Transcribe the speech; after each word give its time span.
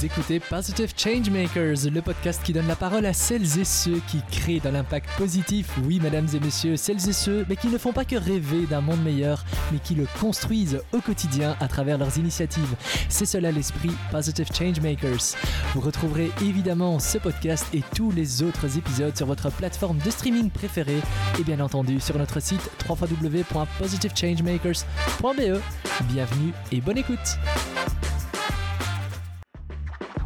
Vous 0.00 0.06
écoutez 0.06 0.40
Positive 0.40 0.94
Changemakers, 0.96 1.90
le 1.92 2.00
podcast 2.00 2.40
qui 2.42 2.54
donne 2.54 2.66
la 2.66 2.74
parole 2.74 3.04
à 3.04 3.12
celles 3.12 3.58
et 3.58 3.66
ceux 3.66 4.00
qui 4.08 4.22
créent 4.30 4.58
de 4.58 4.70
l'impact 4.70 5.10
positif. 5.18 5.76
Oui, 5.84 6.00
mesdames 6.02 6.26
et 6.32 6.40
messieurs, 6.40 6.78
celles 6.78 7.06
et 7.06 7.12
ceux, 7.12 7.44
mais 7.50 7.56
qui 7.56 7.66
ne 7.66 7.76
font 7.76 7.92
pas 7.92 8.06
que 8.06 8.16
rêver 8.16 8.64
d'un 8.64 8.80
monde 8.80 9.02
meilleur, 9.02 9.44
mais 9.70 9.78
qui 9.78 9.94
le 9.94 10.06
construisent 10.18 10.80
au 10.94 11.02
quotidien 11.02 11.54
à 11.60 11.68
travers 11.68 11.98
leurs 11.98 12.16
initiatives. 12.16 12.76
C'est 13.10 13.26
cela 13.26 13.52
l'esprit 13.52 13.90
Positive 14.10 14.48
Changemakers. 14.56 15.36
Vous 15.74 15.82
retrouverez 15.82 16.30
évidemment 16.40 16.98
ce 16.98 17.18
podcast 17.18 17.66
et 17.74 17.82
tous 17.94 18.10
les 18.10 18.42
autres 18.42 18.78
épisodes 18.78 19.14
sur 19.14 19.26
votre 19.26 19.50
plateforme 19.50 19.98
de 19.98 20.10
streaming 20.10 20.48
préférée 20.48 21.02
et 21.38 21.44
bien 21.44 21.60
entendu 21.60 22.00
sur 22.00 22.16
notre 22.16 22.40
site 22.40 22.70
www.positivechangemakers.be. 22.88 25.60
Bienvenue 26.08 26.54
et 26.72 26.80
bonne 26.80 26.96
écoute. 26.96 27.36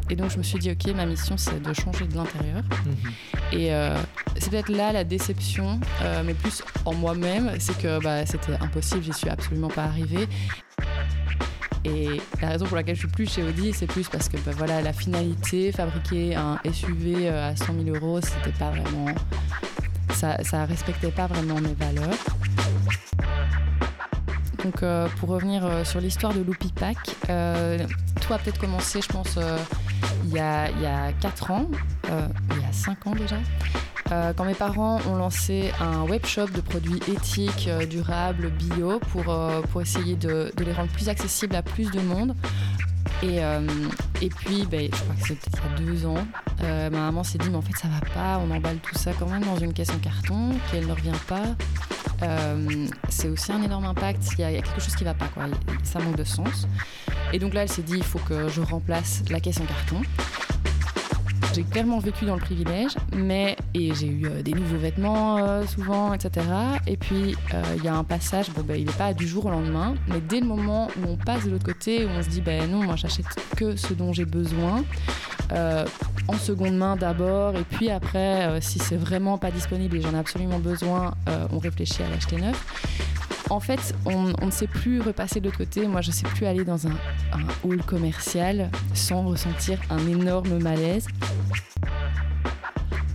Et 0.09 0.15
donc 0.15 0.31
je 0.31 0.37
me 0.37 0.43
suis 0.43 0.59
dit, 0.59 0.71
ok, 0.71 0.93
ma 0.95 1.05
mission 1.05 1.35
c'est 1.37 1.61
de 1.61 1.73
changer 1.73 2.05
de 2.05 2.15
l'intérieur. 2.15 2.63
Et 3.51 3.73
euh, 3.73 3.95
c'est 4.37 4.49
peut-être 4.49 4.69
là 4.69 4.91
la 4.91 5.03
déception, 5.03 5.79
euh, 6.01 6.23
mais 6.25 6.33
plus 6.33 6.63
en 6.85 6.93
moi-même, 6.93 7.51
c'est 7.59 7.77
que 7.77 8.01
bah, 8.01 8.25
c'était 8.25 8.55
impossible, 8.59 9.03
j'y 9.03 9.13
suis 9.13 9.29
absolument 9.29 9.69
pas 9.69 9.83
arrivée. 9.83 10.27
Et 11.85 12.19
la 12.41 12.49
raison 12.49 12.65
pour 12.65 12.77
laquelle 12.77 12.95
je 12.95 13.01
suis 13.01 13.07
plus 13.07 13.31
chez 13.31 13.43
Audi, 13.43 13.71
c'est 13.71 13.85
plus 13.85 14.07
parce 14.09 14.27
que 14.27 14.37
bah, 14.37 14.51
voilà, 14.55 14.81
la 14.81 14.93
finalité, 14.93 15.71
fabriquer 15.71 16.35
un 16.35 16.59
SUV 16.71 17.27
euh, 17.27 17.51
à 17.51 17.55
100 17.55 17.65
000 17.85 17.95
euros, 17.95 18.19
c'était 18.21 18.57
pas 18.57 18.71
vraiment. 18.71 19.07
Ça, 20.13 20.43
ça 20.43 20.65
respectait 20.65 21.11
pas 21.11 21.27
vraiment 21.27 21.59
mes 21.61 21.73
valeurs. 21.73 22.17
Donc 24.65 24.81
euh, 24.81 25.07
pour 25.19 25.29
revenir 25.29 25.63
euh, 25.63 25.83
sur 25.83 26.01
l'histoire 26.01 26.33
de 26.33 26.41
Loopy 26.41 26.71
Pack, 26.73 26.97
euh, 27.29 27.77
tout 28.19 28.33
a 28.33 28.39
peut-être 28.39 28.59
commencé, 28.59 28.99
je 28.99 29.07
pense, 29.07 29.37
il, 30.23 30.31
y 30.31 30.39
a, 30.39 30.71
il 30.71 30.81
y 30.81 30.87
a 30.87 31.13
4 31.21 31.51
ans, 31.51 31.67
il 32.05 32.61
y 32.61 32.65
a 32.65 32.73
5 32.73 33.05
ans 33.05 33.15
déjà. 33.15 33.37
Quand 34.09 34.45
mes 34.45 34.53
parents 34.53 34.99
ont 35.07 35.15
lancé 35.15 35.71
un 35.79 36.03
webshop 36.03 36.47
de 36.47 36.61
produits 36.61 36.99
éthiques, 37.07 37.69
durables, 37.89 38.49
bio, 38.49 38.99
pour, 38.99 39.35
pour 39.71 39.81
essayer 39.81 40.15
de 40.15 40.51
les 40.57 40.73
rendre 40.73 40.91
plus 40.91 41.09
accessibles 41.09 41.55
à 41.55 41.61
plus 41.61 41.91
de 41.91 42.01
monde. 42.01 42.35
Et, 43.23 43.43
euh, 43.43 43.61
et 44.21 44.29
puis, 44.29 44.65
ben, 44.69 44.89
je 44.91 45.01
crois 45.01 45.15
que 45.15 45.27
c'était 45.27 45.49
il 45.53 45.71
y 45.71 45.89
a 45.89 45.91
deux 45.91 46.05
ans, 46.05 46.27
euh, 46.63 46.89
ma 46.89 46.99
maman 46.99 47.23
s'est 47.23 47.37
dit, 47.37 47.49
mais 47.49 47.57
en 47.57 47.61
fait, 47.61 47.77
ça 47.77 47.87
va 47.87 47.99
pas, 48.13 48.39
on 48.39 48.51
emballe 48.51 48.77
tout 48.77 48.97
ça 48.97 49.11
quand 49.17 49.27
même 49.27 49.43
dans 49.43 49.57
une 49.57 49.73
caisse 49.73 49.89
en 49.89 49.99
carton, 49.99 50.51
qu'elle 50.71 50.87
ne 50.87 50.91
revient 50.91 51.11
pas. 51.27 51.43
Euh, 52.23 52.87
c'est 53.09 53.27
aussi 53.29 53.51
un 53.51 53.61
énorme 53.61 53.85
impact, 53.85 54.23
il 54.37 54.41
y, 54.41 54.43
a, 54.43 54.51
quelque 54.51 54.79
chose 54.79 54.95
qui 54.95 55.03
va 55.03 55.13
pas, 55.13 55.29
ça 55.83 55.99
manque 55.99 56.17
de 56.17 56.23
sens. 56.23 56.67
Et 57.33 57.39
donc 57.39 57.53
là, 57.53 57.63
elle 57.63 57.69
s'est 57.69 57.81
dit, 57.81 57.97
il 57.97 58.03
faut 58.03 58.19
que 58.19 58.47
je 58.47 58.61
remplace 58.61 59.23
la 59.29 59.39
caisse 59.39 59.59
en 59.59 59.65
carton. 59.65 60.01
J'ai 61.53 61.63
clairement 61.63 61.99
vécu 61.99 62.25
dans 62.25 62.35
le 62.35 62.41
privilège, 62.41 62.91
mais 63.15 63.55
et 63.73 63.93
j'ai 63.93 64.07
eu 64.07 64.25
euh, 64.25 64.41
des 64.41 64.53
nouveaux 64.53 64.77
vêtements 64.77 65.37
euh, 65.37 65.65
souvent, 65.65 66.13
etc. 66.13 66.45
Et 66.87 66.97
puis 66.97 67.35
euh, 67.53 67.63
il 67.77 67.83
y 67.83 67.87
a 67.87 67.95
un 67.95 68.03
passage, 68.03 68.49
bon 68.51 68.61
ben 68.61 68.75
il 68.77 68.85
n'est 68.85 68.93
pas 68.93 69.13
du 69.13 69.27
jour 69.27 69.45
au 69.45 69.49
lendemain, 69.49 69.95
mais 70.07 70.19
dès 70.21 70.39
le 70.39 70.47
moment 70.47 70.87
où 70.97 71.09
on 71.09 71.17
passe 71.17 71.45
de 71.45 71.51
l'autre 71.51 71.65
côté, 71.65 72.05
où 72.05 72.09
on 72.09 72.23
se 72.23 72.29
dit 72.29 72.41
ben 72.41 72.69
non, 72.69 72.83
moi 72.83 72.95
j'achète 72.95 73.27
que 73.55 73.75
ce 73.75 73.93
dont 73.93 74.13
j'ai 74.13 74.25
besoin, 74.25 74.83
en 76.27 76.37
seconde 76.37 76.75
main 76.75 76.95
d'abord, 76.95 77.55
et 77.55 77.63
puis 77.63 77.89
après, 77.91 78.59
si 78.61 78.79
c'est 78.79 78.97
vraiment 78.97 79.37
pas 79.37 79.51
disponible 79.51 79.97
et 79.97 80.01
j'en 80.01 80.13
ai 80.13 80.17
absolument 80.17 80.59
besoin, 80.59 81.13
on 81.51 81.59
réfléchit 81.59 82.01
à 82.01 82.09
l'acheter 82.09 82.37
neuf. 82.37 82.65
En 83.49 83.59
fait, 83.59 83.93
on, 84.05 84.33
ne 84.45 84.51
sait 84.51 84.67
plus 84.67 85.01
repasser 85.01 85.39
de 85.39 85.49
côté. 85.49 85.87
Moi, 85.87 86.01
je 86.01 86.09
ne 86.09 86.13
sais 86.13 86.27
plus 86.27 86.45
aller 86.45 86.63
dans 86.63 86.87
un 86.87 86.95
hall 87.63 87.81
commercial 87.83 88.69
sans 88.93 89.23
ressentir 89.23 89.79
un 89.89 90.05
énorme 90.07 90.57
malaise. 90.59 91.07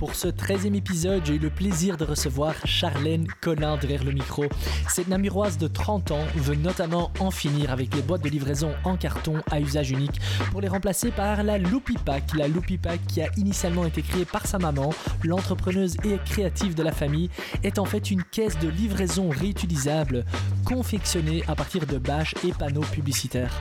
Pour 0.00 0.14
ce 0.14 0.28
13e 0.28 0.74
épisode, 0.74 1.20
j'ai 1.26 1.34
eu 1.34 1.38
le 1.38 1.50
plaisir 1.50 1.98
de 1.98 2.06
recevoir 2.06 2.54
Charlène 2.64 3.26
Collin 3.42 3.76
derrière 3.76 4.02
le 4.02 4.12
micro. 4.12 4.46
Cette 4.88 5.08
namuroise 5.08 5.58
de 5.58 5.68
30 5.68 6.12
ans 6.12 6.24
veut 6.36 6.54
notamment 6.54 7.12
en 7.20 7.30
finir 7.30 7.70
avec 7.70 7.94
les 7.94 8.00
boîtes 8.00 8.24
de 8.24 8.30
livraison 8.30 8.72
en 8.84 8.96
carton 8.96 9.42
à 9.50 9.60
usage 9.60 9.90
unique 9.90 10.18
pour 10.52 10.62
les 10.62 10.68
remplacer 10.68 11.10
par 11.10 11.42
la 11.42 11.58
Loopy 11.58 11.96
Pack. 12.02 12.34
La 12.34 12.48
Loopy 12.48 12.78
Pack 12.78 13.06
qui 13.08 13.20
a 13.20 13.28
initialement 13.36 13.84
été 13.84 14.00
créée 14.00 14.24
par 14.24 14.46
sa 14.46 14.58
maman, 14.58 14.88
l'entrepreneuse 15.22 15.98
et 16.02 16.16
créative 16.24 16.74
de 16.74 16.82
la 16.82 16.92
famille, 16.92 17.28
est 17.62 17.78
en 17.78 17.84
fait 17.84 18.10
une 18.10 18.24
caisse 18.24 18.58
de 18.58 18.68
livraison 18.68 19.28
réutilisable 19.28 20.24
confectionnée 20.64 21.42
à 21.48 21.54
partir 21.54 21.86
de 21.86 21.98
bâches 21.98 22.34
et 22.44 22.52
panneaux 22.52 22.80
publicitaires. 22.80 23.60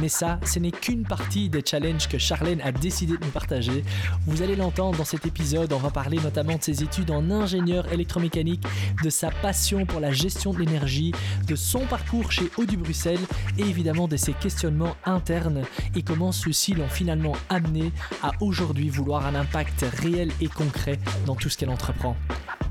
Mais 0.00 0.08
ça, 0.08 0.38
ce 0.44 0.58
n'est 0.58 0.70
qu'une 0.70 1.04
partie 1.04 1.48
des 1.48 1.62
challenges 1.64 2.08
que 2.08 2.18
Charlène 2.18 2.60
a 2.62 2.72
décidé 2.72 3.16
de 3.16 3.24
nous 3.24 3.30
partager. 3.30 3.84
Vous 4.26 4.42
allez 4.42 4.56
l'entendre 4.56 4.98
dans 4.98 5.04
cet 5.04 5.26
épisode, 5.26 5.72
on 5.72 5.78
va 5.78 5.90
parler 5.90 6.18
notamment 6.18 6.56
de 6.56 6.62
ses 6.62 6.82
études 6.82 7.10
en 7.10 7.30
ingénieur 7.30 7.92
électromécanique, 7.92 8.64
de 9.02 9.10
sa 9.10 9.30
passion 9.30 9.86
pour 9.86 10.00
la 10.00 10.12
gestion 10.12 10.52
de 10.52 10.58
l'énergie, 10.58 11.12
de 11.46 11.56
son 11.56 11.80
parcours 11.86 12.32
chez 12.32 12.50
Audi 12.56 12.76
Bruxelles 12.76 13.20
et 13.58 13.62
évidemment 13.62 14.08
de 14.08 14.16
ses 14.16 14.32
questionnements 14.32 14.96
internes 15.04 15.62
et 15.94 16.02
comment 16.02 16.32
ceux-ci 16.32 16.74
l'ont 16.74 16.88
finalement 16.88 17.36
amené 17.48 17.92
à 18.22 18.32
aujourd'hui 18.40 18.88
vouloir 18.88 19.26
un 19.26 19.34
impact 19.34 19.84
réel 20.00 20.30
et 20.40 20.48
concret 20.48 20.98
dans 21.26 21.34
tout 21.34 21.48
ce 21.48 21.56
qu'elle 21.56 21.70
entreprend. 21.70 22.16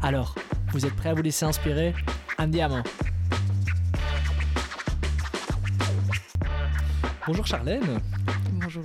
Alors, 0.01 0.35
vous 0.71 0.85
êtes 0.85 0.95
prêts 0.95 1.09
à 1.09 1.13
vous 1.13 1.21
laisser 1.21 1.45
inspirer? 1.45 1.93
Andiamo 2.37 2.77
Bonjour 7.27 7.45
Charlène 7.45 7.99
Bonjour. 8.61 8.83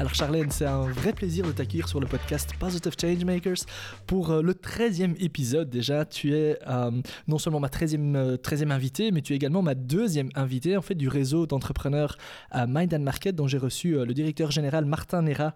Alors 0.00 0.14
Charlène, 0.14 0.50
c'est 0.50 0.64
un 0.64 0.86
vrai 0.86 1.12
plaisir 1.12 1.46
de 1.46 1.52
t'accueillir 1.52 1.88
sur 1.88 2.00
le 2.00 2.06
podcast 2.06 2.50
Positive 2.58 2.92
Changemakers 3.00 3.66
pour 4.06 4.30
euh, 4.30 4.42
le 4.42 4.54
13e 4.54 5.14
épisode 5.18 5.68
déjà. 5.68 6.04
Tu 6.04 6.34
es 6.34 6.58
euh, 6.66 6.90
non 7.28 7.38
seulement 7.38 7.60
ma 7.60 7.68
13e, 7.68 8.16
euh, 8.16 8.36
13e 8.36 8.70
invitée, 8.70 9.10
mais 9.10 9.22
tu 9.22 9.32
es 9.32 9.36
également 9.36 9.62
ma 9.62 9.74
deuxième 9.74 10.30
invitée 10.34 10.76
en 10.76 10.82
fait 10.82 10.94
du 10.94 11.08
réseau 11.08 11.46
d'entrepreneurs 11.46 12.16
Mind 12.54 12.94
and 12.94 13.00
Market 13.00 13.34
dont 13.34 13.46
j'ai 13.46 13.58
reçu 13.58 13.92
le 14.04 14.14
directeur 14.14 14.50
général 14.50 14.84
Martin 14.84 15.22
Nera 15.22 15.54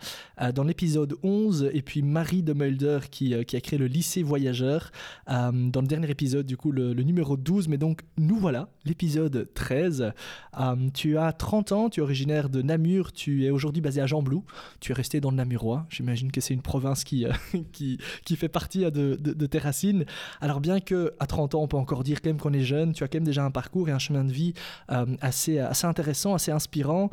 dans 0.55 0.65
l'épisode 0.65 1.17
11 1.23 1.71
et 1.73 1.83
puis 1.83 2.03
Marie 2.03 2.43
de 2.43 2.53
Mulder 2.53 3.01
qui, 3.11 3.35
qui 3.45 3.57
a 3.57 3.61
créé 3.61 3.79
le 3.79 3.87
lycée 3.87 4.23
voyageur 4.23 4.91
dans 5.29 5.81
le 5.81 5.87
dernier 5.87 6.11
épisode 6.11 6.47
du 6.47 6.57
coup 6.57 6.73
le, 6.73 6.93
le 6.93 7.03
numéro 7.03 7.37
12. 7.37 7.69
Mais 7.69 7.79
donc 7.79 8.03
nous 8.19 8.37
voilà, 8.37 8.69
l'épisode 8.85 9.49
13. 9.55 10.13
Euh, 10.59 10.77
tu 10.95 11.19
as 11.19 11.33
30 11.33 11.73
ans, 11.73 11.91
tu 11.91 12.01
es 12.01 12.03
originaire 12.03 12.49
de 12.49 12.63
Namur, 12.63 13.13
tu 13.13 13.30
es 13.47 13.51
aujourd'hui 13.51 13.81
basé 13.83 14.01
à 14.01 14.07
Jean-Blou, 14.07 14.45
tu 14.81 14.93
es 14.93 14.95
resté 14.95 15.21
dans 15.21 15.31
le 15.31 15.37
Namurois. 15.37 15.87
J'imagine 15.91 16.31
que 16.33 16.41
c'est 16.41 16.55
une 16.55 16.63
province 16.63 17.05
qui, 17.05 17.25
euh, 17.27 17.33
qui, 17.73 17.99
qui 18.25 18.37
fait 18.37 18.49
partie 18.49 18.85
euh, 18.85 18.91
de, 18.91 19.17
de, 19.21 19.33
de 19.33 19.47
tes 19.47 19.59
racines. 19.59 20.05
Alors 20.41 20.61
bien 20.61 20.81
que 20.81 21.13
à 21.19 21.27
30 21.27 21.55
ans, 21.55 21.63
on 21.63 21.69
peut 21.69 21.77
encore 21.77 22.03
dire 22.05 22.21
quand 22.21 22.31
même 22.31 22.39
qu'on 22.41 22.53
est 22.53 22.63
jeune, 22.63 22.93
tu 22.93 23.05
as 23.05 23.09
quand 23.09 23.17
même 23.19 23.25
déjà 23.25 23.45
un 23.45 23.51
parcours 23.51 23.89
et 23.89 23.93
un 23.93 23.99
chemin 23.99 24.25
de 24.25 24.33
vie 24.33 24.53
euh, 24.91 25.07
assez, 25.21 25.59
assez 25.59 25.87
intéressant, 25.87 26.35
assez 26.35 26.51
inspirant. 26.53 27.11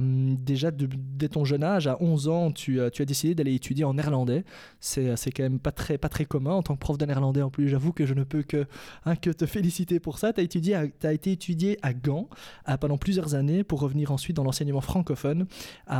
Déjà 0.00 0.70
de- 0.70 0.88
dès 1.16 1.28
ton 1.28 1.44
jeune 1.44 1.62
âge, 1.64 1.86
à 1.86 1.96
11 2.02 2.28
ans, 2.28 2.50
tu, 2.52 2.78
tu 2.92 3.02
as 3.02 3.04
décidé 3.04 3.34
d'aller 3.34 3.54
étudier 3.54 3.84
en 3.84 3.94
néerlandais. 3.94 4.44
C'est 4.80 5.30
quand 5.32 5.42
même 5.42 5.58
pas 5.58 5.72
très, 5.72 5.98
pas 5.98 6.08
très 6.08 6.24
commun 6.24 6.52
en 6.52 6.62
tant 6.62 6.74
que 6.74 6.80
prof 6.80 6.98
de 6.98 7.06
néerlandais 7.06 7.42
en 7.42 7.50
plus. 7.50 7.68
J'avoue 7.68 7.92
que 7.92 8.06
je 8.06 8.14
ne 8.14 8.24
peux 8.24 8.42
que, 8.42 8.66
hein, 9.04 9.16
que 9.16 9.30
te 9.30 9.46
féliciter 9.46 10.00
pour 10.00 10.18
ça. 10.18 10.32
Tu 10.32 10.40
as, 10.40 10.44
étudié 10.44 10.74
à- 10.74 10.86
t'as 10.88 11.12
été 11.12 11.32
étudié 11.32 11.78
à 11.82 11.92
Gand 11.92 12.28
pendant 12.80 12.98
plusieurs 12.98 13.34
années 13.34 13.64
pour 13.64 13.80
revenir 13.80 14.12
ensuite 14.12 14.36
dans 14.36 14.44
l'enseignement 14.44 14.80
francophone 14.80 15.46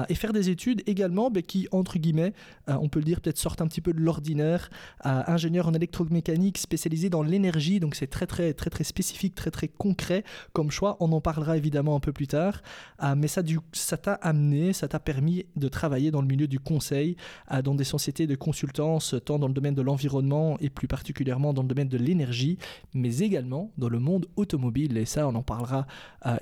et 0.08 0.14
faire 0.14 0.32
des 0.32 0.50
études 0.50 0.82
également 0.86 1.30
qui, 1.46 1.68
entre 1.72 1.98
guillemets, 1.98 2.32
euh, 2.68 2.76
on 2.80 2.88
peut 2.88 2.98
le 2.98 3.04
dire, 3.04 3.20
peut-être 3.20 3.38
sortent 3.38 3.60
un 3.60 3.66
petit 3.66 3.80
peu 3.80 3.92
de 3.92 4.00
l'ordinaire. 4.00 4.70
Ingénieur 5.04 5.68
en 5.68 5.74
électromécanique 5.74 6.58
spécialisé 6.58 7.10
dans 7.10 7.22
l'énergie, 7.22 7.80
donc 7.80 7.94
c'est 7.94 8.06
très 8.06 8.26
très 8.26 8.52
très 8.54 8.70
très 8.70 8.84
spécifique, 8.84 9.34
très 9.34 9.50
très 9.50 9.68
concret 9.68 10.24
comme 10.52 10.70
choix. 10.70 10.96
On 11.00 11.12
en 11.12 11.20
parlera 11.20 11.56
évidemment 11.56 11.96
un 11.96 12.00
peu 12.00 12.12
plus 12.12 12.26
tard, 12.26 12.62
Euh, 13.02 13.14
mais 13.16 13.28
ça 13.28 13.96
t'a 13.96 14.14
amené, 14.14 14.72
ça 14.72 14.88
t'a 14.88 14.98
permis 14.98 15.46
de 15.56 15.68
travailler 15.68 16.10
dans 16.10 16.20
le 16.20 16.26
milieu 16.26 16.48
du 16.48 16.58
conseil, 16.58 17.16
euh, 17.52 17.62
dans 17.62 17.74
des 17.74 17.84
sociétés 17.84 18.26
de 18.26 18.34
consultance, 18.34 19.14
tant 19.24 19.38
dans 19.38 19.46
le 19.46 19.54
domaine 19.54 19.74
de 19.74 19.82
l'environnement 19.82 20.56
et 20.60 20.70
plus 20.70 20.88
particulièrement 20.88 21.52
dans 21.52 21.62
le 21.62 21.68
domaine 21.68 21.88
de 21.88 21.98
l'énergie, 21.98 22.58
mais 22.94 23.18
également 23.18 23.70
dans 23.78 23.88
le 23.88 24.00
monde 24.00 24.26
automobile. 24.36 24.96
Et 24.96 25.04
ça, 25.04 25.28
on 25.28 25.34
en 25.34 25.42
parlera 25.42 25.86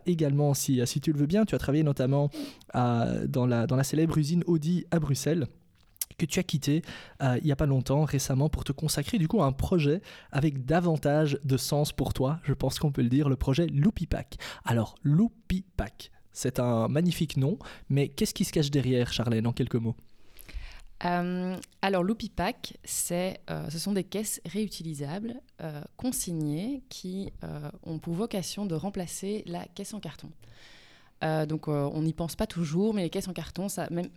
également 0.07 0.55
si, 0.55 0.81
si 0.87 1.01
tu 1.01 1.13
le 1.13 1.19
veux 1.19 1.27
bien. 1.27 1.45
Tu 1.45 1.55
as 1.55 1.59
travaillé 1.59 1.85
notamment 1.85 2.31
euh, 3.05 3.27
dans, 3.27 3.47
la, 3.47 3.85
célèbre 3.85 4.19
usine 4.19 4.43
Audi 4.47 4.85
à 4.91 4.99
Bruxelles 4.99 5.47
que 6.19 6.25
tu 6.25 6.39
as 6.39 6.43
quitté 6.43 6.83
euh, 7.23 7.37
il 7.43 7.45
n'y 7.45 7.53
a 7.53 7.57
pas 7.57 7.67
longtemps, 7.67 8.05
récemment, 8.05 8.49
pour 8.49 8.65
te 8.65 8.73
consacrer 8.73 9.19
du 9.19 9.29
coup 9.29 9.43
à 9.43 9.47
un 9.47 9.53
projet 9.53 10.01
avec 10.33 10.65
davantage 10.65 11.39
de 11.45 11.57
sens 11.59 11.93
pour 11.93 12.15
toi, 12.15 12.41
je 12.43 12.55
pense 12.55 12.79
qu'on 12.79 12.91
peut 12.91 13.03
le 13.03 13.11
dire, 13.11 13.29
le 13.29 13.37
projet 13.37 13.67
Loopy 13.67 14.07
Pack. 14.07 14.37
Alors, 14.65 14.95
Loopy 15.03 15.65
Pack, 15.77 16.11
c'est 16.33 16.59
un 16.59 16.89
magnifique 16.89 17.37
nom, 17.37 17.59
mais 17.91 18.09
qu'est-ce 18.09 18.33
qui 18.33 18.45
se 18.45 18.53
cache 18.53 18.71
derrière, 18.71 19.13
Charlène, 19.13 19.47
en 19.47 19.53
quelques 19.53 19.77
mots? 19.77 19.97
Euh, 21.05 21.55
alors, 21.83 22.03
Loopy 22.03 22.31
Pack, 22.31 22.79
c'est, 22.85 23.41
ce 23.69 23.79
sont 23.79 23.93
des 23.93 24.05
caisses 24.05 24.41
réutilisables, 24.47 25.35
consignées, 25.97 26.83
qui 26.89 27.31
ont 27.83 27.99
pour 27.99 28.15
vocation 28.15 28.65
de 28.65 28.75
remplacer 28.75 29.43
la 29.47 29.67
caisse 29.67 29.93
en 29.93 30.01
carton. 30.01 30.31
Euh, 31.25 31.47
donc 31.47 31.69
on 31.69 32.03
n'y 32.03 32.13
pense 32.13 32.37
pas 32.37 32.47
toujours, 32.47 32.95
mais 32.95 33.03
les 33.03 33.11
caisses 33.11 33.29
en 33.29 33.33
carton, 33.33 33.69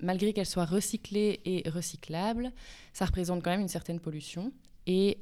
malgré 0.01 0.33
qu'elles 0.33 0.45
soient 0.45 0.65
recyclées 0.65 1.39
et 1.45 1.69
recyclables, 1.69 2.51
ça 2.93 3.05
représente 3.05 3.43
quand 3.43 3.51
même 3.51 3.61
une 3.61 3.67
certaine 3.67 3.99
pollution. 3.99 4.51
Et 4.87 5.19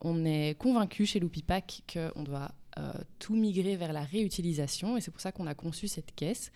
on 0.00 0.24
est 0.24 0.58
convaincu 0.58 1.06
chez 1.06 1.20
Loupipac 1.20 1.82
qu'on 1.92 2.22
doit 2.22 2.50
tout 3.18 3.36
migrer 3.36 3.76
vers 3.76 3.92
la 3.92 4.02
réutilisation, 4.02 4.96
et 4.96 5.00
c'est 5.00 5.10
pour 5.10 5.20
ça 5.20 5.32
qu'on 5.32 5.46
a 5.46 5.54
conçu 5.54 5.88
cette 5.88 6.14
caisse 6.14 6.50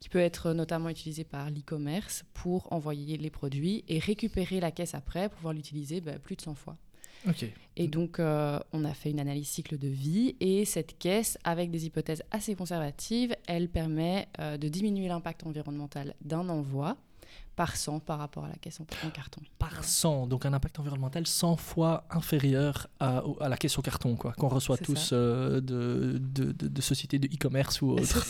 qui 0.00 0.08
peut 0.08 0.18
être 0.18 0.52
notamment 0.52 0.88
utilisée 0.88 1.24
par 1.24 1.50
l'e-commerce 1.50 2.24
pour 2.34 2.72
envoyer 2.72 3.16
les 3.16 3.30
produits 3.30 3.84
et 3.88 3.98
récupérer 3.98 4.60
la 4.60 4.70
caisse 4.70 4.94
après 4.94 5.28
pour 5.28 5.36
pouvoir 5.36 5.54
l'utiliser 5.54 6.00
bah, 6.00 6.18
plus 6.18 6.36
de 6.36 6.42
100 6.42 6.54
fois. 6.54 6.76
Et 7.76 7.88
donc, 7.88 8.20
euh, 8.20 8.58
on 8.72 8.84
a 8.84 8.94
fait 8.94 9.10
une 9.10 9.20
analyse 9.20 9.48
cycle 9.48 9.78
de 9.78 9.88
vie 9.88 10.36
et 10.40 10.64
cette 10.64 10.98
caisse, 10.98 11.38
avec 11.44 11.70
des 11.70 11.86
hypothèses 11.86 12.22
assez 12.30 12.54
conservatives, 12.54 13.34
elle 13.46 13.68
permet 13.68 14.28
euh, 14.40 14.56
de 14.56 14.68
diminuer 14.68 15.08
l'impact 15.08 15.44
environnemental 15.44 16.14
d'un 16.22 16.48
envoi 16.48 16.96
par 17.56 17.74
100 17.74 18.00
par 18.00 18.18
rapport 18.18 18.44
à 18.44 18.48
la 18.48 18.54
caisse 18.56 18.80
en, 18.80 19.10
carton. 19.10 19.40
Par 19.58 19.82
100, 19.82 20.26
donc 20.26 20.44
un 20.44 20.52
impact 20.52 20.78
environnemental 20.78 21.26
100 21.26 21.56
fois 21.56 22.04
inférieur 22.10 22.86
à, 23.00 23.22
à 23.40 23.48
la 23.48 23.56
caisse 23.56 23.78
au 23.78 23.82
carton, 23.82 24.14
quoi, 24.14 24.32
qu'on 24.32 24.48
reçoit 24.48 24.76
tous 24.76 25.10
euh, 25.12 25.62
de, 25.62 26.18
de, 26.20 26.52
de, 26.52 26.80
sociétés 26.82 27.18
de 27.18 27.26
e-commerce 27.26 27.80
ou 27.80 27.96
ça, 28.04 28.20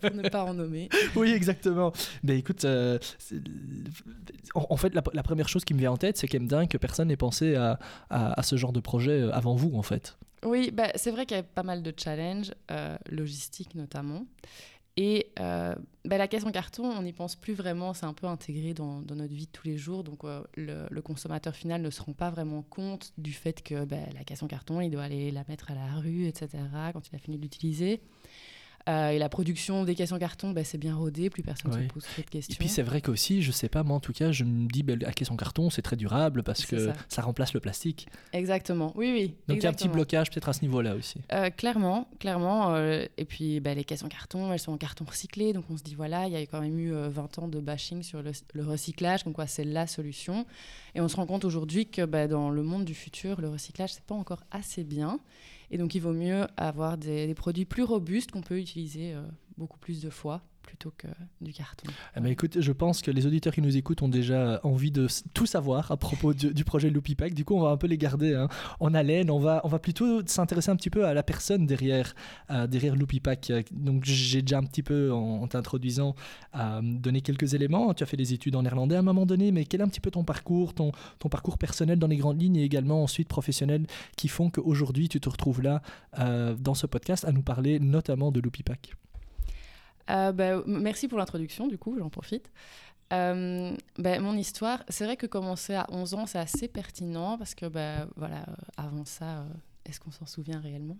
pour 0.00 0.10
ne 0.14 0.26
pas 0.28 0.44
en 0.44 0.54
nommer. 0.54 0.88
oui, 1.16 1.32
exactement. 1.32 1.92
Mais 2.22 2.38
écoute, 2.38 2.64
euh, 2.64 2.98
en, 4.54 4.76
fait, 4.78 4.94
la, 4.94 5.22
première 5.22 5.48
chose 5.48 5.66
qui 5.66 5.74
me 5.74 5.78
vient 5.78 5.92
en 5.92 5.98
tête, 5.98 6.16
c'est 6.16 6.26
quand 6.26 6.38
même 6.38 6.48
dingue 6.48 6.68
que 6.68 6.78
personne 6.78 7.08
n'ait 7.08 7.16
pensé 7.16 7.56
à, 7.56 7.78
à, 8.08 8.42
ce 8.42 8.56
genre 8.56 8.72
de 8.72 8.80
projet 8.80 9.20
euh, 9.20 9.34
avant 9.34 9.54
vous, 9.54 9.76
en 9.76 9.82
fait. 9.82 10.16
Oui, 10.42 10.70
bah, 10.70 10.88
c'est 10.94 11.10
vrai 11.10 11.26
qu'il 11.26 11.36
y 11.36 11.40
a 11.40 11.42
pas 11.42 11.62
mal 11.62 11.82
de 11.82 11.92
challenges, 11.94 12.54
logistiques 13.10 13.74
notamment. 13.74 14.24
Et 14.96 15.32
euh, 15.38 15.74
bah, 16.04 16.18
la 16.18 16.28
caisse 16.28 16.44
en 16.44 16.50
carton, 16.50 16.84
on 16.84 17.02
n'y 17.02 17.12
pense 17.12 17.36
plus 17.36 17.54
vraiment, 17.54 17.94
c'est 17.94 18.06
un 18.06 18.12
peu 18.12 18.26
intégré 18.26 18.74
dans, 18.74 19.00
notre 19.00 19.32
vie 19.32 19.46
de 19.46 19.50
tous 19.50 19.66
les 19.66 19.78
jours. 19.78 20.04
Donc 20.04 20.24
euh, 20.24 20.42
le, 20.56 21.00
consommateur 21.00 21.54
final 21.54 21.80
ne 21.82 21.90
se 21.90 22.02
rend 22.02 22.12
pas 22.12 22.30
vraiment 22.30 22.62
compte 22.62 23.12
du 23.16 23.32
fait 23.32 23.62
que 23.62 23.84
bah, 23.84 23.96
la 24.14 24.24
caisse 24.24 24.42
en 24.42 24.48
carton, 24.48 24.80
il 24.80 24.90
doit 24.90 25.04
aller 25.04 25.30
la 25.30 25.44
mettre 25.48 25.70
à 25.70 25.74
la 25.74 25.86
rue, 26.00 26.26
etc., 26.26 26.48
quand 26.92 27.08
il 27.08 27.16
a 27.16 27.18
fini 27.18 27.38
d'utiliser. 27.38 28.02
Euh, 28.88 29.10
et 29.10 29.18
la 29.18 29.28
production 29.28 29.84
des 29.84 29.94
caisses 29.94 30.12
en 30.12 30.18
carton, 30.18 30.52
bah, 30.52 30.64
c'est 30.64 30.78
bien 30.78 30.94
rodé, 30.94 31.30
plus 31.30 31.42
personne 31.42 31.72
ne 31.72 31.82
se 31.82 31.92
pose 31.92 32.04
cette 32.16 32.30
question. 32.30 32.54
Et 32.54 32.56
puis 32.56 32.68
c'est 32.68 32.82
vrai 32.82 33.00
qu'aussi, 33.00 33.42
je 33.42 33.52
sais 33.52 33.68
pas, 33.68 33.82
moi 33.82 33.96
en 33.96 34.00
tout 34.00 34.12
cas, 34.12 34.32
je 34.32 34.44
me 34.44 34.66
dis, 34.68 34.82
bah, 34.82 34.94
la 34.98 35.12
caisse 35.12 35.30
en 35.30 35.36
carton, 35.36 35.70
c'est 35.70 35.82
très 35.82 35.96
durable 35.96 36.42
parce 36.42 36.64
que 36.64 36.90
ça. 37.08 37.22
remplace 37.22 37.52
le 37.52 37.60
plastique. 37.60 38.08
Exactement, 38.32 38.92
oui, 38.96 39.12
oui. 39.12 39.34
Donc 39.46 39.58
il 39.58 39.62
y 39.62 39.66
a 39.66 39.70
un 39.70 39.74
petit 39.74 39.88
blocage 39.88 40.30
peut-être 40.30 40.48
à 40.48 40.52
ce 40.52 40.62
niveau-là 40.62 40.94
aussi. 40.94 41.20
Euh, 41.32 41.50
clairement, 41.50 42.08
clairement. 42.18 42.74
Euh, 42.74 43.04
et 43.18 43.24
puis 43.26 43.60
bah, 43.60 43.74
les 43.74 43.84
caisses 43.84 44.02
en 44.02 44.08
carton, 44.08 44.52
elles 44.52 44.58
sont 44.58 44.72
en 44.72 44.78
carton 44.78 45.04
recyclé, 45.04 45.52
donc 45.52 45.64
on 45.70 45.76
se 45.76 45.82
dit, 45.82 45.94
voilà, 45.94 46.26
il 46.26 46.32
y 46.32 46.36
a 46.36 46.40
quand 46.46 46.60
même 46.60 46.78
eu 46.78 46.92
20 46.92 47.38
ans 47.38 47.48
de 47.48 47.60
bashing 47.60 48.02
sur 48.02 48.22
le, 48.22 48.64
recyclage, 48.64 49.24
donc 49.24 49.34
quoi, 49.34 49.46
c'est 49.46 49.64
la 49.64 49.86
solution. 49.86 50.46
Et 50.94 51.00
on 51.00 51.08
se 51.08 51.16
rend 51.16 51.26
compte 51.26 51.44
aujourd'hui 51.44 51.86
que 51.86 52.04
bah, 52.04 52.26
dans 52.26 52.50
le 52.50 52.62
monde 52.62 52.84
du 52.84 52.94
futur, 52.94 53.40
le 53.40 53.50
recyclage, 53.50 53.92
c'est 53.92 54.04
pas 54.04 54.14
encore 54.14 54.42
assez 54.50 54.84
bien. 54.84 55.20
Et 55.70 55.78
donc, 55.78 55.94
il 55.94 56.00
vaut 56.00 56.12
mieux 56.12 56.46
avoir 56.56 56.98
des, 56.98 57.32
produits 57.34 57.64
plus 57.64 57.82
robustes 57.82 58.32
qu'on 58.32 58.42
peut 58.42 58.58
utiliser 58.58 59.14
euh, 59.14 59.22
beaucoup 59.56 59.78
plus 59.78 60.02
de 60.02 60.10
fois 60.10 60.42
plutôt 60.62 60.92
que 60.96 61.06
du 61.40 61.52
carton. 61.52 61.90
Eh 62.16 62.20
ben, 62.20 62.30
écoute, 62.30 62.60
je 62.60 62.72
pense 62.72 63.02
que 63.02 63.10
les 63.10 63.26
auditeurs 63.26 63.52
qui 63.52 63.62
nous 63.62 63.76
écoutent 63.76 64.02
ont 64.02 64.08
déjà 64.08 64.60
envie 64.62 64.90
de 64.90 65.06
tout 65.34 65.46
savoir 65.46 65.90
à 65.90 65.96
propos 65.96 66.34
du, 66.34 66.64
projet 66.64 66.90
Loopy 66.90 67.14
Pack. 67.14 67.34
Du 67.34 67.44
coup, 67.44 67.54
on 67.54 67.60
va 67.60 67.70
un 67.70 67.76
peu 67.76 67.86
les 67.86 67.98
garder 67.98 68.34
hein, 68.34 68.48
en 68.78 68.94
haleine. 68.94 69.30
On 69.30 69.38
va, 69.38 69.60
on 69.64 69.68
va 69.68 69.78
plutôt 69.78 70.26
s'intéresser 70.26 70.70
un 70.70 70.76
petit 70.76 70.90
peu 70.90 71.06
à 71.06 71.14
la 71.14 71.22
personne 71.22 71.66
derrière, 71.66 72.14
euh, 72.50 72.66
derrière 72.66 72.96
Loopy 72.96 73.20
Pack. 73.20 73.52
Donc, 73.72 74.04
j'ai 74.04 74.42
déjà 74.42 74.58
un 74.58 74.64
petit 74.64 74.82
peu, 74.82 75.12
en, 75.12 75.46
t'introduisant, 75.48 76.14
euh, 76.56 76.80
donné 76.82 77.20
quelques 77.20 77.54
éléments. 77.54 77.92
Tu 77.94 78.02
as 78.02 78.06
fait 78.06 78.16
des 78.16 78.32
études 78.32 78.56
en 78.56 78.62
néerlandais 78.62 78.96
à 78.96 79.00
un 79.00 79.02
moment 79.02 79.26
donné, 79.26 79.52
mais 79.52 79.64
quel 79.64 79.80
est 79.80 79.84
un 79.84 79.88
petit 79.88 80.00
peu 80.00 80.10
ton 80.10 80.24
parcours, 80.24 80.74
ton, 80.74 80.92
ton 81.18 81.28
parcours 81.28 81.58
personnel 81.58 81.98
dans 81.98 82.08
les 82.08 82.16
grandes 82.16 82.40
lignes 82.40 82.56
et 82.56 82.64
également 82.64 83.02
ensuite 83.02 83.28
professionnel 83.28 83.86
qui 84.16 84.28
font 84.28 84.50
qu'aujourd'hui, 84.50 85.08
tu 85.08 85.20
te 85.20 85.28
retrouves 85.28 85.62
là 85.62 85.82
euh, 86.18 86.54
dans 86.54 86.74
ce 86.74 86.86
podcast 86.86 87.24
à 87.24 87.32
nous 87.32 87.42
parler 87.42 87.80
notamment 87.80 88.30
de 88.30 88.40
Loopy 88.40 88.62
Pack? 88.62 88.94
Euh, 90.10 90.32
bah, 90.32 90.62
merci 90.66 91.08
pour 91.08 91.18
l'introduction, 91.18 91.66
du 91.66 91.78
coup, 91.78 91.96
j'en 91.98 92.10
profite. 92.10 92.50
Euh, 93.12 93.74
bah, 93.98 94.20
mon 94.20 94.36
histoire, 94.36 94.84
c'est 94.88 95.04
vrai 95.04 95.16
que 95.16 95.26
commencer 95.26 95.74
à 95.74 95.86
11 95.90 96.14
ans, 96.14 96.26
c'est 96.26 96.38
assez 96.38 96.68
pertinent 96.68 97.36
parce 97.38 97.54
que, 97.54 97.66
bah, 97.66 98.06
voilà, 98.16 98.42
euh, 98.48 98.54
avant 98.76 99.04
ça, 99.04 99.44
est-ce 99.84 99.98
qu'on 100.00 100.12
s'en 100.12 100.26
souvient 100.26 100.60
réellement? 100.60 100.98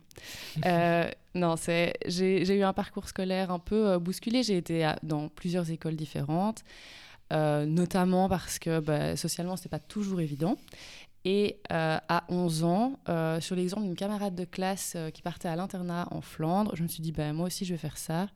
Non, 1.32 1.54
c'est, 1.54 1.94
j'ai, 2.06 2.58
eu 2.58 2.62
un 2.64 2.72
parcours 2.72 3.08
scolaire 3.08 3.52
un 3.52 3.60
peu 3.60 3.98
bousculé. 3.98 4.42
J'ai 4.42 4.56
été 4.56 4.92
dans 5.04 5.28
plusieurs 5.28 5.70
écoles 5.70 5.94
différentes, 5.94 6.64
notamment 7.30 8.28
parce 8.28 8.58
que 8.58 8.80
bah, 8.80 9.16
socialement, 9.16 9.56
c'était 9.56 9.68
pas 9.68 9.78
toujours 9.78 10.20
évident. 10.20 10.56
Et 11.24 11.60
à 11.68 12.24
11 12.28 12.64
ans, 12.64 12.98
sur 13.38 13.54
l'exemple 13.54 13.84
d'une 13.84 13.94
camarade 13.94 14.34
de 14.34 14.44
classe 14.44 14.96
qui 15.14 15.22
partait 15.22 15.46
à 15.46 15.54
l'internat 15.54 16.08
en 16.10 16.20
Flandre, 16.20 16.74
je 16.74 16.82
me 16.82 16.88
suis 16.88 17.00
dit, 17.00 17.12
bah, 17.12 17.32
moi 17.32 17.46
aussi, 17.46 17.64
je 17.64 17.74
vais 17.74 17.78
faire 17.78 17.96
ça. 17.96 18.26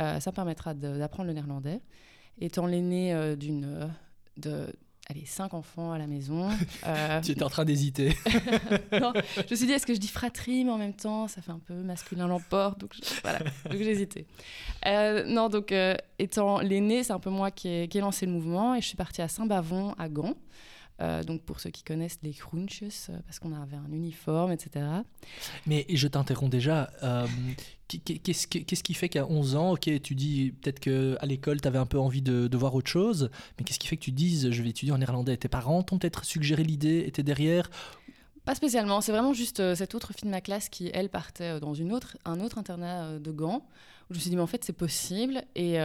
Euh, 0.00 0.20
ça 0.20 0.32
permettra 0.32 0.74
d'apprendre 0.74 1.28
le 1.28 1.34
néerlandais. 1.34 1.80
Étant 2.40 2.66
l'aîné 2.66 3.12
euh, 3.12 3.36
d'une 3.36 3.64
euh, 3.64 3.86
de 4.36 4.66
allez, 5.08 5.26
cinq 5.26 5.52
enfants 5.52 5.92
à 5.92 5.98
la 5.98 6.06
maison. 6.06 6.48
tu 7.22 7.32
étais 7.32 7.42
en 7.42 7.50
train 7.50 7.64
d'hésiter. 7.64 8.16
je 8.26 9.50
me 9.50 9.56
suis 9.56 9.66
dit, 9.66 9.72
est-ce 9.72 9.86
que 9.86 9.94
je 9.94 10.00
dis 10.00 10.08
fratrie, 10.08 10.64
mais 10.64 10.70
en 10.70 10.78
même 10.78 10.94
temps, 10.94 11.28
ça 11.28 11.42
fait 11.42 11.52
un 11.52 11.58
peu 11.58 11.74
masculin 11.74 12.26
l'emporte. 12.26 12.80
Donc, 12.80 12.94
voilà, 13.22 13.40
donc 13.40 13.78
j'ai 13.78 13.90
hésité. 13.90 14.26
non, 14.86 15.48
donc, 15.48 15.74
étant 16.18 16.60
l'aîné, 16.60 17.02
c'est 17.02 17.12
un 17.12 17.18
peu 17.18 17.30
moi 17.30 17.50
qui 17.50 17.68
ai, 17.68 17.88
qui 17.88 17.98
ai, 17.98 18.00
lancé 18.00 18.26
le 18.26 18.32
mouvement 18.32 18.74
et 18.74 18.80
je 18.80 18.86
suis 18.86 18.96
partie 18.96 19.20
à 19.20 19.28
Saint-Bavon, 19.28 19.94
à 19.98 20.08
Gand. 20.08 20.34
Euh, 21.02 21.22
donc 21.24 21.42
pour 21.42 21.58
ceux 21.58 21.70
qui 21.70 21.82
connaissent 21.82 22.18
les 22.22 22.32
crunches, 22.32 22.82
euh, 22.82 23.18
parce 23.26 23.40
qu'on 23.40 23.52
avait 23.52 23.76
un 23.76 23.90
uniforme, 23.90 24.52
etc. 24.52 24.86
Mais 25.66 25.84
je 25.88 26.06
t'interromps 26.06 26.50
déjà. 26.50 26.90
Euh, 27.02 27.26
qu'est-ce, 27.88 28.46
qui 28.46 28.94
fait 28.94 29.08
qu'à 29.08 29.26
11 29.26 29.56
ans, 29.56 29.72
ok, 29.72 29.90
tu 30.02 30.14
dis 30.14 30.52
peut-être 30.62 30.78
qu'à 30.78 31.26
l'école, 31.26 31.60
tu 31.60 31.66
avais 31.66 31.78
un 31.78 31.86
peu 31.86 31.98
envie 31.98 32.22
de, 32.22 32.56
voir 32.56 32.74
autre 32.74 32.90
chose, 32.90 33.30
mais 33.58 33.64
qu'est-ce 33.64 33.80
qui 33.80 33.88
fait 33.88 33.96
que 33.96 34.04
tu 34.04 34.12
dises 34.12 34.50
je 34.50 34.62
vais 34.62 34.70
étudier 34.70 34.92
en 34.92 34.98
néerlandais? 34.98 35.36
Tes 35.36 35.48
parents 35.48 35.82
t'ont 35.82 35.98
peut-être 35.98 36.24
suggéré 36.24 36.62
l'idée, 36.62 37.04
étaient 37.06 37.24
derrière? 37.24 37.68
Pas 38.44 38.54
spécialement, 38.54 39.00
c'est 39.00 39.12
vraiment 39.12 39.32
juste 39.32 39.74
cette 39.74 39.94
autre 39.94 40.12
fille 40.12 40.26
de 40.26 40.30
ma 40.30 40.40
classe 40.40 40.68
qui, 40.68 40.90
elle, 40.94 41.08
partait 41.08 41.58
dans 41.60 41.74
une 41.74 41.92
autre, 41.92 42.16
un 42.24 42.40
autre 42.40 42.58
internat 42.58 43.18
de 43.18 43.30
Gand, 43.32 43.66
où 44.10 44.14
je 44.14 44.18
me 44.18 44.20
suis 44.20 44.30
dit, 44.30 44.36
mais 44.36 44.42
en 44.42 44.46
fait, 44.46 44.64
c'est 44.64 44.72
possible. 44.72 45.42
Et, 45.54 45.78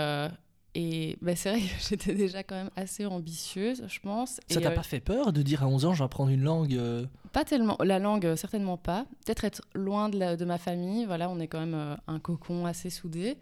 et 0.80 1.18
bah, 1.24 1.36
c'est 1.36 1.50
vrai 1.50 1.60
que 1.62 1.66
j'étais 1.90 2.14
déjà 2.14 2.44
quand 2.44 2.54
même 2.54 2.70
assez 2.76 3.08
ambitieuse, 3.08 3.84
je 3.88 4.00
pense. 4.00 4.40
Ça 4.48 4.62
t'a 4.62 4.70
euh, 4.70 4.76
pas 4.76 4.84
fait 4.84 5.00
peur 5.00 5.34
de 5.34 5.42
dire 5.42 5.64
à 5.64 5.68
11 5.68 5.86
ans, 5.86 5.94
je 5.94 6.00
vais 6.00 6.06
apprendre 6.06 6.30
une 6.30 6.44
langue 6.44 6.76
euh 6.76 7.04
Pas 7.34 7.44
tellement. 7.44 7.78
La 7.84 7.98
langue, 7.98 8.28
euh, 8.28 8.36
certainement 8.36 8.78
pas. 8.78 9.08
Peut-être 9.26 9.44
être 9.44 9.64
loin 9.74 10.08
de, 10.08 10.36
de, 10.36 10.46
ma 10.46 10.60
famille. 10.60 11.06
Voilà, 11.06 11.32
on 11.32 11.40
est 11.40 11.48
quand 11.48 11.60
même 11.60 11.98
un 12.06 12.20
cocon 12.20 12.68
assez 12.68 12.92
soudé. 12.92 13.38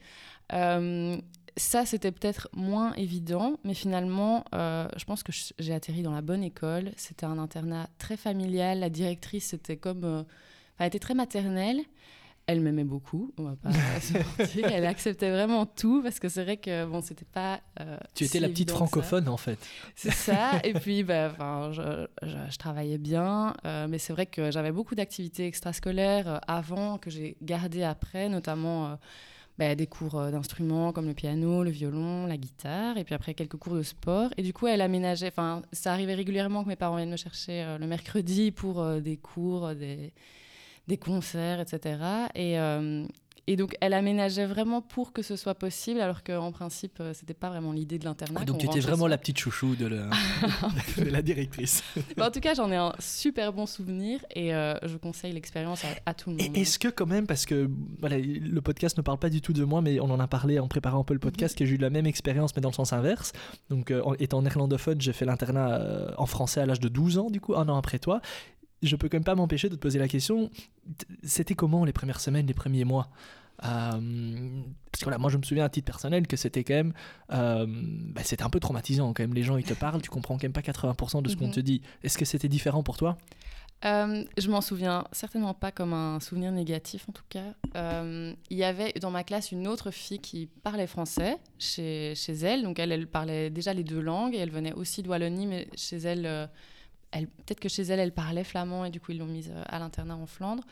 ça, 0.49 1.85
c'était 1.85 2.11
peut-être 2.13 2.47
moins 2.53 2.93
évident, 2.93 3.57
mais 3.65 3.73
finalement, 3.73 4.45
je 4.53 5.03
pense 5.03 5.21
que 5.21 5.33
j'ai 5.59 5.73
atterri 5.73 6.03
dans 6.03 6.13
la 6.13 6.21
bonne 6.21 6.43
école. 6.43 6.91
C'était 6.95 7.25
un 7.25 7.37
internat 7.37 7.89
très 7.97 8.15
familial. 8.15 8.79
La 8.79 8.89
directrice, 8.89 9.47
c'était 9.47 9.75
comme... 9.75 10.23
elle 10.79 10.87
était 10.87 10.99
très 10.99 11.15
maternelle 11.15 11.81
elle 12.47 12.61
m'aimait 12.61 12.83
beaucoup, 12.83 13.33
on 13.37 13.43
va 13.43 13.55
pas 13.55 13.71
se 14.01 14.13
mentir. 14.13 14.67
Elle 14.71 14.85
acceptait 14.85 15.31
vraiment 15.31 15.65
tout 15.65 16.01
parce 16.03 16.19
que 16.19 16.29
c'est 16.29 16.43
vrai 16.43 16.57
que 16.57 16.85
bon, 16.85 17.01
c'était 17.01 17.25
pas. 17.25 17.61
Euh, 17.79 17.97
tu 18.13 18.25
étais 18.25 18.39
la 18.39 18.49
petite 18.49 18.71
francophone 18.71 19.27
en 19.27 19.37
fait. 19.37 19.57
C'est 19.95 20.13
ça. 20.13 20.59
Et 20.63 20.73
puis, 20.73 21.03
bah, 21.03 21.33
je, 21.71 22.07
je, 22.21 22.57
travaillais 22.57 22.97
bien, 22.97 23.55
euh, 23.65 23.87
mais 23.89 23.97
c'est 23.97 24.13
vrai 24.13 24.27
que 24.27 24.51
j'avais 24.51 24.71
beaucoup 24.71 24.95
d'activités 24.95 25.47
extrascolaires 25.47 26.27
euh, 26.27 26.39
avant 26.47 26.97
que 26.97 27.09
j'ai 27.09 27.37
gardé 27.41 27.83
après, 27.83 28.29
notamment. 28.29 28.97
Bah, 29.57 29.73
des 29.73 29.87
cours 29.87 30.21
d'instruments 30.31 30.91
comme 30.91 31.07
le 31.07 31.13
piano, 31.13 31.63
le 31.63 31.69
violon, 31.69 32.25
la 32.27 32.35
guitare, 32.35 32.97
et 32.97 33.05
puis 33.05 33.15
après 33.15 33.33
quelques 33.33 33.55
cours 33.55 33.75
de 33.75 33.83
sport. 33.83 34.29
Et 34.35 34.43
du 34.43 34.51
coup, 34.51 34.67
elle 34.67 34.81
aménageait, 34.81 35.29
enfin, 35.29 35.61
ça 35.71 35.93
arrivait 35.93 36.13
régulièrement 36.13 36.61
que 36.65 36.67
mes 36.67 36.75
parents 36.75 36.97
viennent 36.97 37.09
me 37.09 37.15
chercher 37.15 37.77
le 37.79 37.87
mercredi 37.87 38.51
pour 38.51 38.85
des 38.99 39.15
cours, 39.15 39.73
des, 39.73 40.11
des 40.87 40.97
concerts, 40.97 41.59
etc. 41.59 41.97
Et, 42.35 42.59
euh, 42.59 43.05
et 43.47 43.57
donc, 43.57 43.75
elle 43.79 43.93
aménageait 43.93 44.47
vraiment 44.47 44.81
pour 44.81 45.13
que 45.13 45.21
ce 45.21 45.35
soit 45.35 45.53
possible, 45.53 46.01
alors 46.01 46.23
qu'en 46.23 46.51
principe, 46.51 46.97
euh, 46.99 47.13
c'était 47.13 47.35
pas 47.35 47.49
vraiment 47.49 47.71
l'idée 47.73 47.99
de 47.99 48.05
l'internat. 48.05 48.43
donc, 48.43 48.57
tu 48.57 48.65
étais 48.65 48.79
vraiment 48.79 49.05
la 49.05 49.19
petite 49.19 49.37
chouchou 49.37 49.75
de 49.75 49.85
la, 49.85 50.09
de 50.97 51.09
la 51.09 51.21
directrice. 51.21 51.83
en 52.19 52.31
tout 52.31 52.39
cas, 52.39 52.55
j'en 52.55 52.71
ai 52.71 52.75
un 52.75 52.93
super 52.97 53.53
bon 53.53 53.67
souvenir 53.67 54.25
et 54.33 54.55
euh, 54.55 54.73
je 54.83 54.97
conseille 54.97 55.31
l'expérience 55.31 55.83
à, 56.07 56.13
tout 56.15 56.31
le 56.31 56.37
monde. 56.37 56.57
Est-ce 56.57 56.79
que, 56.79 56.87
quand 56.87 57.05
même, 57.05 57.27
parce 57.27 57.45
que 57.45 57.69
voilà, 57.99 58.17
le 58.17 58.61
podcast 58.61 58.97
ne 58.97 59.03
parle 59.03 59.19
pas 59.19 59.29
du 59.29 59.41
tout 59.41 59.53
de 59.53 59.63
moi, 59.63 59.81
mais 59.81 59.99
on 59.99 60.09
en 60.09 60.19
a 60.19 60.27
parlé 60.27 60.57
en 60.57 60.67
préparant 60.67 61.01
un 61.01 61.03
peu 61.03 61.13
le 61.13 61.19
podcast, 61.19 61.55
mhm. 61.55 61.59
que 61.59 61.65
j'ai 61.65 61.75
eu 61.75 61.79
la 61.79 61.91
même 61.91 62.07
expérience, 62.07 62.55
mais 62.55 62.63
dans 62.63 62.69
le 62.69 62.75
sens 62.75 62.93
inverse. 62.93 63.31
Donc, 63.69 63.93
étant 64.19 64.41
néerlandophone, 64.41 64.99
j'ai 64.99 65.13
fait 65.13 65.25
l'internat 65.25 66.15
en 66.17 66.25
français 66.25 66.61
à 66.61 66.65
l'âge 66.65 66.79
de 66.79 66.89
12 66.89 67.19
ans, 67.19 67.29
du 67.29 67.41
coup, 67.41 67.55
un 67.55 67.69
an 67.69 67.77
après 67.77 67.99
toi 67.99 68.21
je 68.87 68.95
peux 68.95 69.09
quand 69.09 69.17
même 69.17 69.23
pas 69.23 69.35
m'empêcher 69.35 69.69
de 69.69 69.75
te 69.75 69.79
poser 69.79 69.99
la 69.99 70.07
question 70.07 70.49
c'était 71.23 71.55
comment 71.55 71.85
les 71.85 71.93
premières 71.93 72.19
semaines, 72.19 72.45
les 72.47 72.53
premiers 72.53 72.85
mois? 72.85 73.09
Euh, 73.63 74.61
parce 74.91 74.99
que 74.99 75.05
voilà, 75.05 75.17
moi 75.17 75.29
je 75.29 75.37
me 75.37 75.43
souviens 75.43 75.63
à 75.65 75.69
titre 75.69 75.85
personnel 75.85 76.27
que 76.27 76.35
c'était 76.37 76.63
quand 76.63 76.73
même, 76.73 76.93
euh, 77.31 77.65
bah, 77.67 78.21
c'était 78.23 78.43
un 78.43 78.49
peu 78.49 78.59
traumatisant 78.59 79.13
quand 79.13 79.23
même. 79.23 79.33
Les 79.33 79.43
gens 79.43 79.57
ils 79.57 79.63
te 79.63 79.73
parlent, 79.73 80.01
tu 80.01 80.09
comprends 80.09 80.35
quand 80.35 80.43
même 80.43 80.53
pas 80.53 80.61
80% 80.61 81.21
de 81.21 81.29
ce 81.29 81.35
qu'on 81.35 81.47
Mhm. 81.47 81.53
te 81.53 81.59
dit. 81.61 81.81
Est-ce 82.03 82.17
que 82.17 82.25
c'était 82.25 82.49
différent 82.49 82.83
pour 82.83 82.97
toi? 82.97 83.17
Euh, 83.83 84.23
je 84.37 84.49
m'en 84.49 84.61
souviens 84.61 85.05
certainement 85.11 85.53
pas 85.53 85.71
comme 85.71 85.93
un 85.93 86.19
souvenir 86.19 86.51
négatif 86.51 87.07
en 87.09 87.11
tout 87.13 87.23
cas. 87.29 87.53
Il 88.49 88.57
y 88.57 88.63
avait 88.63 88.93
dans 89.01 89.11
ma 89.11 89.23
classe 89.23 89.51
une 89.51 89.67
autre 89.67 89.91
fille 89.91 90.19
qui 90.19 90.47
parlait 90.63 90.87
français 90.87 91.37
chez, 91.59 92.13
chez 92.15 92.33
elle, 92.33 92.63
donc 92.63 92.79
elle, 92.79 92.91
elle 92.91 93.07
parlait 93.07 93.49
déjà 93.49 93.73
les 93.73 93.83
deux 93.83 94.01
langues 94.01 94.33
et 94.35 94.39
elle 94.39 94.51
venait 94.51 94.73
aussi 94.73 95.01
de 95.03 95.09
Wallonie, 95.09 95.45
mais 95.47 95.67
chez 95.75 95.97
elle 95.97 96.49
peut-être 97.21 97.59
que 97.59 97.69
chez 97.69 97.83
elle, 97.83 97.99
elle 97.99 98.11
parlait 98.13 98.43
flamand 98.43 98.85
et 98.85 98.89
du 98.89 98.99
coup 98.99 99.11
ils 99.11 99.17
l'ont 99.17 99.25
mise 99.25 99.51
euh, 99.53 99.63
à 99.67 99.79
l'internat 99.79 100.15
en 100.15 100.25
Flandre. 100.25 100.63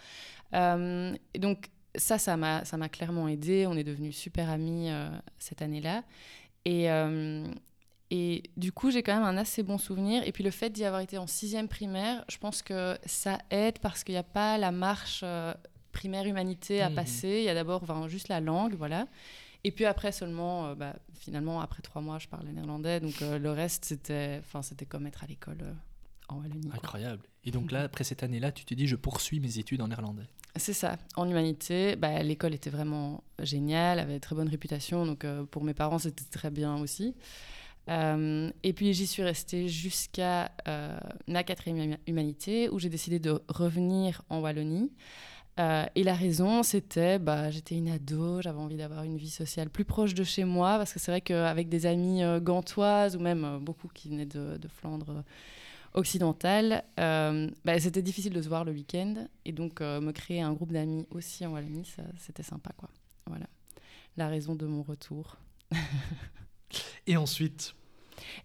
Euh, 0.54 1.16
et 1.34 1.40
donc 1.40 1.70
ça, 1.96 2.18
ça 2.18 2.36
m'a, 2.38 2.66
ça 2.66 2.78
m'a 2.78 2.90
clairement 2.90 3.28
aidé. 3.28 3.66
On 3.68 3.76
est 3.78 3.84
devenus 3.84 4.16
super 4.18 4.50
amis 4.50 4.90
euh, 4.90 5.10
cette 5.40 5.62
année-là. 5.62 6.04
Et, 6.66 6.90
euh, 6.92 7.46
et 8.12 8.44
du 8.58 8.72
coup, 8.72 8.92
j'ai 8.92 9.04
quand 9.04 9.14
même 9.16 9.24
un 9.24 9.38
assez 9.38 9.64
bon 9.64 9.78
souvenir. 9.78 10.24
Et 10.26 10.32
puis 10.32 10.44
le 10.44 10.52
fait 10.52 10.70
d'y 10.70 10.86
avoir 10.86 11.02
été 11.02 11.18
en 11.18 11.28
sixième 11.28 11.68
primaire, 11.68 12.24
je 12.30 12.38
pense 12.38 12.62
que 12.62 12.98
ça 13.06 13.38
aide 13.50 13.80
parce 13.80 14.04
qu'il 14.04 14.14
n'y 14.14 14.20
a 14.20 14.24
pas 14.24 14.58
la 14.58 14.72
marche 14.72 15.24
primaire 15.92 16.26
humanité 16.26 16.82
à 16.82 16.90
Mhm. 16.90 16.96
passer. 16.96 17.38
Il 17.40 17.44
y 17.44 17.50
a 17.50 17.54
d'abord 17.54 17.84
enfin, 17.84 18.08
juste 18.08 18.28
la 18.28 18.40
langue, 18.40 18.74
voilà. 18.76 19.08
Et 19.64 19.72
puis 19.72 19.86
après 19.86 20.12
seulement, 20.12 20.66
euh, 20.68 20.76
bah, 20.76 20.96
finalement, 21.20 21.62
après 21.62 21.82
trois 21.82 22.02
mois, 22.02 22.20
je 22.20 22.28
parle 22.28 22.48
néerlandais. 22.48 23.00
Donc 23.00 23.22
euh, 23.22 23.38
le 23.40 23.52
reste, 23.52 23.86
c'était, 23.86 24.38
enfin, 24.40 24.62
c'était 24.62 24.86
comme 24.86 25.06
être 25.08 25.24
à 25.24 25.28
l'école 25.28 25.60
euh, 25.62 25.72
en 26.30 26.38
Wallonie. 26.38 26.70
Incroyable. 26.74 27.24
Et 27.44 27.52
donc 27.52 27.72
là, 27.72 27.84
après 27.84 28.04
cette 28.04 28.24
année-là, 28.24 28.52
tu 28.52 28.66
te 28.66 28.74
dis, 28.74 28.88
je 28.88 28.96
poursuis 28.96 29.40
mes 29.40 29.60
études 29.60 29.82
en 29.82 29.88
néerlandais. 29.88 30.24
C'est 30.56 30.74
ça. 30.74 30.98
En 31.16 31.28
humanité, 31.28 31.96
bah, 31.96 32.22
l'école 32.22 32.54
était 32.54 32.70
vraiment 32.70 33.24
géniale, 33.40 34.00
avait 34.00 34.20
très 34.20 34.36
bonne 34.36 34.50
réputation, 34.50 35.06
donc 35.06 35.26
euh, 35.26 35.46
pour 35.46 35.64
mes 35.64 35.74
parents 35.74 35.98
c'était 35.98 36.24
très 36.30 36.52
bien 36.52 36.78
aussi. 36.78 37.16
Euh, 37.90 38.50
et 38.62 38.72
puis 38.72 38.94
j'y 38.94 39.08
suis 39.08 39.24
restée 39.24 39.68
jusqu'à 39.68 40.52
euh, 40.68 40.98
ma 41.28 41.44
quatrième 41.44 41.78
huma- 41.94 42.00
humanité, 42.08 42.70
où 42.70 42.80
j'ai 42.80 42.90
décidé 42.90 43.20
de 43.20 43.42
revenir 43.48 44.22
en 44.30 44.42
Wallonie. 44.42 44.92
Euh, 45.60 45.86
et 45.96 46.04
la 46.04 46.14
raison, 46.14 46.64
c'était, 46.64 47.20
bah, 47.20 47.52
j'étais 47.52 47.76
une 47.76 47.90
ado, 47.90 48.42
j'avais 48.42 48.60
envie 48.60 48.78
d'avoir 48.78 49.04
une 49.04 49.18
vie 49.18 49.30
sociale 49.30 49.70
plus 49.70 49.86
proche 49.86 50.14
de 50.14 50.24
chez 50.24 50.46
moi, 50.46 50.78
parce 50.78 50.94
que 50.94 51.00
c'est 51.00 51.12
vrai 51.12 51.22
qu'avec 51.22 51.68
des 51.68 51.86
amies 51.86 52.24
euh, 52.24 52.40
gantoises, 52.40 53.16
ou 53.16 53.20
même 53.20 53.44
euh, 53.44 53.60
beaucoup 53.60 53.88
qui 53.88 54.10
venaient 54.10 54.26
de, 54.26 54.58
de 54.58 54.68
Flandre 54.68 55.24
occidentale, 55.94 56.84
euh, 57.00 57.50
bah, 57.66 57.80
c'était 57.80 58.02
difficile 58.02 58.34
de 58.34 58.42
se 58.42 58.48
voir 58.48 58.66
le 58.66 58.72
week-end. 58.72 59.28
Et 59.46 59.52
donc, 59.52 59.82
euh, 59.82 60.02
me 60.02 60.12
créer 60.12 60.42
un 60.42 60.54
groupe 60.54 60.72
d'amis 60.72 61.06
aussi 61.12 61.46
en 61.46 61.54
Wallonie, 61.54 61.90
c'était 62.18 62.44
sympa, 62.44 62.72
quoi. 62.78 62.90
Voilà. 63.28 63.48
La 64.18 64.28
raison 64.28 64.56
de 64.56 64.66
mon 64.66 64.84
retour. 64.84 65.38
Et 67.08 67.18
ensuite, 67.18 67.76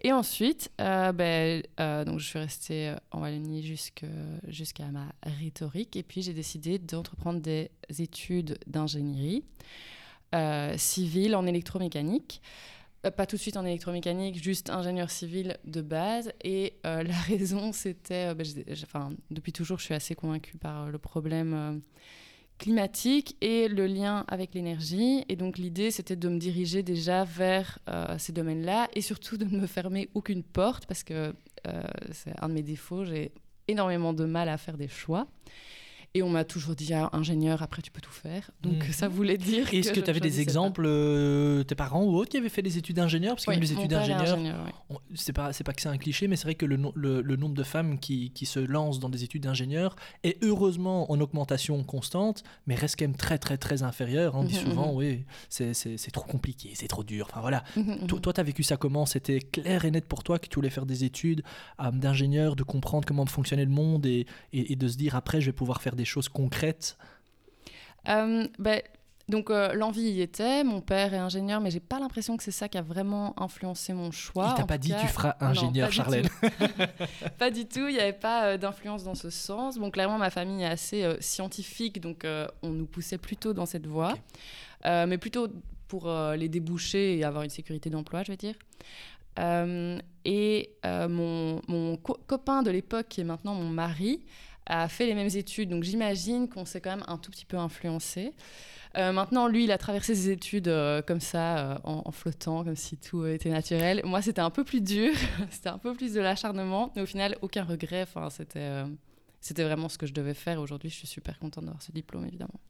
Et 0.03 0.13
ensuite, 0.13 0.71
euh, 0.81 1.13
ben, 1.13 1.63
donc 2.05 2.19
je 2.19 2.27
suis 2.27 2.39
restée 2.39 2.95
en 3.11 3.21
Wallonie 3.21 3.63
jusqu'à 3.63 4.87
ma 4.91 5.13
rhétorique. 5.23 5.97
Et 5.97 6.03
puis, 6.03 6.23
j'ai 6.23 6.35
décidé 6.35 6.79
d'entreprendre 6.79 7.41
des 7.41 7.71
études 7.99 8.59
d'ingénierie 8.67 9.45
civile 10.77 11.37
en 11.37 11.47
électromécanique. 11.47 12.43
Euh, 13.07 13.11
pas 13.13 13.27
tout 13.27 13.37
de 13.37 13.41
suite 13.41 13.57
en 13.57 13.65
électromécanique, 13.65 14.43
juste 14.43 14.71
ingénieur 14.71 15.11
civil 15.11 15.57
de 15.65 15.81
base. 15.83 16.33
Et 16.43 16.75
euh, 16.87 17.03
la 17.03 17.15
raison, 17.29 17.73
c'était... 17.73 18.35
euh, 18.35 18.45
j'ai- 18.45 18.65
enfin, 18.83 19.11
depuis 19.31 19.53
toujours, 19.53 19.79
je 19.79 19.85
suis 19.85 19.95
assez 19.95 20.15
convaincue 20.15 20.57
par 20.57 20.91
le 20.91 20.99
problème 20.99 21.81
climatique 22.59 23.37
et 23.41 23.69
le 23.69 23.87
lien 23.87 24.25
avec 24.27 24.53
l'énergie. 24.55 25.25
Et 25.29 25.37
donc 25.37 25.59
l'idée, 25.59 25.91
c'était 25.93 26.17
de 26.17 26.29
me 26.29 26.39
diriger 26.39 26.83
déjà 26.83 27.23
vers 27.25 27.79
ces 28.19 28.33
domaines-là 28.33 28.89
et 28.95 29.01
surtout 29.01 29.37
de 29.37 29.45
ne 29.45 29.61
me 29.61 29.67
fermer 29.69 30.09
aucune 30.15 30.43
porte 30.43 30.87
parce 30.87 31.05
que 31.05 31.35
c'est 32.11 32.33
un 32.43 32.49
de 32.49 32.55
mes 32.55 32.63
défauts. 32.63 33.05
J'ai 33.05 33.31
énormément 33.69 34.13
de 34.13 34.25
mal 34.25 34.49
à 34.49 34.57
faire 34.59 34.77
des 34.77 34.89
choix. 34.89 35.29
Et 36.15 36.23
on 36.23 36.31
m'a 36.31 36.45
toujours 36.45 36.75
dit, 36.75 36.95
ah, 36.95 37.11
ingénieur, 37.13 37.63
après 37.63 37.83
tu 37.83 37.91
peux 37.91 38.01
tout 38.01 38.11
faire. 38.11 38.51
Donc 38.63 38.87
Mhm. 38.87 38.93
ça 38.93 39.09
voulait 39.09 39.37
dire. 39.37 39.73
est-ce 39.75 39.93
que 39.93 40.01
tu 40.01 40.09
avais 40.11 40.21
des 40.21 40.41
exemples, 40.41 40.85
euh, 40.87 41.63
tes 41.65 41.75
parents 41.75 42.03
ou 42.05 42.17
autres 42.17 42.31
qui 42.31 42.39
avaient 42.39 42.49
fait 42.49 42.63
des 42.63 42.79
études 42.79 42.97
d'ingénieur? 42.97 43.35
Parce 43.35 43.45
que 43.45 43.51
Oui, 43.51 43.57
même 43.57 43.63
les 43.63 43.73
études 43.73 43.91
d'ingénieur, 43.91 44.39
c'est 45.15 45.33
pas, 45.35 45.51
pas 45.53 45.73
que 45.75 45.83
c'est 45.83 45.89
un 45.89 45.99
cliché, 45.99 46.27
mais 46.29 46.37
c'est 46.37 46.45
vrai 46.45 46.55
que 46.55 46.65
le, 46.67 46.77
no- 46.77 46.93
le- 46.95 47.21
le 47.21 47.37
nombre 47.37 47.55
de 47.55 47.63
femmes 47.63 47.99
qui, 47.99 48.31
qui 48.31 48.47
se 48.47 48.59
lancent 48.59 49.01
dans 49.01 49.11
des 49.11 49.23
études 49.25 49.43
d'ingénieur 49.43 49.97
est 50.25 50.43
heureusement 50.43 51.11
en 51.13 51.21
augmentation 51.21 51.83
constante, 51.85 52.43
mais 52.67 52.75
reste 52.75 52.97
quand 52.99 53.05
même 53.05 53.17
très 53.17 53.39
très 53.39 53.59
très 53.59 53.83
inférieur. 53.83 54.35
On 54.35 54.45
dit 54.45 54.55
Mhm, 54.55 54.61
souvent, 54.63 54.93
mhm. 54.93 54.97
oui, 54.97 55.25
c'est, 55.51 55.73
trop 56.13 56.25
compliqué, 56.25 56.71
c'est 56.75 56.89
trop 56.89 57.05
dur. 57.05 57.27
Enfin 57.31 57.41
voilà. 57.43 57.65
To-. 58.09 58.19
Toi, 58.19 58.33
tu 58.33 58.41
as 58.41 58.45
vécu 58.45 58.63
ça 58.63 58.77
comment? 58.77 59.05
C'était 59.07 59.41
clair 59.41 59.85
et 59.85 59.91
net 59.91 60.07
pour 60.07 60.25
toi 60.25 60.39
que 60.39 60.49
tu 60.49 60.55
voulais 60.57 60.71
faire 60.71 60.87
des 60.87 61.05
études 61.05 61.43
euh, 61.81 61.91
d'ingénieur, 61.91 62.57
de 62.57 62.63
comprendre 62.63 63.07
comment 63.07 63.27
fonctionnait 63.27 63.65
le 63.67 63.71
monde 63.71 64.07
et, 64.07 64.27
et- 64.53 64.73
et 64.73 64.77
de 64.77 64.89
se 64.89 64.97
dire 64.97 65.15
après, 65.17 65.41
je 65.41 65.47
vais 65.47 65.53
pouvoir 65.53 65.83
faire 65.83 65.97
des 65.99 66.07
choses 66.07 66.31
concrètes. 66.31 66.97
Euh, 68.09 68.47
ben, 68.59 68.81
donc 69.29 69.51
euh, 69.51 69.75
l'envie 69.75 70.01
y 70.01 70.23
était. 70.23 70.65
Mon 70.65 70.81
père 70.81 71.13
est 71.13 71.19
ingénieur, 71.19 71.61
mais 71.61 71.71
j'ai 71.71 71.81
pas 71.81 72.01
l'impression 72.01 72.39
que 72.39 72.43
c'est 72.43 72.51
ça 72.51 72.67
qui 72.71 72.79
a 72.79 72.83
vraiment 72.83 73.39
influencé 73.39 73.93
mon 73.93 74.11
choix. 74.11 74.55
Il 74.57 74.61
t'a 74.61 74.67
pas 74.67 74.79
dit 74.79 74.89
cas, 74.89 75.01
tu 75.03 75.07
feras 75.09 75.37
non, 75.43 75.49
ingénieur, 75.49 75.89
pas 75.89 75.93
Charlène. 75.93 76.29
pas 77.39 77.51
du 77.51 77.67
tout. 77.67 77.87
Il 77.89 77.95
n'y 77.95 78.01
avait 78.01 78.15
pas 78.15 78.45
euh, 78.47 78.57
d'influence 78.57 79.05
dans 79.05 79.15
ce 79.15 79.29
sens. 79.29 79.77
Bon, 79.77 79.91
clairement, 79.91 80.17
ma 80.17 80.31
famille 80.31 80.63
est 80.63 80.67
assez 80.67 81.05
euh, 81.05 81.17
scientifique, 81.21 82.01
donc 82.01 82.27
on 82.63 82.71
nous 82.71 82.87
poussait 82.87 83.19
plutôt 83.19 83.53
dans 83.53 83.67
cette 83.67 83.87
voie, 83.87 84.15
mais 84.87 85.19
plutôt 85.19 85.49
pour 85.89 86.11
les 86.37 86.49
déboucher 86.49 87.19
et 87.19 87.25
avoir 87.25 87.43
une 87.45 87.51
sécurité 87.51 87.91
d'emploi, 87.91 88.23
je 88.23 88.33
vais 88.33 88.37
dire. 88.37 88.55
Et 90.25 90.71
mon, 90.85 91.61
mon 91.69 91.97
co- 91.97 92.19
copain 92.27 92.63
de 92.63 92.71
l'époque, 92.71 93.07
qui 93.09 93.21
est 93.21 93.25
maintenant 93.25 93.55
mon 93.55 93.69
mari, 93.69 94.25
a 94.69 94.89
fait 94.89 95.07
les 95.07 95.15
mêmes 95.15 95.31
études. 95.35 95.71
Donc 95.71 95.83
j'imagine 95.83 96.49
qu'on 96.49 96.65
s'est 96.65 96.81
quand 96.81 96.91
même 96.91 97.05
un 97.09 97.19
tout 97.19 97.31
petit 97.31 97.47
peu 97.47 97.57
influencé. 97.57 98.35
Euh, 98.97 99.13
maintenant, 99.13 99.49
lui, 99.49 99.65
il 99.65 99.73
a 99.73 99.79
traversé 99.79 100.15
ses 100.15 100.31
études 100.31 100.69
euh, 100.69 101.03
comme 101.03 101.21
ça, 101.21 101.59
euh, 101.59 101.79
en, 101.85 102.03
en 102.05 102.11
flottant, 102.13 102.65
comme 102.65 102.77
si 102.77 102.97
tout 102.97 103.27
était 103.27 103.51
naturel. 103.51 104.01
Moi, 104.05 104.23
c'était 104.23 104.41
un 104.41 104.51
peu 104.51 104.65
plus 104.65 104.81
dur, 104.81 105.13
c'était 105.51 105.69
un 105.69 105.79
peu 105.79 105.95
plus 105.95 106.15
de 106.15 106.21
l'acharnement, 106.21 106.93
mais 106.97 107.03
au 107.03 107.07
final, 107.07 107.37
aucun 107.43 107.65
regret. 107.65 108.03
Enfin, 108.03 108.31
c'était, 108.31 108.85
c'était 109.41 109.65
vraiment 109.65 109.89
ce 109.89 109.99
que 109.99 110.07
je 110.07 110.15
devais 110.15 110.35
faire. 110.35 110.61
Aujourd'hui, 110.61 110.89
je 110.89 110.97
suis 110.97 111.07
super 111.07 111.39
contente 111.39 111.65
d'avoir 111.65 111.83
ce 111.83 111.93
diplôme, 111.93 112.27
évidemment. 112.27 112.61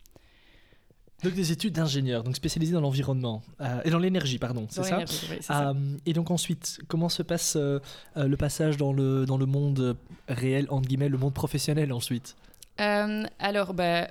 Donc 1.25 1.35
des 1.35 1.51
études 1.51 1.75
d'ingénieur, 1.75 2.23
donc 2.23 2.37
spécialisé 2.37 2.73
dans 2.73 2.81
l'environnement 2.81 3.43
euh, 3.61 3.81
et 3.85 3.91
dans 3.91 3.99
l'énergie, 3.99 4.39
pardon, 4.39 4.67
c'est 4.71 4.85
ça 4.85 4.99
oui, 4.99 5.39
ça. 5.41 5.71
Euh, 5.71 5.75
et 6.07 6.13
donc 6.13 6.31
ensuite, 6.31 6.81
comment 6.87 7.09
se 7.09 7.25
passe 7.25 7.57
euh, 7.57 7.81
le 8.15 8.37
passage 8.37 8.77
dans 8.77 8.93
le, 8.93 9.27
dans 9.27 9.37
le 9.37 9.47
monde 9.47 9.97
réel, 10.29 10.67
entre 10.71 10.87
guillemets, 10.87 11.09
le 11.09 11.19
monde 11.19 11.35
professionnel 11.35 11.93
ensuite? 11.93 12.37
Alors, 12.79 13.75
bah, 13.75 14.09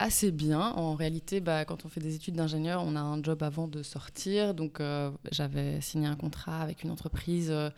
assez 0.00 0.32
bien. 0.32 0.60
En 0.60 0.94
réalité, 0.94 1.40
bah, 1.40 1.66
quand 1.66 1.84
on 1.84 1.88
fait 1.88 2.00
des 2.00 2.16
études 2.16 2.34
d'ingénieur, 2.34 2.82
on 2.84 2.96
a 2.96 3.00
un 3.00 3.22
job 3.22 3.42
avant 3.42 3.68
de 3.68 3.82
sortir. 3.82 4.54
Donc, 4.54 4.80
euh, 4.80 5.10
j'avais 5.30 5.80
signé 5.82 6.08
un 6.08 6.16
contrat 6.16 6.62
avec 6.62 6.82
une 6.82 6.90
entreprise 6.90 7.50
euh, 7.50 7.68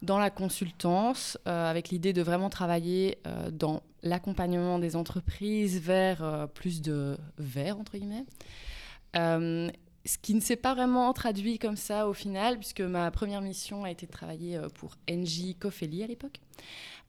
dans 0.00 0.18
la 0.18 0.30
consultance, 0.30 1.36
euh, 1.48 1.68
avec 1.68 1.88
l'idée 1.88 2.12
de 2.12 2.22
vraiment 2.22 2.50
travailler 2.50 3.18
dans 3.50 3.82
l'accompagnement 4.02 4.78
des 4.78 4.94
entreprises 4.94 5.80
vers 5.80 6.48
plus 6.54 6.82
de 6.82 7.16
verts, 7.38 7.78
entre 7.78 7.98
guillemets. 7.98 8.24
Ce 10.04 10.18
qui 10.18 10.34
ne 10.34 10.40
s'est 10.40 10.56
pas 10.56 10.74
vraiment 10.74 11.12
traduit 11.12 11.58
comme 11.58 11.76
ça 11.76 12.08
au 12.08 12.12
final, 12.12 12.58
puisque 12.58 12.80
ma 12.80 13.10
première 13.10 13.40
mission 13.40 13.84
a 13.84 13.90
été 13.90 14.06
de 14.06 14.10
travailler 14.10 14.60
pour 14.74 14.96
NJ 15.08 15.56
Cofeli 15.58 16.02
à 16.02 16.06
l'époque. 16.06 16.40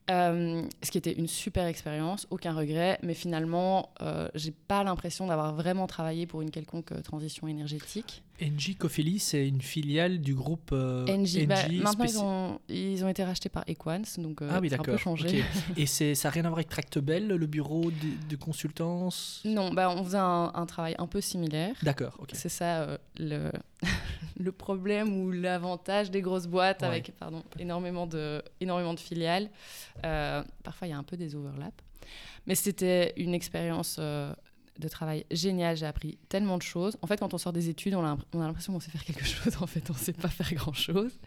Euh, 0.10 0.64
ce 0.82 0.92
qui 0.92 0.98
était 0.98 1.14
une 1.14 1.28
super 1.28 1.66
expérience, 1.66 2.28
aucun 2.30 2.54
regret, 2.54 3.00
mais 3.04 3.14
finalement, 3.14 3.90
euh, 4.02 4.28
j'ai 4.36 4.52
pas 4.52 4.84
l'impression 4.84 5.28
d'avoir 5.28 5.54
vraiment 5.56 5.88
travaillé 5.88 6.26
pour 6.26 6.42
une 6.42 6.52
quelconque 6.52 6.92
euh, 6.92 7.02
transition 7.02 7.48
énergétique. 7.48 8.22
NJ 8.42 8.76
Cofeli, 8.78 9.20
c'est 9.20 9.48
une 9.48 9.62
filiale 9.62 10.20
du 10.20 10.34
groupe 10.36 10.72
euh, 10.74 11.06
NJ, 11.06 11.46
bah, 11.46 11.56
maintenant 11.70 12.04
ils 12.06 12.20
ont, 12.20 12.60
ils 12.68 13.06
ont 13.06 13.08
été 13.08 13.24
rachetés 13.24 13.48
par 13.48 13.64
Equans, 13.70 14.02
donc 14.18 14.42
euh, 14.42 14.50
Ah 14.52 14.60
oui, 14.60 14.70
c'est 14.70 14.80
un 14.80 14.84
peu 14.84 14.98
changé. 14.98 15.44
Et 15.78 15.86
ça 15.86 16.06
n'a 16.06 16.30
rien 16.32 16.44
à 16.44 16.48
voir 16.50 16.58
avec 16.58 16.70
Tractebel, 16.70 17.28
le 17.28 17.48
bureau 17.48 17.90
de, 17.90 18.28
de 18.30 18.36
consultance? 18.36 19.42
Non, 19.46 19.72
bah, 19.74 19.90
on 19.90 20.04
faisait 20.04 20.18
un, 20.18 20.52
un 20.54 20.66
travail 20.66 20.96
un 20.98 21.08
peu 21.08 21.22
similaire. 21.22 21.76
D'accord, 21.82 22.18
ok. 22.20 22.32
C'est 22.34 22.50
ça 22.50 22.98
le, 23.18 23.52
le 24.40 24.52
problème 24.52 25.16
ou 25.18 25.32
l'avantage 25.32 26.12
des 26.12 26.22
grosses 26.22 26.48
boîtes 26.48 26.82
Ouais. 26.82 26.88
avec 26.88 27.12
pardon, 27.18 27.44
énormément, 27.60 28.08
de, 28.08 28.42
énormément 28.60 28.94
de 28.94 29.00
filiales. 29.00 29.50
Euh, 30.06 30.44
parfois, 30.64 30.88
il 30.88 30.92
y 30.92 30.94
a 30.94 30.98
un 30.98 31.04
peu 31.04 31.18
des 31.18 31.36
overlaps. 31.36 31.84
Mais 32.46 32.56
c'était 32.56 33.14
une 33.18 33.34
expérience 33.34 33.98
euh, 34.00 34.34
de 34.80 34.88
travail 34.88 35.26
géniale. 35.32 35.78
J'ai 35.78 35.86
appris 35.86 36.18
tellement 36.30 36.58
de 36.58 36.64
choses. 36.64 36.98
En 37.02 37.08
fait, 37.08 37.20
quand 37.20 37.34
on 37.34 37.38
sort 37.38 37.54
des 37.54 37.70
études, 37.70 37.96
on 37.96 38.04
a, 38.06 38.18
on 38.34 38.42
a 38.42 38.48
l'impression 38.48 38.74
qu'on 38.74 38.80
sait 38.80 38.92
faire 38.92 39.06
quelque 39.06 39.24
chose. 39.26 39.56
En 39.62 39.68
fait, 39.68 39.90
on 39.90 39.94
ne 39.94 39.98
sait 39.98 40.14
pas 40.14 40.28
faire 40.30 40.54
grand-chose. 40.54 41.18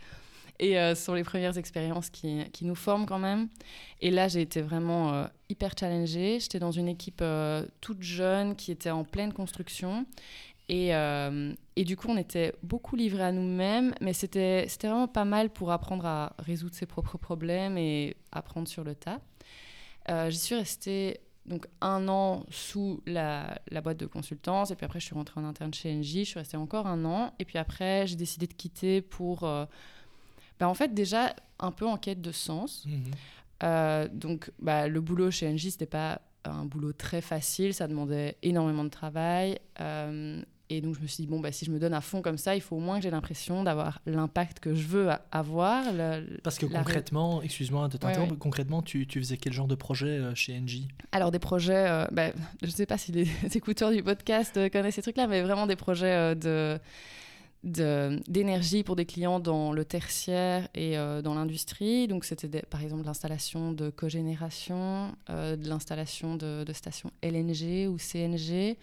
Et 0.58 0.78
euh, 0.78 0.94
ce 0.94 1.04
sont 1.04 1.14
les 1.14 1.24
premières 1.24 1.58
expériences 1.58 2.08
qui, 2.08 2.42
qui 2.52 2.64
nous 2.64 2.74
forment 2.74 3.06
quand 3.06 3.18
même. 3.18 3.48
Et 4.00 4.10
là, 4.10 4.28
j'ai 4.28 4.40
été 4.40 4.62
vraiment 4.62 5.12
euh, 5.12 5.26
hyper 5.50 5.72
challengée. 5.78 6.38
J'étais 6.40 6.58
dans 6.58 6.70
une 6.70 6.88
équipe 6.88 7.20
euh, 7.20 7.64
toute 7.80 8.02
jeune 8.02 8.56
qui 8.56 8.72
était 8.72 8.90
en 8.90 9.04
pleine 9.04 9.32
construction. 9.32 10.06
Et, 10.68 10.94
euh, 10.94 11.52
et, 11.76 11.84
du 11.84 11.96
coup, 11.96 12.08
on 12.08 12.16
était 12.16 12.52
beaucoup 12.62 12.96
livrés 12.96 13.22
à 13.22 13.32
nous-mêmes, 13.32 13.94
mais 14.00 14.12
c'était 14.12 14.66
vraiment 14.82 15.06
pas 15.06 15.24
mal 15.24 15.50
pour 15.50 15.70
apprendre 15.70 16.06
à 16.06 16.34
résoudre 16.38 16.74
ses 16.74 16.86
propres 16.86 17.18
problèmes 17.18 17.78
et 17.78 18.16
apprendre 18.32 18.66
sur 18.66 18.82
le 18.82 18.94
tas. 18.94 19.20
Euh, 20.08 20.30
J'y 20.30 20.38
suis 20.38 20.54
restée 20.56 21.20
donc 21.46 21.66
un 21.80 22.08
an 22.08 22.44
sous 22.50 23.00
la, 23.06 23.60
la, 23.70 23.80
boîte 23.80 23.98
de 23.98 24.06
consultance, 24.06 24.72
et 24.72 24.74
puis 24.74 24.84
après, 24.84 24.98
je 24.98 25.06
suis 25.06 25.14
rentrée 25.14 25.40
en 25.40 25.44
interne 25.44 25.72
chez 25.72 25.94
NJ, 25.94 26.18
je 26.18 26.24
suis 26.24 26.38
restée 26.38 26.56
encore 26.56 26.88
un 26.88 27.04
an, 27.04 27.32
et 27.38 27.44
puis 27.44 27.58
après, 27.58 28.06
j'ai 28.08 28.16
décidé 28.16 28.48
de 28.48 28.54
quitter 28.54 29.00
pour, 29.00 29.44
euh, 29.44 29.64
bah, 30.58 30.68
en 30.68 30.74
fait, 30.74 30.92
déjà 30.92 31.34
un 31.60 31.70
peu 31.70 31.86
en 31.86 31.96
quête 31.96 32.20
de 32.20 32.32
sens. 32.32 32.84
Mhm. 32.86 33.04
Euh, 33.62 34.08
donc, 34.12 34.50
bah, 34.58 34.88
le 34.88 35.00
boulot 35.00 35.30
chez 35.30 35.50
NJ, 35.52 35.70
c'était 35.70 35.86
pas 35.86 36.20
un 36.44 36.64
boulot 36.64 36.92
très 36.92 37.20
facile, 37.20 37.74
ça 37.74 37.86
demandait 37.88 38.36
énormément 38.42 38.84
de 38.84 38.90
travail. 38.90 39.58
Euh, 39.80 40.42
et 40.68 40.80
donc, 40.80 40.96
je 40.96 41.00
me 41.00 41.06
suis 41.06 41.22
dit, 41.22 41.26
bon, 41.28 41.40
bah, 41.40 41.52
si 41.52 41.64
je 41.64 41.70
me 41.70 41.78
donne 41.78 41.94
à 41.94 42.00
fond 42.00 42.22
comme 42.22 42.38
ça, 42.38 42.56
il 42.56 42.60
faut 42.60 42.76
au 42.76 42.80
moins 42.80 42.96
que 42.98 43.04
j'ai 43.04 43.10
l'impression 43.10 43.62
d'avoir 43.62 44.00
l'impact 44.06 44.60
que 44.60 44.74
je 44.74 44.86
veux 44.86 45.08
avoir. 45.30 45.84
Parce 46.42 46.58
que 46.58 46.66
concrètement, 46.66 47.42
excuse-moi 47.42 47.88
de 47.88 47.96
t'interrompre, 47.96 48.36
concrètement, 48.38 48.82
tu, 48.82 49.06
tu, 49.06 49.20
faisais 49.20 49.36
quel 49.36 49.52
genre 49.52 49.68
de 49.68 49.74
projet 49.74 50.18
euh, 50.18 50.34
chez 50.34 50.58
NJ 50.58 50.82
Alors, 51.12 51.30
des 51.30 51.38
projets, 51.38 52.06
bah, 52.12 52.30
je 52.62 52.66
ne 52.66 52.72
sais 52.72 52.86
pas 52.86 52.98
si 52.98 53.12
les 53.12 53.28
écouteurs 53.54 53.92
du 53.92 54.02
podcast 54.02 54.58
connaissent 54.70 54.96
ces 54.96 55.02
trucs-là, 55.02 55.26
mais 55.26 55.42
vraiment 55.42 55.66
des 55.66 55.76
projets 55.76 56.34
de 56.34 56.78
d'énergie 57.66 58.84
pour 58.84 58.94
des 58.94 59.06
clients 59.06 59.40
dans 59.40 59.72
le 59.72 59.84
tertiaire 59.84 60.68
et 60.74 60.96
euh, 60.96 61.20
dans 61.20 61.34
l'industrie. 61.34 62.06
Donc 62.06 62.24
c'était 62.24 62.62
par 62.62 62.82
exemple 62.82 63.04
l'installation 63.04 63.72
de 63.72 63.90
cogénération, 63.90 65.16
euh, 65.30 65.56
de 65.56 65.68
l'installation 65.68 66.36
de, 66.36 66.64
de, 66.64 66.72
stations 66.72 67.10
LNG 67.22 67.88
ou 67.88 67.98
CNG, 67.98 68.76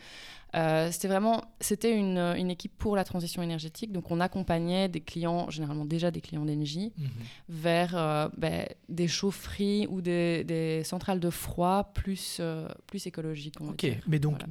euh, 0.56 0.90
c'était 0.92 1.08
vraiment 1.08 1.44
c'était 1.60 1.98
une, 1.98 2.18
une, 2.18 2.52
équipe 2.52 2.78
pour 2.78 2.96
la 2.96 3.04
transition 3.04 3.42
énergétique. 3.42 3.92
Donc, 3.92 4.12
on 4.12 4.20
accompagnait 4.20 4.88
des 4.88 5.00
clients, 5.00 5.50
généralement 5.50 5.86
déjà 5.86 6.12
des 6.12 6.22
clients 6.22 6.46
d'énergie, 6.46 6.94
mhm. 6.98 7.10
vers 7.50 7.98
euh, 7.98 8.30
ben, 8.38 8.68
des 8.88 9.08
chaufferies 9.08 9.88
ou 9.90 10.02
des, 10.02 10.44
des, 10.44 10.84
centrales 10.84 11.20
de 11.20 11.30
froid 11.32 11.92
plus, 11.96 12.38
euh, 12.40 12.68
plus 12.86 13.08
écologiques. 13.08 13.56
Ok, 13.62 13.88
mais 14.08 14.20
donc, 14.20 14.42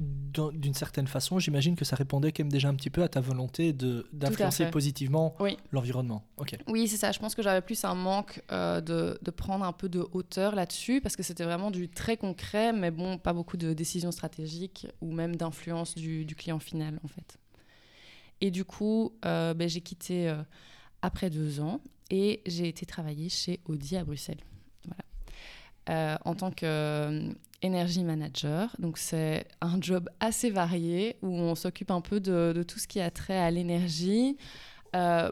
d'une 0.53 0.73
certaine 0.73 1.07
façon, 1.07 1.39
j'imagine 1.39 1.75
que 1.75 1.85
ça 1.85 1.95
répondait 1.95 2.31
quand 2.31 2.43
même 2.43 2.51
déjà 2.51 2.67
un 2.67 2.75
petit 2.75 2.89
peu 2.89 3.03
à 3.03 3.07
ta 3.07 3.21
volonté 3.21 3.71
d'influencer 3.71 4.65
positivement 4.65 5.35
l'environnement. 5.71 6.23
Ok. 6.37 6.57
Oui, 6.67 6.87
c'est 6.87 6.97
ça. 6.97 7.11
Je 7.11 7.19
pense 7.19 7.33
que 7.33 7.41
j'avais 7.41 7.61
plus 7.61 7.83
un 7.85 7.95
manque 7.95 8.41
de, 8.49 9.17
de, 9.21 9.31
prendre 9.31 9.63
un 9.63 9.73
peu 9.73 9.89
de 9.89 10.05
hauteur 10.11 10.55
là-dessus 10.55 11.01
parce 11.01 11.15
que 11.15 11.23
c'était 11.23 11.43
vraiment 11.43 11.71
du 11.71 11.87
très 11.89 12.17
concret, 12.17 12.73
mais 12.73 12.91
bon, 12.91 13.17
pas 13.17 13.33
beaucoup 13.33 13.57
de 13.57 13.73
décisions 13.73 14.11
stratégiques 14.11 14.87
ou 15.01 15.11
même 15.11 15.35
d'influence 15.35 15.92
du, 15.95 16.25
client 16.35 16.59
final, 16.59 16.99
en 17.03 17.07
fait. 17.07 17.37
Et 18.41 18.51
du 18.51 18.65
coup, 18.65 19.13
euh, 19.25 19.53
ben, 19.53 19.69
j'ai 19.69 19.81
quitté 19.81 20.29
euh, 20.29 20.35
après 21.01 21.29
deux 21.29 21.59
ans 21.59 21.79
et 22.09 22.41
j'ai 22.45 22.67
été 22.67 22.85
travailler 22.85 23.29
chez 23.29 23.59
Audi 23.65 23.95
à 23.95 24.03
Bruxelles. 24.03 24.41
Voilà. 24.85 25.03
Euh, 25.89 26.17
en 26.25 26.35
tant 26.35 26.51
qu'énergie 26.51 28.03
manager. 28.03 28.75
Donc, 28.79 28.97
c'est 28.97 29.47
un 29.61 29.79
job 29.81 30.09
assez 30.19 30.49
varié 30.49 31.17
où 31.21 31.29
on 31.29 31.55
s'occupe 31.55 31.91
un 31.91 32.01
peu 32.01 32.19
de, 32.19 32.63
tout 32.67 32.79
ce 32.79 32.87
qui 32.87 32.99
a 32.99 33.09
trait 33.11 33.37
à 33.37 33.49
l'énergie. 33.49 34.37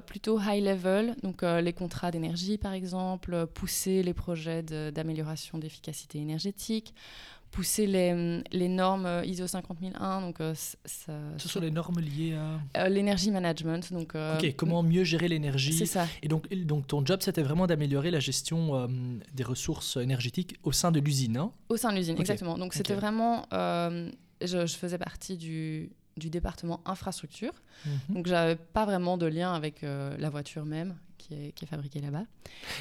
plutôt 0.08 0.39
high 0.39 0.63
level, 0.63 1.15
donc 1.22 1.44
les 1.44 1.74
contrats 1.74 2.10
d'énergie 2.10 2.58
par 2.58 2.74
exemple, 2.74 3.46
pousser 3.46 4.01
les 4.01 4.15
projets 4.15 4.63
d'amélioration 4.63 5.60
d'efficacité 5.60 6.18
énergétique, 6.18 6.96
pousser 7.51 7.86
les, 7.86 8.41
les, 8.51 8.67
normes 8.70 9.05
euh, 9.05 9.25
ISO 9.25 9.46
50001. 9.46 10.22
Donc, 10.22 10.39
euh, 10.39 10.53
ça, 10.55 11.13
Ce 11.38 11.50
sont 11.50 11.60
les 11.60 11.70
normes 11.70 12.00
liées 12.00 12.38
à 12.74 12.86
euh, 12.86 12.89
l'énergie 12.89 13.29
management. 13.29 13.91
Donc, 13.91 14.15
ok, 14.15 14.55
comment 14.55 14.81
mieux 14.81 15.03
gérer 15.03 15.27
l'énergie. 15.27 15.74
C'est 15.74 15.86
ça. 15.86 16.08
Et 16.24 16.27
donc, 16.27 16.51
donc 16.53 16.87
ton 16.87 17.05
job, 17.05 17.20
c'était 17.22 17.44
vraiment 17.44 17.68
d'améliorer 17.68 18.09
la 18.09 18.20
gestion 18.20 18.90
des 19.33 19.44
ressources 19.44 19.98
énergétiques 19.98 20.55
au 20.64 20.72
sein 20.72 20.92
de 20.92 21.00
l'usine. 21.00 21.37
Hein? 21.37 21.51
Au 21.70 21.77
sein 21.77 21.92
de 21.92 21.98
l'usine, 21.98 22.18
exactement. 22.20 22.57
Donc, 22.57 22.74
c'était 22.74 22.96
vraiment. 22.96 23.46
Je, 24.44 24.66
je, 24.66 24.75
faisais 24.75 24.98
partie 24.98 25.37
du, 25.37 25.92
du 26.18 26.31
département 26.31 26.81
infrastructure. 26.85 27.53
Mhm. 27.85 28.16
Donc, 28.16 28.27
j'avais 28.27 28.55
pas 28.55 28.85
vraiment 28.85 29.18
de 29.18 29.27
lien 29.27 29.53
avec 29.53 29.81
la 29.83 30.29
voiture 30.29 30.66
même, 30.66 30.96
qui 31.22 31.34
est, 31.34 31.51
qui 31.51 31.66
est 31.66 31.68
fabriquée 31.68 32.00
là-bas. 32.00 32.24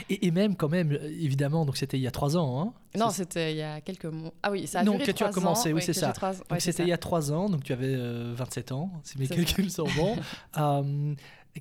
Et, 0.08 0.26
et, 0.26 0.30
même, 0.30 0.56
quand 0.56 0.68
même, 0.68 0.92
évidemment, 0.92 1.66
donc 1.66 1.76
c'était 1.76 1.98
il 1.98 2.02
y 2.02 2.06
a 2.06 2.10
trois 2.10 2.36
ans. 2.36 2.62
Hein 2.62 2.72
non, 2.98 3.10
c'était 3.10 3.52
il 3.52 3.58
y 3.58 3.62
a 3.62 3.80
quelques 3.80 4.06
mois. 4.06 4.32
Ah 4.42 4.50
oui, 4.50 4.66
ça 4.66 4.80
a 4.80 4.84
non, 4.84 4.92
duré 4.92 5.06
que 5.06 5.12
tu 5.12 5.24
as 5.24 5.30
commencé, 5.30 5.72
oui, 5.72 5.82
c'est 5.82 5.92
ça. 5.92 6.12
c'était 6.58 6.82
il 6.82 6.88
y 6.88 6.92
a 6.92 6.98
trois 6.98 7.32
ans, 7.32 7.48
donc 7.48 7.62
tu 7.64 7.72
avais 7.72 7.94
27 7.96 8.72
euh, 8.72 8.74
ans, 8.74 8.90
si 9.04 9.18
mes 9.18 9.28
calculs 9.28 9.70
sont 9.70 9.86
bons. 9.96 10.16
euh, 10.58 11.14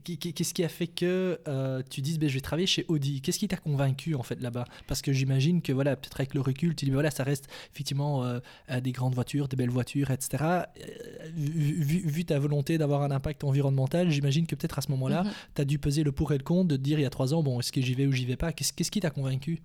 Qu'est-ce 0.03 0.53
qui 0.53 0.63
a 0.63 0.69
fait 0.69 0.87
que 0.87 1.39
euh, 1.47 1.81
tu 1.89 2.01
dises 2.01 2.19
ben, 2.19 2.29
je 2.29 2.35
vais 2.35 2.41
travailler 2.41 2.67
chez 2.67 2.85
Audi? 2.87 3.21
Qu'est-ce 3.21 3.39
qui 3.39 3.47
t'a 3.47 3.57
convaincu 3.57 4.13
en 4.13 4.21
fait 4.21 4.39
là-bas? 4.39 4.65
Parce 4.87 5.01
que 5.01 5.11
j'imagine 5.11 5.63
que 5.63 5.73
voilà, 5.73 5.95
peut-être 5.95 6.19
avec 6.19 6.35
le 6.35 6.41
recul, 6.41 6.75
tu 6.75 6.85
dis 6.85 6.91
voilà, 6.91 7.09
ça 7.09 7.23
reste 7.23 7.47
effectivement 7.73 8.23
euh, 8.23 8.39
des 8.81 8.91
grandes 8.91 9.15
voitures, 9.15 9.47
des 9.47 9.55
belles 9.55 9.71
voitures, 9.71 10.11
etc. 10.11 10.43
Euh, 10.43 11.29
vu, 11.33 12.23
ta 12.23 12.37
volonté 12.37 12.77
d'avoir 12.77 13.01
un 13.01 13.09
impact 13.09 13.43
environnemental, 13.43 14.11
j'imagine 14.11 14.45
que 14.45 14.55
peut-être 14.55 14.77
à 14.77 14.81
ce 14.81 14.91
moment-là, 14.91 15.23
mhm. 15.23 15.31
tu 15.55 15.61
as 15.61 15.65
dû 15.65 15.79
peser 15.79 16.03
le 16.03 16.11
pour 16.11 16.31
et 16.33 16.37
le 16.37 16.43
contre 16.43 16.67
de 16.69 16.75
te 16.75 16.81
dire 16.81 16.99
il 16.99 17.03
y 17.03 17.05
a 17.05 17.09
trois 17.09 17.33
ans, 17.33 17.41
bon, 17.41 17.59
est-ce 17.59 17.71
que 17.71 17.81
j'y 17.81 17.95
vais 17.95 18.05
ou 18.05 18.11
j'y 18.11 18.25
vais 18.25 18.37
pas? 18.37 18.53
Qu'est-ce 18.53 18.91
qui 18.91 18.99
t'a 18.99 19.09
convaincu? 19.09 19.59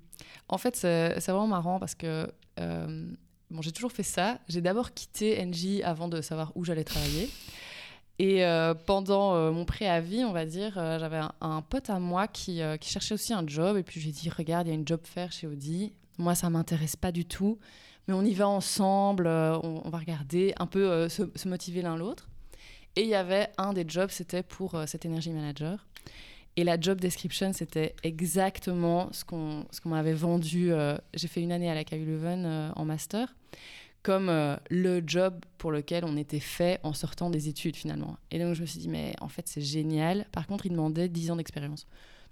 En 0.48 0.56
fait, 0.56 0.76
c'est 0.76 1.20
vraiment 1.26 1.48
marrant 1.48 1.78
parce 1.78 1.94
que 1.94 2.26
bon, 3.50 3.62
j'ai 3.62 3.72
toujours 3.72 3.92
fait 3.92 4.02
ça. 4.02 4.38
J'ai 4.48 4.60
d'abord 4.60 4.94
quitté 4.94 5.44
NJ 5.44 5.82
avant 5.84 6.08
de 6.08 6.20
savoir 6.20 6.52
où 6.54 6.64
j'allais 6.64 6.84
travailler. 6.84 7.28
Et 8.18 8.44
euh, 8.44 8.74
pendant 8.74 9.34
euh, 9.34 9.50
mon 9.50 9.64
préavis, 9.64 10.24
on 10.24 10.32
va 10.32 10.46
dire, 10.46 10.78
euh, 10.78 10.98
j'avais 11.00 11.20
un, 11.40 11.62
pote 11.62 11.90
à 11.90 11.98
moi 11.98 12.28
qui, 12.28 12.60
cherchait 12.80 13.14
aussi 13.14 13.32
un 13.32 13.46
job. 13.46 13.76
Et 13.76 13.82
puis 13.82 14.00
j'ai 14.00 14.12
dit, 14.12 14.30
regarde, 14.30 14.66
il 14.66 14.70
y 14.70 14.72
a 14.72 14.76
une 14.76 14.86
job 14.86 15.00
fair 15.02 15.32
chez 15.32 15.46
Audi. 15.46 15.92
Moi, 16.18 16.34
ça 16.34 16.48
m'intéresse 16.48 16.96
pas 16.96 17.10
du 17.10 17.24
tout. 17.24 17.58
Mais 18.06 18.14
on 18.14 18.22
y 18.22 18.34
va 18.34 18.46
ensemble, 18.46 19.26
on, 19.26 19.88
va 19.88 19.98
regarder, 19.98 20.52
un 20.58 20.66
peu 20.66 21.08
se, 21.08 21.48
motiver 21.48 21.80
l'un 21.80 21.96
l'autre. 21.96 22.28
Et 22.96 23.02
il 23.02 23.08
y 23.08 23.14
avait 23.14 23.48
un 23.56 23.72
des 23.72 23.84
jobs, 23.88 24.10
c'était 24.10 24.42
pour 24.42 24.76
cet 24.86 25.06
energy 25.06 25.30
manager. 25.30 25.86
Et 26.56 26.64
la 26.64 26.78
job 26.78 27.00
description, 27.00 27.52
c'était 27.54 27.96
exactement 28.02 29.08
ce 29.10 29.24
qu'on 29.24 29.64
qu'on 29.82 29.88
m'avait 29.88 30.12
vendu. 30.12 30.70
j'ai 31.14 31.28
fait 31.28 31.40
une 31.40 31.50
année 31.50 31.70
à 31.70 31.74
la 31.74 31.82
KU 31.82 32.04
Leuven 32.04 32.72
en 32.76 32.84
master 32.84 33.34
comme 34.04 34.28
euh, 34.28 34.54
le 34.70 35.02
job 35.04 35.40
pour 35.56 35.72
lequel 35.72 36.04
on 36.04 36.16
était 36.16 36.38
fait 36.38 36.78
en 36.84 36.92
sortant 36.92 37.30
des 37.30 37.48
études 37.48 37.74
finalement. 37.74 38.18
Et 38.30 38.38
donc 38.38 38.54
je 38.54 38.60
me 38.60 38.66
suis 38.66 38.78
dit, 38.78 38.88
mais 38.88 39.14
en 39.20 39.28
fait 39.28 39.48
c'est 39.48 39.62
génial. 39.62 40.26
Par 40.30 40.46
contre, 40.46 40.66
il 40.66 40.72
demandait 40.72 41.08
10 41.08 41.32
ans 41.32 41.36
d'expérience. 41.36 41.86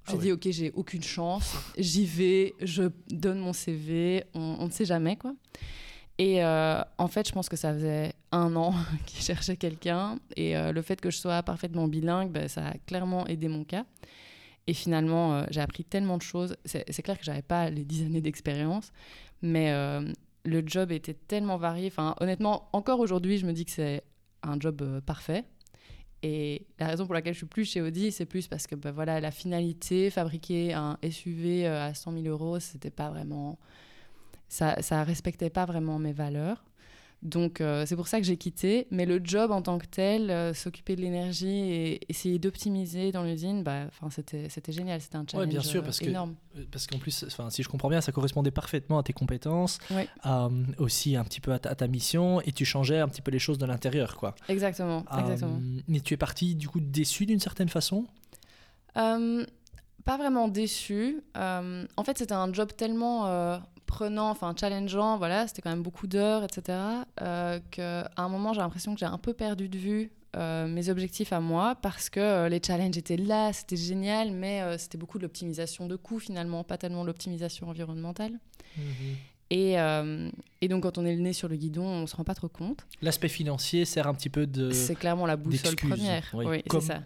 J'ai 0.06 0.14
ah 0.14 0.20
dit, 0.20 0.32
ok, 0.32 0.48
j'ai 0.50 0.70
aucune 0.72 1.02
chance, 1.02 1.56
j'y 1.78 2.04
vais, 2.04 2.54
je 2.60 2.84
donne 3.08 3.38
mon 3.38 3.52
CV, 3.52 4.24
on, 4.34 4.66
ne 4.66 4.70
sait 4.70 4.84
jamais 4.84 5.16
quoi. 5.16 5.34
Et 6.18 6.44
euh, 6.44 6.82
en 6.98 7.08
fait, 7.08 7.26
je 7.26 7.32
pense 7.32 7.48
que 7.48 7.56
ça 7.56 7.72
faisait 7.72 8.12
un 8.32 8.54
an 8.54 8.74
qu'il 9.06 9.22
cherchait 9.22 9.56
quelqu'un. 9.56 10.18
Et 10.36 10.56
euh, 10.56 10.72
le 10.72 10.82
fait 10.82 11.00
que 11.00 11.10
je 11.10 11.16
sois 11.16 11.42
parfaitement 11.42 11.88
bilingue, 11.88 12.30
ben, 12.30 12.48
ça 12.48 12.66
a 12.66 12.74
clairement 12.86 13.26
aidé 13.28 13.48
mon 13.48 13.64
cas. 13.64 13.84
Et 14.66 14.74
finalement, 14.74 15.44
j'ai 15.50 15.60
appris 15.60 15.84
tellement 15.84 16.18
de 16.18 16.22
choses. 16.22 16.56
C'est 16.64 17.02
clair 17.02 17.18
que 17.18 17.24
j'avais 17.24 17.42
pas 17.42 17.70
les 17.70 17.84
10 17.84 18.06
années 18.06 18.20
d'expérience, 18.20 18.92
mais 19.40 19.72
le 20.44 20.62
job 20.64 20.92
était 20.92 21.14
tellement 21.14 21.56
varié. 21.56 21.88
Enfin, 21.88 22.14
honnêtement, 22.20 22.68
encore 22.72 23.00
aujourd'hui, 23.00 23.38
je 23.38 23.46
me 23.46 23.52
dis 23.52 23.64
que 23.64 23.70
c'est 23.70 24.02
un 24.42 24.58
job 24.58 24.82
euh, 24.82 25.00
parfait. 25.00 25.44
Et 26.22 26.66
la 26.78 26.86
raison 26.86 27.04
pour 27.04 27.14
laquelle 27.14 27.32
je 27.32 27.38
suis 27.38 27.46
plus 27.46 27.64
chez 27.64 27.82
Audi, 27.82 28.12
c'est 28.12 28.26
plus 28.26 28.46
parce 28.46 28.66
que 28.66 28.74
bah, 28.74 28.92
voilà, 28.92 29.20
la 29.20 29.30
finalité, 29.30 30.10
fabriquer 30.10 30.72
un 30.72 30.98
SUV 31.08 31.66
euh, 31.66 31.88
à 31.88 31.94
100 31.94 32.12
000 32.12 32.26
euros, 32.26 32.60
c'était 32.60 32.90
pas 32.90 33.10
vraiment. 33.10 33.58
Ça, 34.48 34.80
ça 34.82 35.02
respectait 35.02 35.50
pas 35.50 35.64
vraiment 35.64 35.98
mes 35.98 36.12
valeurs. 36.12 36.64
Donc 37.22 37.60
euh, 37.60 37.86
c'est 37.86 37.94
pour 37.94 38.08
ça 38.08 38.18
que 38.18 38.26
j'ai 38.26 38.36
quitté. 38.36 38.88
Mais 38.90 39.06
le 39.06 39.20
job 39.22 39.52
en 39.52 39.62
tant 39.62 39.78
que 39.78 39.86
tel, 39.86 40.30
euh, 40.30 40.52
s'occuper 40.52 40.96
de 40.96 41.02
l'énergie 41.02 41.48
et 41.48 42.00
essayer 42.08 42.38
d'optimiser 42.38 43.12
dans 43.12 43.22
l'usine, 43.22 43.62
bah, 43.62 43.86
c'était, 44.10 44.48
c'était 44.48 44.72
génial. 44.72 45.00
C'était 45.00 45.16
un 45.16 45.24
challenge 45.30 45.48
bien 45.48 45.62
sûr, 45.62 45.84
parce 45.84 46.02
énorme. 46.02 46.34
Que, 46.54 46.60
parce 46.62 46.86
qu'en 46.86 46.98
plus, 46.98 47.24
si 47.50 47.62
je 47.62 47.68
comprends 47.68 47.88
bien, 47.88 48.00
ça 48.00 48.10
correspondait 48.10 48.50
parfaitement 48.50 48.98
à 48.98 49.02
tes 49.02 49.12
compétences, 49.12 49.78
aussi 50.78 51.16
un 51.16 51.24
petit 51.24 51.40
peu 51.40 51.52
à 51.52 51.58
ta, 51.58 51.86
mission, 51.86 52.40
et 52.40 52.52
tu 52.52 52.64
changeais 52.64 52.98
un 52.98 53.08
petit 53.08 53.22
peu 53.22 53.30
les 53.30 53.38
choses 53.38 53.58
de 53.58 53.66
l'intérieur. 53.66 54.16
quoi. 54.16 54.34
Exactement, 54.48 55.04
exactement. 55.18 55.60
Mais 55.88 56.00
tu 56.00 56.14
es 56.14 56.16
parti 56.16 56.54
du 56.54 56.68
coup 56.68 56.80
déçu 56.80 57.26
d'une 57.26 57.40
certaine 57.40 57.68
façon? 57.68 58.06
Pas 58.94 60.16
vraiment 60.16 60.48
déçu. 60.48 61.22
en 61.36 62.04
fait, 62.04 62.18
c'était 62.18 62.34
un 62.34 62.52
job 62.52 62.70
tellement 62.76 63.60
prenant, 63.92 64.30
enfin 64.30 64.54
challengeant, 64.58 65.18
voilà, 65.18 65.46
c'était 65.46 65.60
quand 65.60 65.68
même 65.68 65.82
beaucoup 65.82 66.06
d'heures, 66.06 66.44
etc. 66.44 66.78
Euh, 67.20 67.60
qu'à 67.70 68.10
un 68.16 68.28
moment, 68.30 68.54
j'ai 68.54 68.60
l'impression 68.60 68.94
que 68.94 68.98
j'ai 68.98 69.06
un 69.06 69.18
peu 69.18 69.34
perdu 69.34 69.68
de 69.68 69.76
vue 69.76 70.10
euh, 70.34 70.66
mes 70.66 70.88
objectifs 70.88 71.30
à 71.34 71.40
moi 71.40 71.74
parce 71.74 72.08
que 72.08 72.18
euh, 72.18 72.48
les 72.48 72.58
challenges 72.66 72.96
étaient 72.96 73.18
là, 73.18 73.52
c'était 73.52 73.76
génial, 73.76 74.30
mais 74.32 74.78
c'était 74.78 74.96
beaucoup 74.96 75.18
de 75.18 75.24
l'optimisation 75.24 75.86
de 75.86 75.96
coûts 75.96 76.18
finalement, 76.18 76.64
pas 76.64 76.78
tellement 76.78 77.04
l'optimisation 77.04 77.68
environnementale. 77.68 78.38
Mhm. 78.78 79.16
Et, 79.52 79.78
euh, 79.78 80.30
et, 80.62 80.68
donc, 80.68 80.84
quand 80.84 80.96
on 80.96 81.04
est 81.04 81.14
le 81.14 81.20
nez 81.20 81.34
sur 81.34 81.46
le 81.46 81.56
guidon, 81.56 81.84
on 81.84 82.00
ne 82.00 82.06
se 82.06 82.16
rend 82.16 82.24
pas 82.24 82.34
trop 82.34 82.48
compte. 82.48 82.86
L'aspect 83.02 83.28
financier 83.28 83.84
sert 83.84 84.06
un 84.06 84.14
petit 84.14 84.30
peu 84.30 84.46
de. 84.46 84.70
C'est 84.70 84.94
clairement 84.94 85.26
la 85.26 85.36
boussole 85.36 85.76
première. 85.76 86.24
Oui, 86.32 86.62
comme, 86.62 86.80
ça. 86.80 87.02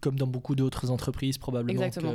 comme 0.00 0.18
dans 0.18 0.26
beaucoup 0.26 0.54
d'autres 0.54 0.90
entreprises, 0.90 1.36
probablement. 1.36 1.82
Exactement. 1.82 2.14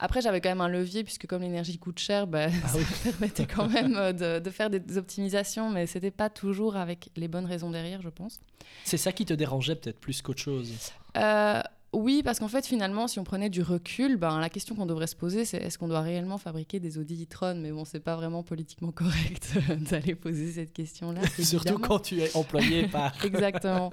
Après, 0.00 0.20
j'avais 0.20 0.40
quand 0.40 0.48
même 0.48 0.60
un 0.60 0.68
levier, 0.68 1.04
puisque 1.04 1.28
comme 1.28 1.42
l'énergie 1.42 1.78
coûte 1.78 2.00
cher, 2.00 2.26
bah, 2.26 2.48
ah 2.48 2.68
ça 2.68 2.78
me 2.78 3.10
permettait 3.12 3.46
quand 3.46 3.68
même 3.68 3.94
euh, 3.94 4.12
de, 4.12 4.42
de, 4.42 4.50
faire 4.50 4.68
des 4.68 4.98
optimisations, 4.98 5.70
mais 5.70 5.86
ce 5.86 5.98
n'était 5.98 6.10
pas 6.10 6.28
toujours 6.28 6.74
avec 6.74 7.10
les 7.14 7.28
bonnes 7.28 7.46
raisons 7.46 7.70
derrière, 7.70 8.02
je 8.02 8.08
pense. 8.08 8.40
C'est 8.82 8.96
ça 8.96 9.12
qui 9.12 9.24
te 9.26 9.34
dérangeait 9.34 9.76
peut-être 9.76 10.00
plus 10.00 10.22
qu'autre 10.22 10.42
chose? 10.42 10.72
Euh, 11.16 11.62
oui, 11.94 12.22
parce 12.24 12.40
qu'en 12.40 12.48
fait, 12.48 12.66
finalement, 12.66 13.06
si 13.06 13.18
on 13.18 13.24
prenait 13.24 13.48
du 13.48 13.62
recul, 13.62 14.16
ben, 14.16 14.40
la 14.40 14.50
question 14.50 14.74
qu'on 14.74 14.86
devrait 14.86 15.06
se 15.06 15.14
poser, 15.14 15.44
c'est 15.44 15.58
est-ce 15.58 15.78
qu'on 15.78 15.88
doit 15.88 16.00
réellement 16.00 16.38
fabriquer 16.38 16.80
des 16.80 16.98
Audi 16.98 17.22
e-tron? 17.22 17.54
Mais 17.54 17.70
bon, 17.70 17.84
c'est 17.84 18.00
pas 18.00 18.16
vraiment 18.16 18.42
politiquement 18.42 18.90
correct 18.92 19.54
d'aller 19.90 20.14
poser 20.14 20.52
cette 20.52 20.72
question-là. 20.72 21.20
Surtout 21.42 21.78
quand 21.78 22.00
tu 22.00 22.20
es 22.20 22.36
employé 22.36 22.88
par. 22.88 23.12
Exactement. 23.24 23.92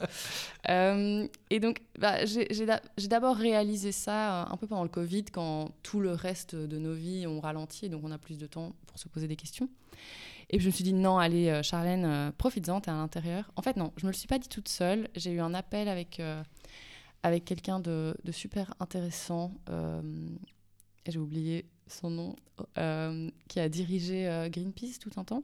Euh, 0.70 1.28
et 1.50 1.60
donc, 1.60 1.82
bah, 2.00 2.26
j'ai 2.26 3.08
d'abord 3.08 3.36
réalisé 3.36 3.92
ça 3.92 4.42
euh, 4.42 4.54
un 4.54 4.58
peu 4.58 4.68
pendant 4.68 4.84
le 4.84 4.90
Covid, 4.90 5.26
quand 5.26 5.70
tout 5.84 6.00
le 6.00 6.12
reste 6.12 6.56
de 6.56 6.78
nos 6.78 6.94
vies 6.94 7.28
ont 7.28 7.40
ralenti, 7.40 7.90
donc 7.90 8.02
on 8.04 8.12
a 8.12 8.18
plus 8.18 8.38
de 8.38 8.48
temps 8.48 8.74
pour 8.88 8.98
se 8.98 9.08
poser 9.08 9.28
des 9.28 9.36
questions. 9.36 9.70
Et 10.50 10.60
je 10.60 10.66
me 10.66 10.72
suis 10.72 10.84
dit, 10.84 10.94
non, 10.94 11.18
allez, 11.18 11.50
euh, 11.50 11.64
Charlène, 11.64 12.34
profites-en, 12.38 12.82
t'es 12.82 12.92
à 12.92 12.96
l'intérieur. 12.96 13.52
En 13.56 13.62
fait, 13.62 13.78
non, 13.78 13.94
je 13.98 14.06
me 14.06 14.12
le 14.12 14.18
suis 14.18 14.28
pas 14.28 14.40
dit 14.40 14.50
toute 14.50 14.68
seule. 14.68 15.08
J'ai 15.16 15.32
eu 15.32 15.40
un 15.40 15.54
appel 15.54 15.88
avec 15.88 16.20
avec 17.24 17.46
quelqu'un 17.46 17.80
de, 17.80 18.16
super 18.32 18.74
intéressant. 18.80 19.52
Euh, 19.70 20.02
j'ai 21.08 21.20
oublié 21.20 21.66
son 21.88 22.10
nom, 22.10 22.36
euh, 22.78 23.30
qui 23.48 23.60
a 23.60 23.70
dirigé 23.70 24.28
euh, 24.28 24.50
Greenpeace 24.50 25.00
tout 25.00 25.12
un 25.18 25.24
temps. 25.24 25.44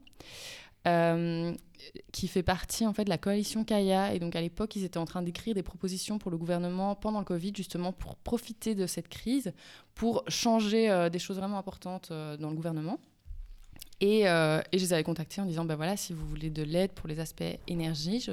qui 2.12 2.28
fait 2.28 2.42
partie 2.42 2.86
en 2.86 2.94
fait 2.94 3.04
de 3.04 3.10
la 3.10 3.18
coalition 3.18 3.62
Kaya 3.62 4.14
et 4.14 4.18
donc 4.18 4.34
à 4.34 4.40
l'époque 4.40 4.74
ils 4.74 4.84
étaient 4.84 4.98
en 4.98 5.04
train 5.04 5.20
d'écrire 5.20 5.54
des 5.54 5.62
propositions 5.62 6.18
pour 6.18 6.30
le 6.30 6.38
gouvernement 6.38 6.94
pendant 6.94 7.18
le 7.18 7.26
Covid 7.26 7.52
justement 7.54 7.92
pour 7.92 8.16
profiter 8.16 8.74
de 8.74 8.86
cette 8.86 9.08
crise 9.08 9.52
pour 9.94 10.24
changer 10.28 11.08
des 11.12 11.18
choses 11.18 11.36
vraiment 11.36 11.58
importantes 11.58 12.08
dans 12.10 12.48
le 12.48 12.56
gouvernement 12.56 12.98
et, 14.00 14.22
je 14.22 14.78
les 14.78 14.92
avais 14.94 15.04
contactés 15.04 15.42
en 15.42 15.44
disant 15.44 15.66
ben 15.66 15.76
voilà 15.76 15.98
si 15.98 16.14
vous 16.14 16.26
voulez 16.26 16.48
de 16.48 16.62
l'aide 16.62 16.92
pour 16.92 17.06
les 17.06 17.20
aspects 17.20 17.58
énergie 17.66 18.26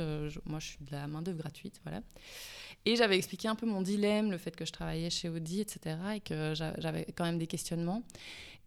moi 0.46 0.60
je 0.60 0.68
suis 0.68 0.86
de 0.86 0.92
la 0.94 1.08
main 1.08 1.22
d'œuvre 1.22 1.40
gratuite 1.40 1.82
voilà 1.84 2.02
et 2.86 2.96
j'avais 2.96 3.18
expliqué 3.18 3.48
un 3.48 3.56
peu 3.56 3.66
mon 3.66 3.82
dilemme, 3.82 4.32
le 4.32 4.38
fait 4.38 4.56
que 4.56 4.66
je 4.66 4.72
travaillais 4.72 5.10
chez 5.10 5.30
Audi, 5.30 5.62
etc., 5.62 5.98
et 6.16 6.20
que 6.20 6.54
j'avais 6.54 7.06
quand 7.16 7.26
même 7.26 7.40
des 7.40 7.48
questionnements. 7.48 8.04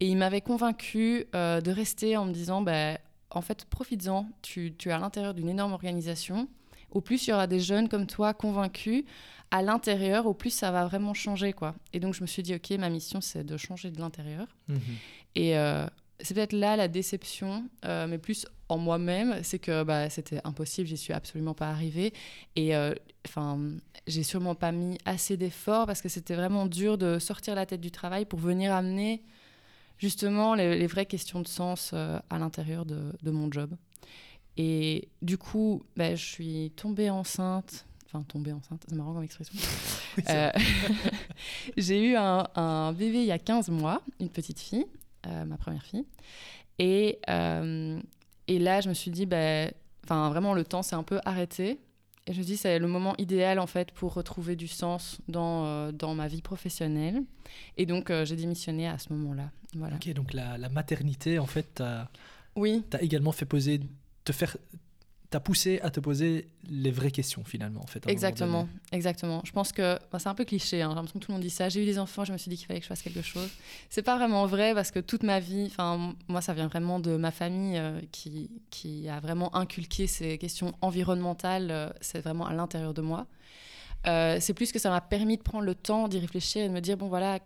Et 0.00 0.08
il 0.08 0.16
m'avait 0.16 0.40
convaincu 0.40 1.26
euh, 1.34 1.60
de 1.60 1.70
rester 1.70 2.16
en 2.16 2.24
me 2.24 2.32
disant, 2.32 2.62
bah, 2.62 2.98
en 3.30 3.40
fait, 3.42 3.64
profites-en, 3.64 4.28
tu, 4.42 4.74
tu, 4.76 4.88
es 4.88 4.92
à 4.92 4.98
l'intérieur 4.98 5.34
d'une 5.34 5.48
énorme 5.48 5.72
organisation. 5.72 6.48
Au 6.90 7.00
plus 7.00 7.26
il 7.26 7.30
y 7.30 7.32
aura 7.32 7.46
des 7.46 7.60
jeunes 7.60 7.88
comme 7.88 8.06
toi 8.06 8.32
convaincus 8.32 9.04
à 9.50 9.62
l'intérieur, 9.62 10.26
au 10.26 10.34
plus 10.34 10.50
ça 10.50 10.70
va 10.70 10.86
vraiment 10.86 11.14
changer. 11.14 11.52
quoi. 11.52 11.74
Et 11.92 12.00
donc 12.00 12.14
je 12.14 12.22
me 12.22 12.26
suis 12.26 12.42
dit, 12.42 12.54
ok, 12.54 12.70
ma 12.78 12.90
mission, 12.90 13.20
c'est 13.20 13.44
de 13.44 13.56
changer 13.56 13.90
de 13.90 14.00
l'intérieur. 14.00 14.46
Mhm. 14.68 14.80
Et 15.34 15.58
euh, 15.58 15.86
c'est 16.20 16.34
peut-être 16.34 16.52
là 16.52 16.76
la 16.76 16.88
déception, 16.88 17.68
euh, 17.84 18.06
mais 18.06 18.18
plus 18.18 18.46
en 18.68 18.78
moi-même, 18.78 19.40
c'est 19.42 19.58
que 19.58 19.82
bah, 19.82 20.10
c'était 20.10 20.40
impossible, 20.44 20.88
j'y 20.88 20.96
suis 20.96 21.12
absolument 21.12 21.54
pas 21.54 21.68
arrivée. 21.68 22.12
Et 22.56 22.72
enfin, 23.26 23.58
j'ai 24.06 24.22
sûrement 24.22 24.54
pas 24.54 24.72
mis 24.72 24.98
assez 25.04 25.36
d'efforts 25.36 25.86
parce 25.86 26.02
que 26.02 26.08
c'était 26.08 26.34
vraiment 26.34 26.66
dur 26.66 26.98
de 26.98 27.18
sortir 27.18 27.54
la 27.54 27.64
tête 27.66 27.80
du 27.80 27.90
travail 27.90 28.26
pour 28.26 28.38
venir 28.38 28.74
amener 28.74 29.22
justement 29.98 30.54
les, 30.54 30.86
vraies 30.86 31.06
questions 31.06 31.40
de 31.40 31.48
sens 31.48 31.90
euh, 31.92 32.18
à 32.30 32.38
l'intérieur 32.38 32.86
de, 32.86 33.30
mon 33.30 33.50
job. 33.50 33.74
Et 34.56 35.08
du 35.22 35.38
coup, 35.38 35.82
ben, 35.96 36.16
je 36.16 36.24
suis 36.24 36.72
tombée 36.76 37.10
enceinte. 37.10 37.84
Enfin, 38.06 38.22
tombée 38.22 38.52
enceinte, 38.52 38.82
c'est 38.88 38.94
marrant 38.94 39.14
comme 39.14 39.24
expression. 39.24 39.54
Euh, 40.30 40.50
j'ai 41.76 42.02
eu 42.02 42.16
un, 42.16 42.92
bébé 42.92 43.18
il 43.20 43.26
y 43.26 43.30
a 43.30 43.38
15 43.38 43.68
mois, 43.68 44.02
une 44.18 44.30
petite 44.30 44.58
fille, 44.58 44.84
euh, 44.84 44.88
ma 45.26 45.56
première 45.56 45.84
fille. 45.84 46.04
Et, 46.78 47.18
et 47.26 48.58
là, 48.58 48.80
je 48.80 48.88
me 48.88 48.94
suis 48.94 49.10
dit, 49.10 49.26
ben, 49.26 49.70
vraiment, 50.08 50.54
le 50.54 50.64
temps 50.64 50.82
s'est 50.82 50.96
un 50.96 51.02
peu 51.02 51.20
arrêté. 51.24 51.80
Et 52.26 52.34
je 52.34 52.40
me 52.40 52.44
dis, 52.44 52.58
c'est 52.58 52.78
le 52.78 52.88
moment 52.88 53.14
idéal 53.16 53.58
en 53.58 53.66
fait 53.66 53.90
pour 53.90 54.12
retrouver 54.12 54.54
du 54.54 54.68
sens 54.68 55.18
dans, 55.28 55.64
euh, 55.64 55.92
dans 55.92 56.14
ma 56.14 56.28
vie 56.28 56.42
professionnelle. 56.42 57.22
Et 57.78 57.86
donc, 57.86 58.10
euh, 58.10 58.26
j'ai 58.26 58.36
démissionné 58.36 58.86
à 58.86 58.98
ce 58.98 59.14
moment-là. 59.14 59.50
Voilà. 59.74 59.96
Ok, 59.96 60.12
donc 60.12 60.34
la, 60.34 60.58
la 60.58 60.68
maternité, 60.68 61.38
en 61.38 61.46
fait, 61.46 61.66
t'as 61.76 62.08
oui. 62.54 62.84
as 62.92 63.00
également 63.00 63.32
fait 63.32 63.46
poser, 63.46 63.80
te 64.24 64.32
faire 64.32 64.58
t'as 65.30 65.40
poussé 65.40 65.78
à 65.82 65.90
te 65.90 66.00
poser 66.00 66.48
les 66.70 66.90
vraies 66.90 67.10
questions 67.10 67.44
finalement 67.44 67.82
en 67.82 67.86
fait. 67.86 68.06
Exactement, 68.08 68.66
exactement. 68.92 69.42
Je 69.44 69.52
pense 69.52 69.72
que 69.72 69.98
c'est 70.18 70.28
un 70.28 70.34
peu 70.34 70.44
cliché. 70.44 70.80
Hein. 70.80 70.90
J'ai 70.90 70.94
l'impression 70.94 71.18
que 71.20 71.24
tout 71.24 71.30
le 71.30 71.34
monde 71.34 71.42
dit 71.42 71.50
ça. 71.50 71.68
J'ai 71.68 71.82
eu 71.82 71.86
des 71.86 71.98
enfants, 71.98 72.24
je 72.24 72.32
me 72.32 72.38
suis 72.38 72.48
dit 72.48 72.56
qu'il 72.56 72.66
fallait 72.66 72.80
que 72.80 72.84
je 72.84 72.88
fasse 72.88 73.02
quelque 73.02 73.22
chose. 73.22 73.50
C'est 73.90 74.02
pas 74.02 74.16
vraiment 74.16 74.46
vrai 74.46 74.74
parce 74.74 74.90
que 74.90 75.00
toute 75.00 75.22
ma 75.22 75.38
vie, 75.40 75.66
enfin 75.66 76.14
moi 76.28 76.40
ça 76.40 76.54
vient 76.54 76.68
vraiment 76.68 76.98
de 76.98 77.16
ma 77.16 77.30
famille 77.30 77.76
euh, 77.76 78.00
qui 78.10 78.50
qui 78.70 79.08
a 79.08 79.20
vraiment 79.20 79.54
inculqué 79.54 80.06
ces 80.06 80.38
questions 80.38 80.72
environnementales. 80.80 81.70
Euh, 81.70 81.90
c'est 82.00 82.20
vraiment 82.20 82.46
à 82.46 82.54
l'intérieur 82.54 82.94
de 82.94 83.02
moi. 83.02 83.26
Euh, 84.06 84.38
c'est 84.40 84.54
plus 84.54 84.72
que 84.72 84.78
ça 84.78 84.88
m'a 84.90 85.00
permis 85.00 85.36
de 85.36 85.42
prendre 85.42 85.64
le 85.64 85.74
temps 85.74 86.08
d'y 86.08 86.18
réfléchir 86.18 86.64
et 86.64 86.68
de 86.68 86.72
me 86.72 86.80
dire 86.80 86.96
bon 86.96 87.08
voilà, 87.08 87.38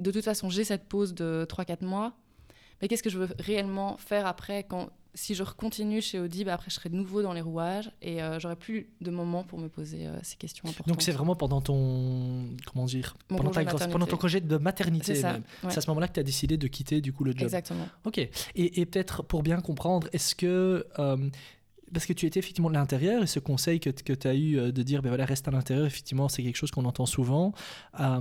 de 0.00 0.10
toute 0.10 0.24
façon 0.24 0.50
j'ai 0.50 0.64
cette 0.64 0.88
pause 0.88 1.14
de 1.14 1.46
3-4 1.48 1.84
mois. 1.84 2.14
Mais 2.80 2.88
qu'est-ce 2.88 3.02
que 3.04 3.10
je 3.10 3.18
veux 3.18 3.28
réellement 3.38 3.96
faire 3.96 4.26
après 4.26 4.64
quand 4.64 4.90
si 5.14 5.34
je 5.34 5.42
continue 5.44 6.00
chez 6.00 6.18
Audi, 6.18 6.44
bah 6.44 6.54
après 6.54 6.70
je 6.70 6.74
serai 6.74 6.88
de 6.88 6.94
nouveau 6.94 7.22
dans 7.22 7.32
les 7.32 7.40
rouages 7.40 7.90
et 8.00 8.22
euh, 8.22 8.40
j'aurai 8.40 8.56
plus 8.56 8.88
de 9.00 9.10
moments 9.10 9.44
pour 9.44 9.58
me 9.58 9.68
poser 9.68 10.06
euh, 10.06 10.18
ces 10.22 10.36
questions 10.36 10.66
importantes. 10.68 10.88
Donc 10.88 11.02
c'est 11.02 11.12
vraiment 11.12 11.36
pendant 11.36 11.60
ton 11.60 12.48
comment 12.66 12.86
dire 12.86 13.14
pendant, 13.28 13.50
ta 13.50 13.64
pendant, 13.88 14.06
ton 14.06 14.16
congé 14.16 14.40
de 14.40 14.56
maternité 14.56 15.14
C'est 15.14 15.26
à 15.26 15.80
ce 15.80 15.88
moment-là 15.90 16.08
que 16.08 16.14
tu 16.14 16.20
as 16.20 16.24
décidé 16.24 16.56
de 16.56 16.66
quitter 16.66 17.00
du 17.00 17.12
coup 17.12 17.24
le 17.24 17.32
job. 17.32 17.42
Exactement. 17.42 17.86
Ok. 18.04 18.18
Et, 18.18 18.30
et 18.54 18.86
peut-être 18.86 19.22
pour 19.22 19.42
bien 19.42 19.60
comprendre, 19.60 20.08
est-ce 20.12 20.34
que 20.34 20.86
euh, 20.98 21.28
parce 21.92 22.06
que 22.06 22.12
tu 22.12 22.26
étais 22.26 22.40
effectivement 22.40 22.70
de 22.70 22.74
l'intérieur 22.74 23.22
et 23.22 23.26
ce 23.26 23.38
conseil 23.38 23.80
que, 23.80 23.90
que 23.90 24.12
tu 24.12 24.28
as 24.28 24.34
eu 24.34 24.58
euh, 24.58 24.72
de 24.72 24.82
dire 24.82 25.02
ben 25.02 25.08
voilà 25.10 25.24
reste 25.24 25.46
à 25.48 25.50
l'intérieur 25.50 25.86
effectivement 25.86 26.28
c'est 26.28 26.42
quelque 26.42 26.56
chose 26.56 26.70
qu'on 26.70 26.84
entend 26.84 27.06
souvent 27.06 27.52
euh, 28.00 28.20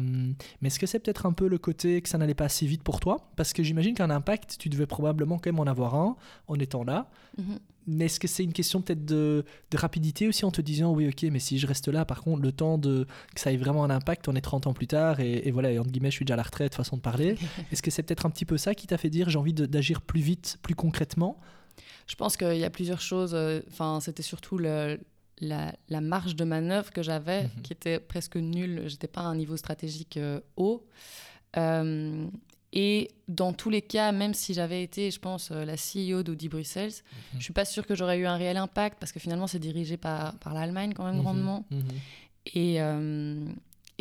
mais 0.61 0.67
est-ce 0.67 0.79
que 0.79 0.85
c'est 0.85 0.99
peut-être 0.99 1.25
un 1.25 1.33
peu 1.33 1.47
le 1.47 1.57
côté 1.57 2.01
que 2.01 2.09
ça 2.09 2.17
n'allait 2.17 2.33
pas 2.33 2.45
assez 2.45 2.65
vite 2.65 2.83
pour 2.83 2.99
toi? 2.99 3.29
Parce 3.35 3.53
que 3.53 3.63
j'imagine 3.63 3.95
qu'un 3.95 4.09
impact 4.09 4.57
tu 4.59 4.69
devais 4.69 4.85
probablement 4.85 5.37
quand 5.37 5.51
même 5.51 5.59
en 5.59 5.67
avoir 5.67 5.95
un 5.95 6.15
en 6.47 6.55
étant 6.55 6.83
là. 6.83 7.09
Mm-hmm. 7.39 7.57
mais 7.87 8.05
est-ce 8.05 8.19
que 8.19 8.27
c'est 8.27 8.43
une 8.43 8.51
question 8.51 8.81
peut-être 8.81 9.05
de, 9.05 9.45
de, 9.71 9.77
rapidité 9.77 10.27
aussi 10.27 10.43
en 10.43 10.51
te 10.51 10.59
disant 10.59 10.93
oui 10.93 11.07
ok 11.07 11.23
mais 11.31 11.39
si 11.39 11.59
je 11.59 11.65
reste 11.65 11.87
là 11.87 12.03
par 12.03 12.23
contre 12.23 12.41
le 12.41 12.51
temps 12.51 12.77
de 12.77 13.07
que 13.33 13.39
ça 13.39 13.53
ait 13.53 13.57
vraiment 13.57 13.85
un 13.85 13.89
impact 13.89 14.27
on 14.27 14.35
est 14.35 14.41
30 14.41 14.67
ans 14.67 14.73
plus 14.73 14.87
tard 14.87 15.21
et, 15.21 15.49
voilà 15.51 15.71
et 15.71 15.79
entre 15.79 15.89
guillemets 15.89 16.11
je 16.11 16.15
suis 16.17 16.25
déjà 16.25 16.33
à 16.33 16.37
la 16.37 16.43
retraite 16.43 16.75
façon 16.75 16.97
de 16.97 17.01
parler. 17.01 17.35
Est-ce 17.71 17.81
que 17.81 17.89
c'est 17.89 18.03
peut-être 18.03 18.25
un 18.25 18.29
petit 18.29 18.45
peu 18.45 18.57
ça 18.57 18.75
qui 18.75 18.85
t'a 18.85 18.97
fait 18.97 19.09
dire 19.09 19.29
j'ai 19.29 19.39
envie 19.39 19.53
d'agir 19.53 20.01
plus 20.01 20.21
vite 20.21 20.57
plus 20.61 20.75
concrètement? 20.75 21.39
Je 22.11 22.17
pense 22.17 22.35
qu'il 22.35 22.57
y 22.57 22.65
a 22.65 22.69
plusieurs 22.69 22.99
choses. 22.99 23.31
Euh, 23.33 23.61
enfin, 23.69 24.01
c'était 24.01 24.21
surtout 24.21 24.57
le, 24.57 24.99
la, 25.39 26.01
marge 26.01 26.35
de 26.35 26.43
manœuvre 26.43 26.91
que 26.91 27.01
j'avais, 27.01 27.43
mhm. 27.43 27.61
qui 27.63 27.71
était 27.71 28.01
presque 28.01 28.35
nulle. 28.35 28.83
J'étais 28.87 29.07
pas 29.07 29.21
à 29.21 29.23
un 29.23 29.35
niveau 29.35 29.55
stratégique 29.55 30.17
euh, 30.17 30.41
haut. 30.57 30.85
Euh, 31.55 32.27
et 32.73 33.11
dans 33.29 33.53
tous 33.53 33.69
les 33.69 33.81
cas, 33.81 34.11
même 34.11 34.33
si 34.33 34.53
j'avais 34.53 34.83
été, 34.83 35.09
je 35.09 35.21
pense, 35.21 35.51
la 35.51 35.75
CEO 35.75 36.21
d'Audi 36.21 36.49
Bruxelles, 36.49 36.91
mhm. 36.91 37.39
je 37.39 37.43
suis 37.45 37.53
pas 37.53 37.63
sûre 37.63 37.87
que 37.87 37.95
j'aurais 37.95 38.17
eu 38.17 38.25
un 38.25 38.35
réel 38.35 38.57
impact 38.57 38.97
parce 38.99 39.13
que 39.13 39.19
finalement, 39.21 39.47
c'est 39.47 39.59
dirigé 39.59 39.95
par, 39.95 40.37
par 40.39 40.53
l'Allemagne 40.53 40.91
quand 40.93 41.05
même 41.05 41.15
mhm. 41.15 41.21
grandement. 41.21 41.65
Et, 42.53 42.81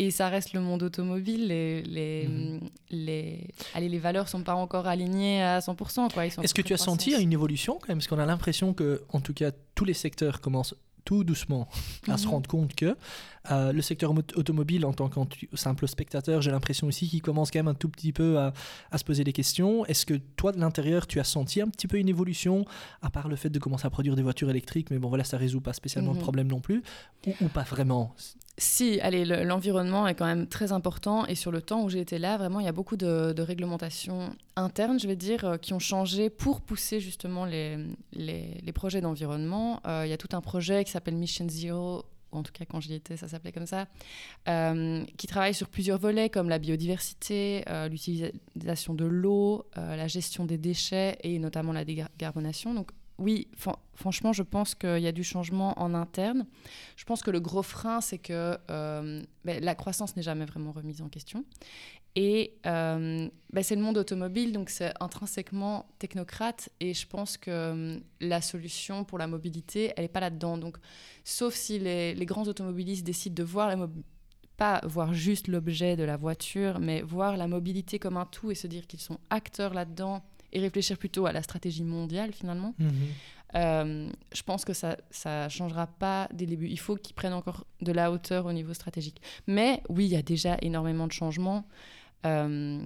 et 0.00 0.10
ça 0.10 0.30
reste 0.30 0.54
le 0.54 0.60
monde 0.60 0.82
automobile. 0.82 1.48
Les, 1.48 1.82
les, 1.82 2.26
mhm. 2.26 2.60
les, 2.88 3.48
allez, 3.74 3.90
les 3.90 3.98
valeurs 3.98 4.24
ne 4.24 4.30
sont 4.30 4.42
pas 4.42 4.54
encore 4.54 4.86
alignées 4.86 5.42
à 5.42 5.58
100%. 5.58 6.42
Est-ce 6.42 6.54
que 6.54 6.62
tu 6.62 6.72
as 6.72 6.78
senti 6.78 7.12
une 7.12 7.34
évolution 7.34 7.74
quand 7.74 7.88
même? 7.88 7.98
Parce 7.98 8.08
qu'on 8.08 8.18
a 8.18 8.24
l'impression 8.24 8.72
que, 8.72 9.02
en 9.10 9.20
tout 9.20 9.34
cas, 9.34 9.50
tous 9.74 9.84
les 9.84 9.92
secteurs 9.92 10.40
commencent 10.40 10.74
tout 11.04 11.22
doucement 11.22 11.68
à 12.08 12.16
se 12.16 12.24
mhm. 12.24 12.30
rendre 12.30 12.48
compte 12.48 12.74
que 12.74 12.96
euh, 13.50 13.72
le 13.72 13.82
secteur 13.82 14.12
automobile, 14.36 14.86
en 14.86 14.92
tant 14.92 15.08
que 15.08 15.20
simple 15.54 15.86
spectateur, 15.86 16.40
j'ai 16.40 16.50
l'impression 16.50 16.86
aussi 16.86 17.06
qu'il 17.08 17.20
commence 17.20 17.50
quand 17.50 17.58
même 17.58 17.68
un 17.68 17.74
tout 17.74 17.88
petit 17.88 18.12
peu 18.12 18.38
à, 18.38 18.54
à 18.90 18.98
se 18.98 19.04
poser 19.04 19.24
des 19.24 19.32
questions. 19.32 19.84
Est-ce 19.84 20.06
que 20.06 20.14
toi, 20.14 20.52
de 20.52 20.60
l'intérieur, 20.60 21.06
tu 21.06 21.20
as 21.20 21.24
senti 21.24 21.60
un 21.60 21.68
petit 21.68 21.88
peu 21.88 21.98
une 21.98 22.08
évolution, 22.08 22.64
à 23.02 23.10
part 23.10 23.28
le 23.28 23.36
fait 23.36 23.50
de 23.50 23.58
commencer 23.58 23.86
à 23.86 23.90
produire 23.90 24.14
des 24.14 24.22
voitures 24.22 24.48
électriques, 24.48 24.90
mais 24.90 24.98
bon, 24.98 25.08
voilà, 25.08 25.24
ça 25.24 25.36
résout 25.36 25.60
pas 25.60 25.74
spécialement 25.74 26.12
le 26.12 26.18
mhm. 26.18 26.22
problème 26.22 26.48
non 26.48 26.60
plus, 26.60 26.82
ou, 27.26 27.34
ou 27.42 27.48
pas 27.48 27.64
vraiment? 27.64 28.14
Si, 28.60 29.00
allez, 29.00 29.24
l'environnement 29.24 30.06
est 30.06 30.14
quand 30.14 30.26
même 30.26 30.46
très 30.46 30.70
important 30.70 31.24
et 31.24 31.34
sur 31.34 31.50
le 31.50 31.62
temps 31.62 31.82
où 31.82 31.88
j'ai 31.88 32.00
été 32.00 32.18
là, 32.18 32.36
vraiment, 32.36 32.60
il 32.60 32.66
y 32.66 32.68
a 32.68 32.72
beaucoup 32.72 32.98
de, 32.98 33.40
réglementations 33.40 34.36
internes, 34.54 35.00
je 35.00 35.06
vais 35.06 35.16
dire, 35.16 35.44
euh, 35.46 35.56
qui 35.56 35.72
ont 35.72 35.78
changé 35.78 36.28
pour 36.28 36.60
pousser 36.60 37.00
justement 37.00 37.46
les, 37.46 37.78
projets 38.74 39.00
d'environnement. 39.00 39.80
Euh, 39.86 40.02
il 40.04 40.10
y 40.10 40.12
a 40.12 40.18
tout 40.18 40.28
un 40.32 40.42
projet 40.42 40.84
qui 40.84 40.90
s'appelle 40.90 41.16
Mission 41.16 41.48
Zero 41.48 42.04
en 42.32 42.44
tout 42.44 42.52
cas 42.52 42.64
quand 42.64 42.80
j'y 42.80 42.94
étais, 42.94 43.16
ça 43.16 43.26
s'appelait 43.26 43.50
comme 43.50 43.66
ça, 43.66 43.88
euh, 44.46 45.04
qui 45.16 45.26
travaille 45.26 45.54
sur 45.54 45.68
plusieurs 45.68 45.98
volets 45.98 46.30
comme 46.30 46.48
la 46.48 46.60
biodiversité, 46.60 47.64
l'utilisation 47.90 48.94
de 48.94 49.04
l'eau, 49.04 49.66
la 49.74 50.06
gestion 50.06 50.44
des 50.44 50.56
déchets 50.56 51.18
et 51.24 51.40
notamment 51.40 51.72
la 51.72 51.84
décarbonation. 51.84 52.72
Oui, 53.20 53.48
franchement, 53.94 54.32
je 54.32 54.42
pense 54.42 54.74
qu'il 54.74 54.98
y 54.98 55.06
a 55.06 55.12
du 55.12 55.22
changement 55.22 55.80
en 55.80 55.94
interne. 55.94 56.46
Je 56.96 57.04
pense 57.04 57.22
que 57.22 57.30
le 57.30 57.38
gros 57.38 57.62
frein, 57.62 58.00
c'est 58.00 58.18
que 58.18 58.58
ben, 58.66 59.24
la 59.44 59.74
croissance 59.74 60.16
n'est 60.16 60.22
jamais 60.22 60.46
vraiment 60.46 60.72
remise 60.72 61.02
en 61.02 61.08
question. 61.08 61.44
Et 62.16 62.54
euh, 62.66 63.28
bah, 63.52 63.62
c'est 63.62 63.76
le 63.76 63.82
monde 63.82 63.98
automobile, 63.98 64.52
donc 64.52 64.68
c'est 64.70 64.92
intrinsèquement 65.00 65.86
technocrate. 65.98 66.68
Et 66.80 66.92
je 66.92 67.06
pense 67.06 67.36
que 67.36 67.50
euh, 67.50 68.00
la 68.20 68.40
solution 68.40 69.04
pour 69.04 69.18
la 69.18 69.26
mobilité, 69.26 69.92
elle 69.96 70.04
n'est 70.04 70.08
pas 70.08 70.20
là-dedans. 70.20 70.58
Donc, 70.58 70.76
sauf 71.24 71.54
si 71.54 71.78
les, 71.78 72.14
grands 72.26 72.46
automobilistes 72.48 73.04
décident 73.04 73.34
de 73.34 73.44
voir 73.44 73.68
la 73.68 73.88
pas 74.56 74.82
voir 74.84 75.14
juste 75.14 75.48
l'objet 75.48 75.96
de 75.96 76.02
la 76.02 76.18
voiture, 76.18 76.80
mais 76.80 77.00
voir 77.00 77.38
la 77.38 77.48
mobilité 77.48 77.98
comme 77.98 78.18
un 78.18 78.26
tout 78.26 78.50
et 78.50 78.54
se 78.54 78.66
dire 78.66 78.86
qu'ils 78.86 79.00
sont 79.00 79.18
acteurs 79.30 79.72
là-dedans 79.72 80.22
et 80.52 80.60
réfléchir 80.60 80.98
plutôt 80.98 81.26
à 81.26 81.32
la 81.32 81.42
stratégie 81.42 81.84
mondiale 81.84 82.32
finalement. 82.32 82.74
Mhm. 82.78 82.90
Euh, 83.56 84.08
je 84.32 84.42
pense 84.42 84.64
que 84.64 84.72
ça 84.72 84.96
ne 85.24 85.48
changera 85.48 85.86
pas 85.86 86.28
dès 86.32 86.44
le 86.44 86.50
début. 86.50 86.68
Il 86.68 86.78
faut 86.78 86.96
qu'ils 86.96 87.14
prennent 87.14 87.32
encore 87.32 87.66
de 87.80 87.92
la 87.92 88.12
hauteur 88.12 88.46
au 88.46 88.52
niveau 88.52 88.74
stratégique. 88.74 89.20
Mais 89.46 89.82
oui, 89.88 90.06
il 90.06 90.10
y 90.10 90.16
a 90.16 90.22
déjà 90.22 90.56
énormément 90.62 91.06
de 91.06 91.12
changements. 91.12 91.66
Euh, 92.26 92.80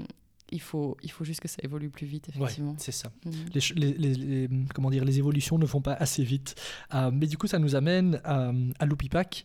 il 0.50 0.60
faut, 0.60 0.96
il 1.02 1.10
faut 1.10 1.24
juste 1.24 1.40
que 1.40 1.48
ça 1.48 1.58
évolue 1.62 1.90
plus 1.90 2.06
vite, 2.06 2.28
effectivement. 2.28 2.76
c'est 2.78 2.92
ça. 2.92 3.10
Mhm. 3.24 3.32
Les, 3.76 3.92
les, 4.14 4.48
comment 4.74 4.90
dire, 4.90 5.04
les 5.04 5.18
évolutions 5.18 5.58
ne 5.58 5.66
font 5.66 5.80
pas 5.80 5.94
assez 5.94 6.22
vite. 6.22 6.54
Euh, 6.94 7.10
mais 7.12 7.26
du 7.26 7.36
coup, 7.36 7.46
ça 7.46 7.58
nous 7.58 7.74
amène 7.74 8.20
à, 8.24 8.52
à 8.78 8.86
Loopypack. 8.86 9.44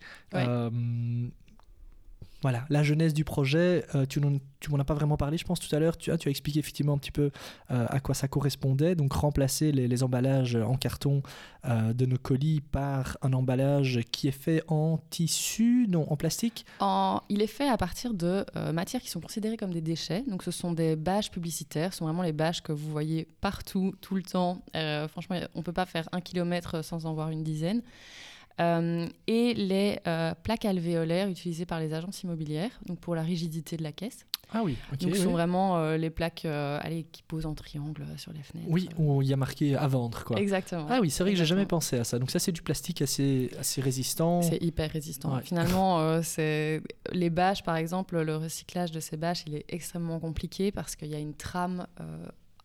Voilà, 2.41 2.65
la 2.69 2.84
jeunesse 2.84 3.13
du 3.13 3.25
projet, 3.25 3.86
euh, 3.95 4.06
tu 4.06 4.21
m'en 4.21 4.80
as 4.80 4.86
pas 4.86 4.93
vraiment 4.93 5.17
parlé, 5.17 5.38
je 5.38 5.43
pense, 5.43 5.60
tout 5.60 5.73
à 5.75 5.80
l'heure. 5.80 5.97
Tu, 5.97 6.10
as 6.12 6.17
tu 6.17 6.30
as 6.30 6.32
expliqué 6.32 6.60
effectivement 6.60 6.93
un 6.93 6.97
petit 6.97 7.12
peu 7.12 7.32
euh, 7.69 7.86
à 7.89 7.99
quoi 7.99 8.15
ça 8.15 8.30
correspondait. 8.30 8.95
Donc, 8.95 9.12
remplacer 9.12 9.73
les, 9.73 10.04
emballages 10.04 10.56
en 10.56 10.75
carton 10.75 11.21
euh, 11.65 11.91
de 11.91 12.06
nos 12.06 12.17
colis 12.17 12.62
par 12.62 13.17
un 13.21 13.34
emballage 13.34 13.99
qui 14.12 14.30
est 14.30 14.32
fait 14.32 14.63
en 14.69 14.99
tissu, 15.10 15.88
non, 15.89 16.10
en 16.10 16.15
plastique? 16.15 16.65
Il 17.30 17.41
est 17.41 17.47
fait 17.47 17.67
à 17.67 17.75
partir 17.75 18.13
de 18.13 18.45
matières 18.71 19.02
qui 19.02 19.10
sont 19.10 19.19
considérées 19.19 19.58
comme 19.58 19.73
des 19.73 19.82
déchets. 19.82 20.23
Donc, 20.28 20.43
ce 20.43 20.52
sont 20.52 20.71
des 20.71 20.95
bâches 20.95 21.32
publicitaires. 21.32 21.91
Ce 21.91 21.99
sont 21.99 22.06
vraiment 22.06 22.23
les 22.23 22.32
bâches 22.34 22.62
que 22.62 22.71
vous 22.71 22.89
voyez 22.89 23.28
partout, 23.41 23.93
tout 23.99 24.15
le 24.15 24.23
temps. 24.23 24.62
franchement, 25.10 25.38
on 25.56 25.60
ne 25.60 25.63
peut 25.63 25.73
pas 25.73 25.86
faire 25.86 26.08
un 26.13 26.21
kilomètre 26.21 26.86
sans 26.86 27.06
en 27.06 27.13
voir 27.13 27.30
une 27.32 27.43
dizaine. 27.43 27.82
Euh, 28.59 29.07
et 29.27 29.53
les 29.53 29.99
euh, 30.05 30.33
plaques 30.43 30.65
alvéolaires 30.65 31.29
utilisées 31.29 31.65
par 31.65 31.79
les 31.79 31.93
agences 31.93 32.23
immobilières, 32.23 32.71
donc 32.85 32.99
pour 32.99 33.15
la 33.15 33.21
rigidité 33.21 33.77
de 33.77 33.83
la 33.83 33.93
caisse. 33.93 34.25
Ah 34.51 34.63
oui, 34.63 34.75
ok. 34.91 34.99
Donc, 34.99 35.15
ce 35.15 35.23
sont 35.23 35.31
vraiment 35.31 35.77
euh, 35.77 35.95
les 35.95 36.09
plaques 36.09 36.43
allez, 36.43 37.05
qui 37.11 37.21
posent 37.21 37.45
en 37.45 37.53
triangle 37.53 38.03
sur 38.17 38.33
les 38.33 38.41
fenêtres. 38.41 38.67
Oui, 38.69 38.89
où 38.97 39.21
il 39.21 39.27
y 39.27 39.33
a 39.33 39.37
marqué 39.37 39.75
à 39.75 39.87
vendre, 39.87 40.23
quoi. 40.23 40.39
Exactement. 40.39 40.87
Ah 40.89 40.99
oui, 41.01 41.11
c'est 41.11 41.23
vrai 41.23 41.33
que 41.33 41.37
j'ai 41.37 41.45
jamais 41.45 41.67
pensé 41.67 41.99
à 41.99 42.03
ça. 42.03 42.17
Donc, 42.17 42.31
ça, 42.31 42.39
c'est 42.39 42.51
du 42.51 42.63
plastique 42.63 43.01
assez, 43.01 43.51
assez 43.59 43.79
résistant. 43.79 44.41
C'est 44.41 44.61
hyper 44.61 44.89
résistant. 44.89 45.39
Finalement, 45.41 46.21
c'est 46.23 46.81
les 47.11 47.29
bâches, 47.29 47.63
par 47.63 47.75
exemple, 47.75 48.19
le 48.19 48.37
recyclage 48.37 48.91
de 48.91 48.99
ces 48.99 49.17
bâches, 49.17 49.43
il 49.45 49.55
est 49.55 49.65
extrêmement 49.69 50.19
compliqué 50.19 50.71
parce 50.71 50.95
qu'il 50.95 51.09
y 51.09 51.15
a 51.15 51.19
une 51.19 51.35
trame 51.35 51.85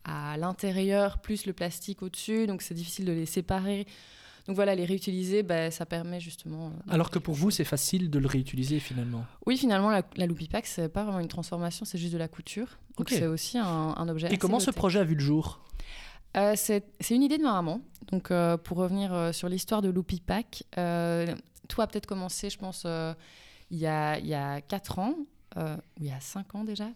à 0.03 0.37
l'intérieur, 0.37 1.19
plus 1.19 1.45
le 1.45 1.53
plastique 1.53 2.01
au-dessus. 2.01 2.47
Donc, 2.47 2.63
c'est 2.63 2.73
difficile 2.73 3.05
de 3.05 3.13
les 3.13 3.27
séparer. 3.27 3.85
Donc 4.47 4.55
voilà, 4.55 4.75
les 4.75 4.85
réutiliser, 4.85 5.41
bah, 5.41 5.71
ça 5.71 5.85
permet 5.85 6.19
justement. 6.19 6.67
Euh, 6.67 6.93
Alors 6.93 7.09
que 7.09 7.17
pour 7.17 7.33
vous, 7.33 7.49
c'est 7.49 7.63
facile 7.63 8.09
de 8.11 8.19
le 8.19 8.27
réutiliser 8.27 8.79
finalement 8.79 9.25
Oui, 9.45 9.57
finalement, 9.57 9.89
la, 9.89 10.03
la 10.15 10.27
Loopy 10.27 10.47
Pack, 10.47 10.67
c'est 10.67 10.87
pas 10.87 11.03
vraiment 11.03 11.19
une 11.19 11.27
transformation, 11.27 11.83
c'est 11.83 11.97
juste 11.97 12.13
de 12.13 12.19
la 12.19 12.27
couture. 12.27 12.77
Donc 12.97 13.09
c'est 13.09 13.25
aussi 13.25 13.57
un, 13.57 14.07
objet. 14.07 14.31
Et 14.31 14.37
comment 14.37 14.59
ce 14.59 14.71
projet 14.71 14.99
a 14.99 15.03
vu 15.03 15.15
le 15.15 15.21
jour? 15.21 15.61
Euh, 16.37 16.53
c'est 16.55 16.83
une 17.09 17.23
idée 17.23 17.37
de 17.37 17.43
ma 17.43 17.53
maman. 17.53 17.81
Donc, 18.11 18.29
euh, 18.29 18.57
pour 18.57 18.77
revenir 18.77 19.33
sur 19.33 19.49
l'histoire 19.49 19.81
de 19.81 19.89
Loopy 19.89 20.21
Pack, 20.21 20.63
tout 20.73 21.81
a 21.81 21.87
peut-être 21.87 22.05
commencé, 22.05 22.49
je 22.49 22.57
pense, 22.57 22.85
il, 23.71 23.77
y 23.77 23.87
a, 23.87 24.19
il 24.19 24.27
y 24.27 24.35
a 24.35 24.61
4 24.61 24.99
ans, 24.99 25.15
ou 25.55 25.61
il 25.99 26.05
y 26.05 26.11
a 26.11 26.19
5 26.19 26.55
ans 26.55 26.63
déjà. 26.63 26.89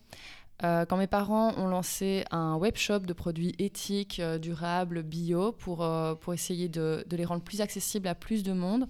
Euh, 0.64 0.86
quand 0.86 0.98
mes 0.98 1.08
parents 1.08 1.54
ont 1.58 1.68
lancé 1.68 2.26
un 2.32 2.56
web 2.56 2.76
shop 2.76 3.00
de 3.00 3.14
produits 3.14 3.56
éthiques, 3.60 4.20
euh, 4.20 4.38
durables, 4.38 5.04
bio, 5.04 5.54
pour, 5.54 5.84
euh, 5.84 6.16
pour 6.16 6.34
essayer 6.34 6.68
de, 6.68 7.06
de, 7.08 7.16
les 7.16 7.24
rendre 7.24 7.44
plus 7.44 7.62
accessibles 7.62 8.08
à 8.08 8.16
plus 8.16 8.44
de 8.44 8.52
monde. 8.52 8.88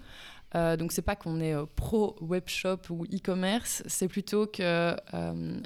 donc 0.53 0.91
c'est 0.91 1.03
pas 1.03 1.15
qu'on 1.15 1.39
est 1.39 1.55
pro 1.75 2.15
web 2.21 2.45
shop 2.47 2.79
ou 2.89 3.05
e-commerce, 3.05 3.83
c'est 3.85 4.07
plutôt 4.07 4.47
que 4.47 4.95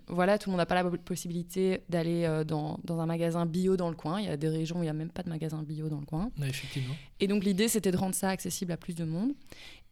voilà 0.08 0.38
tout 0.38 0.50
le 0.50 0.52
monde 0.52 0.58
n'a 0.58 0.66
pas 0.66 0.76
la 0.76 0.90
possibilité 0.98 1.84
d'aller 1.88 2.44
dans, 2.46 2.80
dans, 2.84 3.00
un 3.00 3.06
magasin 3.06 3.46
bio 3.46 3.78
dans 3.78 3.90
le 3.90 3.96
coin. 3.96 4.20
Il 4.20 4.26
y 4.26 4.30
a 4.30 4.36
des 4.36 4.50
régions 4.50 4.80
où 4.80 4.80
il 4.80 4.88
n'y 4.88 4.90
a 4.90 4.94
même 4.94 5.10
pas 5.10 5.24
de 5.24 5.30
magasin 5.30 5.64
bio 5.64 5.88
dans 5.88 6.02
le 6.02 6.06
coin. 6.06 6.32
effectivement. 6.42 6.96
Et 7.22 7.28
donc 7.28 7.46
l'idée 7.46 7.70
c'était 7.70 7.92
de 7.92 7.98
rendre 7.98 8.16
ça 8.16 8.28
accessible 8.28 8.74
à 8.74 8.78
plus 8.78 8.96
de 8.96 9.06
monde. 9.06 9.32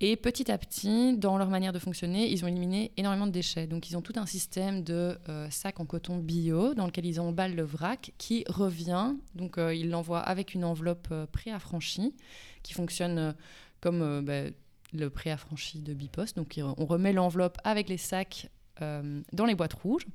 Et 0.04 0.16
petit 0.16 0.52
à 0.52 0.58
petit, 0.58 1.16
dans 1.16 1.38
leur 1.38 1.50
manière 1.50 1.74
de 1.74 1.78
fonctionner, 1.78 2.28
ils 2.28 2.44
ont 2.44 2.48
éliminé 2.48 2.92
énormément 2.98 3.28
de 3.28 3.32
déchets. 3.32 3.68
Donc 3.68 3.88
ils 3.92 3.96
ont 3.96 4.02
tout 4.02 4.14
un 4.16 4.26
système 4.26 4.84
de 4.84 5.16
euh, 5.30 5.48
sacs 5.52 5.80
en 5.80 5.86
coton 5.86 6.18
bio 6.18 6.74
dans 6.74 6.88
lequel 6.88 7.06
ils 7.06 7.20
emballent 7.20 7.54
le 7.54 7.62
vrac 7.62 8.12
qui 8.18 8.44
revient. 8.48 9.14
Donc 9.36 9.60
euh, 9.60 9.76
ils 9.76 9.92
l'envoient 9.92 10.22
avec 10.22 10.56
une 10.56 10.66
enveloppe 10.66 11.10
euh, 11.12 11.28
préaffranchie 11.28 12.16
qui 12.64 12.74
fonctionne 12.74 13.36
comme 13.80 14.26
bah, 14.26 14.46
le 14.92 15.10
préaffranchi 15.12 15.84
de 15.84 15.94
Bipost. 15.94 16.36
Donc 16.36 16.60
on 16.60 16.86
remet 16.86 17.14
l'enveloppe 17.14 17.60
avec 17.64 17.88
les 17.88 17.98
sacs 17.98 18.50
dans 18.80 19.46
les 19.46 19.54
boîtes 19.54 19.74
rouges. 19.74 20.08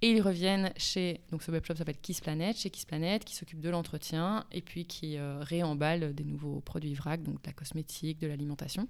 Et 0.00 0.10
ils 0.10 0.22
reviennent 0.22 0.72
chez, 0.76 1.20
donc 1.30 1.42
ce 1.42 1.50
webshop 1.50 1.76
s'appelle 1.76 1.98
Kiss 2.00 2.20
Planet, 2.20 2.56
chez 2.56 2.70
Kiss 2.70 2.84
Planet, 2.84 3.24
qui 3.24 3.34
s'occupe 3.34 3.60
de 3.60 3.70
l'entretien 3.70 4.44
et 4.52 4.60
puis 4.60 4.86
qui 4.86 5.18
réemballe 5.18 6.14
des 6.14 6.24
nouveaux 6.24 6.60
produits 6.60 6.94
vrac, 6.94 7.22
donc 7.22 7.42
de 7.42 7.46
la 7.46 7.52
cosmétique, 7.54 8.18
de 8.18 8.26
l'alimentation. 8.26 8.88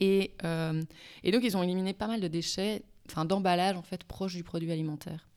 Euh, 0.00 0.82
et, 1.22 1.30
donc, 1.30 1.42
ils 1.44 1.56
ont 1.56 1.62
éliminé 1.62 1.92
pas 1.92 2.06
mal 2.06 2.20
de 2.20 2.28
déchets, 2.28 2.82
enfin 3.08 3.24
d'emballage 3.24 3.76
en 3.76 3.82
fait 3.82 4.04
proche 4.04 4.34
du 4.34 4.42
produit 4.42 4.70
alimentaire. 4.72 5.28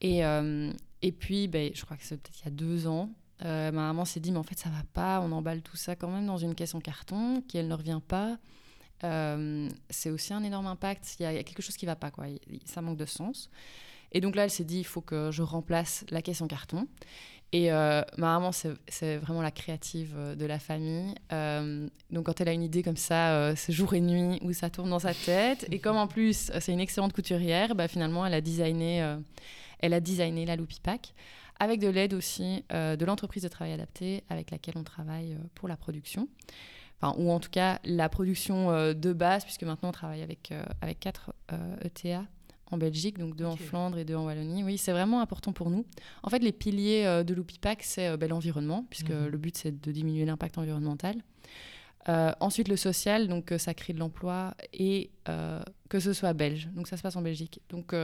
Et, 0.00 0.24
euh, 0.24 0.72
puis, 1.18 1.48
ben, 1.48 1.70
je 1.74 1.84
crois 1.84 1.96
que 1.96 2.04
c'est 2.04 2.16
peut-être 2.16 2.40
il 2.40 2.44
y 2.44 2.48
a 2.48 2.50
deux 2.50 2.86
ans, 2.86 3.10
euh, 3.44 3.70
ma 3.70 3.82
maman 3.82 4.04
s'est 4.04 4.20
dit, 4.20 4.32
mais 4.32 4.38
en 4.38 4.42
fait, 4.42 4.58
ça 4.58 4.70
va 4.70 4.82
pas, 4.92 5.20
on 5.20 5.30
emballe 5.32 5.62
tout 5.62 5.76
ça 5.76 5.94
quand 5.94 6.08
même 6.08 6.26
dans 6.26 6.38
une 6.38 6.54
caisse 6.54 6.74
en 6.74 6.80
carton, 6.80 7.42
qui 7.46 7.58
elle 7.58 7.68
ne 7.68 7.74
revient 7.74 8.00
pas. 8.06 8.38
c'est 9.90 10.10
aussi 10.10 10.32
un 10.32 10.42
énorme 10.42 10.66
impact. 10.66 11.16
Il 11.20 11.22
y, 11.22 11.26
a, 11.26 11.42
quelque 11.44 11.62
chose 11.62 11.76
qui 11.76 11.86
va 11.86 11.96
pas, 11.96 12.10
quoi. 12.10 12.26
Ça 12.64 12.82
manque 12.82 12.96
de 12.96 13.04
sens. 13.04 13.50
Et 14.12 14.20
donc 14.20 14.36
là, 14.36 14.44
elle 14.44 14.50
s'est 14.50 14.64
dit, 14.64 14.78
il 14.78 14.86
faut 14.86 15.02
que 15.02 15.30
je 15.30 15.42
remplace 15.42 16.04
la 16.10 16.22
caisse 16.22 16.40
en 16.40 16.46
carton. 16.46 16.88
Et 17.52 17.72
euh, 17.72 18.02
ma 18.18 18.38
maman, 18.38 18.50
c'est 18.52 19.16
vraiment 19.18 19.40
la 19.40 19.50
créative 19.50 20.14
euh, 20.16 20.34
de 20.34 20.44
la 20.46 20.58
famille. 20.58 21.14
Euh, 21.32 21.88
donc, 22.10 22.26
quand 22.26 22.40
elle 22.40 22.48
a 22.48 22.52
une 22.52 22.62
idée 22.62 22.82
comme 22.82 22.96
ça, 22.96 23.54
c'est 23.56 23.72
jour 23.72 23.94
et 23.94 24.00
nuit 24.00 24.38
où 24.42 24.52
ça 24.52 24.68
tourne 24.68 24.90
dans 24.90 24.98
sa 24.98 25.14
tête. 25.14 25.66
Et 25.70 25.78
comme 25.78 25.96
en 25.96 26.06
plus, 26.06 26.50
c'est 26.58 26.72
une 26.72 26.80
excellente 26.80 27.12
couturière, 27.12 27.74
bah, 27.74 27.88
finalement, 27.88 28.26
elle 28.26 28.34
a 28.34 28.40
designé, 28.40 29.16
elle 29.80 29.94
a 29.94 30.00
designé 30.00 30.44
la 30.44 30.56
Loopy 30.56 30.80
Pack 30.80 31.14
avec 31.58 31.80
de 31.80 31.88
l'aide 31.88 32.12
aussi 32.12 32.64
de 32.70 33.04
l'entreprise 33.04 33.42
de 33.42 33.48
travail 33.48 33.72
adapté 33.72 34.24
avec 34.28 34.50
laquelle 34.50 34.74
on 34.76 34.84
travaille 34.84 35.38
pour 35.54 35.68
la 35.68 35.76
production. 35.76 36.28
Enfin, 37.00 37.14
ou 37.18 37.30
en 37.30 37.40
tout 37.40 37.50
cas, 37.50 37.78
la 37.84 38.08
production 38.08 38.92
de 38.92 39.12
base, 39.12 39.44
puisque 39.44 39.62
maintenant 39.62 39.88
on 39.88 39.92
travaille 39.92 40.22
avec, 40.22 40.52
avec 40.82 41.00
quatre 41.00 41.32
ETA 41.82 42.24
en 42.70 42.78
Belgique, 42.78 43.18
donc 43.18 43.36
deux 43.36 43.44
en 43.44 43.56
Flandre 43.56 43.98
et 43.98 44.04
deux 44.04 44.16
en 44.16 44.24
Wallonie. 44.24 44.64
Oui, 44.64 44.78
c'est 44.78 44.92
vraiment 44.92 45.20
important 45.20 45.52
pour 45.52 45.70
nous. 45.70 45.84
En 46.22 46.30
fait, 46.30 46.40
les 46.40 46.52
piliers 46.52 47.06
euh, 47.06 47.24
de 47.24 47.34
l'Oupipac, 47.34 47.82
c'est 47.82 48.08
euh, 48.08 48.16
ben, 48.16 48.28
l'environnement, 48.28 48.86
puisque 48.90 49.10
mhm. 49.10 49.26
le 49.26 49.38
but, 49.38 49.56
c'est 49.56 49.80
de 49.80 49.92
diminuer 49.92 50.24
l'impact 50.24 50.58
environnemental. 50.58 51.16
Euh, 52.08 52.32
ensuite, 52.40 52.68
le 52.68 52.76
social, 52.76 53.28
donc 53.28 53.52
ça 53.58 53.74
crée 53.74 53.92
de 53.92 53.98
l'emploi 53.98 54.54
et 54.72 55.10
que 55.88 55.98
ce 55.98 56.12
soit 56.12 56.32
belge. 56.34 56.68
Donc 56.74 56.86
ça 56.86 56.96
se 56.96 57.02
passe 57.02 57.16
en 57.16 57.22
Belgique. 57.22 57.60
Donc 57.68 57.94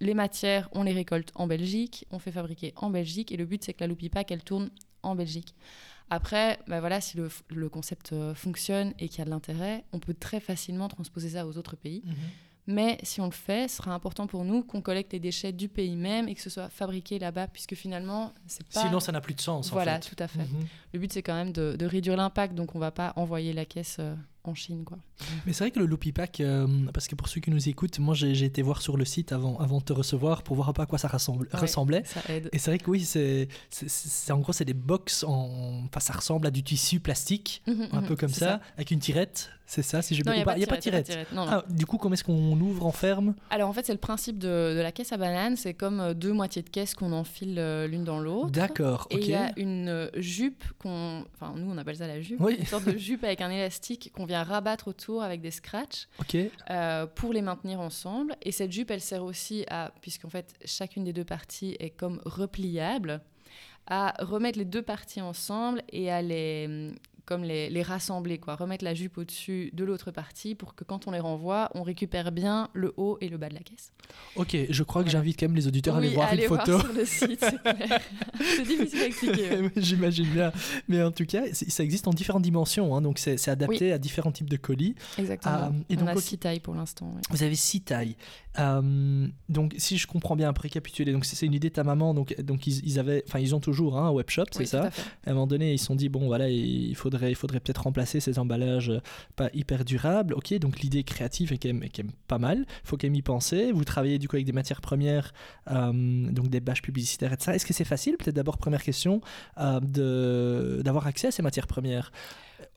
les 0.00 0.14
matières, 0.14 0.68
on 0.72 0.82
les 0.82 0.92
récolte 0.92 1.30
en 1.36 1.46
Belgique, 1.46 2.04
on 2.10 2.18
fait 2.18 2.32
fabriquer 2.32 2.72
en 2.74 2.90
Belgique 2.90 3.30
et 3.30 3.36
le 3.36 3.44
but, 3.44 3.62
c'est 3.62 3.74
que 3.74 3.80
la 3.80 3.86
Loupipac, 3.86 4.32
elle 4.32 4.42
tourne 4.42 4.70
en 5.04 5.14
Belgique. 5.14 5.54
Après, 6.10 6.58
ben 6.66 6.80
voilà, 6.80 7.00
si 7.00 7.16
le, 7.16 7.68
concept 7.68 8.12
fonctionne 8.34 8.92
et 8.98 9.08
qu'il 9.08 9.20
y 9.20 9.22
a 9.22 9.24
de 9.24 9.30
l'intérêt, 9.30 9.84
on 9.92 10.00
peut 10.00 10.14
très 10.14 10.40
facilement 10.40 10.88
transposer 10.88 11.30
ça 11.30 11.46
aux 11.46 11.56
autres 11.58 11.76
pays. 11.76 12.02
Mhm. 12.04 12.14
Mais 12.68 12.98
si 13.02 13.22
on 13.22 13.24
le 13.24 13.30
fait, 13.30 13.66
ce 13.66 13.78
sera 13.78 13.94
important 13.94 14.26
pour 14.26 14.44
nous 14.44 14.62
qu'on 14.62 14.82
collecte 14.82 15.14
les 15.14 15.18
déchets 15.18 15.52
du 15.52 15.70
pays 15.70 15.96
même 15.96 16.28
et 16.28 16.34
que 16.34 16.42
ce 16.42 16.50
soit 16.50 16.68
fabriqué 16.68 17.18
là-bas, 17.18 17.46
puisque 17.48 17.74
finalement, 17.74 18.34
c'est 18.46 18.68
pas... 18.68 18.82
Sinon, 18.82 19.00
ça 19.00 19.10
n'a 19.10 19.22
plus 19.22 19.32
de 19.32 19.40
sens. 19.40 19.70
Voilà, 19.70 19.96
en 19.96 20.00
fait. 20.02 20.14
tout 20.14 20.22
à 20.22 20.28
fait. 20.28 20.40
Mhm. 20.40 20.66
Le 20.92 20.98
but, 20.98 21.10
c'est 21.10 21.22
quand 21.22 21.34
même 21.34 21.50
de, 21.50 21.86
réduire 21.86 22.18
l'impact, 22.18 22.54
donc 22.54 22.74
on 22.74 22.78
ne 22.78 22.84
va 22.84 22.90
pas 22.90 23.14
envoyer 23.16 23.54
la 23.54 23.64
caisse 23.64 23.96
euh, 24.00 24.14
en 24.44 24.54
Chine. 24.54 24.84
Quoi. 24.84 24.98
Mais 25.46 25.54
c'est 25.54 25.64
vrai 25.64 25.70
que 25.70 25.78
le 25.78 25.86
Loopy 25.86 26.12
Pack, 26.12 26.40
euh, 26.40 26.66
parce 26.92 27.08
que 27.08 27.14
pour 27.14 27.28
ceux 27.28 27.40
qui 27.40 27.50
nous 27.50 27.70
écoutent, 27.70 27.98
moi 28.00 28.14
j'ai 28.14 28.44
été 28.44 28.60
voir 28.60 28.82
sur 28.82 28.98
le 28.98 29.06
site 29.06 29.32
avant, 29.32 29.56
avant 29.60 29.78
de 29.78 29.84
te 29.84 29.94
recevoir 29.94 30.42
pour 30.42 30.54
voir 30.54 30.68
un 30.68 30.74
peu 30.74 30.82
à 30.82 30.86
quoi 30.86 30.98
ça 30.98 31.08
ressemblait. 31.08 32.02
Ça 32.04 32.20
aide. 32.28 32.50
Et 32.52 32.58
c'est 32.58 32.70
vrai 32.70 32.78
que 32.78 32.90
oui, 32.90 33.02
c'est 33.02 33.48
en 34.30 34.40
gros, 34.40 34.52
c'est 34.52 34.66
des 34.66 34.74
box, 34.74 35.24
en... 35.24 35.84
enfin 35.86 36.00
ça 36.00 36.12
ressemble 36.12 36.46
à 36.46 36.50
du 36.50 36.62
tissu 36.62 37.00
plastique, 37.00 37.62
mhm, 37.66 37.88
un 37.92 38.00
mhm, 38.02 38.08
peu 38.08 38.16
comme 38.16 38.28
ça, 38.28 38.60
avec 38.76 38.90
une 38.90 39.00
tirette 39.00 39.50
C'est 39.70 39.82
ça, 39.82 40.00
si 40.00 40.14
je 40.14 40.22
Non, 40.24 40.32
il 40.32 40.36
n'y 40.36 40.40
a, 40.40 40.44
pas- 40.46 40.54
pas 40.54 40.58
y 40.58 40.64
a 40.64 40.66
pas 40.66 40.76
de 40.76 40.80
tirette. 40.80 41.14
Non, 41.30 41.44
non. 41.44 41.52
Ah, 41.52 41.64
du 41.68 41.84
coup, 41.84 41.98
comment 41.98 42.14
est-ce 42.14 42.24
qu'on 42.24 42.58
ouvre 42.58 42.86
en 42.86 42.90
ferme? 42.90 43.34
Alors 43.50 43.68
en 43.68 43.74
fait, 43.74 43.84
c'est 43.84 43.92
le 43.92 43.98
principe 43.98 44.38
de, 44.38 44.74
de 44.74 44.80
la 44.80 44.92
caisse 44.92 45.12
à 45.12 45.18
banane. 45.18 45.56
C'est 45.56 45.74
comme 45.74 46.00
euh, 46.00 46.14
deux 46.14 46.32
moitiés 46.32 46.62
de 46.62 46.70
caisse 46.70 46.94
qu'on 46.94 47.12
enfile 47.12 47.56
euh, 47.58 47.86
l'une 47.86 48.02
dans 48.02 48.18
l'autre. 48.18 48.48
D'accord, 48.50 49.06
Et 49.10 49.18
il 49.18 49.26
y 49.28 49.34
a 49.34 49.52
une 49.58 49.90
euh, 49.90 50.08
jupe 50.16 50.64
qu'on. 50.78 51.22
Enfin, 51.34 51.52
nous, 51.54 51.70
on 51.70 51.76
appelle 51.76 51.96
ça 51.98 52.06
la 52.06 52.18
jupe. 52.22 52.40
Oui. 52.40 52.56
Une 52.58 52.64
sorte 52.64 52.86
de 52.86 52.96
jupe 52.96 53.24
avec 53.24 53.42
un 53.42 53.50
élastique 53.50 54.10
qu'on 54.14 54.24
vient 54.24 54.42
rabattre 54.42 54.88
autour 54.88 55.22
avec 55.22 55.42
des 55.42 55.50
scratchs 55.50 56.08
Ok, 56.18 56.34
euh, 56.70 57.06
pour 57.06 57.34
les 57.34 57.42
maintenir 57.42 57.78
ensemble. 57.80 58.36
Et 58.40 58.52
cette 58.52 58.72
jupe, 58.72 58.90
elle 58.90 59.02
sert 59.02 59.22
aussi 59.22 59.66
à. 59.68 59.92
Puisqu'en 60.00 60.30
fait, 60.30 60.54
chacune 60.64 61.04
des 61.04 61.12
deux 61.12 61.24
parties 61.26 61.76
est 61.78 61.90
comme 61.90 62.22
repliable, 62.24 63.20
à 63.86 64.14
remettre 64.20 64.58
les 64.58 64.64
deux 64.64 64.80
parties 64.82 65.20
ensemble 65.20 65.82
et 65.92 66.10
à 66.10 66.22
les. 66.22 66.90
Comme 67.28 67.44
les, 67.44 67.68
les 67.68 67.82
rassembler, 67.82 68.38
quoi. 68.38 68.56
Remettre 68.56 68.84
la 68.84 68.94
jupe 68.94 69.18
au-dessus 69.18 69.68
de 69.74 69.84
l'autre 69.84 70.10
partie 70.10 70.54
pour 70.54 70.74
que 70.74 70.82
quand 70.82 71.06
on 71.06 71.10
les 71.10 71.20
renvoie, 71.20 71.68
on 71.74 71.82
récupère 71.82 72.32
bien 72.32 72.70
le 72.72 72.94
haut 72.96 73.18
et 73.20 73.28
le 73.28 73.36
bas 73.36 73.50
de 73.50 73.54
la 73.54 73.60
caisse. 73.60 73.92
ok. 74.36 74.56
Je 74.70 74.82
crois 74.82 75.02
que 75.02 75.10
Voilà. 75.10 75.18
j'invite 75.20 75.38
quand 75.38 75.46
même 75.46 75.54
les 75.56 75.66
auditeurs 75.66 75.94
à 75.96 75.98
aller 75.98 76.08
voir 76.08 76.28
allez 76.30 76.44
une 76.44 76.48
photo. 76.48 76.80
sur 76.80 76.92
le 76.94 77.04
site, 77.04 77.44
c'est 78.40 78.62
difficile 78.66 79.02
à 79.02 79.06
expliquer. 79.06 79.50
ouais. 79.60 79.70
J'imagine 79.76 80.26
bien. 80.30 80.52
Mais 80.88 81.02
en 81.02 81.10
tout 81.12 81.26
cas, 81.26 81.42
ça 81.52 81.84
existe 81.84 82.08
en 82.08 82.12
différentes 82.14 82.42
dimensions. 82.42 82.96
hein, 82.96 83.02
donc, 83.02 83.18
c'est 83.18 83.48
adapté 83.48 83.92
à 83.92 83.98
différents 83.98 84.32
types 84.32 84.48
de 84.48 84.56
colis. 84.56 84.94
Exactement. 85.18 85.54
Ah, 85.54 85.72
et 85.90 85.96
on 85.96 86.00
donc, 86.00 86.08
a 86.08 86.16
six 86.16 86.38
tailles 86.38 86.60
pour 86.60 86.74
l'instant. 86.74 87.12
Vous 87.30 87.42
avez 87.42 87.54
six 87.56 87.82
tailles. 87.82 88.16
Euh, 88.58 89.26
donc, 89.50 89.74
si 89.76 89.98
je 89.98 90.06
comprends 90.06 90.34
bien, 90.34 90.52
pour 90.54 90.62
récapituler, 90.62 91.12
donc 91.12 91.24
c'est 91.26 91.44
une 91.44 91.52
idée 91.52 91.68
de 91.68 91.74
ta 91.74 91.84
maman. 91.84 92.14
Donc, 92.14 92.34
donc 92.40 92.66
ils, 92.66 92.84
ils 92.86 92.98
avaient, 92.98 93.22
enfin, 93.28 93.38
ils 93.38 93.54
ont 93.54 93.60
toujours 93.60 93.98
hein, 93.98 94.06
un 94.08 94.10
webshop, 94.10 94.44
c'est 94.52 94.64
ça 94.64 94.84
à. 94.84 94.86
À 95.26 95.30
un 95.30 95.34
moment 95.34 95.46
donné, 95.46 95.74
ils 95.74 95.78
se 95.78 95.84
sont 95.86 95.94
dit 95.94 96.08
bon, 96.08 96.26
voilà, 96.26 96.48
il 96.48 96.94
faudrait, 96.96 97.17
il 97.22 97.34
faudrait 97.34 97.60
peut-être 97.60 97.82
remplacer 97.82 98.20
ces 98.20 98.38
emballages 98.38 98.90
euh, 98.90 99.00
pas 99.36 99.50
hyper 99.54 99.84
durables. 99.84 100.34
Ok, 100.34 100.54
donc 100.58 100.78
l'idée 100.80 101.02
créative 101.02 101.52
est 101.52 101.58
quand, 101.58 101.68
même, 101.68 101.82
est 101.82 101.88
quand 101.88 102.04
même 102.04 102.12
pas 102.28 102.38
mal. 102.38 102.58
Il 102.84 102.88
faut 102.88 102.96
quand 102.96 103.06
même 103.06 103.14
y 103.16 103.22
penser. 103.22 103.72
Vous 103.72 103.84
travaillez 103.84 104.18
du 104.18 104.28
coup 104.28 104.36
avec 104.36 104.46
des 104.46 104.52
matières 104.52 104.80
premières, 104.80 105.32
euh, 105.70 105.92
donc 106.30 106.48
des 106.48 106.60
bâches 106.60 106.82
publicitaires 106.82 107.32
et 107.32 107.36
tout 107.36 107.44
ça. 107.44 107.54
Est-ce 107.54 107.66
que 107.66 107.74
c'est 107.74 107.84
facile 107.84 108.16
Peut-être 108.16 108.36
d'abord 108.36 108.58
première 108.58 108.82
question 108.82 109.20
euh, 109.58 110.82
d'avoir 110.82 111.06
accès 111.06 111.28
à 111.28 111.30
ces 111.30 111.42
matières 111.42 111.66
premières 111.66 112.12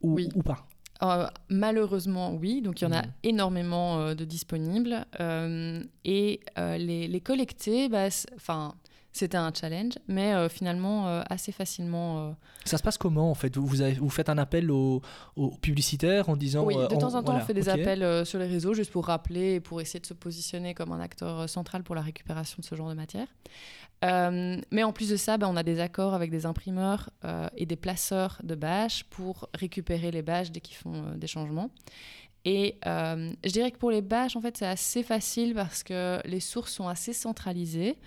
ou, 0.01 0.13
Oui. 0.15 0.29
ou 0.35 0.43
pas? 0.43 0.65
Euh, 1.03 1.27
malheureusement, 1.49 2.33
oui. 2.35 2.61
Donc, 2.61 2.81
il 2.81 2.83
y 2.83 2.87
en 2.87 2.91
a 2.91 3.01
Mhm. 3.01 3.11
énormément 3.23 3.99
euh, 4.01 4.13
de 4.13 4.23
disponibles. 4.23 5.05
Euh, 5.19 5.81
et 6.05 6.41
euh, 6.59 6.77
les, 6.77 7.07
les 7.07 7.21
collecter, 7.21 7.89
bah, 7.89 8.07
enfin, 8.35 8.75
c'était 9.13 9.37
un 9.37 9.51
challenge, 9.53 9.93
mais 10.07 10.33
euh, 10.33 10.47
finalement, 10.47 11.07
euh, 11.07 11.21
assez 11.29 11.51
facilement. 11.51 12.29
euh, 12.29 12.31
Ça 12.65 12.77
se 12.77 12.83
passe 12.83 12.97
comment 12.97 13.29
en 13.29 13.33
fait? 13.35 13.57
Vous, 13.57 13.65
vous, 13.65 13.81
avez- 13.81 13.95
vous 13.95 14.09
faites 14.09 14.29
un 14.29 14.37
appel 14.37 14.71
aux, 14.71 15.01
publicitaires 15.61 16.29
en 16.29 16.35
disant 16.37 16.63
oui, 16.63 16.75
de 16.75 16.95
temps 16.95 17.15
en 17.15 17.21
temps, 17.21 17.21
voilà, 17.31 17.43
on 17.43 17.45
fait 17.45 17.53
des 17.53 17.67
appels 17.69 18.25
sur 18.25 18.39
les 18.39 18.47
réseaux 18.47 18.73
juste 18.73 18.91
pour 18.91 19.05
rappeler 19.05 19.55
et 19.55 19.59
pour 19.59 19.81
essayer 19.81 19.99
de 19.99 20.05
se 20.05 20.13
positionner 20.13 20.73
comme 20.73 20.91
un 20.91 20.99
acteur 20.99 21.49
central 21.49 21.83
pour 21.83 21.95
la 21.95 22.01
récupération 22.01 22.57
de 22.59 22.65
ce 22.65 22.75
genre 22.75 22.89
de 22.89 22.93
matière. 22.93 23.27
Mais 24.03 24.83
en 24.83 24.93
plus 24.93 25.09
de 25.09 25.15
ça, 25.17 25.37
bah, 25.37 25.47
on 25.49 25.55
a 25.57 25.63
des 25.63 25.79
accords 25.79 26.13
avec 26.13 26.31
des 26.31 26.45
imprimeurs 26.45 27.09
et 27.57 27.65
des 27.65 27.75
placeurs 27.75 28.39
de 28.43 28.55
bâches 28.55 29.03
pour 29.09 29.49
récupérer 29.53 30.11
les 30.11 30.21
bâches 30.21 30.51
dès 30.51 30.61
qu'ils 30.61 30.77
font 30.77 31.15
des 31.15 31.27
changements. 31.27 31.69
Et 32.45 32.77
je 32.85 33.51
dirais 33.51 33.71
que 33.71 33.77
pour 33.77 33.91
les 33.91 34.01
bâches, 34.01 34.35
en 34.35 34.41
fait, 34.41 34.57
c'est 34.57 34.65
assez 34.65 35.03
facile 35.03 35.53
parce 35.53 35.83
que 35.83 36.19
les 36.25 36.39
sources 36.39 36.73
sont 36.73 36.87
assez 36.87 37.13
centralisées. 37.13 37.97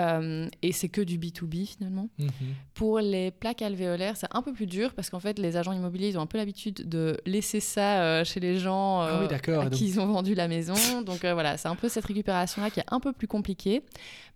Euh, 0.00 0.48
et 0.62 0.72
c'est 0.72 0.88
que 0.88 1.02
du 1.02 1.18
B2B 1.18 1.66
finalement. 1.66 2.08
Mhm. 2.18 2.30
Pour 2.74 2.98
les 3.00 3.30
plaques 3.30 3.60
alvéolaires, 3.60 4.16
c'est 4.16 4.28
un 4.30 4.40
peu 4.40 4.52
plus 4.52 4.66
dur 4.66 4.94
parce 4.94 5.10
qu'en 5.10 5.20
fait, 5.20 5.38
les 5.38 5.56
agents 5.56 5.72
immobiliers, 5.72 6.08
ils 6.08 6.18
ont 6.18 6.22
un 6.22 6.26
peu 6.26 6.38
l'habitude 6.38 6.88
de 6.88 7.18
laisser 7.26 7.60
ça 7.60 8.02
euh, 8.02 8.24
chez 8.24 8.40
les 8.40 8.58
gens 8.58 9.02
Ah 9.02 9.20
oui, 9.20 9.26
euh, 9.30 9.60
à 9.60 9.64
donc- 9.64 9.72
qui 9.74 9.86
ils 9.88 10.00
ont 10.00 10.06
vendu 10.06 10.34
la 10.34 10.48
maison. 10.48 10.74
Donc 11.04 11.24
euh, 11.24 11.34
voilà, 11.34 11.56
c'est 11.58 11.68
un 11.68 11.76
peu 11.76 11.88
cette 11.88 12.06
récupération-là 12.06 12.70
qui 12.70 12.80
est 12.80 12.86
un 12.90 13.00
peu 13.00 13.12
plus 13.12 13.28
compliquée. 13.28 13.82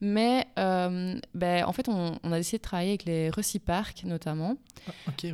Mais 0.01 0.47
ben, 0.57 1.64
en 1.64 1.73
fait, 1.73 1.88
on, 1.88 2.19
on 2.23 2.33
a 2.33 2.37
décidé 2.37 2.59
de 2.59 2.62
travailler 2.62 2.90
avec 2.90 3.05
les 3.07 3.31
Reciparc 3.31 4.05
notamment. 4.05 4.57
Ok, 5.09 5.21
oui. 5.25 5.33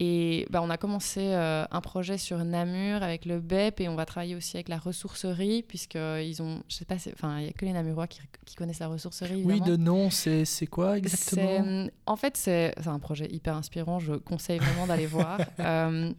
Euh, 0.00 0.04
et 0.04 0.46
bah, 0.50 0.60
on 0.62 0.70
a 0.70 0.76
commencé 0.76 1.20
euh, 1.20 1.64
un 1.70 1.80
projet 1.80 2.16
sur 2.18 2.42
Namur 2.44 3.02
avec 3.02 3.24
le 3.24 3.40
BEP 3.40 3.80
et 3.82 3.88
on 3.88 3.96
va 3.96 4.06
travailler 4.06 4.34
aussi 4.34 4.56
avec 4.56 4.68
la 4.68 4.78
ressourcerie 4.78 5.62
puisqu'ils 5.62 6.40
ont, 6.42 6.62
je 6.68 6.76
sais 6.76 6.84
pas, 6.84 6.96
enfin 7.12 7.38
il 7.40 7.46
y 7.46 7.48
a 7.48 7.52
que 7.52 7.64
les 7.64 7.72
Namurois 7.72 8.06
qui, 8.06 8.20
qui 8.46 8.54
connaissent 8.56 8.78
la 8.80 8.88
ressourcerie. 8.88 9.42
oui, 9.44 9.60
de 9.60 9.76
nom, 9.76 10.10
c'est 10.10 10.44
quoi 10.70 10.96
exactement? 10.98 11.64
C'est- 11.86 11.92
En 12.06 12.16
fait, 12.16 12.36
c'est 12.36 12.74
un 12.86 12.98
projet 12.98 13.28
hyper 13.30 13.54
inspirant. 13.56 13.98
Je 13.98 14.14
conseille 14.14 14.58
vraiment 14.58 14.86
d'aller 14.86 15.06
voir. 15.06 15.38
Euh, 15.58 16.12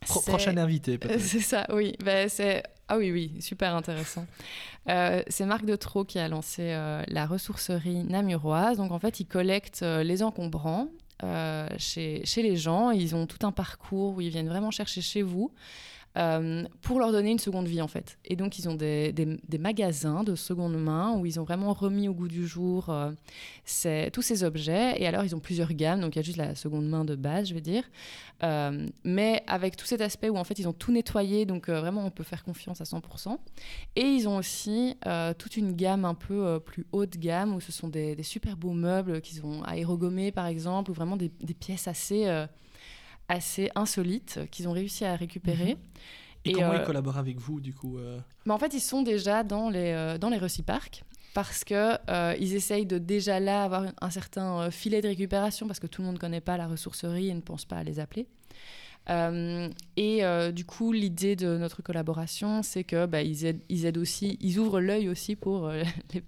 Pro- 0.00 0.20
Prochain 0.20 0.56
invité, 0.58 0.98
peut-être. 0.98 1.20
C'est 1.22 1.40
ça, 1.40 1.66
oui. 1.72 1.96
C'est 2.28 2.62
ah 2.88 2.98
oui, 2.98 3.10
oui, 3.10 3.32
super 3.40 3.74
intéressant. 3.74 4.24
Euh, 4.88 5.22
c'est 5.26 5.44
Marc 5.44 5.64
de 5.64 5.74
Trot 5.74 6.04
qui 6.04 6.20
a 6.20 6.28
lancé 6.28 6.62
euh, 6.62 7.02
la 7.08 7.26
ressourcerie 7.26 8.04
namuroise. 8.04 8.76
Donc 8.76 8.92
en 8.92 9.00
fait, 9.00 9.18
ils 9.18 9.26
collectent 9.26 9.82
euh, 9.82 10.04
les 10.04 10.22
encombrants 10.22 10.86
euh, 10.86 11.05
chez, 11.78 12.24
chez 12.24 12.42
les 12.42 12.56
gens. 12.56 12.90
Ils 12.90 13.14
ont 13.14 13.26
tout 13.26 13.46
un 13.46 13.52
parcours 13.52 14.16
où 14.16 14.20
ils 14.20 14.30
viennent 14.30 14.48
vraiment 14.48 14.70
chercher 14.70 15.00
chez 15.00 15.22
vous. 15.22 15.52
Euh, 16.16 16.64
pour 16.80 16.98
leur 16.98 17.12
donner 17.12 17.30
une 17.30 17.38
seconde 17.38 17.66
vie 17.66 17.82
en 17.82 17.88
fait. 17.88 18.18
Et 18.24 18.36
donc 18.36 18.58
ils 18.58 18.68
ont 18.68 18.74
des, 18.74 19.12
des- 19.12 19.58
magasins 19.58 20.22
de 20.24 20.34
seconde 20.34 20.76
main 20.76 21.14
où 21.18 21.26
ils 21.26 21.40
ont 21.40 21.44
vraiment 21.44 21.72
remis 21.72 22.08
au 22.08 22.14
goût 22.14 22.28
du 22.28 22.46
jour 22.46 22.88
euh, 22.88 23.10
tous 24.12 24.22
ces 24.22 24.44
objets. 24.44 25.00
Et 25.00 25.06
alors 25.06 25.24
ils 25.24 25.34
ont 25.34 25.40
plusieurs 25.40 25.72
gammes, 25.72 26.00
donc 26.00 26.14
il 26.14 26.18
y 26.18 26.20
a 26.20 26.22
juste 26.22 26.38
la 26.38 26.54
seconde 26.54 26.88
main 26.88 27.04
de 27.04 27.14
base, 27.14 27.48
je 27.48 27.54
veux 27.54 27.60
dire. 27.60 27.84
Euh, 28.42 28.86
mais 29.04 29.42
avec 29.46 29.76
tout 29.76 29.86
cet 29.86 30.00
aspect 30.00 30.28
où 30.28 30.36
en 30.36 30.44
fait 30.44 30.58
ils 30.58 30.68
ont 30.68 30.72
tout 30.72 30.92
nettoyé, 30.92 31.44
donc 31.46 31.68
vraiment 31.68 32.06
on 32.06 32.10
peut 32.10 32.24
faire 32.24 32.44
confiance 32.44 32.80
à 32.80 32.84
100%. 32.84 33.36
Et 33.96 34.02
ils 34.02 34.28
ont 34.28 34.36
aussi 34.36 34.96
toute 35.38 35.56
une 35.56 35.72
gamme 35.72 36.04
un 36.04 36.14
peu 36.14 36.60
plus 36.60 36.86
haute 36.92 37.18
gamme 37.18 37.54
où 37.54 37.60
ce 37.60 37.72
sont 37.72 37.88
des, 37.88 38.14
des 38.14 38.22
super 38.22 38.56
beaux 38.56 38.72
meubles 38.72 39.20
qu'ils 39.20 39.44
ont 39.44 39.62
aérogommés 39.64 40.32
par 40.32 40.46
exemple, 40.46 40.90
ou 40.90 40.94
vraiment 40.94 41.16
des, 41.16 41.30
pièces 41.58 41.88
assez, 41.88 42.26
assez 43.28 43.70
insolites 43.74 44.40
qu'ils 44.50 44.68
ont 44.68 44.72
réussi 44.72 45.04
à 45.04 45.16
récupérer. 45.16 45.74
Mhm. 45.74 45.80
Et, 46.44 46.52
comment 46.52 46.72
euh, 46.72 46.78
ils 46.78 46.84
collaborent 46.84 47.18
avec 47.18 47.38
vous, 47.38 47.60
du 47.60 47.74
coup 47.74 47.98
euh 47.98 48.20
mais 48.46 48.52
en 48.52 48.58
fait, 48.58 48.72
ils 48.72 48.80
sont 48.80 49.02
déjà 49.02 49.42
dans 49.42 49.68
les, 49.68 49.92
euh, 49.92 50.18
dans 50.18 50.28
les 50.28 50.38
parce 51.34 51.64
que 51.64 51.98
euh, 52.08 52.34
ils 52.40 52.54
essayent 52.54 52.86
de 52.86 52.96
déjà 52.96 53.40
là 53.40 53.64
avoir 53.64 53.92
un, 54.00 54.10
certain 54.10 54.60
euh, 54.60 54.70
filet 54.70 55.02
de 55.02 55.08
récupération 55.08 55.66
parce 55.66 55.80
que 55.80 55.86
tout 55.86 56.00
le 56.00 56.06
monde 56.06 56.14
ne 56.14 56.20
connaît 56.20 56.40
pas 56.40 56.56
la 56.56 56.66
ressourcerie 56.66 57.28
et 57.28 57.34
ne 57.34 57.42
pense 57.42 57.66
pas 57.66 57.76
à 57.76 57.82
les 57.82 58.00
appeler. 58.00 58.26
Euh, 59.08 59.68
et 59.96 60.24
euh, 60.24 60.52
du 60.52 60.64
coup, 60.64 60.92
l'idée 60.92 61.36
de 61.36 61.56
notre 61.56 61.82
collaboration, 61.82 62.62
c'est 62.62 62.84
que 62.84 63.06
bah, 63.06 63.22
ils, 63.22 63.44
aident, 63.46 63.62
ils 63.68 63.84
aident 63.84 63.98
aussi, 63.98 64.36
ils 64.40 64.58
ouvrent 64.58 64.80
l'œil 64.80 65.08
aussi 65.08 65.36
pour 65.36 65.66
euh, 65.66 65.82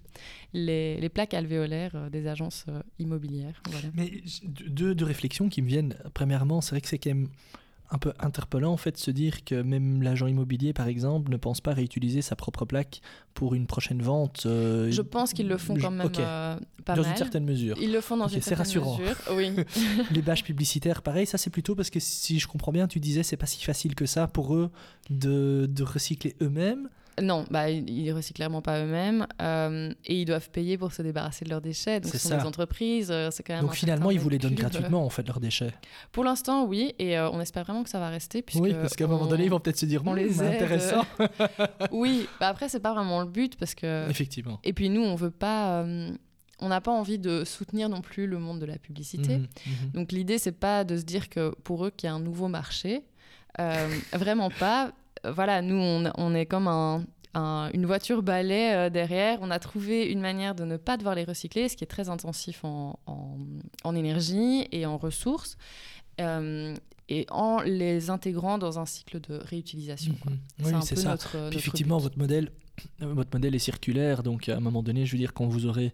les, 0.52 1.08
plaques 1.08 1.34
alvéolaires 1.34 2.10
des 2.10 2.26
agences 2.28 2.66
immobilières. 2.98 3.62
Mais 3.94 4.22
deux 4.44 4.94
réflexions 5.04 5.48
qui 5.48 5.62
me 5.62 5.68
viennent. 5.68 5.96
Premièrement, 6.14 6.60
c'est 6.60 6.70
vrai 6.70 6.80
que 6.80 6.88
c'est 6.88 6.98
quand 6.98 7.10
même 7.10 7.28
un 7.90 7.98
peu 7.98 8.12
interpellant 8.20 8.72
en 8.72 8.76
fait 8.76 8.92
de 8.92 8.96
se 8.98 9.10
dire 9.10 9.44
que 9.44 9.62
même 9.62 10.02
l'agent 10.02 10.26
immobilier, 10.26 10.72
par 10.72 10.88
exemple, 10.88 11.30
ne 11.30 11.36
pense 11.38 11.60
pas 11.62 11.72
réutiliser 11.72 12.20
sa 12.22 12.36
propre 12.36 12.64
plaque 12.66 13.00
pour 13.34 13.54
une 13.54 13.66
prochaine 13.66 14.02
vente. 14.02 14.42
euh, 14.46 14.90
Je 14.90 15.00
pense 15.02 15.32
qu'ils 15.32 15.48
le 15.48 15.56
font 15.56 15.74
quand 15.74 15.90
même 15.90 16.10
euh, 16.18 16.58
pas 16.84 16.94
dans 16.94 17.02
mal. 17.02 17.10
une 17.12 17.16
certaine 17.16 17.44
mesure. 17.44 17.76
Ils 17.80 17.92
le 17.92 18.00
font 18.00 18.16
dans 18.18 18.28
une 18.28 18.42
c'est 18.42 18.50
certaine 18.56 18.66
rassurant. 18.66 18.98
mesure. 18.98 19.16
Oui. 19.34 19.52
Les 20.10 20.20
bâches 20.22 20.44
publicitaires, 20.44 21.00
pareil, 21.02 21.26
ça 21.26 21.38
c'est 21.38 21.50
plutôt 21.50 21.74
parce 21.74 21.88
que 21.90 22.00
si 22.00 22.38
je 22.38 22.46
comprends 22.46 22.72
bien, 22.72 22.88
tu 22.88 23.00
disais 23.00 23.22
c'est 23.22 23.36
pas 23.38 23.46
si 23.46 23.64
facile 23.64 23.94
que 23.94 24.04
ça 24.06 24.26
pour 24.26 24.54
eux 24.54 24.70
de, 25.10 25.66
de 25.70 25.82
recycler 25.82 26.36
eux-mêmes. 26.42 26.88
Non, 27.22 27.44
bah, 27.50 27.70
ils 27.70 28.12
recyclent 28.12 28.36
clairement 28.36 28.62
pas 28.62 28.80
eux-mêmes 28.84 29.26
euh, 29.42 29.92
et 30.04 30.20
ils 30.20 30.24
doivent 30.24 30.50
payer 30.50 30.76
pour 30.78 30.92
se 30.92 31.02
débarrasser 31.02 31.44
de 31.44 31.50
leurs 31.50 31.60
déchets. 31.60 32.00
Donc, 32.00 32.12
C'est 32.12 32.18
ce 32.18 32.24
sont 32.24 32.28
ça. 32.30 32.36
des 32.38 32.46
entreprises, 32.46 33.10
euh, 33.10 33.30
c'est 33.30 33.42
quand 33.42 33.54
même. 33.54 33.62
Donc 33.62 33.74
finalement, 33.74 34.10
ils 34.10 34.20
vous 34.20 34.28
les 34.28 34.38
donnent 34.38 34.54
gratuitement 34.54 35.04
en 35.04 35.10
fait 35.10 35.26
leurs 35.26 35.40
déchets. 35.40 35.72
Pour 36.12 36.24
l'instant, 36.24 36.64
oui, 36.64 36.94
et 36.98 37.18
euh, 37.18 37.30
on 37.30 37.40
espère 37.40 37.64
vraiment 37.64 37.82
que 37.84 37.90
ça 37.90 37.98
va 37.98 38.08
rester. 38.08 38.42
Puisque 38.42 38.62
oui, 38.62 38.74
parce 38.74 38.94
qu'à 38.96 39.04
un 39.04 39.08
moment 39.08 39.24
on- 39.24 39.26
donné, 39.26 39.44
ils 39.44 39.50
vont 39.50 39.60
peut-être 39.60 39.78
se 39.78 39.86
dire 39.86 40.02
on 40.06 40.10
Hum, 40.12 40.16
les 40.16 40.42
aide. 40.42 40.54
intéressant. 40.54 41.04
Oui, 41.92 42.26
bah 42.40 42.48
après, 42.48 42.68
c'est 42.68 42.80
pas 42.80 42.92
vraiment 42.94 43.20
le 43.20 43.26
but 43.28 43.56
parce 43.56 43.74
que. 43.74 44.08
Effectivement. 44.10 44.60
Et 44.64 44.72
puis 44.72 44.88
nous, 44.90 45.02
on 45.02 45.14
veut 45.14 45.30
pas. 45.30 45.84
On 46.60 46.68
n'a 46.68 46.80
pas 46.80 46.90
envie 46.90 47.18
de 47.20 47.44
soutenir 47.44 47.88
non 47.88 48.00
plus 48.00 48.26
le 48.26 48.38
monde 48.38 48.58
de 48.58 48.66
la 48.66 48.78
publicité. 48.78 49.36
Mhm, 49.38 49.46
mhm. 49.66 49.90
Donc 49.94 50.10
l'idée, 50.12 50.38
c'est 50.38 50.50
pas 50.52 50.82
de 50.84 50.96
se 50.96 51.02
dire 51.04 51.28
que 51.28 51.54
pour 51.62 51.84
eux 51.86 51.90
qu'il 51.90 52.08
y 52.08 52.10
a 52.10 52.14
un 52.14 52.20
nouveau 52.20 52.48
marché. 52.48 53.02
Euh, 53.60 53.88
vraiment 54.12 54.50
pas. 54.50 54.92
Voilà, 55.24 55.62
nous, 55.62 55.76
on, 55.76 56.10
on 56.16 56.34
est 56.34 56.46
comme 56.46 56.68
un, 56.68 57.04
un- 57.34 57.70
une 57.74 57.86
voiture 57.86 58.22
balai 58.22 58.72
euh, 58.74 58.90
derrière. 58.90 59.38
On 59.42 59.50
a 59.50 59.58
trouvé 59.58 60.06
une 60.06 60.20
manière 60.20 60.54
de 60.54 60.64
ne 60.64 60.76
pas 60.76 60.96
devoir 60.96 61.14
les 61.14 61.24
recycler, 61.24 61.68
ce 61.68 61.76
qui 61.76 61.84
est 61.84 61.88
très 61.88 62.08
intensif 62.08 62.64
en, 62.64 62.98
en- 63.06 63.36
en 63.84 63.94
énergie 63.94 64.66
et 64.72 64.86
en 64.86 64.96
ressources, 64.98 65.56
euh, 66.20 66.74
et 67.08 67.26
en 67.30 67.60
les 67.62 68.10
intégrant 68.10 68.58
dans 68.58 68.78
un 68.78 68.86
cycle 68.86 69.20
de 69.20 69.36
réutilisation. 69.36 70.14
quoi. 70.22 70.32
Mhm. 70.32 70.38
Oui, 70.66 70.72
c'est 70.82 70.96
ça. 70.96 71.10
notre, 71.10 71.30
Puis 71.30 71.38
notre 71.40 71.56
effectivement, 71.58 71.96
but. 71.98 72.02
votre 72.04 72.18
modèle, 72.18 72.50
votre 73.00 73.30
modèle 73.32 73.54
est 73.54 73.58
circulaire, 73.60 74.22
donc 74.22 74.48
à 74.48 74.56
un 74.56 74.60
moment 74.60 74.82
donné, 74.82 75.06
je 75.06 75.12
veux 75.12 75.18
dire, 75.18 75.32
quand 75.34 75.46
vous 75.46 75.66
aurez 75.66 75.92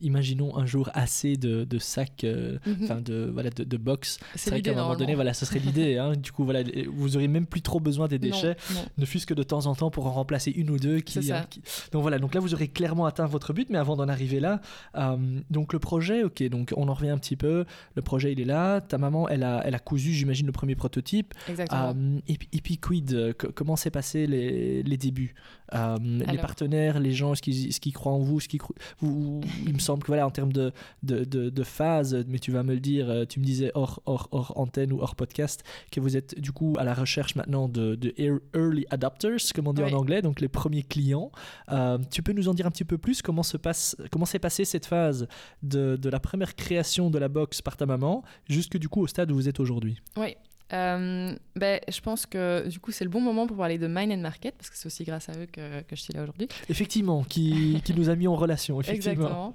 imaginons 0.00 0.56
un 0.56 0.66
jour 0.66 0.90
assez 0.94 1.36
de, 1.36 1.64
de 1.64 1.78
sacs, 1.78 2.24
euh, 2.24 2.58
Mhm. 2.66 2.76
enfin 2.84 3.00
de 3.00 3.30
voilà 3.32 3.50
de, 3.50 3.64
de 3.64 3.76
box. 3.76 4.18
C'est 4.34 4.50
vrai 4.50 4.62
qu'à 4.62 4.72
un 4.72 4.74
moment 4.74 4.96
donné, 4.96 5.14
voilà, 5.14 5.34
ce 5.34 5.44
serait 5.46 5.58
l'idée. 5.58 5.96
hein. 5.98 6.12
Du 6.16 6.32
coup, 6.32 6.44
voilà, 6.44 6.62
vous 6.88 7.16
aurez 7.16 7.28
même 7.28 7.46
plus 7.46 7.62
trop 7.62 7.80
besoin 7.80 8.08
des 8.08 8.18
déchets, 8.18 8.56
non. 8.74 8.80
ne 8.98 9.04
fût-ce 9.04 9.26
que 9.26 9.34
de 9.34 9.42
temps 9.42 9.66
en 9.66 9.74
temps 9.74 9.90
pour 9.90 10.06
en 10.06 10.12
remplacer 10.12 10.50
une 10.50 10.70
ou 10.70 10.78
deux. 10.78 11.00
Qui, 11.00 11.32
hein, 11.32 11.46
qui- 11.48 11.62
Donc 11.92 12.02
voilà, 12.02 12.18
donc 12.18 12.34
là 12.34 12.40
vous 12.40 12.54
aurez 12.54 12.68
clairement 12.68 13.06
atteint 13.06 13.26
votre 13.26 13.52
but, 13.52 13.68
mais 13.70 13.78
avant 13.78 13.96
d'en 13.96 14.08
arriver 14.08 14.40
là, 14.40 14.60
euh, 14.96 15.16
donc 15.50 15.72
le 15.72 15.78
projet, 15.78 16.24
ok, 16.24 16.42
donc 16.48 16.72
on 16.76 16.88
en 16.88 16.94
revient 16.94 17.10
un 17.10 17.18
petit 17.18 17.36
peu. 17.36 17.64
Le 17.94 18.02
projet 18.02 18.32
il 18.32 18.40
est 18.40 18.44
là. 18.44 18.80
Ta 18.80 18.98
maman, 18.98 19.28
elle 19.28 19.42
a, 19.42 19.62
elle 19.64 19.74
a 19.74 19.78
cousu, 19.78 20.12
j'imagine, 20.12 20.46
le 20.46 20.52
premier 20.52 20.74
prototype. 20.74 21.34
Exactement. 21.48 21.94
Euh, 21.96 22.18
et, 22.28 22.34
puis- 22.36 22.48
et 22.52 22.60
puis 22.60 22.78
quid, 22.78 23.12
euh, 23.14 23.32
co- 23.32 23.48
comment 23.54 23.76
s'est 23.76 23.90
passé 23.90 24.26
les, 24.26 24.82
les 24.82 24.96
débuts? 24.96 25.34
Euh, 25.74 25.96
Les 26.00 26.38
partenaires, 26.38 26.98
les 27.00 27.12
gens, 27.12 27.32
est-ce 27.34 27.42
qu'ils 27.42 27.68
qu'ils 27.68 27.92
croient 27.92 28.12
en 28.12 28.18
vous, 28.20 28.38
est-ce 28.38 28.48
qu'ils 28.48 28.60
vous- 29.00 29.40
Il 29.66 29.74
me 29.74 29.78
semble 29.78 30.02
que 30.02 30.06
voilà, 30.08 30.26
en 30.26 30.30
termes 30.30 30.52
de, 30.52 30.72
de, 31.02 31.24
de, 31.24 31.50
de 31.50 31.62
phase, 31.62 32.24
mais 32.28 32.38
tu 32.38 32.50
vas 32.52 32.62
me 32.62 32.74
le 32.74 32.80
dire, 32.80 33.08
euh, 33.10 33.24
tu 33.24 33.38
me 33.40 33.44
disais 33.44 33.70
hors, 33.74 34.00
hors, 34.06 34.28
hors 34.32 34.52
antenne 34.58 34.92
ou 34.92 35.00
hors 35.00 35.14
podcast, 35.14 35.62
que 35.90 36.00
vous 36.00 36.16
êtes 36.16 36.38
du 36.40 36.52
coup 36.52 36.74
à 36.78 36.84
la 36.84 36.94
recherche 36.94 37.34
maintenant 37.36 37.68
de, 37.68 37.94
de 37.94 38.14
ear- 38.18 38.40
early 38.54 38.86
adopters, 38.90 39.36
comme 39.54 39.66
on 39.68 39.72
dit 39.72 39.82
Oui. 39.82 39.92
en 39.92 39.98
anglais, 39.98 40.22
donc 40.22 40.40
les 40.40 40.48
premiers 40.48 40.82
clients. 40.82 41.30
Euh, 41.70 41.98
tu 42.10 42.22
peux 42.22 42.32
nous 42.32 42.48
en 42.48 42.54
dire 42.54 42.66
un 42.66 42.70
petit 42.70 42.84
peu 42.84 42.98
plus 42.98 43.22
comment 43.22 43.42
se 43.42 43.56
passe, 43.56 43.96
comment 44.10 44.26
s'est 44.26 44.38
passée 44.38 44.64
cette 44.64 44.86
phase 44.86 45.26
de, 45.62 45.96
de 45.96 46.08
la 46.08 46.20
première 46.20 46.54
création 46.56 47.10
de 47.10 47.18
la 47.18 47.28
box 47.28 47.60
par 47.62 47.76
ta 47.76 47.86
maman, 47.86 48.22
jusque 48.48 48.78
du 48.78 48.88
coup 48.88 49.02
au 49.02 49.06
stade 49.06 49.30
où 49.30 49.34
vous 49.34 49.48
êtes 49.48 49.60
aujourd'hui? 49.60 50.00
Oui. 50.16 50.34
Euh, 50.72 51.34
ben, 51.56 51.80
je 51.88 52.00
pense 52.00 52.26
que 52.26 52.68
du 52.68 52.78
coup 52.78 52.92
c'est 52.92 53.04
le 53.04 53.10
bon 53.10 53.22
moment 53.22 53.46
pour 53.46 53.56
parler 53.56 53.78
de 53.78 53.86
Mine 53.86 54.12
and 54.12 54.18
Market 54.18 54.54
parce 54.56 54.68
que 54.68 54.76
c'est 54.76 54.86
aussi 54.86 55.04
grâce 55.04 55.28
à 55.30 55.32
eux 55.32 55.46
que, 55.50 55.80
que 55.82 55.96
je 55.96 56.02
suis 56.02 56.12
là 56.12 56.22
aujourd'hui. 56.22 56.48
Effectivement, 56.68 57.24
qui, 57.24 57.80
qui 57.84 57.94
nous 57.94 58.10
a 58.10 58.16
mis 58.16 58.28
en 58.28 58.36
relation, 58.36 58.80
effectivement. 58.80 59.12
Exactement. 59.12 59.54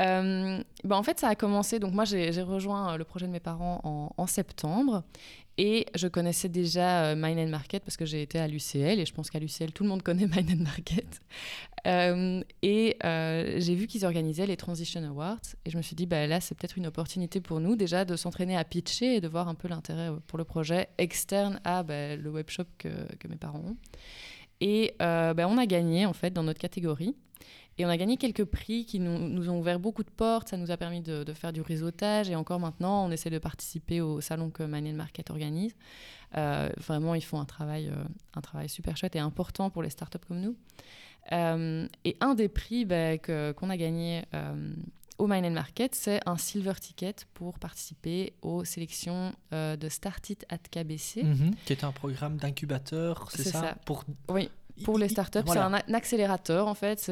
Euh, 0.00 0.62
ben, 0.84 0.96
en 0.96 1.02
fait 1.02 1.20
ça 1.20 1.28
a 1.28 1.34
commencé, 1.34 1.78
donc 1.78 1.92
moi 1.92 2.04
j'ai 2.04 2.30
rejoint 2.42 2.94
euh, 2.94 2.96
le 2.96 3.04
projet 3.04 3.26
de 3.26 3.32
mes 3.32 3.40
parents 3.40 4.12
en, 4.16 4.26
septembre 4.26 5.02
et 5.58 5.86
je 5.94 6.08
connaissais 6.08 6.48
déjà 6.48 7.10
euh, 7.10 7.22
and 7.22 7.48
Market 7.48 7.84
parce 7.84 7.96
que 7.98 8.06
j'ai 8.06 8.22
été 8.22 8.38
à 8.38 8.48
l'UCL 8.48 8.98
et 8.98 9.04
je 9.04 9.12
pense 9.12 9.28
qu'à 9.28 9.38
l'UCL 9.38 9.72
tout 9.72 9.82
le 9.82 9.90
monde 9.90 10.02
connaît 10.02 10.26
Mine 10.34 10.60
and 10.60 10.62
Market. 10.64 11.20
Euh, 11.86 12.42
et 12.62 12.96
j'ai 13.02 13.74
vu 13.74 13.86
qu'ils 13.86 14.06
organisaient 14.06 14.46
les 14.46 14.56
Transition 14.56 15.02
Awards 15.04 15.40
et 15.66 15.70
je 15.70 15.76
me 15.76 15.82
suis 15.82 15.96
dit, 15.96 16.06
bah, 16.06 16.26
là, 16.26 16.40
c'est 16.40 16.54
peut-être 16.54 16.78
une 16.78 16.86
opportunité 16.86 17.40
pour 17.40 17.60
nous 17.60 17.76
déjà 17.76 18.04
de 18.04 18.16
s'entraîner 18.16 18.56
à 18.56 18.64
pitcher 18.64 19.16
et 19.16 19.20
de 19.20 19.28
voir 19.28 19.48
un 19.48 19.54
peu 19.54 19.68
l'intérêt 19.68 20.10
pour 20.26 20.38
le 20.38 20.44
projet 20.44 20.88
externe 20.98 21.60
à 21.64 21.82
bah, 21.82 22.16
le 22.16 22.30
webshop 22.30 22.64
que, 22.78 22.88
que 23.16 23.28
mes 23.28 23.36
parents 23.36 23.62
ont. 23.66 23.76
Et 24.60 24.94
bah, 24.98 25.46
on 25.48 25.58
a 25.58 25.66
gagné 25.66 26.06
en 26.06 26.12
fait 26.12 26.30
dans 26.30 26.42
notre 26.42 26.60
catégorie. 26.60 27.16
Et 27.78 27.86
on 27.86 27.88
a 27.88 27.96
gagné 27.96 28.16
quelques 28.16 28.44
prix 28.44 28.84
qui 28.84 29.00
nous, 29.00 29.18
nous 29.28 29.48
ont 29.48 29.58
ouvert 29.58 29.78
beaucoup 29.80 30.02
de 30.02 30.10
portes. 30.10 30.48
Ça 30.48 30.56
nous 30.56 30.70
a 30.70 30.76
permis 30.76 31.00
de, 31.00 31.24
de 31.24 31.32
faire 31.32 31.52
du 31.52 31.62
réseautage. 31.62 32.28
Et 32.28 32.36
encore 32.36 32.60
maintenant, 32.60 33.06
on 33.06 33.10
essaie 33.10 33.30
de 33.30 33.38
participer 33.38 34.00
au 34.00 34.20
salon 34.20 34.50
que 34.50 34.62
and 34.62 34.94
Market 34.94 35.30
organise. 35.30 35.74
Euh, 36.36 36.68
vraiment, 36.76 37.14
ils 37.14 37.24
font 37.24 37.40
un 37.40 37.44
travail, 37.44 37.88
euh, 37.88 38.04
un 38.34 38.40
travail 38.40 38.68
super 38.68 38.96
chouette 38.96 39.16
et 39.16 39.18
important 39.18 39.70
pour 39.70 39.82
les 39.82 39.90
startups 39.90 40.18
comme 40.28 40.40
nous. 40.40 40.56
Euh, 41.32 41.86
et 42.04 42.16
un 42.20 42.34
des 42.34 42.48
prix 42.48 42.84
bah, 42.84 43.18
qu'on 43.18 43.70
a 43.70 43.76
gagné 43.76 44.24
euh, 44.34 44.74
au 45.18 45.26
Mine 45.26 45.44
and 45.44 45.50
Market, 45.50 45.94
c'est 45.94 46.20
un 46.26 46.38
silver 46.38 46.72
ticket 46.80 47.14
pour 47.34 47.58
participer 47.58 48.32
aux 48.42 48.64
sélections 48.64 49.32
euh, 49.52 49.76
de 49.76 49.88
Start 49.88 50.30
It 50.30 50.46
at 50.48 50.58
KBC. 50.58 51.22
Mhm, 51.22 51.54
Qui 51.66 51.72
est 51.74 51.84
un 51.84 51.92
programme 51.92 52.36
d'incubateur, 52.38 53.28
c'est 53.30 53.42
C'est 53.42 53.50
ça, 53.50 53.60
ça. 53.60 53.74
Pour, 53.84 54.04
Oui, 54.28 54.48
pour 54.84 54.98
les 54.98 55.08
startups, 55.08 55.40
Voilà. 55.46 55.70
c'est 55.86 55.92
un, 55.92 55.94
accélérateur 55.94 56.66
en 56.68 56.74
fait. 56.74 57.10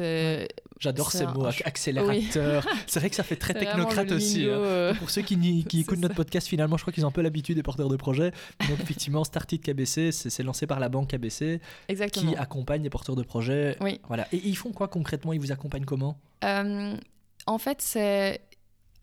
J'adore 0.79 1.11
ces 1.11 1.23
un- 1.23 1.33
mots, 1.33 1.45
accélérateur. 1.65 2.65
C'est 2.87 2.99
vrai 2.99 3.09
que 3.09 3.15
ça 3.15 3.23
fait 3.23 3.35
très 3.35 3.53
technocrate 3.53 4.11
aussi. 4.11 4.43
hein. 4.45 4.49
euh, 4.49 4.93
Pour 4.93 5.09
ceux 5.09 5.21
qui, 5.21 5.65
écoutent 5.79 5.99
notre 5.99 6.15
podcast, 6.15 6.47
finalement, 6.47 6.77
je 6.77 6.83
crois 6.83 6.93
qu'ils 6.93 7.05
ont 7.05 7.09
un 7.09 7.11
peu 7.11 7.21
l'habitude 7.21 7.55
des 7.55 7.63
porteurs 7.63 7.89
de 7.89 7.95
projets. 7.97 8.31
Donc, 8.69 8.79
effectivement, 8.81 9.23
Startit 9.23 9.59
KBC, 9.59 10.11
c'est 10.11 10.43
lancé 10.43 10.67
par 10.67 10.79
la 10.79 10.89
banque 10.89 11.09
KBC 11.09 11.59
Exactement. 11.89 12.31
qui 12.31 12.37
accompagne 12.37 12.81
les 12.83 12.89
porteurs 12.89 13.15
de 13.15 13.23
projets. 13.23 13.75
Oui. 13.81 13.99
Voilà. 14.07 14.27
Et 14.31 14.37
ils 14.37 14.55
font 14.55 14.71
quoi 14.71 14.87
concrètement? 14.87 15.33
Ils 15.33 15.39
vous 15.39 15.51
accompagnent 15.51 15.85
comment? 15.85 16.17
Euh, 16.45 16.95
en 17.45 17.57
fait, 17.57 17.81
c'est 17.81 18.41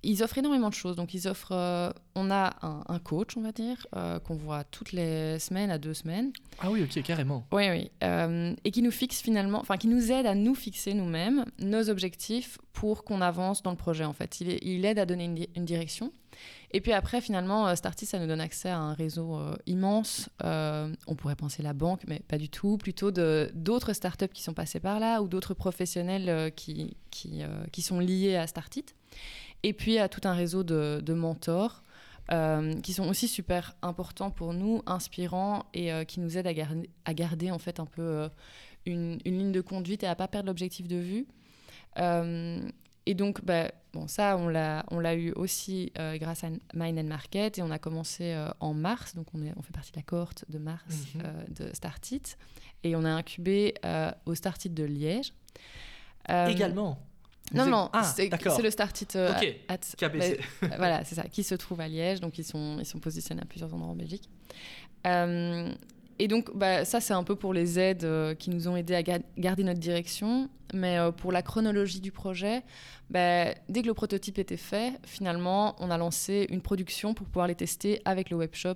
ils 0.09 0.23
offrent 0.23 0.39
énormément 0.39 0.69
de 0.69 0.75
choses. 0.75 0.97
Donc, 0.97 1.15
ils 1.15 1.29
offrent. 1.29 1.53
euh, 1.53 1.91
on 2.15 2.31
a 2.31 2.57
un, 2.63 2.83
un 2.89 2.99
coach, 2.99 3.37
on 3.37 3.43
va 3.43 3.53
dire, 3.53 3.87
euh, 3.95 4.19
qu'on 4.21 4.37
voit 4.37 4.65
toutes 4.65 4.93
les 4.93 5.39
semaines 5.39 5.71
à 5.71 5.79
deux 5.79 5.95
semaines. 5.95 6.33
Ah 6.61 6.71
oui, 6.71 6.83
ok, 6.83 7.03
carrément. 7.03 7.47
Oui, 7.53 7.69
oui. 7.71 7.91
Euh, 8.03 8.55
et 8.65 8.71
qui 8.71 8.83
nous 8.83 8.91
fixe 8.91 9.21
finalement, 9.21 9.61
enfin, 9.61 9.77
qui 9.77 9.89
nous 9.89 10.11
aide 10.13 10.27
à 10.27 10.35
nous 10.35 10.55
fixer 10.55 10.95
nous-mêmes 10.95 11.45
nos 11.59 11.91
objectifs 11.91 12.59
pour 12.73 13.05
qu'on 13.05 13.21
avance 13.21 13.63
dans 13.63 13.71
le 13.71 13.77
projet, 13.77 14.05
en 14.05 14.13
fait. 14.13 14.41
Il, 14.41 14.85
aide 14.85 14.99
à 14.99 15.07
donner 15.07 15.25
une, 15.25 15.35
di- 15.35 15.49
une 15.57 15.65
direction. 15.65 16.13
Et 16.73 16.81
puis 16.83 16.93
après, 16.93 17.21
finalement, 17.23 17.75
Starty, 17.75 18.05
ça 18.05 18.19
nous 18.19 18.27
donne 18.27 18.41
accès 18.43 18.69
à 18.69 18.79
un 18.79 18.93
réseau 18.93 19.39
immense. 19.67 20.29
On 20.43 21.15
pourrait 21.17 21.37
penser 21.37 21.63
la 21.63 21.73
banque, 21.73 22.03
mais 22.07 22.21
pas 22.29 22.37
du 22.37 22.51
tout. 22.51 22.77
Plutôt 22.77 23.11
d'autres 23.11 23.95
startups 23.95 24.29
qui 24.29 24.43
sont 24.43 24.53
passées 24.53 24.81
par 24.81 25.01
là 25.01 25.23
ou 25.23 25.29
d'autres 25.29 25.55
professionnels 25.55 26.53
qui, 26.55 26.97
qui, 27.11 27.41
qui 27.73 27.83
sont 27.83 28.01
liés 28.01 28.37
à 28.37 28.47
Startit. 28.47 28.85
Et 29.63 29.73
puis 29.73 29.99
à 29.99 30.09
tout 30.09 30.21
un 30.25 30.33
réseau 30.35 30.63
de, 30.63 31.01
de 31.05 31.13
mentors 31.15 31.83
euh, 32.33 32.75
qui 32.81 32.93
sont 32.93 33.09
aussi 33.09 33.29
super 33.29 33.77
importants 33.83 34.33
pour 34.33 34.53
nous, 34.53 34.83
inspirants 34.87 35.65
et 35.75 35.93
euh, 35.93 36.03
qui 36.03 36.19
nous 36.19 36.37
aident 36.37 36.49
à 36.49 36.55
garder, 36.55 36.91
à 37.05 37.15
garder 37.15 37.53
en 37.53 37.59
fait 37.59 37.79
un 37.79 37.87
peu 37.87 38.03
euh, 38.03 38.29
une, 38.85 39.21
une 39.25 39.39
ligne 39.39 39.53
de 39.53 39.61
conduite 39.61 40.03
et 40.03 40.09
à 40.09 40.17
pas 40.17 40.27
perdre 40.27 40.49
l'objectif 40.49 40.89
de 40.89 40.97
vue. 40.97 41.27
Et 43.09 43.15
donc, 43.15 43.45
bah, 43.45 43.71
bon, 43.93 44.09
ça, 44.09 44.37
on 44.37 44.49
l'a, 44.49 45.15
eu 45.15 45.31
aussi 45.33 45.93
grâce 45.97 46.43
à 46.43 46.49
Mine 46.75 46.99
and 46.99 47.05
Market 47.05 47.57
et 47.59 47.63
on 47.63 47.71
a 47.71 47.79
commencé 47.79 48.37
en 48.59 48.75
mars, 48.75 49.15
donc 49.15 49.29
on, 49.33 49.43
est, 49.45 49.53
on 49.57 49.63
fait 49.63 49.73
partie 49.73 49.93
de 49.93 49.97
la 49.97 50.03
cohorte 50.03 50.45
de 50.49 50.59
mars 50.59 50.85
Mhm. 51.15 51.23
de 51.55 51.73
Startit 51.73 52.23
et 52.83 52.97
on 52.97 53.05
a 53.05 53.11
incubé 53.11 53.75
au 54.27 54.35
Startit 54.35 54.71
de 54.71 54.83
Liège. 54.83 55.33
Également. 56.29 56.99
Non, 57.55 57.66
non, 57.66 57.90
Ah, 57.92 58.03
c'est, 58.03 58.28
c'est 58.30 58.62
le 58.62 58.70
Startit 58.70 59.07
euh, 59.16 59.30
Ok, 59.32 59.57
at- 59.68 59.78
KBC. 59.97 60.38
euh, 60.64 60.66
voilà, 60.78 61.05
c'est 61.05 61.14
ça, 61.14 61.22
qui 61.24 61.42
se 61.44 61.55
trouve 61.55 61.80
à 61.80 61.88
Liège, 61.88 62.20
donc 62.20 62.38
ils 62.38 62.44
sont, 62.44 62.78
ils 62.80 62.86
sont 62.86 62.99
positionnés 62.99 63.42
à 63.42 63.44
plusieurs 63.44 63.72
endroits 63.72 63.90
en 63.92 63.97
Belgique. 63.97 64.28
Euh, 65.07 65.72
et 66.18 66.28
donc, 66.28 66.57
bah, 66.57 66.84
ça, 66.84 67.01
c'est 67.01 67.12
un 67.12 67.22
peu 67.24 67.36
pour 67.36 67.53
les 67.53 67.78
aides 67.78 68.05
euh, 68.05 68.34
qui 68.34 68.51
nous 68.51 68.68
ont 68.68 68.76
aidés 68.76 68.94
à 68.94 69.03
ga- 69.03 69.18
garder 69.36 69.64
notre 69.64 69.80
direction. 69.80 70.49
Mais 70.74 70.99
euh, 70.99 71.12
pour 71.12 71.30
la 71.30 71.42
chronologie 71.42 72.01
du 72.01 72.11
projet, 72.11 72.62
bah, 73.11 73.55
dès 73.68 73.82
que 73.82 73.86
le 73.86 73.94
prototype 73.94 74.38
était 74.38 74.57
fait, 74.57 74.94
finalement, 75.05 75.76
on 75.78 75.90
a 75.90 75.99
lancé 75.99 76.47
une 76.51 76.61
production 76.62 77.14
pour 77.14 77.26
pouvoir 77.26 77.47
les 77.47 77.55
tester 77.55 78.01
avec 78.05 78.30
le 78.30 78.36
webshop 78.36 78.74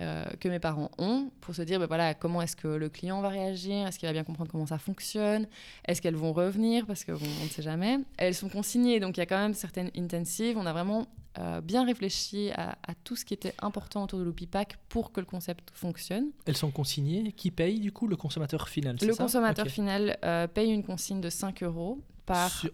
euh, 0.00 0.24
que 0.40 0.48
mes 0.48 0.58
parents 0.60 0.90
ont, 0.98 1.30
pour 1.40 1.54
se 1.54 1.62
dire, 1.62 1.78
bah, 1.80 1.86
voilà, 1.86 2.14
comment 2.14 2.40
est-ce 2.42 2.56
que 2.56 2.68
le 2.68 2.88
client 2.88 3.20
va 3.20 3.28
réagir, 3.28 3.86
est-ce 3.86 3.98
qu'il 3.98 4.08
va 4.08 4.12
bien 4.12 4.24
comprendre 4.24 4.50
comment 4.50 4.66
ça 4.66 4.78
fonctionne, 4.78 5.46
est-ce 5.86 6.00
qu'elles 6.02 6.14
vont 6.16 6.32
revenir, 6.32 6.86
parce 6.86 7.04
qu'on 7.04 7.14
on 7.14 7.44
ne 7.44 7.48
sait 7.48 7.62
jamais. 7.62 7.98
Elles 8.16 8.34
sont 8.34 8.48
consignées, 8.48 9.00
donc 9.00 9.16
il 9.16 9.20
y 9.20 9.22
a 9.22 9.26
quand 9.26 9.38
même 9.38 9.54
certaines 9.54 9.90
intensives. 9.96 10.56
On 10.56 10.66
a 10.66 10.72
vraiment 10.72 11.06
euh, 11.38 11.60
bien 11.60 11.84
réfléchi 11.84 12.50
à, 12.54 12.70
à 12.86 12.94
tout 13.04 13.14
ce 13.16 13.24
qui 13.24 13.34
était 13.34 13.54
important 13.60 14.04
autour 14.04 14.18
de 14.18 14.24
l'Oupipack 14.24 14.76
pour 14.88 15.12
que 15.12 15.20
le 15.20 15.26
concept 15.26 15.70
fonctionne. 15.72 16.30
Elles 16.46 16.56
sont 16.56 16.70
consignées. 16.70 17.32
Qui 17.32 17.50
paye 17.50 17.78
du 17.80 17.92
coup 17.92 18.06
Le 18.08 18.16
consommateur 18.16 18.68
final, 18.68 18.96
Le 19.00 19.12
ça? 19.12 19.22
consommateur 19.22 19.66
final 19.66 20.18
euh, 20.24 20.46
paye 20.48 20.70
une 20.72 20.82
consigne 20.84 21.20
de 21.20 21.30
5 21.30 21.62
euros 21.62 22.00
par, 22.26 22.50
Sur- 22.50 22.70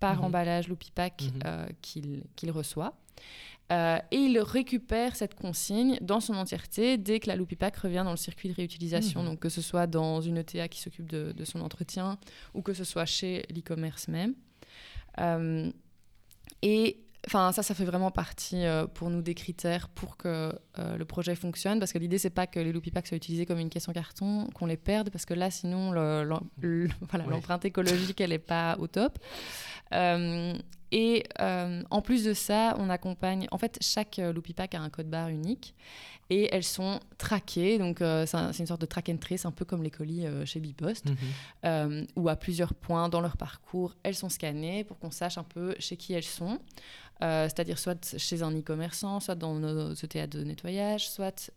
par 0.00 0.16
Mhm. 0.18 0.24
emballage 0.24 0.68
Loupipack 0.68 1.22
euh, 1.46 1.66
qu'il 1.80 2.24
qu'il 2.36 2.50
reçoit. 2.50 2.94
Euh, 3.72 3.98
et 4.10 4.16
il 4.16 4.38
récupère 4.38 5.16
cette 5.16 5.34
consigne 5.34 5.96
dans 6.02 6.20
son 6.20 6.34
entièreté 6.34 6.98
dès 6.98 7.18
que 7.20 7.28
la 7.28 7.36
Loupipack 7.36 7.74
revient 7.76 8.02
dans 8.04 8.10
le 8.10 8.16
circuit 8.18 8.50
de 8.50 8.54
réutilisation. 8.54 9.20
Mhm. 9.22 9.26
Donc 9.30 9.38
que 9.40 9.48
ce 9.48 9.62
soit 9.62 9.86
dans 9.86 10.20
une 10.20 10.36
ETA 10.36 10.68
qui 10.68 10.80
s'occupe 10.80 11.08
de, 11.10 11.32
de 11.32 11.44
son 11.44 11.60
entretien 11.60 12.18
ou 12.54 12.60
que 12.62 12.74
ce 12.74 12.84
soit 12.84 13.06
chez 13.06 13.46
l'e-commerce 13.54 14.08
même. 14.08 14.34
Euh, 15.20 15.70
et 16.62 16.98
enfin 17.26 17.52
ça, 17.52 17.62
ça 17.62 17.74
fait 17.74 17.84
vraiment 17.84 18.10
partie 18.10 18.64
euh, 18.66 18.86
pour 18.86 19.08
nous 19.08 19.22
des 19.22 19.34
critères 19.34 19.88
pour 19.88 20.16
que 20.16 20.52
euh, 20.78 20.96
le 20.96 21.04
projet 21.04 21.34
fonctionne. 21.34 21.78
Parce 21.78 21.92
que 21.92 21.98
l'idée, 21.98 22.18
c'est 22.18 22.30
pas 22.30 22.46
que 22.46 22.60
les 22.60 22.72
Loopipacks 22.72 23.06
soient 23.06 23.16
utilisés 23.16 23.46
comme 23.46 23.58
une 23.58 23.70
caisse 23.70 23.88
en 23.88 23.92
carton, 23.92 24.48
qu'on 24.54 24.66
les 24.66 24.76
perde, 24.76 25.08
parce 25.10 25.24
que 25.24 25.34
là, 25.34 25.50
sinon, 25.50 25.92
le- 25.92 26.24
l'em- 26.24 26.40
le- 26.60 26.88
voilà, 27.10 27.24
Ouais. 27.24 27.30
l'empreinte 27.30 27.64
écologique, 27.64 28.20
elle 28.20 28.30
n'est 28.30 28.38
pas 28.38 28.76
au 28.78 28.86
top. 28.86 29.18
Euh, 29.92 30.54
et 30.94 31.24
euh, 31.40 31.82
en 31.90 32.02
plus 32.02 32.24
de 32.24 32.34
ça, 32.34 32.74
on 32.78 32.90
accompagne. 32.90 33.46
En 33.50 33.58
fait, 33.58 33.78
chaque 33.80 34.18
euh, 34.18 34.32
Loopy 34.32 34.52
Pack 34.52 34.74
a 34.74 34.80
un 34.80 34.90
code 34.90 35.08
barre 35.08 35.28
unique 35.28 35.74
et 36.28 36.48
elles 36.54 36.64
sont 36.64 37.00
traquées. 37.18 37.78
Donc, 37.78 38.02
euh, 38.02 38.26
c'est 38.26 38.36
un- 38.36 38.52
c'est 38.52 38.60
une 38.62 38.66
sorte 38.66 38.80
de 38.82 38.86
track 38.86 39.08
and 39.08 39.16
trace, 39.16 39.46
un 39.46 39.50
peu 39.52 39.64
comme 39.64 39.82
les 39.82 39.90
colis 39.90 40.26
euh, 40.26 40.44
chez 40.44 40.60
Bipost, 40.60 41.06
Mhm. 41.08 41.16
euh, 41.64 42.04
où 42.16 42.28
à 42.28 42.36
plusieurs 42.36 42.74
points 42.74 43.08
dans 43.08 43.20
leur 43.22 43.36
parcours, 43.38 43.94
elles 44.02 44.14
sont 44.14 44.28
scannées 44.28 44.84
pour 44.84 44.98
qu'on 44.98 45.10
sache 45.10 45.38
un 45.38 45.44
peu 45.44 45.74
chez 45.78 45.96
qui 45.96 46.12
elles 46.12 46.22
sont. 46.24 46.58
C'est-à-dire 47.20 47.78
soit 47.78 48.16
chez 48.18 48.42
un 48.42 48.50
e-commerçant, 48.50 49.20
soit 49.20 49.36
dans 49.36 49.54
nos 49.54 49.94
ETA 49.94 50.26
de 50.26 50.42
nettoyage, 50.42 51.08
soit 51.08 51.52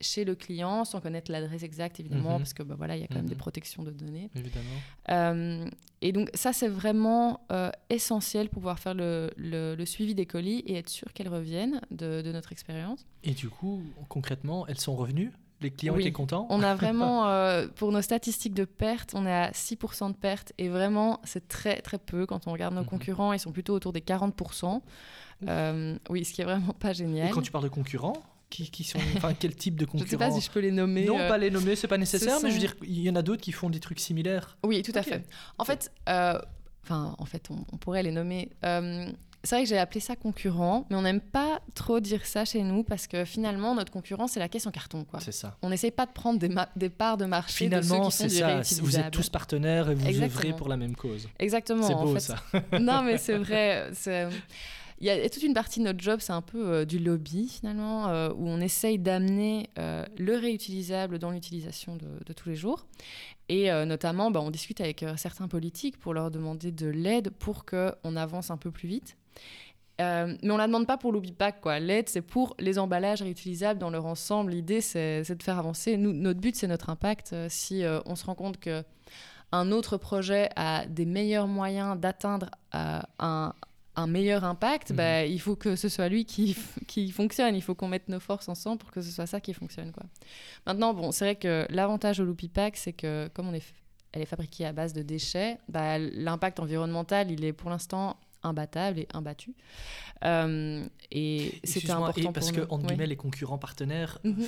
chez 0.00 0.24
le 0.24 0.34
client, 0.34 0.86
sans 0.86 1.02
connaître 1.02 1.30
l'adresse 1.30 1.62
exacte 1.62 2.00
évidemment, 2.00 2.32
Mhm. 2.32 2.38
parce 2.38 2.54
que 2.54 2.62
bah, 2.62 2.74
voilà, 2.78 2.96
il 2.96 3.00
y 3.02 3.04
a 3.04 3.06
quand 3.06 3.16
même 3.16 3.24
Mhm. 3.24 3.28
des 3.28 3.34
protections 3.36 3.82
de 3.82 3.90
données. 3.90 4.30
Évidemment. 4.34 5.68
Et 6.00 6.12
donc 6.12 6.30
ça, 6.34 6.52
c'est 6.52 6.68
vraiment 6.68 7.40
euh, 7.50 7.70
essentiel 7.90 8.48
pour 8.48 8.60
pouvoir 8.60 8.78
faire 8.78 8.94
le, 8.94 9.30
le- 9.36 9.74
le 9.74 9.86
suivi 9.86 10.14
des 10.14 10.26
colis 10.26 10.60
et 10.66 10.76
être 10.76 10.88
sûr 10.88 11.12
qu'elles 11.12 11.28
reviennent 11.28 11.80
de, 11.90 12.22
de 12.22 12.30
notre 12.32 12.52
expérience. 12.52 13.04
Et 13.24 13.32
du 13.32 13.48
coup, 13.48 13.82
concrètement, 14.08 14.66
elles 14.68 14.78
sont 14.80 14.94
revenues? 14.94 15.32
Les 15.60 15.72
clients 15.72 15.94
Oui. 15.94 16.02
étaient 16.02 16.12
contents? 16.12 16.46
On 16.50 16.62
a 16.62 16.76
vraiment, 16.76 17.26
euh, 17.28 17.66
pour 17.66 17.90
nos 17.90 18.00
statistiques 18.00 18.54
de 18.54 18.64
perte, 18.64 19.12
on 19.16 19.26
est 19.26 19.32
à 19.34 19.50
6% 19.50 20.10
de 20.10 20.16
perte 20.16 20.52
et 20.56 20.68
vraiment, 20.68 21.20
c'est 21.24 21.48
très 21.48 21.80
très 21.80 21.98
peu. 21.98 22.26
Quand 22.26 22.46
on 22.46 22.52
regarde 22.52 22.74
nos 22.74 22.82
Mhm. 22.82 22.86
concurrents, 22.86 23.32
ils 23.32 23.40
sont 23.40 23.50
plutôt 23.50 23.74
autour 23.74 23.92
des 23.92 24.00
40%. 24.00 24.80
Euh, 25.48 25.98
oui, 26.10 26.24
ce 26.24 26.32
qui 26.32 26.42
est 26.42 26.44
vraiment 26.44 26.72
pas 26.74 26.90
Et 26.92 26.94
génial. 26.94 27.30
quand 27.32 27.42
tu 27.42 27.50
parles 27.50 27.64
de 27.64 27.68
concurrents, 27.70 28.22
qui, 28.50 28.70
qui 28.70 28.84
sont, 28.84 28.98
enfin, 29.16 29.34
quel 29.38 29.54
type 29.54 29.76
de 29.76 29.86
Je 29.92 29.96
ne 29.96 29.98
concurrents 30.00 30.10
sais 30.10 30.16
pas 30.16 30.30
si 30.30 30.46
je 30.46 30.50
peux 30.50 30.60
les 30.60 30.70
nommer. 30.70 31.04
Non, 31.04 31.18
euh, 31.18 31.28
pas 31.28 31.38
les 31.38 31.50
nommer, 31.50 31.76
c'est 31.76 31.88
pas 31.88 31.98
nécessaire, 31.98 32.38
mais 32.42 32.50
je 32.50 32.54
veux 32.54 32.60
dire, 32.60 32.74
il 32.82 33.00
y 33.00 33.10
en 33.10 33.16
a 33.16 33.22
d'autres 33.22 33.42
qui 33.42 33.52
font 33.52 33.70
des 33.70 33.80
trucs 33.80 34.00
similaires. 34.00 34.56
Oui, 34.64 34.82
tout 34.82 34.92
à 34.94 35.02
fait. 35.02 35.24
En 35.58 35.64
fait, 35.64 35.92
euh, 36.08 36.38
enfin, 36.84 37.14
en 37.18 37.24
fait, 37.24 37.48
on, 37.50 37.64
on 37.72 37.76
pourrait 37.76 38.02
les 38.02 38.12
nommer. 38.12 38.50
Euh, 38.64 39.10
c'est 39.44 39.54
vrai 39.54 39.62
que 39.62 39.68
j'ai 39.68 39.78
appelé 39.78 40.00
ça 40.00 40.16
concurrent, 40.16 40.84
mais 40.90 40.96
on 40.96 41.02
n'aime 41.02 41.20
pas 41.20 41.60
trop 41.74 42.00
dire 42.00 42.26
ça 42.26 42.44
chez 42.44 42.62
nous 42.62 42.82
parce 42.82 43.06
que 43.06 43.24
finalement, 43.24 43.74
notre 43.74 43.92
concurrent, 43.92 44.26
c'est 44.26 44.40
la 44.40 44.48
caisse 44.48 44.66
en 44.66 44.72
carton. 44.72 45.04
Quoi. 45.04 45.20
C'est 45.20 45.32
ça. 45.32 45.56
On 45.62 45.70
n'essaye 45.70 45.92
pas 45.92 46.06
de 46.06 46.12
prendre 46.12 46.40
des, 46.40 46.88
parts 46.88 47.16
de 47.16 47.24
marché 47.24 47.64
Finalement, 47.64 48.10
c'est 48.10 48.28
ça. 48.28 48.60
Vous 48.80 48.98
êtes 48.98 49.12
tous 49.12 49.28
partenaires 49.28 49.90
et 49.90 49.94
vous 49.94 50.06
œuvrez 50.06 50.24
Exactement. 50.24 50.56
pour 50.56 50.68
la 50.68 50.76
même 50.76 50.96
cause. 50.96 51.28
Exactement. 51.38 51.86
C'est 51.86 51.94
en 51.94 52.04
beau 52.04 52.14
fait. 52.14 52.20
ça. 52.20 52.36
non, 52.80 53.02
mais 53.02 53.16
c'est 53.18 53.38
vrai. 53.38 53.90
Il 55.00 55.06
y 55.06 55.10
a 55.10 55.28
toute 55.30 55.44
une 55.44 55.54
partie 55.54 55.78
de 55.78 55.84
notre 55.84 56.00
job, 56.00 56.18
c'est 56.20 56.32
un 56.32 56.42
peu 56.42 56.66
euh, 56.66 56.84
du 56.84 56.98
lobby 56.98 57.48
finalement, 57.48 58.08
euh, 58.08 58.30
où 58.30 58.48
on 58.48 58.60
essaye 58.60 58.98
d'amener 58.98 59.70
euh, 59.78 60.04
le 60.18 60.36
réutilisable 60.36 61.20
dans 61.20 61.30
l'utilisation 61.30 61.96
de, 61.96 62.32
tous 62.32 62.48
les 62.48 62.56
jours. 62.56 62.86
Et 63.48 63.70
notamment, 63.86 64.30
bah, 64.30 64.42
on 64.42 64.50
discute 64.50 64.82
avec 64.82 65.02
certains 65.16 65.48
politiques 65.48 65.98
pour 65.98 66.12
leur 66.12 66.30
demander 66.30 66.70
de 66.70 66.86
l'aide 66.86 67.30
pour 67.30 67.64
qu'on 67.64 68.16
avance 68.16 68.50
un 68.50 68.58
peu 68.58 68.70
plus 68.70 68.86
vite. 68.86 69.16
Mais 69.98 70.36
on 70.50 70.58
la 70.58 70.66
demande 70.66 70.86
pas 70.86 70.98
pour 70.98 71.12
l'Obi 71.12 71.32
Pack, 71.32 71.62
quoi. 71.62 71.80
L'aide, 71.80 72.10
c'est 72.10 72.20
pour 72.20 72.54
les 72.58 72.78
emballages 72.78 73.22
réutilisables 73.22 73.80
dans 73.80 73.88
leur 73.88 74.04
ensemble. 74.04 74.52
L'idée, 74.52 74.82
c'est 74.82 75.22
de 75.22 75.42
faire 75.42 75.58
avancer. 75.58 75.96
Notre 75.96 76.40
but, 76.40 76.56
c'est 76.56 76.66
notre 76.66 76.90
impact. 76.90 77.34
Si 77.48 77.84
on 78.04 78.14
se 78.16 78.26
rend 78.26 78.34
compte 78.34 78.60
que 78.60 78.84
un 79.50 79.72
autre 79.72 79.96
projet 79.96 80.50
a 80.56 80.84
des 80.84 81.06
meilleurs 81.06 81.46
moyens 81.46 81.98
d'atteindre 81.98 82.50
un, 82.72 83.54
un 83.98 84.06
meilleur 84.06 84.44
impact, 84.44 84.92
bah, 84.92 85.24
il 85.24 85.40
faut 85.40 85.56
que 85.56 85.74
ce 85.76 85.88
soit 85.88 86.08
lui 86.08 86.24
qui, 86.24 86.56
qui 86.86 87.10
fonctionne. 87.10 87.54
Il 87.56 87.62
faut 87.62 87.74
qu'on 87.74 87.88
mette 87.88 88.08
nos 88.08 88.20
forces 88.20 88.48
ensemble 88.48 88.78
pour 88.78 88.90
que 88.90 89.00
ce 89.02 89.10
soit 89.10 89.26
ça 89.26 89.40
qui 89.40 89.52
fonctionne. 89.52 89.92
Quoi. 89.92 90.04
Maintenant, 90.66 90.94
bon, 90.94 91.10
c'est 91.12 91.24
vrai 91.24 91.36
que 91.36 91.66
l'avantage 91.70 92.20
au 92.20 92.24
Loopy 92.24 92.48
Pack, 92.48 92.76
c'est 92.76 92.92
que 92.92 93.28
comme 93.34 93.48
on 93.48 93.54
est, 93.54 93.62
elle 94.12 94.22
est 94.22 94.26
fabriquée 94.26 94.66
à 94.66 94.72
base 94.72 94.92
de 94.92 95.02
déchets, 95.02 95.58
bah, 95.68 95.98
l'impact 95.98 96.60
environnemental, 96.60 97.30
il 97.30 97.44
est 97.44 97.52
pour 97.52 97.70
l'instant 97.70 98.16
imbattable 98.44 99.00
et 99.00 99.08
imbattu. 99.14 99.52
Euh, 100.24 100.84
et 101.10 101.58
c'était 101.64 101.78
Excuse-moi, 101.80 101.96
important 102.08 102.30
et 102.30 102.32
parce 102.32 102.46
pour 102.48 102.56
que, 102.56 102.60
nous. 102.62 102.66
entre 102.70 102.82
Oui. 102.84 102.88
guillemets, 102.90 103.06
les 103.08 103.16
concurrents 103.16 103.58
partenaires 103.58 104.18
Mhm. 104.24 104.46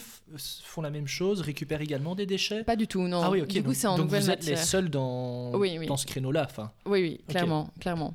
font 0.65 0.83
la 0.83 0.91
même 0.91 1.07
chose, 1.09 1.41
récupèrent 1.41 1.81
également 1.81 2.15
des 2.15 2.27
déchets? 2.27 2.63
Pas 2.65 2.77
du 2.77 2.87
tout, 2.87 3.03
non. 3.03 3.21
Ah 3.23 3.31
oui, 3.31 3.41
ok. 3.43 3.49
Du 3.49 3.63
coup, 3.63 3.67
donc 3.69 3.75
c'est 3.77 3.87
en 3.89 3.97
donc 3.97 4.07
nouvelle 4.07 4.23
vous 4.23 4.31
êtes 4.31 4.39
matière. 4.41 4.59
les 4.59 4.63
seuls 4.65 4.91
dans, 4.91 5.53
Oui, 5.57 5.77
oui. 5.79 5.87
dans 5.87 5.97
ce 5.97 6.07
créneau-là. 6.07 6.47
Enfin, 6.49 6.71
Oui, 6.87 7.01
oui, 7.03 7.21
clairement, 7.29 7.71
clairement. 7.81 8.15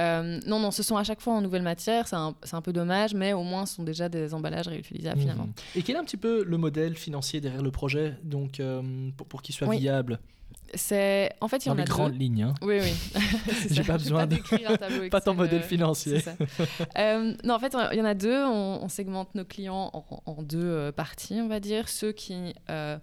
Euh, 0.00 0.40
non, 0.46 0.58
non, 0.58 0.70
ce 0.70 0.82
sont 0.82 0.96
à 0.96 1.04
chaque 1.04 1.20
fois 1.20 1.34
en 1.34 1.40
nouvelle 1.42 1.62
matière, 1.62 2.08
c'est 2.08 2.16
un, 2.16 2.34
un 2.52 2.60
peu 2.62 2.72
dommage, 2.72 3.12
mais 3.14 3.32
au 3.34 3.42
moins 3.42 3.66
ce 3.66 3.76
sont 3.76 3.82
déjà 3.82 4.08
des 4.08 4.32
emballages 4.34 4.66
réutilisables 4.68 5.20
finalement. 5.20 5.44
Mhm. 5.44 5.52
Et 5.76 5.82
quel 5.82 5.96
est 5.96 5.98
un 5.98 6.04
petit 6.04 6.16
peu 6.16 6.42
le 6.42 6.56
modèle 6.56 6.96
financier 6.96 7.40
derrière 7.40 7.62
le 7.62 7.70
projet, 7.70 8.16
donc 8.24 8.60
euh, 8.60 8.82
pour, 9.16 9.26
pour 9.26 9.42
qu'il 9.42 9.54
soit 9.54 9.68
Oui. 9.68 9.78
viable? 9.78 10.18
C'est 10.74 11.30
en 11.40 11.48
fait 11.48 11.66
il 11.66 11.68
y 11.68 11.72
en 11.72 11.78
a 11.78 11.82
grandes 11.84 12.14
lignes 12.20 12.44
hein. 12.44 12.54
Oui, 12.62 12.78
oui. 12.80 13.20
J'ai 13.70 13.82
pas 13.82 13.98
besoin 13.98 14.26
de- 14.26 14.36
Pas 15.10 15.20
ton 15.20 15.34
modèle 15.34 15.62
euh, 15.62 15.66
financier. 15.66 16.22
Euh, 16.96 17.34
non, 17.44 17.54
en 17.54 17.58
fait, 17.58 17.74
il 17.92 17.98
y 17.98 18.00
en 18.00 18.04
a 18.04 18.14
deux. 18.14 18.44
On, 18.44 18.78
on 18.82 18.88
segmente 18.88 19.34
nos 19.34 19.44
clients 19.44 19.90
en, 19.92 20.22
en 20.26 20.42
deux 20.42 20.92
parties, 20.92 21.40
on 21.42 21.48
va 21.48 21.58
dire. 21.58 21.88
Ceux 21.88 22.12
qui 22.12 22.54
euh, 22.70 22.96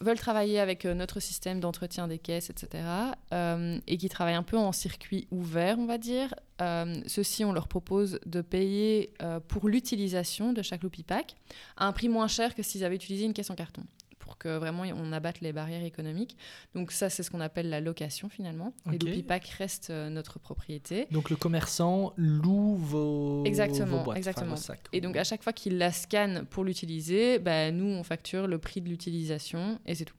veulent 0.00 0.18
travailler 0.18 0.60
avec 0.60 0.84
euh, 0.84 0.94
notre 0.94 1.20
système 1.20 1.60
d'entretien 1.60 2.08
des 2.08 2.18
caisses, 2.18 2.50
etc. 2.50 2.84
euh, 3.32 3.78
et 3.86 3.96
qui 3.96 4.08
travaillent 4.08 4.34
un 4.34 4.42
peu 4.42 4.56
en 4.56 4.72
circuit 4.72 5.26
ouvert, 5.30 5.78
on 5.78 5.86
va 5.86 5.98
dire. 5.98 6.34
Euh, 6.60 7.00
Ceux-ci, 7.06 7.44
on 7.44 7.52
leur 7.52 7.68
propose 7.68 8.18
de 8.26 8.40
payer 8.40 9.12
euh, 9.22 9.40
pour 9.40 9.68
l'utilisation 9.68 10.52
de 10.52 10.62
chaque 10.62 10.82
Loopy 10.82 11.02
Pack 11.02 11.36
à 11.76 11.86
un 11.86 11.92
prix 11.92 12.08
moins 12.08 12.28
cher 12.28 12.54
que 12.54 12.62
s'ils 12.62 12.84
avaient 12.84 12.96
utilisé 12.96 13.24
une 13.24 13.34
caisse 13.34 13.50
en 13.50 13.54
carton 13.54 13.82
pour 14.28 14.36
que 14.36 14.58
vraiment 14.58 14.82
on 14.82 15.10
abatte 15.10 15.40
les 15.40 15.54
barrières 15.54 15.84
économiques. 15.84 16.36
Donc 16.74 16.92
ça, 16.92 17.08
c'est 17.08 17.22
ce 17.22 17.30
qu'on 17.30 17.40
appelle 17.40 17.70
la 17.70 17.80
location 17.80 18.28
finalement. 18.28 18.74
Les 18.84 18.96
Ok. 18.96 19.04
Loopy 19.04 19.22
Packs 19.22 19.48
restent 19.48 19.88
euh, 19.88 20.10
notre 20.10 20.38
propriété. 20.38 21.06
Donc 21.10 21.30
le 21.30 21.36
commerçant 21.36 22.12
loue 22.18 22.76
vos, 22.76 23.42
Exactement, 23.46 23.98
vos 23.98 24.04
boîtes, 24.04 24.18
exactement. 24.18 24.50
vos 24.50 24.60
sacs. 24.60 24.84
Et 24.92 25.00
donc 25.00 25.16
à 25.16 25.24
chaque 25.24 25.42
fois 25.42 25.54
qu'il 25.54 25.78
la 25.78 25.92
scanne 25.92 26.44
pour 26.50 26.62
l'utiliser, 26.62 27.38
bah, 27.38 27.70
nous 27.70 27.86
on 27.86 28.02
facture 28.02 28.46
le 28.46 28.58
prix 28.58 28.82
de 28.82 28.90
l'utilisation 28.90 29.80
et 29.86 29.94
c'est 29.94 30.04
tout. 30.04 30.16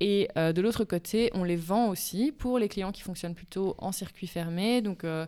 Et 0.00 0.28
euh, 0.38 0.54
de 0.54 0.62
l'autre 0.62 0.84
côté, 0.84 1.30
on 1.34 1.44
les 1.44 1.56
vend 1.56 1.88
aussi 1.88 2.32
pour 2.32 2.58
les 2.58 2.68
clients 2.68 2.92
qui 2.92 3.02
fonctionnent 3.02 3.34
plutôt 3.34 3.74
en 3.76 3.92
circuit 3.92 4.28
fermé. 4.28 4.80
Donc 4.80 5.04
euh, 5.04 5.26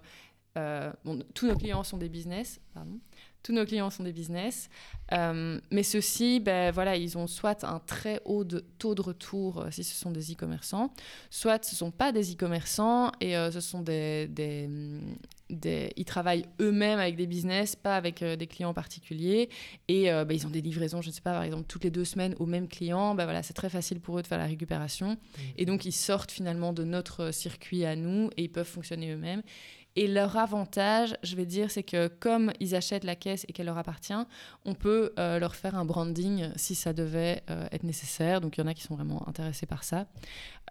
euh, 0.58 0.92
bon, 1.04 1.22
tous 1.34 1.46
nos 1.46 1.56
clients 1.56 1.84
sont 1.84 1.96
des 1.96 2.08
business, 2.08 2.60
pardon. 2.74 2.98
Tous 3.42 3.52
nos 3.52 3.64
clients 3.64 3.90
sont 3.90 4.02
des 4.04 4.12
business, 4.12 4.68
Euh, 5.12 5.58
mais 5.72 5.82
ceux-ci, 5.82 6.38
ben, 6.38 6.70
voilà, 6.70 6.94
ils 6.94 7.18
ont 7.18 7.26
soit 7.26 7.64
un 7.64 7.80
très 7.80 8.20
haut 8.24 8.44
de- 8.44 8.64
taux 8.78 8.94
de 8.94 9.02
retour 9.02 9.58
euh, 9.62 9.70
si 9.72 9.82
ce 9.82 9.96
sont 9.96 10.12
des 10.12 10.30
e-commerçants, 10.32 10.92
soit 11.30 11.64
ce 11.64 11.74
ne 11.74 11.78
sont 11.78 11.90
pas 11.90 12.12
des 12.12 12.32
e-commerçants 12.34 13.10
et 13.20 13.36
euh, 13.36 13.50
ce 13.50 13.58
sont 13.60 13.82
des, 13.82 14.28
des, 14.28 14.68
des- 15.50 15.90
ils 15.96 16.04
travaillent 16.04 16.44
eux-mêmes 16.60 17.00
avec 17.00 17.16
des 17.16 17.26
business, 17.26 17.74
pas 17.74 17.96
avec 17.96 18.22
des 18.22 18.46
clients 18.46 18.72
particuliers. 18.72 19.48
Et 19.88 20.04
bah, 20.10 20.32
ils 20.32 20.46
ont 20.46 20.50
des 20.50 20.60
livraisons, 20.62 21.02
je 21.02 21.08
ne 21.08 21.12
sais 21.12 21.22
pas, 21.22 21.32
par 21.32 21.42
exemple, 21.42 21.64
toutes 21.66 21.82
les 21.82 21.90
deux 21.90 22.04
semaines 22.04 22.36
au 22.38 22.46
même 22.46 22.68
client. 22.68 23.16
Bah, 23.16 23.24
voilà, 23.24 23.42
c'est 23.42 23.52
très 23.54 23.68
facile 23.68 23.98
pour 23.98 24.16
eux 24.16 24.22
de 24.22 24.28
faire 24.28 24.38
la 24.38 24.46
récupération. 24.46 25.16
Et 25.56 25.66
donc, 25.66 25.84
ils 25.86 25.92
sortent 25.92 26.30
finalement 26.30 26.72
de 26.72 26.84
notre 26.84 27.32
circuit 27.32 27.84
à 27.84 27.96
nous 27.96 28.30
et 28.36 28.44
ils 28.44 28.48
peuvent 28.52 28.64
fonctionner 28.68 29.10
eux-mêmes. 29.12 29.42
Et 29.96 30.06
leur 30.06 30.36
avantage, 30.36 31.16
je 31.24 31.34
vais 31.34 31.46
dire, 31.46 31.70
c'est 31.70 31.82
que 31.82 32.06
comme 32.06 32.52
ils 32.60 32.76
achètent 32.76 33.02
la 33.04 33.16
caisse 33.16 33.44
et 33.48 33.52
qu'elle 33.52 33.66
leur 33.66 33.76
appartient, 33.76 34.14
on 34.64 34.74
peut 34.74 35.12
euh, 35.18 35.40
leur 35.40 35.56
faire 35.56 35.74
un 35.74 35.84
branding 35.84 36.48
si 36.54 36.76
ça 36.76 36.92
devait 36.92 37.42
euh, 37.50 37.66
être 37.72 37.82
nécessaire. 37.82 38.40
Donc 38.40 38.56
il 38.56 38.60
y 38.60 38.64
en 38.64 38.68
a 38.68 38.74
qui 38.74 38.82
sont 38.84 38.94
vraiment 38.94 39.26
intéressés 39.28 39.66
par 39.66 39.82
ça. 39.82 40.06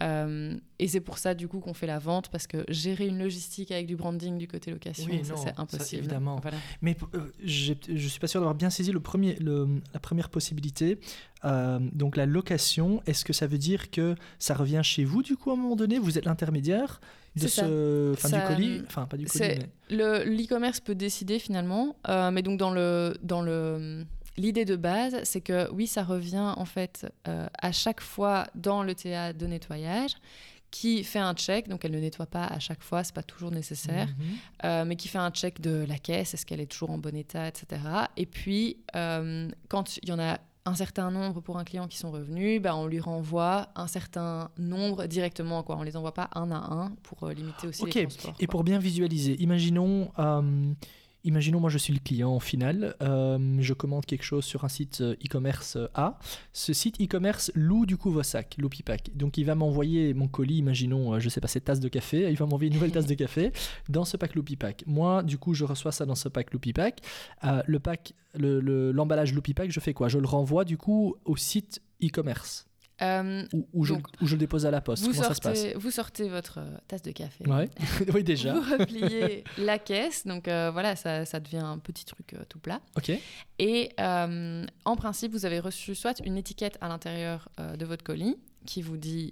Euh, 0.02 0.56
et 0.80 0.88
c'est 0.88 1.02
pour 1.02 1.18
ça, 1.18 1.34
du 1.34 1.50
coup, 1.50 1.60
qu'on 1.60 1.74
fait 1.74 1.86
la 1.88 2.00
vente, 2.00 2.30
parce 2.30 2.48
que 2.48 2.64
gérer 2.70 3.08
une 3.08 3.20
logistique 3.20 3.72
avec 3.72 3.88
du 3.88 3.98
branding 3.98 4.38
du 4.38 4.48
côté 4.48 4.72
location, 4.72 5.10
Oui, 5.12 5.26
ça 5.26 5.36
c'est 5.36 5.50
ça, 5.50 5.54
impossible. 5.58 6.00
évidemment. 6.00 6.40
Voilà. 6.42 6.58
Mais 6.82 6.96
je 7.44 7.74
suis 8.08 8.20
pas 8.20 8.28
sûr 8.28 8.40
d'avoir 8.40 8.56
bien 8.56 8.70
saisi 8.70 8.92
le 8.94 9.02
premier, 9.02 9.36
le- 9.36 9.82
la 9.94 10.00
première 10.00 10.30
possibilité. 10.30 10.98
Euh, 11.46 11.80
donc 11.94 12.16
la 12.16 12.26
location, 12.26 13.02
est-ce 13.06 13.26
que 13.26 13.34
ça 13.34 13.48
veut 13.48 13.58
dire 13.58 13.92
que 13.92 14.16
ça 14.40 14.54
revient 14.54 14.82
chez 14.84 15.04
vous 15.04 15.24
du 15.24 15.36
coup 15.36 15.52
à 15.52 15.54
un 15.54 15.58
moment 15.58 15.76
donné? 15.76 16.00
Vous 16.00 16.18
êtes 16.18 16.26
l'intermédiaire? 16.26 17.02
De 17.40 17.48
ce, 17.48 18.16
Ça, 18.18 18.40
du 18.40 18.46
colis, 18.48 18.82
enfin 18.88 19.06
pas 19.06 19.18
du 19.18 19.26
colis, 19.26 19.38
c'est- 19.38 19.60
mais 19.90 19.96
Le 19.96 20.24
l'e-commerce 20.24 20.80
peut 20.80 20.96
décider 20.96 21.40
finalement, 21.40 21.96
euh, 22.08 22.32
mais 22.32 22.42
donc 22.42 22.60
dans 22.60 22.72
le 22.72 23.16
dans 23.24 23.42
le 23.42 24.06
l'idée 24.38 24.66
de 24.66 24.76
base, 24.76 25.18
c'est 25.24 25.42
que 25.42 25.70
oui, 25.72 25.86
ça 25.88 26.04
revient 26.04 26.54
en 26.56 26.66
fait 26.66 27.06
euh, 27.28 27.48
à 27.62 27.72
chaque 27.72 28.02
fois 28.02 28.48
dans 28.56 28.84
le 28.84 28.94
TA 28.96 29.34
de 29.34 29.46
nettoyage 29.48 30.14
qui 30.72 31.04
fait 31.04 31.18
un 31.20 31.34
check, 31.34 31.68
donc 31.68 31.84
elle 31.84 31.92
ne 31.94 32.00
nettoie 32.00 32.28
pas 32.28 32.46
à 32.46 32.60
chaque 32.60 32.84
fois, 32.84 33.04
c'est 33.04 33.16
pas 33.16 33.24
toujours 33.24 33.50
nécessaire, 33.52 34.06
Mhm. 34.08 34.26
euh, 34.66 34.86
mais 34.86 34.96
qui 34.98 35.08
fait 35.08 35.18
un 35.18 35.32
check 35.32 35.60
de 35.62 35.84
la 35.90 35.98
caisse, 35.98 36.36
est-ce 36.36 36.46
qu'elle 36.46 36.62
est 36.62 36.68
toujours 36.72 36.92
en 36.92 37.00
bon 37.00 37.16
état, 37.16 37.48
etc. 37.48 37.82
Et 38.18 38.28
puis 38.28 38.78
euh, 38.96 39.50
quand 39.68 39.98
il 39.98 40.08
y 40.10 40.12
en 40.12 40.20
a 40.20 40.38
un 40.70 40.76
certain 40.76 41.12
nombre 41.12 41.42
pour 41.42 41.58
un 41.58 41.64
client 41.64 41.88
qui 41.88 41.98
sont 41.98 42.12
revenus, 42.12 42.62
ben, 42.62 42.76
on 42.76 42.88
lui 42.88 43.00
renvoie 43.00 43.70
un 43.76 43.88
certain 43.88 44.50
nombre 44.58 45.08
directement. 45.08 45.64
Quoi. 45.64 45.78
On 45.78 45.84
les 45.84 45.98
envoie 45.98 46.14
pas 46.14 46.30
un 46.36 46.52
à 46.52 46.58
un 46.58 46.92
pour 47.04 47.24
euh, 47.24 47.34
limiter 47.34 47.68
aussi 47.68 47.86
les 47.86 47.92
transports. 47.92 48.36
Et 48.40 48.46
quoi. 48.46 48.52
pour 48.52 48.64
bien 48.64 48.80
visualiser, 48.80 49.42
imaginons, 49.42 50.12
euh, 50.20 50.72
imaginons 51.24 51.60
moi 51.60 51.70
je 51.70 51.78
suis 51.78 51.94
le 51.94 52.00
client 52.00 52.40
final, 52.40 52.96
euh, 53.02 53.58
je 53.60 53.74
commande 53.74 54.06
quelque 54.06 54.24
chose 54.24 54.46
sur 54.46 54.64
un 54.66 54.70
site 54.70 55.02
euh, 55.02 55.16
e-commerce 55.26 55.76
euh, 55.76 55.88
A. 55.94 56.18
Ce 56.54 56.74
site 56.74 57.02
e-commerce 57.02 57.52
loue 57.56 57.86
du 57.86 57.98
coup 57.98 58.12
vos 58.12 58.24
sacs, 58.24 58.56
Lopipack. 58.58 59.12
Donc 59.16 59.38
il 59.38 59.44
va 59.46 59.56
m'envoyer 59.56 60.14
mon 60.14 60.28
colis, 60.28 60.58
imaginons, 60.58 61.20
je 61.20 61.30
sais 61.30 61.42
pas, 61.42 61.48
cette 61.48 61.66
tasse 61.66 61.80
de 61.80 61.90
café, 61.90 62.30
il 62.30 62.38
va 62.38 62.46
m'envoyer 62.46 62.68
une 62.70 62.76
nouvelle 62.76 62.92
tasse 62.94 63.06
de 63.08 63.14
café 63.16 63.52
dans 63.90 64.06
ce 64.06 64.18
pack 64.18 64.36
Lopipack. 64.36 64.84
Moi, 64.88 65.24
du 65.24 65.38
coup, 65.38 65.54
je 65.54 65.66
reçois 65.66 65.92
ça 65.92 66.06
dans 66.06 66.16
ce 66.16 66.30
pack. 66.30 66.48
Euh, 67.44 67.62
le 67.66 67.80
pack, 67.80 68.14
le- 68.36 68.60
le- 68.60 68.92
l'emballage 68.92 69.34
Lopipack, 69.34 69.72
je 69.72 69.80
fais 69.80 69.94
quoi? 69.94 70.08
Je 70.08 70.20
le 70.20 70.28
renvoie 70.28 70.66
du 70.66 70.78
coup 70.78 71.16
au 71.26 71.36
site 71.36 71.82
e-commerce 72.04 72.69
Euh, 73.02 73.46
ou, 73.54 73.68
ou 73.74 73.86
je, 73.86 73.94
Donc, 73.94 74.08
ou 74.22 74.28
je 74.28 74.34
le 74.34 74.40
dépose 74.40 74.66
à 74.66 74.72
la 74.72 74.82
poste. 74.82 75.04
vous, 75.04 75.12
Comment 75.12 75.24
ça 75.24 75.34
se 75.34 75.42
passe 75.42 75.62
sortez, 75.62 75.78
vous 75.78 75.92
sortez 75.92 76.30
votre 76.30 76.60
euh, 76.60 76.78
tasse 76.88 77.02
de 77.02 77.12
café. 77.12 77.46
Ouais. 77.48 77.70
oui, 78.14 78.24
déjà. 78.24 78.54
Vous 78.54 78.78
repliez 78.78 79.44
la 79.58 79.80
caisse, 79.80 80.26
donc 80.26 80.48
euh, 80.48 80.70
voilà, 80.72 80.96
ça, 80.96 81.26
ça 81.26 81.40
devient 81.40 81.58
un 81.58 81.78
petit 81.78 82.06
truc 82.06 82.34
euh, 82.34 82.44
tout 82.50 82.60
plat. 82.60 82.82
Ok. 82.98 83.12
Et 83.60 83.92
en 83.98 84.96
principe, 84.96 85.32
vous 85.32 85.46
avez 85.46 85.60
reçu 85.60 85.96
soit 85.96 86.20
une 86.26 86.38
étiquette 86.38 86.78
à 86.82 86.88
l'intérieur 86.88 87.50
de 87.78 87.86
votre 87.86 88.04
colis 88.04 88.38
qui 88.66 88.82
vous 88.82 88.98
dit, 88.98 89.32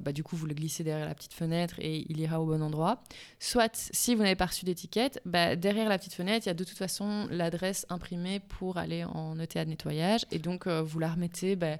bah, 0.00 0.12
du 0.12 0.22
coup, 0.22 0.36
vous 0.36 0.46
le 0.46 0.54
glissez 0.54 0.84
derrière 0.84 1.08
la 1.08 1.14
petite 1.14 1.32
fenêtre 1.34 1.74
et 1.80 2.06
il 2.08 2.20
ira 2.20 2.40
au 2.40 2.46
bon 2.46 2.62
endroit. 2.62 3.02
Soit, 3.40 3.88
si 3.92 4.14
vous 4.14 4.22
n'avez 4.22 4.36
pas 4.36 4.46
reçu 4.46 4.64
d'étiquette, 4.64 5.20
bah, 5.24 5.56
derrière 5.56 5.88
la 5.88 5.98
petite 5.98 6.14
fenêtre, 6.14 6.46
il 6.46 6.50
y 6.50 6.52
a 6.52 6.54
de 6.54 6.64
toute 6.64 6.78
façon 6.78 7.26
l'adresse 7.30 7.84
imprimée 7.88 8.40
pour 8.40 8.78
aller 8.78 9.04
en 9.04 9.38
ETA 9.38 9.64
de 9.64 9.70
nettoyage. 9.70 10.24
Et 10.30 10.38
donc, 10.38 10.68
vous 10.68 10.98
la 11.00 11.10
remettez 11.10 11.56
bah, 11.56 11.78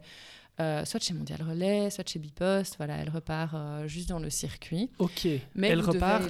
euh, 0.61 0.85
soit 0.85 1.03
chez 1.03 1.15
Mondial 1.15 1.41
Relais, 1.43 1.91
soit 1.91 2.09
chez 2.09 2.19
Bipost. 2.19 2.77
Voilà, 2.79 2.97
elle 2.99 3.11
repart 3.11 3.55
euh, 3.55 3.87
juste 3.89 4.09
dans 4.09 4.19
le 4.19 4.31
circuit. 4.31 4.91
Ok. 4.99 5.27
Mais 5.55 5.69
elle 5.69 5.81
repart, 5.81 6.25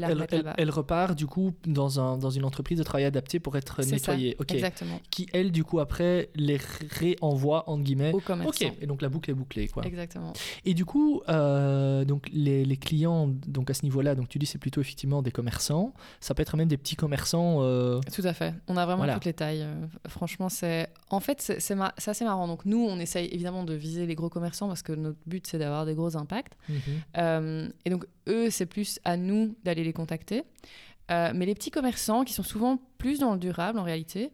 elle, 0.58 0.70
repart 0.70 1.14
du 1.16 1.26
coup 1.26 1.52
dans, 1.66 2.00
un, 2.00 2.16
dans 2.18 2.30
une 2.30 2.44
entreprise 2.44 2.78
de 2.78 2.82
travail 2.84 3.04
adapté 3.04 3.38
pour 3.40 3.56
être 3.56 3.82
nettoyée. 3.84 4.30
ça, 4.32 4.42
Ok. 4.42 4.52
Exactement. 4.52 5.00
Qui 5.10 5.26
elle 5.32 5.52
du 5.52 5.64
coup 5.64 5.80
après 5.80 6.30
les 6.34 6.58
réenvoie 6.90 7.68
entre 7.68 7.82
guillemets. 7.82 8.12
Au 8.12 8.18
Ok. 8.18 8.24
commerçant. 8.24 8.66
Et 8.80 8.86
donc 8.86 9.02
la 9.02 9.08
boucle 9.08 9.30
est 9.30 9.34
bouclée 9.34 9.68
quoi. 9.68 9.84
Exactement. 9.84 10.32
Et 10.64 10.74
du 10.74 10.84
coup 10.84 11.22
euh, 11.28 12.04
donc 12.04 12.28
les, 12.32 12.64
les 12.64 12.76
clients 12.76 13.28
donc 13.46 13.70
à 13.70 13.74
ce 13.74 13.82
niveau-là 13.82 14.14
donc 14.14 14.28
tu 14.28 14.38
dis 14.38 14.46
c'est 14.46 14.58
plutôt 14.58 14.80
effectivement 14.80 15.22
des 15.22 15.30
commerçants. 15.32 15.92
Ça 16.20 16.34
peut 16.34 16.42
être 16.42 16.56
même 16.56 16.68
des 16.68 16.76
petits 16.76 16.96
commerçants. 16.96 17.60
Tout 18.14 18.22
à 18.24 18.32
fait. 18.32 18.54
On 18.68 18.76
a 18.76 18.84
vraiment 18.84 18.98
Voilà. 18.98 19.14
toutes 19.14 19.24
les 19.26 19.32
tailles. 19.32 19.66
Franchement, 20.08 20.48
c'est. 20.48 20.88
En 21.10 21.20
fait, 21.20 21.40
c'est 21.58 21.74
ma- 21.74 21.94
assez 22.06 22.24
marrant. 22.24 22.46
Donc, 22.48 22.64
nous, 22.64 22.78
on 22.78 22.98
essaye 22.98 23.28
évidemment 23.32 23.64
de 23.64 23.74
viser 23.74 24.06
les 24.06 24.13
gros 24.14 24.28
commerçants 24.30 24.68
parce 24.68 24.82
que 24.82 24.92
notre 24.92 25.18
but, 25.26 25.46
c'est 25.46 25.58
d'avoir 25.58 25.86
des 25.86 25.94
gros 25.94 26.16
impacts. 26.16 26.54
Euh, 27.16 27.68
et 27.84 27.90
donc, 27.90 28.06
eux, 28.28 28.50
c'est 28.50 28.66
plus 28.66 28.98
à 29.04 29.16
nous 29.16 29.56
d'aller 29.64 29.84
les 29.84 29.92
contacter. 29.92 30.42
Euh, 31.10 31.32
mais 31.34 31.46
les 31.46 31.54
petits 31.54 31.70
commerçants, 31.70 32.24
qui 32.24 32.32
sont 32.32 32.42
souvent 32.42 32.78
plus 32.98 33.18
dans 33.18 33.32
le 33.32 33.38
durable 33.38 33.78
en 33.78 33.82
réalité, 33.82 34.30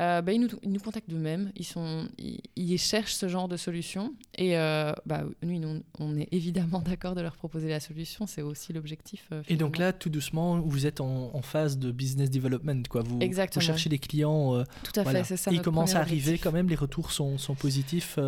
euh, 0.00 0.22
bah, 0.22 0.32
ils, 0.32 0.40
nous, 0.40 0.48
ils 0.62 0.72
nous 0.72 0.80
contactent 0.80 1.10
d'eux-mêmes. 1.10 1.52
Ils, 1.56 1.64
sont, 1.64 2.08
ils, 2.18 2.40
ils 2.56 2.78
cherchent 2.78 3.14
ce 3.14 3.28
genre 3.28 3.48
de 3.48 3.56
solution. 3.56 4.14
Et 4.36 4.56
euh, 4.56 4.92
bah, 5.04 5.24
nous, 5.42 5.82
on, 5.98 6.16
est 6.16 6.28
évidemment 6.32 6.80
d'accord 6.84 7.14
de 7.14 7.20
leur 7.20 7.36
proposer 7.36 7.68
la 7.68 7.80
solution. 7.80 8.26
C'est 8.26 8.42
aussi 8.42 8.72
l'objectif. 8.72 9.28
Et 9.48 9.56
donc 9.56 9.78
là, 9.78 9.92
tout 9.92 10.08
doucement, 10.08 10.58
vous 10.60 10.86
êtes 10.86 11.00
en, 11.00 11.30
en 11.34 11.42
phase 11.42 11.78
de 11.78 11.90
business 11.92 12.30
development. 12.30 12.82
Quoi. 12.88 13.02
Vous, 13.02 13.20
cherchez 13.60 13.88
des 13.88 13.98
clients. 13.98 14.64
Tout 14.82 14.98
à 15.00 15.02
voilà. 15.02 15.24
fait, 15.24 15.36
c'est 15.36 15.36
ça. 15.36 15.52
Et 15.52 15.54
ils 15.54 15.62
commencent 15.62 15.94
à 15.94 16.00
arriver 16.00 16.30
objectif. 16.30 16.44
quand 16.44 16.52
même, 16.52 16.68
les 16.68 16.76
retours 16.76 17.12
sont, 17.12 17.36
sont 17.38 17.54
positifs 17.54 18.18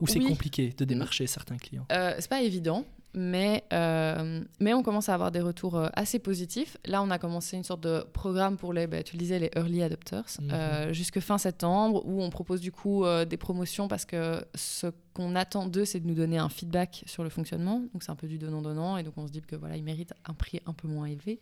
ou 0.00 0.06
c'est 0.06 0.18
Oui. 0.18 0.26
compliqué 0.26 0.74
de 0.76 0.84
démarcher 0.84 1.26
certains 1.26 1.56
clients? 1.56 1.86
C'est 1.90 2.28
pas 2.28 2.42
évident, 2.42 2.84
mais, 3.18 3.64
euh, 3.72 4.40
mais 4.60 4.72
on 4.74 4.82
commence 4.84 5.08
à 5.08 5.14
avoir 5.14 5.32
des 5.32 5.40
retours 5.40 5.76
euh, 5.76 5.88
assez 5.92 6.18
positifs. 6.20 6.76
Là, 6.86 7.02
on 7.02 7.10
a 7.10 7.18
commencé 7.18 7.56
une 7.56 7.64
sorte 7.64 7.80
de 7.82 8.04
programme 8.12 8.56
pour 8.56 8.72
les, 8.72 8.86
bah, 8.86 9.02
tu 9.02 9.16
le 9.16 9.18
disais, 9.18 9.38
les 9.40 9.50
early 9.56 9.82
adopters, 9.82 10.24
Mhm. 10.40 10.50
euh, 10.52 10.92
jusque 10.92 11.18
fin 11.20 11.36
septembre, 11.36 12.02
où 12.06 12.22
on 12.22 12.30
propose 12.30 12.60
du 12.60 12.70
coup 12.70 13.04
euh, 13.04 13.24
des 13.24 13.36
promotions 13.36 13.88
parce 13.88 14.04
que 14.04 14.44
ce 14.54 14.86
qu'on 15.14 15.34
attend 15.34 15.66
d'eux, 15.66 15.84
c'est 15.84 15.98
de 16.00 16.06
nous 16.06 16.14
donner 16.14 16.38
un 16.38 16.48
feedback 16.48 17.02
sur 17.06 17.24
le 17.24 17.28
fonctionnement. 17.28 17.80
Donc 17.92 18.02
c'est 18.04 18.10
un 18.12 18.16
peu 18.16 18.28
du 18.28 18.38
donnant-donnant, 18.38 18.96
et 18.96 19.02
donc 19.02 19.14
on 19.16 19.26
se 19.26 19.32
dit 19.32 19.42
que 19.42 19.56
voilà, 19.56 19.76
ils 19.76 19.84
méritent 19.84 20.14
un 20.24 20.34
prix 20.34 20.60
un 20.64 20.72
peu 20.72 20.86
moins 20.86 21.06
élevé. 21.06 21.40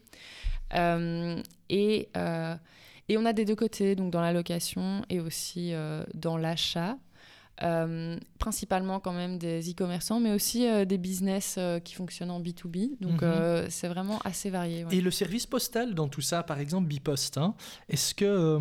Et, 1.68 2.08
et 3.08 3.18
on 3.18 3.24
a 3.26 3.32
des 3.32 3.44
deux 3.44 3.54
côtés, 3.54 3.94
donc 3.94 4.10
dans 4.12 4.20
la 4.22 4.32
location 4.32 5.02
et 5.10 5.20
aussi 5.20 5.72
dans 6.14 6.36
l'achat. 6.38 6.96
Euh, 7.62 8.18
principalement 8.38 9.00
quand 9.00 9.14
même 9.14 9.38
des 9.38 9.70
e-commerçants, 9.70 10.20
mais 10.20 10.32
aussi 10.32 10.68
euh, 10.68 10.84
des 10.84 10.98
business 10.98 11.54
euh, 11.56 11.78
qui 11.80 11.94
fonctionnent 11.94 12.30
en 12.30 12.38
B2B. 12.40 13.00
Donc 13.00 13.22
Mhm. 13.22 13.66
c'est 13.70 13.88
vraiment 13.88 14.18
assez 14.24 14.50
varié. 14.50 14.84
ouais. 14.84 14.94
Et 14.96 15.00
le 15.00 15.10
service 15.10 15.46
postal 15.46 15.94
dans 15.94 16.06
tout 16.08 16.20
ça, 16.20 16.42
par 16.42 16.60
exemple 16.60 16.86
Bipost, 16.86 17.38
hein, 17.38 17.54
est-ce 17.88 18.14
que 18.14 18.58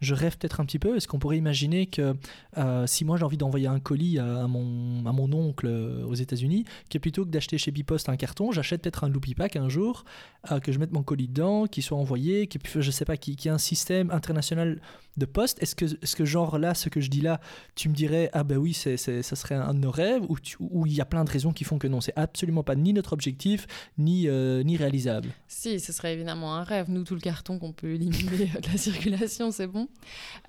je 0.00 0.14
rêve 0.14 0.36
peut-être 0.38 0.60
un 0.60 0.64
petit 0.64 0.78
peu 0.78 0.96
Est-ce 0.96 1.08
qu'on 1.08 1.18
pourrait 1.18 1.38
imaginer 1.38 1.86
que 1.86 2.14
euh, 2.56 2.86
si 2.86 3.04
moi 3.04 3.16
j'ai 3.16 3.24
envie 3.24 3.36
d'envoyer 3.36 3.66
un 3.66 3.80
colis 3.80 4.18
à, 4.18 4.46
mon, 4.46 5.04
à 5.06 5.12
mon 5.12 5.32
oncle 5.32 5.66
euh, 5.66 6.04
aux 6.06 6.14
États-Unis, 6.14 6.64
que 6.90 6.98
plutôt 6.98 7.24
que 7.24 7.30
d'acheter 7.30 7.58
chez 7.58 7.70
Bipost 7.70 8.08
un 8.08 8.16
carton, 8.16 8.52
j'achète 8.52 8.82
peut-être 8.82 9.04
un 9.04 9.08
Loopy 9.08 9.34
Pack 9.34 9.56
un 9.56 9.68
jour, 9.68 10.04
euh, 10.52 10.60
que 10.60 10.70
je 10.72 10.78
mette 10.78 10.92
mon 10.92 11.02
colis 11.02 11.28
dedans, 11.28 11.66
qu'il 11.66 11.82
soit 11.82 11.98
envoyé, 11.98 12.46
puisse- 12.46 12.80
je 12.80 12.90
sais 12.90 13.04
pas, 13.04 13.16
qu'il 13.16 13.34
y 13.42 13.48
ait 13.48 13.50
un 13.50 13.58
système 13.58 14.10
international 14.10 14.80
de 15.16 15.26
poste 15.26 15.60
Est-ce 15.60 15.74
que, 15.74 15.84
est-ce 15.84 16.14
que 16.14 16.24
genre 16.24 16.58
là, 16.58 16.74
ce 16.74 16.88
que 16.88 17.00
je 17.00 17.10
dis 17.10 17.20
là, 17.20 17.40
tu 17.74 17.88
me 17.88 17.94
dirais 17.94 18.30
ah 18.32 18.44
ben 18.44 18.56
oui, 18.56 18.72
c'est, 18.72 18.96
ça 18.96 19.34
serait 19.36 19.56
un 19.56 19.74
de 19.74 19.80
nos 19.80 19.90
rêves 19.90 20.22
ou 20.60 20.86
il 20.86 20.92
y 20.92 21.00
a 21.00 21.04
plein 21.04 21.24
de 21.24 21.30
raisons 21.30 21.52
qui 21.52 21.64
font 21.64 21.78
que 21.78 21.88
non, 21.88 22.00
c'est 22.00 22.12
absolument 22.16 22.62
pas 22.62 22.76
ni 22.76 22.92
notre 22.92 23.12
objectif 23.14 23.66
ni 23.98 24.28
ni 24.28 24.76
réalisable? 24.76 25.30
Si, 25.48 25.80
ce 25.80 25.92
serait 25.92 26.14
évidemment 26.14 26.54
un 26.54 26.62
rêve. 26.62 26.88
Nous, 26.88 27.02
tout 27.02 27.14
le 27.14 27.20
carton 27.20 27.58
qu'on 27.58 27.72
peut 27.72 27.94
éliminer 27.94 28.46
de 28.62 28.70
la 28.70 28.76
circulation, 28.78 29.50
c'est 29.50 29.66
bon. 29.66 29.87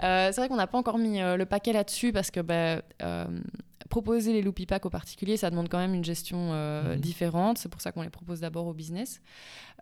Euh, 0.04 0.32
c'est 0.32 0.42
vrai 0.42 0.48
qu'on 0.48 0.56
n'a 0.56 0.68
pas 0.68 0.78
encore 0.78 0.98
mis 0.98 1.22
euh, 1.22 1.36
le 1.36 1.46
paquet 1.46 1.74
là-dessus 1.74 2.14
parce 2.14 2.32
que 2.32 2.40
bah, 2.40 2.82
euh, 3.04 3.26
proposer 3.90 4.34
les 4.34 4.42
loopy 4.42 4.66
packs 4.66 4.86
aux 4.86 4.90
particuliers, 4.90 5.38
ça 5.38 5.50
demande 5.50 5.70
quand 5.70 5.78
même 5.78 5.94
une 5.94 6.04
gestion 6.04 6.50
euh, 6.52 6.96
Mhm. 6.96 7.00
différente. 7.02 7.58
C'est 7.58 7.70
pour 7.70 7.80
ça 7.82 7.92
qu'on 7.92 8.02
les 8.02 8.10
propose 8.10 8.42
d'abord 8.42 8.68
au 8.68 8.74
business. 8.74 9.22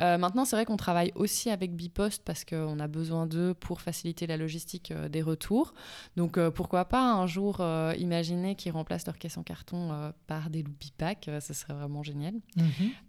Euh, 0.02 0.18
maintenant, 0.20 0.46
c'est 0.46 0.56
vrai 0.56 0.66
qu'on 0.66 0.78
travaille 0.78 1.12
aussi 1.16 1.50
avec 1.50 1.76
Bipost 1.76 2.22
parce 2.24 2.46
qu'on 2.46 2.80
a 2.80 2.88
besoin 2.88 3.26
d'eux 3.26 3.56
pour 3.56 3.82
faciliter 3.82 4.28
la 4.28 4.38
logistique 4.38 4.92
euh, 4.92 5.10
des 5.10 5.22
retours. 5.24 5.74
Donc, 6.16 6.40
pourquoi 6.50 6.86
pas 6.86 7.12
un 7.14 7.26
jour 7.28 7.62
imaginer 7.98 8.56
qu'ils 8.56 8.72
remplacent 8.72 9.06
leur 9.06 9.18
caisse 9.18 9.38
en 9.38 9.44
carton 9.44 10.12
par 10.28 10.50
des 10.50 10.62
loopy 10.64 10.92
packs 10.98 11.30
Ce 11.42 11.54
serait 11.54 11.74
vraiment 11.74 12.04
génial. 12.04 12.34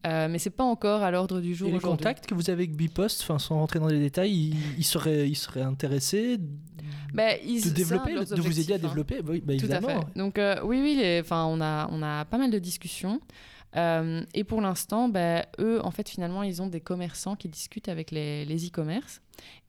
Euh, 0.07 0.29
mais 0.29 0.39
c'est 0.39 0.51
pas 0.51 0.65
encore 0.65 1.03
à 1.03 1.11
l'ordre 1.11 1.41
du 1.41 1.55
jour 1.55 1.69
Et 1.69 1.73
les 1.73 1.81
contacts 1.81 2.27
que 2.27 2.35
vous 2.35 2.49
avez 2.51 2.59
avec 2.65 2.77
Bipost, 2.77 3.23
sans 3.39 3.55
rentrer 3.57 3.79
dans 3.79 3.87
les 3.89 3.99
détails, 4.01 4.33
ils, 4.33 4.57
ils 4.79 4.85
seraient, 4.85 5.29
ils 5.29 5.37
seraient 5.37 5.63
intéressés 5.63 6.39
Bah, 7.15 7.37
ils- 7.45 7.63
de 7.65 7.71
développer, 7.71 8.15
de 8.15 8.41
vous 8.41 8.61
aider 8.61 8.73
à 8.73 8.77
hein. 8.77 8.79
développer 8.79 9.19
Tout 9.59 9.67
à 9.73 9.81
fait. 9.81 9.97
Donc 10.17 10.39
euh, 10.39 10.57
oui, 10.65 10.81
oui, 10.83 11.19
enfin, 11.21 11.45
on 11.47 11.61
a, 11.61 11.89
on 11.91 12.03
a 12.03 12.25
pas 12.25 12.39
mal 12.39 12.51
de 12.51 12.59
discussions. 12.59 13.21
Euh, 13.77 14.23
et 14.33 14.45
pour 14.45 14.63
l'instant, 14.63 15.09
bah, 15.11 15.45
eux, 15.59 15.79
en 15.85 15.91
fait, 15.91 16.09
finalement, 16.09 16.43
ils 16.43 16.63
ont 16.63 16.69
des 16.69 16.81
commerçants 16.81 17.37
qui 17.37 17.49
discutent 17.49 17.89
avec 17.91 18.11
les 18.11 18.47
les 18.47 18.67
e-commerce. 18.69 19.21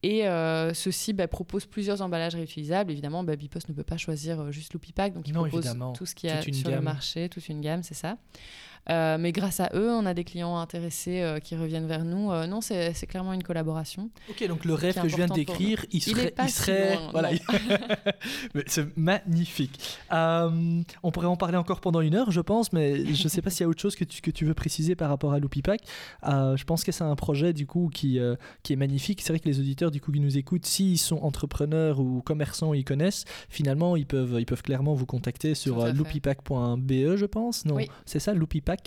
Et 0.02 0.26
euh, 0.28 0.74
ceux-ci 0.74 1.14
proposent 1.28 1.66
plusieurs 1.66 2.02
emballages 2.02 2.34
réutilisables. 2.34 2.92
Évidemment, 2.92 3.24
Bipost 3.36 3.68
ne 3.70 3.74
peut 3.74 3.84
pas 3.84 3.98
choisir 3.98 4.40
euh, 4.40 4.52
juste 4.52 4.74
Loopy 4.74 4.94
Pack, 4.94 5.14
donc 5.14 5.28
ils 5.28 5.34
Non, 5.34 5.42
proposent 5.42 5.66
évidemment. 5.66 5.92
tout 5.94 6.06
ce 6.06 6.16
qu'il 6.16 6.30
y 6.30 6.32
a 6.32 6.42
sur 6.42 6.70
le 6.72 6.82
marché, 6.82 7.28
toute 7.30 7.48
une 7.50 7.62
gamme, 7.62 7.84
c'est 7.84 7.94
ça. 7.94 8.18
Euh, 8.90 9.18
mais 9.20 9.32
grâce 9.32 9.60
à 9.60 9.70
eux, 9.76 9.92
on 9.92 10.06
a 10.06 10.14
des 10.14 10.24
clients 10.24 10.58
intéressés 10.58 11.22
euh, 11.22 11.40
qui 11.40 11.56
reviennent 11.56 11.88
vers 11.88 12.04
nous. 12.06 12.32
Euh, 12.32 12.48
non, 12.48 12.62
c'est 12.62 13.08
clairement 13.08 13.34
une 13.34 13.44
collaboration. 13.44 14.10
Ok, 14.30 14.48
donc 14.48 14.66
le 14.66 14.74
rêve 14.74 15.00
que 15.00 15.08
je 15.08 15.16
viens 15.16 15.28
de 15.28 15.34
décrire, 15.34 15.86
il 15.92 15.98
Il 15.98 16.02
serait, 16.02 16.28
est 16.28 16.32
pas 16.32 16.46
il 16.46 16.50
si 16.50 16.72
loin, 16.72 17.10
voilà, 17.12 17.30
c'est 18.68 18.98
magnifique. 18.98 19.80
On 20.12 21.12
pourrait 21.12 21.28
en 21.28 21.38
parler 21.38 21.58
encore 21.58 21.82
pendant 21.82 22.02
une 22.02 22.16
heure, 22.16 22.32
je 22.32 22.42
pense, 22.42 22.74
mais 22.74 23.06
je 23.14 23.24
ne 23.24 23.30
sais 23.30 23.42
pas 23.42 23.50
s'il 23.50 23.62
y 23.62 23.66
a 23.66 23.70
autre 23.70 23.82
chose 23.82 23.96
que 23.96 24.04
tu, 24.04 24.22
que 24.22 24.32
tu 24.32 24.46
veux 24.46 24.54
préciser 24.54 24.96
par 24.96 25.10
rapport 25.10 25.34
à. 25.34 25.40
Euh, 25.40 26.58
je 26.58 26.64
pense 26.64 26.84
que 26.84 26.92
c'est 26.92 27.04
un 27.04 27.16
projet 27.16 27.54
du 27.54 27.66
coup 27.66 27.90
qui, 27.94 28.20
qui 28.64 28.74
est 28.74 28.76
magnifique. 28.76 29.22
C'est 29.22 29.34
vrai 29.34 29.40
que 29.40 29.48
les 29.48 29.60
auditeurs 29.60 29.92
du 29.92 30.02
coup 30.02 30.12
qui 30.12 30.20
nous 30.20 30.38
écoutent, 30.38 30.66
s'ils 30.66 30.98
sont 30.98 31.18
entrepreneurs 31.18 32.00
ou 32.00 32.22
commerçants, 32.22 32.74
ils 32.74 32.84
connaissent. 32.84 33.26
Finalement, 33.50 33.96
ils 33.96 34.06
peuvent, 34.06 34.36
ils 34.40 34.46
peuvent 34.46 34.64
clairement 34.64 34.94
vous 34.94 35.06
contacter 35.06 35.56
sur 35.56 35.86
loopypack.be, 35.94 37.16
je 37.16 37.26
pense. 37.26 37.66
Non, 37.66 37.76
Oui. 37.76 37.90
c'est 38.06 38.20
ça, 38.20 38.34
Loopypack 38.34 38.79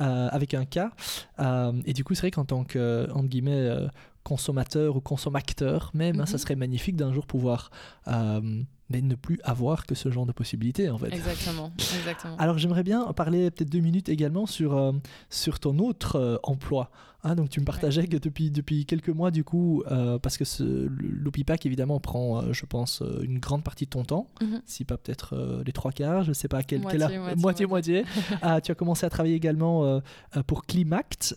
euh, 0.00 0.28
avec 0.30 0.54
un 0.54 0.64
K. 0.64 0.80
Euh, 1.40 1.72
et 1.84 1.92
du 1.92 2.04
coup, 2.04 2.14
c'est 2.14 2.22
vrai 2.22 2.30
qu'en 2.30 2.44
tant 2.44 2.64
que 2.64 2.78
euh, 2.78 3.06
entre 3.14 3.28
guillemets 3.28 3.70
consommateur 4.24 4.96
ou 4.96 5.00
consommateur 5.00 5.90
même, 5.94 6.20
hein, 6.20 6.26
ça 6.26 6.34
Mhm. 6.34 6.38
serait 6.38 6.56
magnifique 6.56 6.96
d'un 6.96 7.12
jour 7.12 7.26
pouvoir 7.26 7.70
mais 8.90 9.00
ne 9.00 9.14
plus 9.14 9.40
avoir 9.42 9.86
que 9.86 9.94
ce 9.94 10.10
genre 10.10 10.26
de 10.26 10.32
possibilités 10.32 10.90
en 10.90 10.98
fait. 10.98 11.12
Exactement, 11.14 11.72
exactement. 11.98 12.36
Alors 12.36 12.58
j'aimerais 12.58 12.82
bien 12.82 13.10
parler 13.14 13.50
peut-être 13.50 13.70
deux 13.70 13.80
minutes 13.80 14.10
également 14.10 14.44
sur, 14.46 14.76
euh, 14.76 14.92
sur 15.30 15.60
ton 15.60 15.78
autre 15.78 16.16
euh, 16.16 16.36
emploi. 16.42 16.90
Ah, 17.24 17.36
donc 17.36 17.50
tu 17.50 17.60
me 17.60 17.64
partageais 17.64 18.08
que 18.08 18.16
depuis, 18.16 18.50
depuis 18.50 18.84
quelques 18.84 19.08
mois, 19.08 19.30
du 19.30 19.44
coup, 19.44 19.84
euh, 19.92 20.18
parce 20.18 20.36
que 20.36 20.44
ce, 20.44 20.64
l'Opipac, 20.64 21.64
évidemment, 21.66 22.00
prend, 22.00 22.42
euh, 22.42 22.52
je 22.52 22.66
pense, 22.66 23.00
euh, 23.00 23.20
une 23.22 23.38
grande 23.38 23.62
partie 23.62 23.84
de 23.84 23.90
ton 23.90 24.02
temps, 24.02 24.26
Mhm. 24.40 24.60
si 24.66 24.84
pas 24.84 24.96
peut-être 24.96 25.62
les 25.64 25.72
trois 25.72 25.92
quarts, 25.92 26.24
je 26.24 26.32
sais 26.32 26.48
pas 26.48 26.64
quel, 26.64 26.80
quel 26.80 26.98
Moitié, 26.98 27.16
a- 27.16 27.34
moitié, 27.36 27.66
moitié. 27.66 28.04
ah, 28.42 28.60
tu 28.60 28.72
as 28.72 28.74
commencé 28.74 29.06
à 29.06 29.10
travailler 29.10 29.36
également 29.36 30.00
pour 30.48 30.66
Climact. 30.66 31.36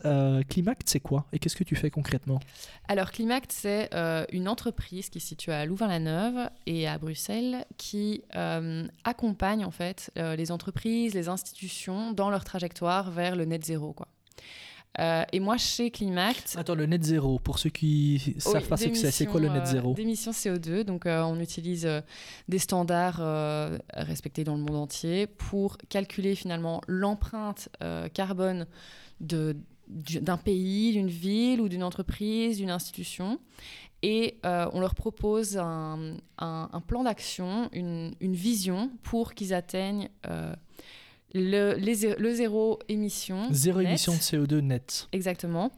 Climact, 0.49 0.89
c'est 0.89 0.99
quoi? 0.99 1.25
Et 1.31 1.37
qu'est-ce 1.39 1.55
que 1.55 1.63
tu 1.63 1.75
fais 1.75 1.91
concrètement? 1.91 2.39
Alors, 2.87 3.11
Climact, 3.11 3.51
c'est 3.51 3.89
une 4.31 4.47
entreprise 4.47 5.09
qui 5.09 5.19
se 5.19 5.27
situe 5.27 5.51
à 5.51 5.65
Louvain-la-Neuve 5.67 6.49
et 6.65 6.87
à 6.87 6.97
Bruxelles 6.97 7.65
qui 7.77 8.23
accompagne 9.03 9.63
en 9.65 9.71
fait 9.71 10.09
les 10.15 10.51
entreprises, 10.51 11.13
les 11.13 11.29
institutions 11.29 12.11
dans 12.11 12.29
leur 12.31 12.43
trajectoire 12.43 13.11
vers 13.11 13.35
le 13.35 13.45
net 13.45 13.63
zéro. 13.65 13.93
Quoi. 13.93 14.07
Euh, 14.99 15.23
et 15.33 15.39
moi, 15.39 15.57
chez 15.57 15.91
Climact, 15.91 16.55
Attends, 16.57 16.75
le 16.75 16.85
net 16.85 17.03
zéro, 17.03 17.37
pour 17.39 17.59
ceux 17.59 17.69
qui 17.69 18.35
savent 18.37 18.61
Oui, 18.63 18.67
pas 18.69 18.77
ce 18.77 18.85
que 18.87 18.95
c'est, 18.95 19.11
c'est 19.11 19.25
quoi 19.25 19.41
le 19.41 19.47
net 19.49 19.63
d'émissions, 19.63 19.69
euh, 19.77 19.81
zéro 19.81 19.93
D'émissions 19.93 20.31
CO2. 20.31 20.83
Donc, 20.83 21.05
euh, 21.05 21.21
on 21.23 21.39
utilise 21.39 21.85
euh, 21.85 22.01
des 22.47 22.59
standards 22.59 23.21
respectés 23.93 24.43
dans 24.43 24.55
le 24.55 24.61
monde 24.61 24.75
entier 24.77 25.27
pour 25.27 25.77
calculer 25.89 26.35
finalement 26.35 26.81
l'empreinte 26.87 27.69
carbone 28.13 28.67
de- 29.19 29.55
du- 29.87 30.19
d'un 30.19 30.37
pays, 30.37 30.93
d'une 30.93 31.09
ville 31.09 31.61
ou 31.61 31.69
d'une 31.69 31.83
entreprise, 31.83 32.57
d'une 32.57 32.71
institution. 32.71 33.39
Et 34.01 34.37
euh, 34.45 34.67
on 34.73 34.79
leur 34.81 34.93
propose 34.93 35.57
un, 35.57 36.17
un- 36.37 36.69
un 36.71 36.81
plan 36.81 37.03
d'action, 37.03 37.69
une, 37.73 38.13
une 38.21 38.33
vision 38.35 38.91
pour 39.03 39.33
qu'ils 39.33 39.53
atteignent 39.53 40.09
euh, 40.29 40.53
le, 41.33 41.73
les 41.75 42.15
le 42.17 42.33
zéro 42.33 42.79
émission. 42.87 43.47
Zéro 43.51 43.79
net. 43.79 43.87
émission 43.89 44.13
de 44.13 44.17
CO2 44.19 44.59
net. 44.59 45.07
Exactement, 45.11 45.71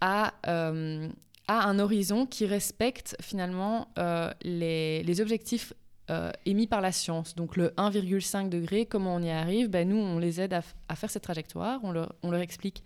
à, 0.00 0.34
euh, 0.46 1.08
à 1.48 1.64
un 1.68 1.78
horizon 1.78 2.26
qui 2.26 2.46
respecte 2.46 3.16
finalement 3.20 3.88
euh, 3.98 4.30
les, 4.42 5.02
les 5.02 5.20
objectifs 5.20 5.72
euh, 6.10 6.30
émis 6.46 6.66
par 6.66 6.80
la 6.80 6.92
science. 6.92 7.34
Donc 7.34 7.56
le 7.56 7.68
1,5 7.76 8.48
degré, 8.48 8.86
comment 8.86 9.14
on 9.14 9.22
y 9.22 9.30
arrive? 9.30 9.68
Ben, 9.68 9.88
Nous, 9.88 9.96
on 9.96 10.18
les 10.18 10.40
aide 10.40 10.52
à, 10.54 10.62
à 10.88 10.96
faire 10.96 11.10
cette 11.10 11.22
trajectoire, 11.22 11.80
on 11.82 11.92
leur, 11.92 12.14
on 12.22 12.30
leur 12.30 12.40
explique 12.40 12.82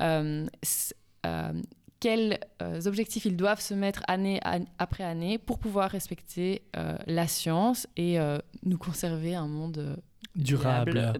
euh, 0.00 0.46
euh, 1.26 1.52
quels 2.00 2.38
euh, 2.62 2.80
objectifs 2.86 3.24
ils 3.24 3.36
doivent 3.36 3.60
se 3.60 3.74
mettre 3.74 4.02
année 4.08 4.38
an- 4.44 4.64
après 4.78 5.04
année 5.04 5.38
pour 5.38 5.58
pouvoir 5.58 5.90
respecter 5.90 6.62
euh, 6.76 6.96
la 7.06 7.26
science 7.26 7.86
et 7.96 8.20
euh, 8.20 8.38
nous 8.64 8.78
conserver 8.78 9.34
un 9.34 9.46
monde 9.48 9.78
euh, 9.78 9.96
Durable. 10.34 11.14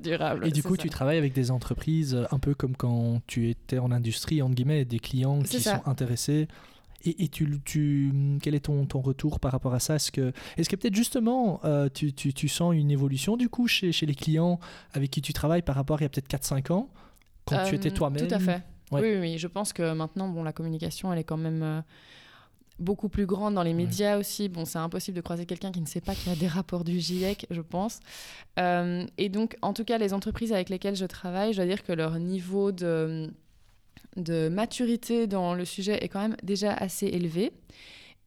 Et 0.46 0.50
du 0.50 0.62
coup, 0.62 0.76
ça. 0.76 0.82
tu 0.82 0.90
travailles 0.90 1.18
avec 1.18 1.32
des 1.32 1.50
entreprises, 1.50 2.14
euh, 2.14 2.24
un 2.32 2.38
peu 2.38 2.54
comme 2.54 2.76
quand 2.76 3.20
tu 3.26 3.48
étais 3.48 3.78
en 3.78 3.90
industrie, 3.92 4.42
entre 4.42 4.54
guillemets, 4.54 4.84
des 4.84 4.98
clients 4.98 5.40
qui 5.42 5.60
ça. 5.60 5.76
sont 5.76 5.88
intéressés. 5.88 6.48
Et, 7.04 7.24
et 7.24 7.28
tu, 7.28 7.60
tu, 7.64 8.12
quel 8.42 8.54
est 8.54 8.60
ton, 8.60 8.86
ton 8.86 9.00
retour 9.00 9.38
par 9.38 9.52
rapport 9.52 9.74
à 9.74 9.78
ça? 9.78 9.96
Est-ce 9.96 10.10
que, 10.10 10.32
est 10.56 10.68
que 10.68 10.74
peut-être 10.76 10.94
justement, 10.94 11.60
euh, 11.64 11.88
tu, 11.92 12.12
tu, 12.14 12.32
tu 12.32 12.48
sens 12.48 12.74
une 12.74 12.90
évolution 12.90 13.36
du 13.36 13.48
coup 13.50 13.68
chez, 13.68 13.92
chez 13.92 14.06
les 14.06 14.14
clients 14.14 14.58
avec 14.94 15.10
qui 15.10 15.20
tu 15.20 15.32
travailles 15.34 15.62
par 15.62 15.74
rapport 15.76 15.98
à 15.98 16.00
il 16.00 16.04
y 16.04 16.06
a 16.06 16.08
peut-être 16.08 16.28
4-5 16.30 16.72
ans, 16.72 16.88
quand 17.44 17.62
tu 17.64 17.74
Euh, 17.74 17.76
étais 17.76 17.90
toi-même? 17.90 18.26
Tout 18.26 18.34
à 18.34 18.38
fait. 18.38 18.62
Ouais. 18.90 19.00
Oui, 19.02 19.08
oui, 19.12 19.18
oui, 19.20 19.38
je 19.38 19.46
pense 19.48 19.72
que 19.74 19.92
maintenant, 19.92 20.28
bon, 20.28 20.42
la 20.42 20.52
communication, 20.52 21.12
elle 21.12 21.18
est 21.18 21.24
quand 21.24 21.36
même 21.36 21.62
euh, 21.62 21.80
beaucoup 22.78 23.08
plus 23.08 23.26
grande 23.26 23.54
dans 23.54 23.62
les 23.62 23.74
médias 23.74 24.18
aussi. 24.18 24.48
Bon, 24.48 24.64
c'est 24.64 24.78
impossible 24.78 25.16
de 25.16 25.22
croiser 25.22 25.46
quelqu'un 25.46 25.72
qui 25.72 25.80
ne 25.80 25.86
sait 25.86 26.00
pas 26.00 26.14
qu'il 26.14 26.32
y 26.32 26.34
a 26.34 26.38
des 26.38 26.48
rapports 26.48 26.84
du 26.84 26.98
GIEC, 26.98 27.46
je 27.50 27.60
pense. 27.60 28.00
Euh, 28.58 29.06
et 29.18 29.28
donc, 29.28 29.56
en 29.62 29.72
tout 29.72 29.84
cas, 29.84 29.98
les 29.98 30.12
entreprises 30.12 30.52
avec 30.52 30.68
lesquelles 30.68 30.96
je 30.96 31.06
travaille, 31.06 31.52
je 31.52 31.58
dois 31.58 31.66
dire 31.66 31.82
que 31.82 31.92
leur 31.92 32.18
niveau 32.18 32.72
de, 32.72 33.30
de 34.16 34.48
maturité 34.48 35.26
dans 35.26 35.54
le 35.54 35.64
sujet 35.64 36.02
est 36.02 36.08
quand 36.08 36.20
même 36.20 36.36
déjà 36.42 36.72
assez 36.72 37.06
élevé. 37.06 37.52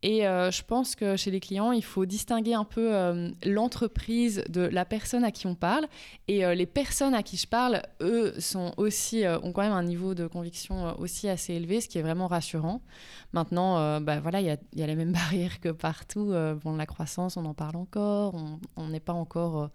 Et 0.04 0.28
euh, 0.28 0.52
je 0.52 0.62
pense 0.64 0.96
que 0.96 1.16
chez 1.16 1.32
les 1.32 1.40
clients, 1.40 1.72
il 1.72 1.84
faut 1.84 2.06
distinguer 2.06 2.54
un 2.54 2.64
peu 2.64 2.94
euh, 2.96 3.32
l'entreprise 3.44 4.44
de 4.48 4.62
la 4.62 4.86
personne 4.86 5.24
à 5.24 5.32
qui 5.32 5.48
on 5.48 5.56
parle. 5.56 5.88
Et 6.28 6.46
euh, 6.46 6.54
les 6.54 6.68
personnes 6.68 7.16
à 7.16 7.24
qui 7.24 7.38
je 7.38 7.48
parle, 7.48 7.82
eux, 8.02 8.34
sont 8.40 8.74
aussi, 8.78 9.24
ont 9.44 9.52
quand 9.52 9.64
même 9.64 9.72
un 9.72 9.84
niveau 9.84 10.14
de 10.14 10.28
conviction 10.28 10.98
aussi 11.00 11.28
assez 11.30 11.54
élevé, 11.54 11.82
ce 11.82 11.90
qui 11.90 11.98
est 11.98 12.04
vraiment 12.04 12.28
rassurant. 12.28 12.82
Maintenant, 13.34 14.00
bah, 14.00 14.20
voilà, 14.20 14.42
il 14.42 14.46
y 14.48 14.84
a, 14.84 14.88
les 14.88 14.96
mêmes 14.96 15.12
barrières 15.14 15.60
que 15.60 15.70
partout. 15.70 16.34
Bon, 16.64 16.76
la 16.76 16.86
croissance, 16.86 17.38
on 17.38 17.46
en 17.46 17.54
parle 17.54 17.76
encore. 17.78 18.36
On- 18.76 18.88
n'est 18.88 19.00
pas 19.02 19.14
encore 19.14 19.70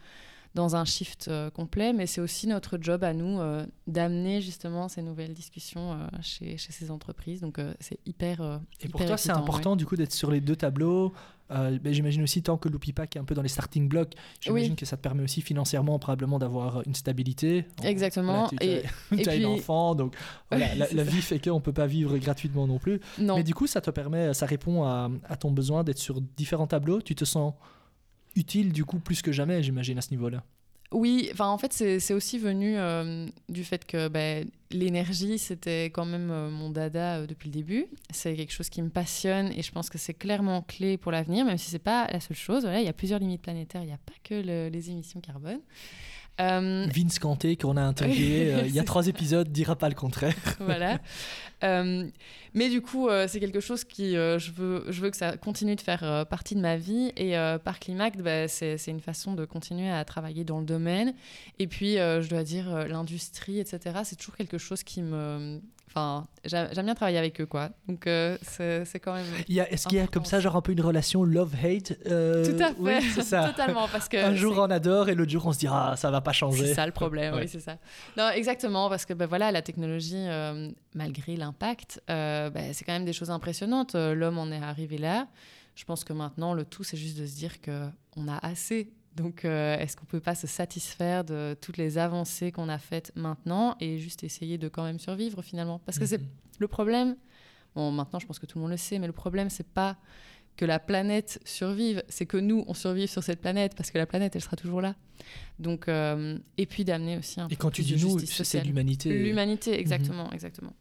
dans 0.55 0.77
un 0.77 0.85
shift 0.85 1.29
euh, 1.29 1.49
complet, 1.51 1.93
mais 1.93 2.07
c'est 2.07 2.21
aussi 2.21 2.47
notre 2.47 2.79
job 2.81 3.05
à 3.05 3.15
nous 3.15 3.41
euh, 3.41 3.65
d'amener 3.87 4.41
justement 4.41 4.89
ces 4.89 5.01
nouvelles 5.03 5.33
discussions 5.33 5.93
euh, 5.93 5.97
chez, 6.21 6.57
chez 6.59 6.73
ces 6.73 6.91
entreprises. 6.91 7.41
Donc, 7.41 7.59
c'est 7.81 7.99
hyper. 8.07 8.61
Et 8.81 8.89
pour 8.89 9.05
toi, 9.05 9.17
c'est 9.17 9.31
important 9.31 9.77
du 9.77 9.87
coup 9.87 9.97
d'être 9.97 10.13
sur 10.13 10.31
les 10.31 10.41
deux 10.41 10.57
tableaux. 10.57 11.13
Euh, 11.51 11.79
ben, 11.79 11.93
j'imagine 11.93 12.23
aussi, 12.23 12.43
tant 12.43 12.57
que 12.57 12.69
l'Oupipac 12.71 13.15
est 13.15 13.19
un 13.19 13.25
peu 13.25 13.35
dans 13.35 13.43
les 13.43 13.49
starting 13.49 13.87
blocks, 13.87 14.15
j'imagine 14.41 14.71
Oui. 14.71 14.77
que 14.77 14.87
ça 14.87 14.97
te 14.97 15.03
permet 15.03 15.23
aussi 15.23 15.43
financièrement 15.43 15.99
probablement 15.99 16.39
d'avoir 16.39 16.83
une 16.87 16.95
stabilité. 16.95 17.67
Exactement. 17.83 18.47
Voilà, 18.47 18.49
tu, 18.49 18.67
Et- 18.67 18.83
tu 19.11 19.15
as, 19.15 19.19
et 19.19 19.29
as 19.29 19.33
puis- 19.37 19.45
enfant, 19.45 19.95
donc 19.95 20.15
voilà, 20.51 20.75
la, 20.75 21.03
vie 21.05 21.21
fait 21.21 21.39
qu'on 21.39 21.57
ne 21.57 21.61
peut 21.61 21.73
pas 21.73 21.87
vivre 21.87 22.17
gratuitement 22.17 22.67
non 22.67 22.79
plus. 22.79 23.01
Non. 23.19 23.37
Mais 23.37 23.43
du 23.43 23.53
coup, 23.55 23.67
ça 23.67 23.83
te 23.83 23.91
permet, 23.91 24.33
ça 24.33 24.47
répond 24.47 24.85
à, 24.85 25.11
à 25.29 25.37
ton 25.37 25.51
besoin 25.51 25.85
d'être 25.85 25.99
sur 25.99 26.23
différents 26.23 26.67
tableaux. 26.67 27.03
Tu 27.03 27.15
te 27.15 27.27
sens 27.27 27.53
utile 28.37 28.73
du 28.73 28.85
coup 28.85 28.99
plus 28.99 29.23
que 29.23 29.33
jamais, 29.33 29.63
j'imagine, 29.63 29.99
à 29.99 30.01
ce 30.03 30.11
niveau-là. 30.11 30.43
Oui, 30.95 31.31
enfin 31.33 31.47
en 31.49 31.57
fait 31.57 31.73
c'est 31.73 32.13
aussi 32.13 32.39
venu 32.39 32.77
euh, 32.77 33.27
du 33.49 33.65
fait 33.65 33.87
que 33.87 34.09
ben, 34.09 34.47
l'énergie 34.71 35.39
c'était 35.39 35.87
quand 35.87 36.05
même 36.05 36.31
euh, 36.31 36.51
mon 36.51 36.69
dada 36.69 37.17
euh, 37.21 37.27
depuis 37.27 37.49
le 37.49 37.55
début. 37.55 37.87
C'est 38.11 38.35
quelque 38.37 38.53
chose 38.53 38.69
qui 38.69 38.83
me 38.83 38.91
passionne 38.91 39.51
et 39.57 39.63
je 39.63 39.73
pense 39.73 39.89
que 39.89 39.97
c'est 39.97 40.13
clairement 40.13 40.61
clé 40.61 40.99
pour 40.99 41.11
l'avenir, 41.11 41.47
même 41.47 41.57
si 41.57 41.71
c'est 41.71 41.79
pas 41.79 42.09
la 42.13 42.21
seule 42.21 42.37
chose. 42.37 42.65
Voilà, 42.65 42.81
il 42.81 42.85
y 42.85 42.89
a 42.91 42.93
plusieurs 42.93 43.21
limites 43.21 43.41
planétaires, 43.41 43.81
il 43.83 43.87
n'y 43.87 43.93
a 43.95 43.97
pas 44.05 44.13
que 44.23 44.35
le- 44.35 44.69
les 44.69 44.91
émissions 44.91 45.23
carbone. 45.23 45.61
Euh, 46.41 46.87
Vince 46.93 47.19
Canté, 47.19 47.57
qu'on 47.57 47.77
a 47.77 47.83
interviewé 47.83 48.55
euh, 48.55 48.63
il 48.67 48.75
y 48.75 48.81
a 48.81 48.85
trois 48.85 49.07
épisodes, 49.07 49.49
dira 49.51 49.77
pas 49.77 49.89
le 49.89 49.95
contraire. 49.95 50.35
voilà. 50.61 50.99
Euh, 51.63 52.09
mais 52.55 52.71
du 52.71 52.81
coup, 52.81 53.09
euh, 53.09 53.27
c'est 53.29 53.39
quelque 53.39 53.61
chose 53.61 53.85
qui, 53.85 54.15
je, 54.15 54.51
veux, 54.51 54.85
je 54.89 55.01
veux 55.01 55.11
que 55.11 55.17
ça 55.17 55.37
continue 55.37 55.77
de 55.77 55.81
faire 55.81 56.27
partie 56.29 56.55
de 56.55 56.61
ma 56.61 56.77
vie. 56.77 57.13
Et 57.17 57.35
par 57.65 57.79
Climact, 57.79 58.21
bah, 58.21 58.49
c'est 58.49 58.79
une 58.89 59.01
façon 59.01 59.35
de 59.35 59.45
continuer 59.45 59.91
à 59.91 60.05
travailler 60.05 60.45
dans 60.45 60.59
le 60.59 60.67
domaine. 60.67 61.15
Et 61.59 61.67
puis, 61.67 61.97
je 61.97 62.29
dois 62.29 62.43
dire, 62.43 62.89
l'industrie, 62.89 63.59
etc., 63.59 64.01
c'est 64.05 64.17
toujours 64.17 64.37
quelque 64.37 64.59
chose 64.59 64.83
qui 64.83 65.03
me... 65.03 65.61
Enfin, 65.95 66.27
j'a- 66.45 66.73
j'aime 66.73 66.87
bien 66.87 66.95
travailler 66.95 67.19
avec 67.19 67.39
eux, 67.41 67.45
quoi. 67.47 67.69
Donc, 67.87 68.07
euh, 68.07 68.39
c'est 68.43 68.99
quand 68.99 69.13
même... 69.15 69.27
Est-ce 69.49 69.87
qu'il 69.87 69.99
y 69.99 70.01
a 70.01 70.07
comme 70.07 70.25
ça, 70.25 70.41
genre 70.41 70.57
un 70.57 70.63
peu 70.63 70.73
une 70.73 70.81
relation 70.81 71.23
love-hate 71.23 71.99
euh, 72.07 72.45
Tout 72.47 72.63
à 72.63 72.69
fait, 72.69 72.75
Oui, 72.79 73.03
c'est 73.15 73.23
ça. 73.23 73.49
totalement, 73.51 73.87
parce 73.89 74.09
que... 74.09 74.17
Un 74.17 74.35
jour 74.35 74.57
on 74.59 74.71
adore 74.71 75.11
et 75.11 75.15
l'autre 75.15 75.31
jour 75.31 75.45
on 75.47 75.53
se 75.53 75.59
dira 75.59 75.91
ah, 75.93 75.97
ça 75.97 76.11
va 76.11 76.21
pas 76.23 76.33
changer. 76.33 76.69
C'est 76.69 76.75
ça 76.75 76.87
le 76.87 76.93
problème, 76.93 77.35
Ouais. 77.35 77.43
oui, 77.43 77.49
c'est 77.49 77.61
ça. 77.61 77.77
Non, 78.17 78.31
exactement, 78.31 78.89
parce 78.89 79.05
que 79.05 79.13
ben, 79.13 79.27
voilà, 79.27 79.53
la 79.53 79.61
technologie, 79.63 80.15
euh, 80.17 80.71
malgré 80.95 81.37
l'impact, 81.37 82.01
ben, 82.09 82.73
c'est 82.73 82.85
quand 82.85 82.93
même 82.93 83.05
des 83.05 83.13
choses 83.13 83.31
impressionnantes. 83.31 83.95
L'homme 83.95 84.39
en 84.39 84.51
est 84.51 84.63
arrivé 84.63 84.97
là. 84.99 85.27
Je 85.75 85.85
pense 85.85 86.05
que 86.05 86.13
maintenant, 86.13 86.55
le 86.55 86.65
tout, 86.65 86.85
c'est 86.85 86.97
juste 86.97 87.19
de 87.19 87.27
se 87.27 87.35
dire 87.37 87.61
qu'on 87.61 88.29
a 88.29 88.39
assez. 88.47 88.91
Donc, 89.17 89.45
euh, 89.45 89.77
est-ce 89.79 89.97
qu'on 89.97 90.07
peut 90.07 90.21
pas 90.21 90.35
se 90.35 90.47
satisfaire 90.47 91.25
de 91.25 91.55
toutes 91.61 91.77
les 91.77 91.99
avancées 91.99 92.51
qu'on 92.51 92.69
a 92.69 92.79
faites 92.79 93.13
maintenant 93.15 93.77
et 93.81 93.99
juste 93.99 94.25
essayer 94.25 94.57
de 94.59 94.69
quand 94.69 94.85
même 94.85 94.99
survivre 94.99 95.43
finalement? 95.43 95.81
Parce 95.81 95.99
que 95.99 96.07
c'est 96.07 96.19
Mhm. 96.19 96.27
le 96.61 96.69
problème. 96.69 97.17
Bon, 97.75 97.91
maintenant, 97.91 98.19
je 98.19 98.27
pense 98.27 98.39
que 98.39 98.47
tout 98.47 98.59
le 98.59 98.63
monde 98.63 98.71
le 98.71 98.77
sait, 98.79 98.99
mais 98.99 99.07
le 99.07 99.13
problème, 99.13 99.51
c'est 99.51 99.67
pas 99.67 99.97
que 100.57 100.65
la 100.67 100.79
planète 100.79 101.41
survive, 101.47 102.03
c'est 102.09 102.27
que 102.27 102.37
nous, 102.37 102.65
on 102.69 102.75
survive 102.75 103.09
sur 103.09 103.23
cette 103.23 103.41
planète 103.41 103.75
parce 103.75 103.91
que 103.91 103.97
la 103.99 104.05
planète, 104.07 104.37
elle 104.37 104.43
sera 104.43 104.57
toujours 104.57 104.83
là. 104.83 104.95
Donc, 105.59 105.89
euh, 105.89 106.39
et 106.59 106.67
puis 106.67 106.85
d'amener 106.85 107.17
aussi 107.17 107.41
un 107.41 107.47
Et 107.47 107.51
peu 107.51 107.57
quand 107.57 107.71
tu 107.71 107.83
plus 107.83 107.95
dis 107.95 108.01
de 108.03 108.07
nous, 108.07 108.19
justice 108.19 108.31
c'est 108.37 108.45
sociale. 108.45 108.67
l'humanité. 108.67 109.09
L'humanité, 109.11 109.79
exactement, 109.79 110.31
exactement. 110.33 110.75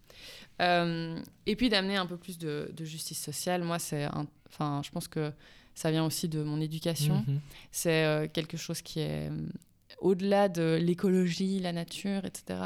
Euh, 0.62 1.18
et 1.46 1.56
puis 1.56 1.70
d'amener 1.70 1.96
un 1.96 2.06
peu 2.06 2.18
plus 2.18 2.38
de, 2.38 2.72
de 2.76 2.86
justice 2.86 3.22
sociale. 3.22 3.64
Moi, 3.64 3.80
c'est, 3.80 4.08
enfin, 4.50 4.82
je 4.84 4.92
pense 4.92 5.08
que 5.08 5.32
ça 5.76 5.92
vient 5.92 6.06
aussi 6.06 6.28
de 6.28 6.44
mon 6.44 6.60
éducation. 6.62 7.24
Mhm. 7.28 7.40
C'est 7.72 8.06
euh, 8.06 8.28
quelque 8.32 8.58
chose 8.58 8.82
qui 8.82 9.00
est 9.00 9.30
euh, 9.30 9.48
au-delà 10.00 10.50
de 10.50 10.78
l'écologie, 10.82 11.60
la 11.60 11.74
nature, 11.74 12.26
etc. 12.26 12.60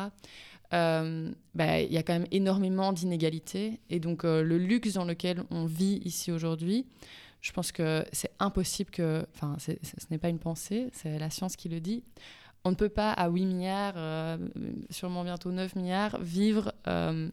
Euh, 0.73 1.31
bah, 1.53 1.81
Il 1.81 1.91
y 1.91 1.97
a 1.97 2.03
quand 2.03 2.13
même 2.13 2.27
énormément 2.31 2.93
d'inégalités. 2.93 3.79
Et 3.89 3.99
donc, 3.99 4.23
le 4.23 4.57
luxe 4.57 4.93
dans 4.93 5.05
lequel 5.05 5.43
on 5.51 5.65
vit 5.65 6.01
ici 6.05 6.31
aujourd'hui, 6.31 6.85
je 7.41 7.51
pense 7.51 7.71
que 7.71 8.03
c'est 8.11 8.31
impossible 8.39 8.89
que. 8.89 9.25
Enfin, 9.35 9.57
ce 9.59 9.71
n'est 10.09 10.17
pas 10.17 10.29
une 10.29 10.39
pensée, 10.39 10.89
c'est 10.93 11.19
la 11.19 11.29
science 11.29 11.55
qui 11.55 11.69
le 11.69 11.79
dit. 11.79 12.03
On 12.65 12.71
ne 12.71 12.75
peut 12.75 12.89
pas, 12.89 13.11
à 13.11 13.29
8 13.29 13.45
milliards, 13.45 13.93
euh, 13.95 14.37
sûrement 14.89 15.23
bientôt 15.23 15.51
9 15.51 15.75
milliards, 15.75 16.19
vivre 16.19 16.73
euh, 16.87 17.29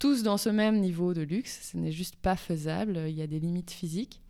tous 0.00 0.24
dans 0.24 0.38
ce 0.38 0.48
même 0.48 0.80
niveau 0.80 1.14
de 1.14 1.22
luxe. 1.22 1.70
Ce 1.70 1.76
n'est 1.76 1.92
juste 1.92 2.16
pas 2.16 2.34
faisable. 2.34 2.98
Il 3.06 3.14
y 3.14 3.22
a 3.22 3.28
des 3.28 3.38
limites 3.38 3.70
physiques. 3.70 4.20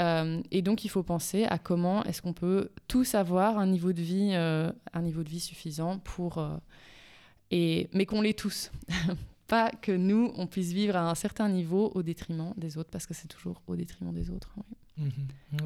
Euh, 0.00 0.42
et 0.50 0.62
donc, 0.62 0.84
il 0.84 0.88
faut 0.88 1.02
penser 1.02 1.44
à 1.44 1.58
comment 1.58 2.02
est-ce 2.04 2.22
qu'on 2.22 2.32
peut 2.32 2.70
tous 2.88 3.14
avoir 3.14 3.58
un 3.58 3.66
niveau 3.66 3.92
de 3.92 4.02
vie, 4.02 4.30
euh, 4.32 4.72
un 4.92 5.02
niveau 5.02 5.22
de 5.22 5.28
vie 5.28 5.40
suffisant 5.40 5.98
pour. 5.98 6.38
euh, 6.38 6.56
et, 7.50 7.88
mais 7.92 8.06
qu'on 8.06 8.20
l'ait 8.20 8.34
tous. 8.34 8.70
pas 9.46 9.70
que 9.70 9.92
nous, 9.92 10.32
on 10.36 10.46
puisse 10.46 10.72
vivre 10.72 10.96
à 10.96 11.08
un 11.08 11.14
certain 11.14 11.48
niveau 11.48 11.92
au 11.94 12.02
détriment 12.02 12.54
des 12.56 12.78
autres, 12.78 12.90
parce 12.90 13.06
que 13.06 13.14
c'est 13.14 13.28
toujours 13.28 13.62
au 13.66 13.76
détriment 13.76 14.12
des 14.12 14.30
autres. 14.30 14.54
Mhm. 14.96 15.10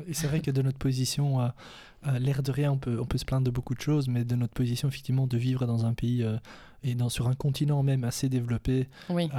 Et 0.09 0.15
c'est 0.15 0.27
vrai 0.27 0.41
que 0.41 0.51
de 0.51 0.63
notre 0.63 0.79
position, 0.79 1.41
euh, 1.41 2.19
l'air 2.19 2.43
de 2.43 2.51
rien, 2.51 2.73
on 2.73 2.79
peut, 2.79 2.99
on 3.01 3.05
peut 3.05 3.19
se 3.19 3.25
plaindre 3.25 3.45
de 3.45 3.51
beaucoup 3.51 3.75
de 3.75 3.81
choses, 3.81 4.09
mais 4.09 4.25
de 4.25 4.35
notre 4.35 4.53
position, 4.53 4.89
effectivement, 4.89 5.27
de 5.27 5.39
vivre 5.39 5.67
dans 5.67 5.87
un 5.87 5.95
pays 5.95 6.27
et 6.83 6.95
dans, 6.95 7.09
sur 7.09 7.29
un 7.29 7.35
continent 7.35 7.83
même 7.83 8.05
assez 8.05 8.29
développé. 8.29 8.89
Oui, 9.09 9.31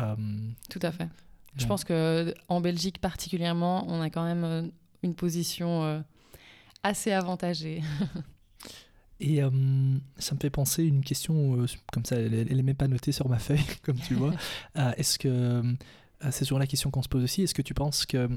tout 0.69 0.79
à 0.81 0.91
fait. 0.91 1.09
Je 1.57 1.65
pense 1.65 1.83
qu'en 1.83 2.61
Belgique 2.61 2.99
particulièrement, 2.99 3.85
on 3.89 4.01
a 4.01 4.09
quand 4.09 4.23
même 4.23 4.71
une 5.03 5.15
position 5.15 6.03
assez 6.83 7.11
avantagée. 7.11 7.81
Et 9.21 9.41
ça 10.17 10.35
me 10.35 10.39
fait 10.39 10.49
penser 10.49 10.83
une 10.83 11.03
question, 11.03 11.65
comme 11.91 12.05
ça, 12.05 12.15
elle 12.15 12.55
n'est 12.55 12.63
même 12.63 12.75
pas 12.75 12.87
notée 12.87 13.11
sur 13.11 13.27
ma 13.27 13.39
feuille, 13.39 13.65
comme 13.81 13.99
tu 13.99 14.13
vois. 14.13 14.33
est-ce 14.97 15.19
que, 15.19 15.63
c'est 16.31 16.45
sur 16.45 16.57
la 16.57 16.67
question 16.67 16.89
qu'on 16.89 17.03
se 17.03 17.09
pose 17.09 17.23
aussi, 17.23 17.43
est-ce 17.43 17.53
que 17.53 17.61
tu 17.61 17.73
penses 17.73 18.05
que 18.05 18.29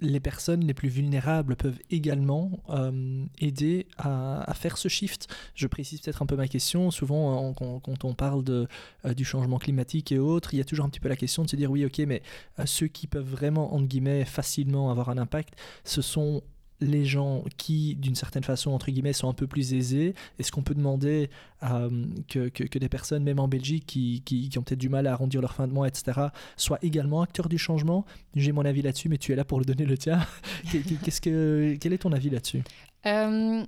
les 0.00 0.20
personnes 0.20 0.64
les 0.64 0.74
plus 0.74 0.88
vulnérables 0.88 1.56
peuvent 1.56 1.78
également 1.90 2.60
euh, 2.70 3.24
aider 3.38 3.86
à, 3.98 4.52
faire 4.54 4.78
ce 4.78 4.88
shift. 4.88 5.28
Je 5.54 5.66
précise 5.66 6.00
peut-être 6.00 6.22
un 6.22 6.26
peu 6.26 6.36
ma 6.36 6.48
question. 6.48 6.90
Souvent, 6.90 7.52
quand, 7.54 8.04
on 8.04 8.14
parle 8.14 8.44
de, 8.44 8.66
euh, 9.04 9.14
du 9.14 9.24
changement 9.24 9.58
climatique 9.58 10.12
et 10.12 10.18
autres, 10.18 10.54
il 10.54 10.58
y 10.58 10.60
a 10.60 10.64
toujours 10.64 10.86
un 10.86 10.88
petit 10.88 11.00
peu 11.00 11.08
la 11.08 11.16
question 11.16 11.44
de 11.44 11.48
se 11.48 11.56
dire 11.56 11.70
oui, 11.70 11.84
ok, 11.84 11.98
mais 12.06 12.22
euh, 12.58 12.66
ceux 12.66 12.88
qui 12.88 13.06
peuvent 13.06 13.28
vraiment, 13.28 13.74
entre 13.74 13.86
guillemets, 13.86 14.24
facilement 14.24 14.90
avoir 14.90 15.10
un 15.10 15.18
impact, 15.18 15.54
ce 15.84 16.02
sont 16.02 16.42
les 16.80 17.04
gens 17.04 17.44
qui, 17.56 17.94
d'une 17.96 18.14
certaine 18.14 18.44
façon, 18.44 18.70
entre 18.70 18.90
guillemets, 18.90 19.12
sont 19.12 19.28
un 19.28 19.34
peu 19.34 19.46
plus 19.46 19.74
aisés 19.74 20.14
Est-ce 20.38 20.50
qu'on 20.52 20.62
peut 20.62 20.74
demander 20.74 21.30
euh, 21.62 22.06
que, 22.28 22.48
que, 22.48 22.78
des 22.78 22.88
personnes, 22.88 23.22
même 23.22 23.38
en 23.38 23.48
Belgique, 23.48 23.84
qui, 23.86 24.22
qui, 24.24 24.50
ont 24.58 24.62
peut-être 24.62 24.78
du 24.78 24.88
mal 24.88 25.06
à 25.06 25.12
arrondir 25.12 25.40
leur 25.40 25.54
fin 25.54 25.66
de 25.66 25.72
mois, 25.72 25.88
etc., 25.88 26.28
soient 26.56 26.78
également 26.82 27.22
acteurs 27.22 27.48
du 27.48 27.58
changement? 27.58 28.04
J'ai 28.34 28.52
mon 28.52 28.64
avis 28.64 28.82
là-dessus, 28.82 29.08
mais 29.08 29.18
tu 29.18 29.32
es 29.32 29.36
là 29.36 29.44
pour 29.44 29.58
le 29.58 29.64
donner 29.64 29.84
le 29.84 29.98
tien. 29.98 30.20
Qu'est-ce 31.04 31.20
que, 31.20 31.76
quel 31.80 31.92
est 31.92 31.98
ton 31.98 32.12
avis 32.12 32.30
là-dessus? 32.30 32.62
Euh, 33.06 33.64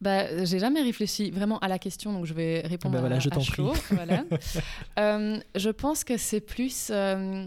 bah, 0.00 0.44
j'ai 0.44 0.60
jamais 0.60 0.80
réfléchi 0.80 1.30
vraiment 1.30 1.58
à 1.58 1.66
la 1.66 1.78
question, 1.78 2.12
donc 2.12 2.24
je 2.24 2.32
vais 2.32 2.60
répondre 2.60 2.94
bah 2.94 3.00
voilà, 3.00 3.16
à, 3.16 3.18
je. 3.18 3.94
Voilà. 3.94 4.24
euh, 4.98 5.40
je 5.56 5.70
pense 5.70 6.04
que 6.04 6.16
c'est 6.16 6.40
plus 6.40 6.90
euh, 6.92 7.46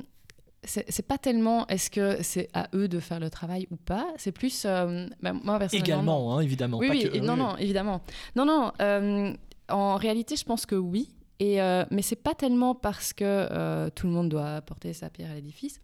c'est 0.64 1.08
pas 1.08 1.18
tellement 1.18 1.66
est-ce 1.68 1.90
que 1.90 2.22
c'est 2.22 2.50
à 2.54 2.70
eux 2.76 2.88
de 2.88 3.00
faire 3.00 3.20
le 3.20 3.30
travail 3.30 3.68
ou 3.72 3.78
pas, 3.78 4.08
c'est 4.18 4.32
plus 4.32 4.64
euh, 4.66 5.08
bah, 5.22 5.34
moi 5.34 5.58
personnellement. 5.58 5.86
Également, 5.86 6.38
hein, 6.38 6.42
évidemment. 6.42 6.78
Oui, 6.78 7.10
oui, 7.12 7.22
non, 7.22 7.36
non, 7.36 7.58
évidemment. 7.58 8.02
Non, 8.36 8.46
non. 8.46 8.72
Euh, 8.80 9.34
en 9.70 9.96
réalité, 9.96 10.36
je 10.36 10.44
pense 10.44 10.66
que 10.66 10.76
oui. 10.76 11.10
Et, 11.40 11.60
euh, 11.60 11.84
mais 11.90 12.04
c'est 12.04 12.22
pas 12.22 12.36
tellement 12.36 12.76
parce 12.76 13.14
que 13.14 13.90
tout 13.90 14.06
le 14.06 14.14
monde 14.14 14.30
doit 14.30 14.58
apporter 14.58 14.94
sa 14.94 15.10
pierre 15.10 15.32
à 15.32 15.36
l'édifice. 15.36 15.80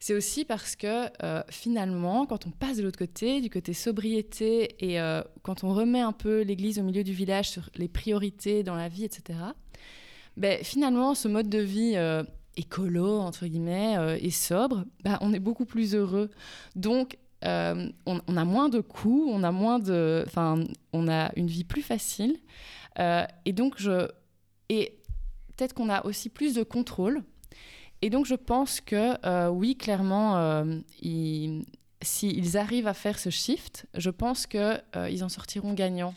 C'est 0.00 0.14
aussi 0.14 0.46
parce 0.46 0.76
que 0.76 1.08
finalement, 1.50 2.24
quand 2.24 2.46
on 2.46 2.50
passe 2.50 2.78
de 2.78 2.82
l'autre 2.82 2.98
côté, 2.98 3.42
du 3.42 3.50
côté 3.50 3.74
sobriété, 3.74 4.74
et 4.80 4.98
quand 5.42 5.64
on 5.64 5.74
remet 5.74 6.00
un 6.00 6.12
peu 6.12 6.40
l'église 6.40 6.78
au 6.78 6.82
milieu 6.82 7.04
du 7.04 7.12
village 7.12 7.50
sur 7.50 7.68
les 7.74 7.88
priorités 7.88 8.62
dans 8.62 8.76
la 8.76 8.88
vie, 8.88 9.04
etc., 9.04 9.38
ben, 10.38 10.64
finalement, 10.64 11.14
ce 11.14 11.28
mode 11.28 11.50
de 11.50 11.58
vie 11.58 11.96
écolo, 12.56 13.20
entre 13.20 13.46
guillemets, 13.46 13.96
euh, 13.98 14.18
et 14.20 14.30
sobre, 14.30 14.84
bah, 15.04 15.18
on 15.20 15.32
est 15.32 15.40
beaucoup 15.40 15.64
plus 15.64 15.94
heureux. 15.94 16.30
Donc, 16.76 17.18
euh, 17.44 17.90
on, 18.06 18.36
a 18.36 18.44
moins 18.44 18.68
de 18.68 18.80
coûts, 18.80 19.28
on 19.30 19.42
a 19.42 19.52
moins 19.52 19.78
de... 19.78 20.24
Enfin, 20.26 20.64
on 20.92 21.08
a 21.08 21.30
une 21.36 21.46
vie 21.46 21.64
plus 21.64 21.82
facile. 21.82 22.38
Euh, 22.98 23.24
et 23.44 23.52
donc, 23.52 23.74
je... 23.76 24.08
Et 24.70 24.98
peut-être 25.56 25.74
qu'on 25.74 25.90
a 25.90 26.04
aussi 26.06 26.30
plus 26.30 26.54
de 26.54 26.62
contrôle. 26.62 27.22
Et 28.00 28.10
donc, 28.10 28.26
je 28.26 28.34
pense 28.34 28.80
que, 28.80 29.48
oui, 29.50 29.76
clairement, 29.76 30.64
s'ils 32.02 32.56
arrivent 32.56 32.86
à 32.86 32.94
faire 32.94 33.18
ce 33.18 33.30
shift, 33.30 33.86
je 33.94 34.10
pense 34.10 34.46
qu'ils 34.46 35.24
en 35.24 35.28
sortiront 35.28 35.74
gagnants. 35.74 36.14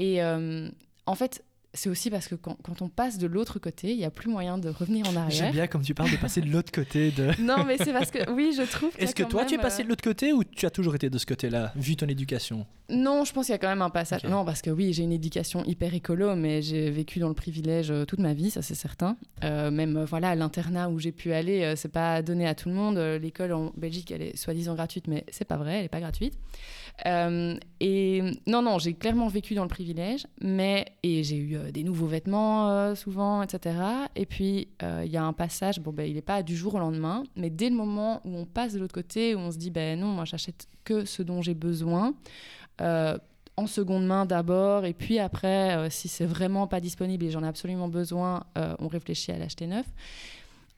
Et 0.00 0.20
en 0.22 1.14
fait, 1.14 1.44
c'est 1.72 1.88
aussi 1.88 2.10
parce 2.10 2.26
que 2.26 2.34
quand, 2.34 2.56
on 2.82 2.88
passe 2.88 3.18
de 3.18 3.28
l'autre 3.28 3.60
côté, 3.60 3.92
il 3.92 3.98
n'y 3.98 4.04
a 4.04 4.10
plus 4.10 4.28
moyen 4.28 4.58
de 4.58 4.68
revenir 4.68 5.08
en 5.08 5.14
arrière. 5.14 5.30
J'aime 5.30 5.52
bien 5.52 5.66
comme 5.68 5.82
tu 5.82 5.94
parles 5.94 6.10
de 6.10 6.16
passer 6.16 6.40
de 6.40 6.50
l'autre 6.50 6.72
côté. 6.72 7.12
De... 7.12 7.30
non, 7.40 7.64
mais 7.64 7.76
c'est 7.78 7.92
parce 7.92 8.10
que, 8.10 8.28
oui, 8.30 8.52
je 8.56 8.62
trouve. 8.62 8.90
Est-ce 8.98 9.14
que 9.14 9.22
toi, 9.22 9.44
tu 9.44 9.54
es 9.54 9.58
passé 9.58 9.82
de 9.82 9.86
euh, 9.86 9.90
l'autre 9.90 10.02
côté 10.02 10.32
ou 10.32 10.42
tu 10.42 10.66
as 10.66 10.70
toujours 10.70 10.96
été 10.96 11.10
de 11.10 11.18
ce 11.18 11.26
côté-là, 11.26 11.72
vu 11.76 11.94
ton 11.94 12.06
éducation? 12.06 12.66
Non, 12.88 13.24
je 13.24 13.32
pense 13.32 13.46
qu'il 13.46 13.52
y 13.52 13.54
a 13.54 13.58
quand 13.58 13.68
même 13.68 13.82
un 13.82 13.90
passage. 13.90 14.24
Non, 14.24 14.44
parce 14.44 14.62
que 14.62 14.70
oui, 14.70 14.92
j'ai 14.92 15.04
une 15.04 15.12
éducation 15.12 15.64
hyper 15.64 15.94
écolo, 15.94 16.34
mais 16.34 16.60
j'ai 16.60 16.90
vécu 16.90 17.20
dans 17.20 17.28
le 17.28 17.34
privilège 17.34 17.92
euh, 17.92 18.04
toute 18.04 18.18
ma 18.18 18.34
vie, 18.34 18.50
ça 18.50 18.62
c'est 18.62 18.74
certain. 18.74 19.16
Euh, 19.44 19.70
même, 19.70 20.02
voilà, 20.04 20.34
l'internat 20.34 20.88
où 20.90 20.98
j'ai 20.98 21.12
pu 21.12 21.32
aller, 21.32 21.74
c'est 21.76 21.92
pas 21.92 22.20
donné 22.22 22.48
à 22.48 22.54
tout 22.56 22.68
le 22.68 22.74
monde. 22.74 22.98
L'école 22.98 23.52
en 23.52 23.72
Belgique, 23.76 24.10
elle 24.10 24.22
est 24.22 24.36
soi-disant 24.36 24.74
gratuite, 24.74 25.06
mais 25.06 25.24
c'est 25.30 25.44
pas 25.44 25.56
vrai, 25.56 25.76
elle 25.76 25.82
n'est 25.82 25.88
pas 25.88 26.00
gratuite. 26.00 26.34
Euh, 27.06 27.56
et 27.80 28.22
non, 28.46 28.62
non, 28.62 28.78
j'ai 28.78 28.94
clairement 28.94 29.28
vécu 29.28 29.54
dans 29.54 29.62
le 29.62 29.68
privilège, 29.68 30.26
mais 30.40 30.86
et 31.02 31.24
j'ai 31.24 31.36
eu 31.36 31.56
euh, 31.56 31.70
des 31.70 31.82
nouveaux 31.82 32.06
vêtements 32.06 32.70
euh, 32.70 32.94
souvent, 32.94 33.42
etc. 33.42 33.76
Et 34.16 34.26
puis 34.26 34.68
il 34.82 35.10
y 35.10 35.16
a 35.16 35.24
un 35.24 35.32
passage, 35.32 35.80
bon 35.80 35.92
ben 35.92 36.08
il 36.08 36.14
n'est 36.14 36.22
pas 36.22 36.42
du 36.42 36.56
jour 36.56 36.74
au 36.74 36.78
lendemain, 36.78 37.22
mais 37.36 37.50
dès 37.50 37.70
le 37.70 37.76
moment 37.76 38.20
où 38.24 38.36
on 38.36 38.44
passe 38.44 38.74
de 38.74 38.78
l'autre 38.78 38.94
côté, 38.94 39.34
où 39.34 39.38
on 39.38 39.50
se 39.50 39.58
dit 39.58 39.70
ben 39.70 39.98
non, 39.98 40.08
moi 40.08 40.24
j'achète 40.24 40.66
que 40.84 41.04
ce 41.04 41.22
dont 41.22 41.42
j'ai 41.42 41.54
besoin. 41.54 42.14
en 42.80 43.66
seconde 43.66 44.06
main 44.06 44.24
d'abord, 44.24 44.86
et 44.86 44.94
puis 44.94 45.18
après, 45.18 45.90
si 45.90 46.08
c'est 46.08 46.24
vraiment 46.24 46.66
pas 46.66 46.80
disponible 46.80 47.26
et 47.26 47.30
j'en 47.30 47.42
ai 47.42 47.46
absolument 47.46 47.88
besoin, 47.88 48.44
on 48.56 48.88
réfléchit 48.88 49.32
à 49.32 49.38
l'acheter 49.38 49.66
neuf 49.66 49.86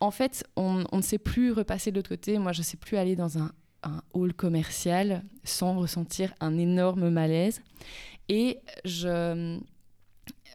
en 0.01 0.11
fait, 0.11 0.45
on, 0.57 0.83
on, 0.91 0.97
ne 0.97 1.03
sait 1.03 1.18
plus 1.18 1.53
repasser 1.53 1.93
de 1.93 1.97
l'autre 1.97 2.09
côté. 2.09 2.37
Moi, 2.37 2.51
je 2.51 2.59
ne 2.59 2.64
sais 2.64 2.77
plus 2.77 2.97
aller 2.97 3.14
dans 3.14 3.39
un 3.39 3.53
un 3.83 4.03
hall 4.12 4.33
commercial 4.33 5.22
sans 5.45 5.78
ressentir 5.78 6.35
un 6.41 6.59
énorme 6.59 7.09
malaise. 7.11 7.62
Et 8.28 8.59
je, 8.85 9.59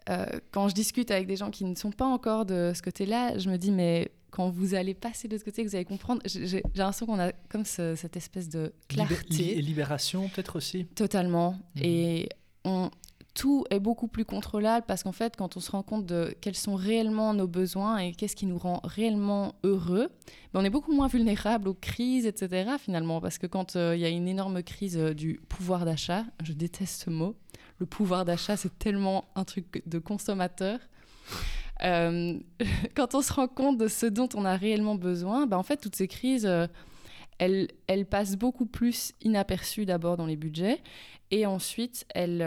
euh, 0.10 0.26
quand 0.52 0.70
je 0.70 0.74
discute 0.74 1.12
avec 1.12 1.28
des 1.28 1.36
gens 1.36 1.52
qui 1.52 1.66
ne 1.66 1.76
sont 1.76 1.92
pas 1.92 2.06
encore 2.06 2.46
de 2.46 2.72
ce 2.76 2.82
côté-là, 2.82 3.38
je 3.38 3.50
me 3.50 3.58
dis, 3.58 3.72
mais 3.72 4.12
quand 4.32 4.50
vous 4.50 4.76
allez 4.76 4.94
passer 4.94 5.28
de 5.28 5.34
l'autre 5.34 5.46
côté, 5.46 5.64
vous 5.64 5.76
allez 5.76 5.86
comprendre. 5.86 6.22
J'ai 6.26 6.62
l'impression 6.76 7.06
qu'on 7.06 7.20
a 7.20 7.32
comme 7.50 7.66
cette 7.66 8.16
espèce 8.16 8.50
de 8.50 8.74
clarté. 8.88 9.58
et 9.58 9.62
libération, 9.62 10.30
peut-être 10.30 10.58
aussi? 10.58 10.86
Totalement. 10.86 11.54
Mhm. 11.76 11.84
Et 11.84 12.30
on, 12.64 12.90
tout 13.38 13.66
est 13.70 13.80
beaucoup 13.80 14.08
plus 14.08 14.26
contrôlable 14.26 14.84
parce 14.88 15.04
qu'en 15.04 15.12
fait, 15.12 15.36
quand 15.38 15.58
on 15.58 15.60
se 15.60 15.70
rend 15.70 15.84
compte 15.84 16.08
de 16.08 16.36
quels 16.42 16.56
sont 16.56 16.74
réellement 16.74 17.36
nos 17.36 17.46
besoins 17.46 18.00
et 18.00 18.12
qu'est-ce 18.12 18.36
qui 18.36 18.48
nous 18.48 18.58
rend 18.58 18.82
réellement 18.84 19.54
heureux, 19.64 20.10
ben 20.54 20.62
on 20.62 20.64
est 20.64 20.72
beaucoup 20.72 20.92
moins 20.92 21.08
vulnérable 21.08 21.68
aux 21.68 21.76
crises, 21.76 22.26
etc. 22.26 22.72
finalement. 22.80 23.22
Parce 23.22 23.38
que 23.38 23.46
quand 23.46 23.76
euh, 23.76 23.96
il 23.96 24.02
y 24.02 24.06
a 24.06 24.10
une 24.10 24.28
énorme 24.28 24.64
crise 24.64 24.98
euh, 24.98 25.14
du 25.14 25.40
pouvoir 25.50 25.86
d'achat, 25.86 26.26
je 26.42 26.54
déteste 26.54 27.04
ce 27.04 27.12
mot, 27.12 27.36
le 27.78 27.86
pouvoir 27.86 28.26
d'achat, 28.26 28.58
c'est 28.58 28.80
tellement 28.80 29.26
un 29.36 29.44
truc 29.44 29.84
de 29.86 30.00
consommateur. 30.00 30.80
Euh, 31.84 32.40
quand 32.96 33.14
on 33.14 33.22
se 33.22 33.32
rend 33.32 33.48
compte 33.48 33.78
de 33.78 33.88
ce 33.88 34.08
dont 34.08 34.30
on 34.34 34.46
a 34.46 34.56
réellement 34.56 34.96
besoin, 34.96 35.46
ben 35.46 35.58
en 35.58 35.64
fait, 35.64 35.78
toutes 35.78 35.96
ces 35.96 36.08
crises, 36.08 36.50
elles, 37.38 37.70
passent 38.10 38.36
beaucoup 38.36 38.66
plus 38.66 39.14
inaperçues 39.22 39.86
d'abord 39.86 40.18
dans 40.18 40.26
les 40.26 40.38
budgets 40.38 40.82
et 41.30 41.46
ensuite 41.46 42.08
elles, 42.16 42.42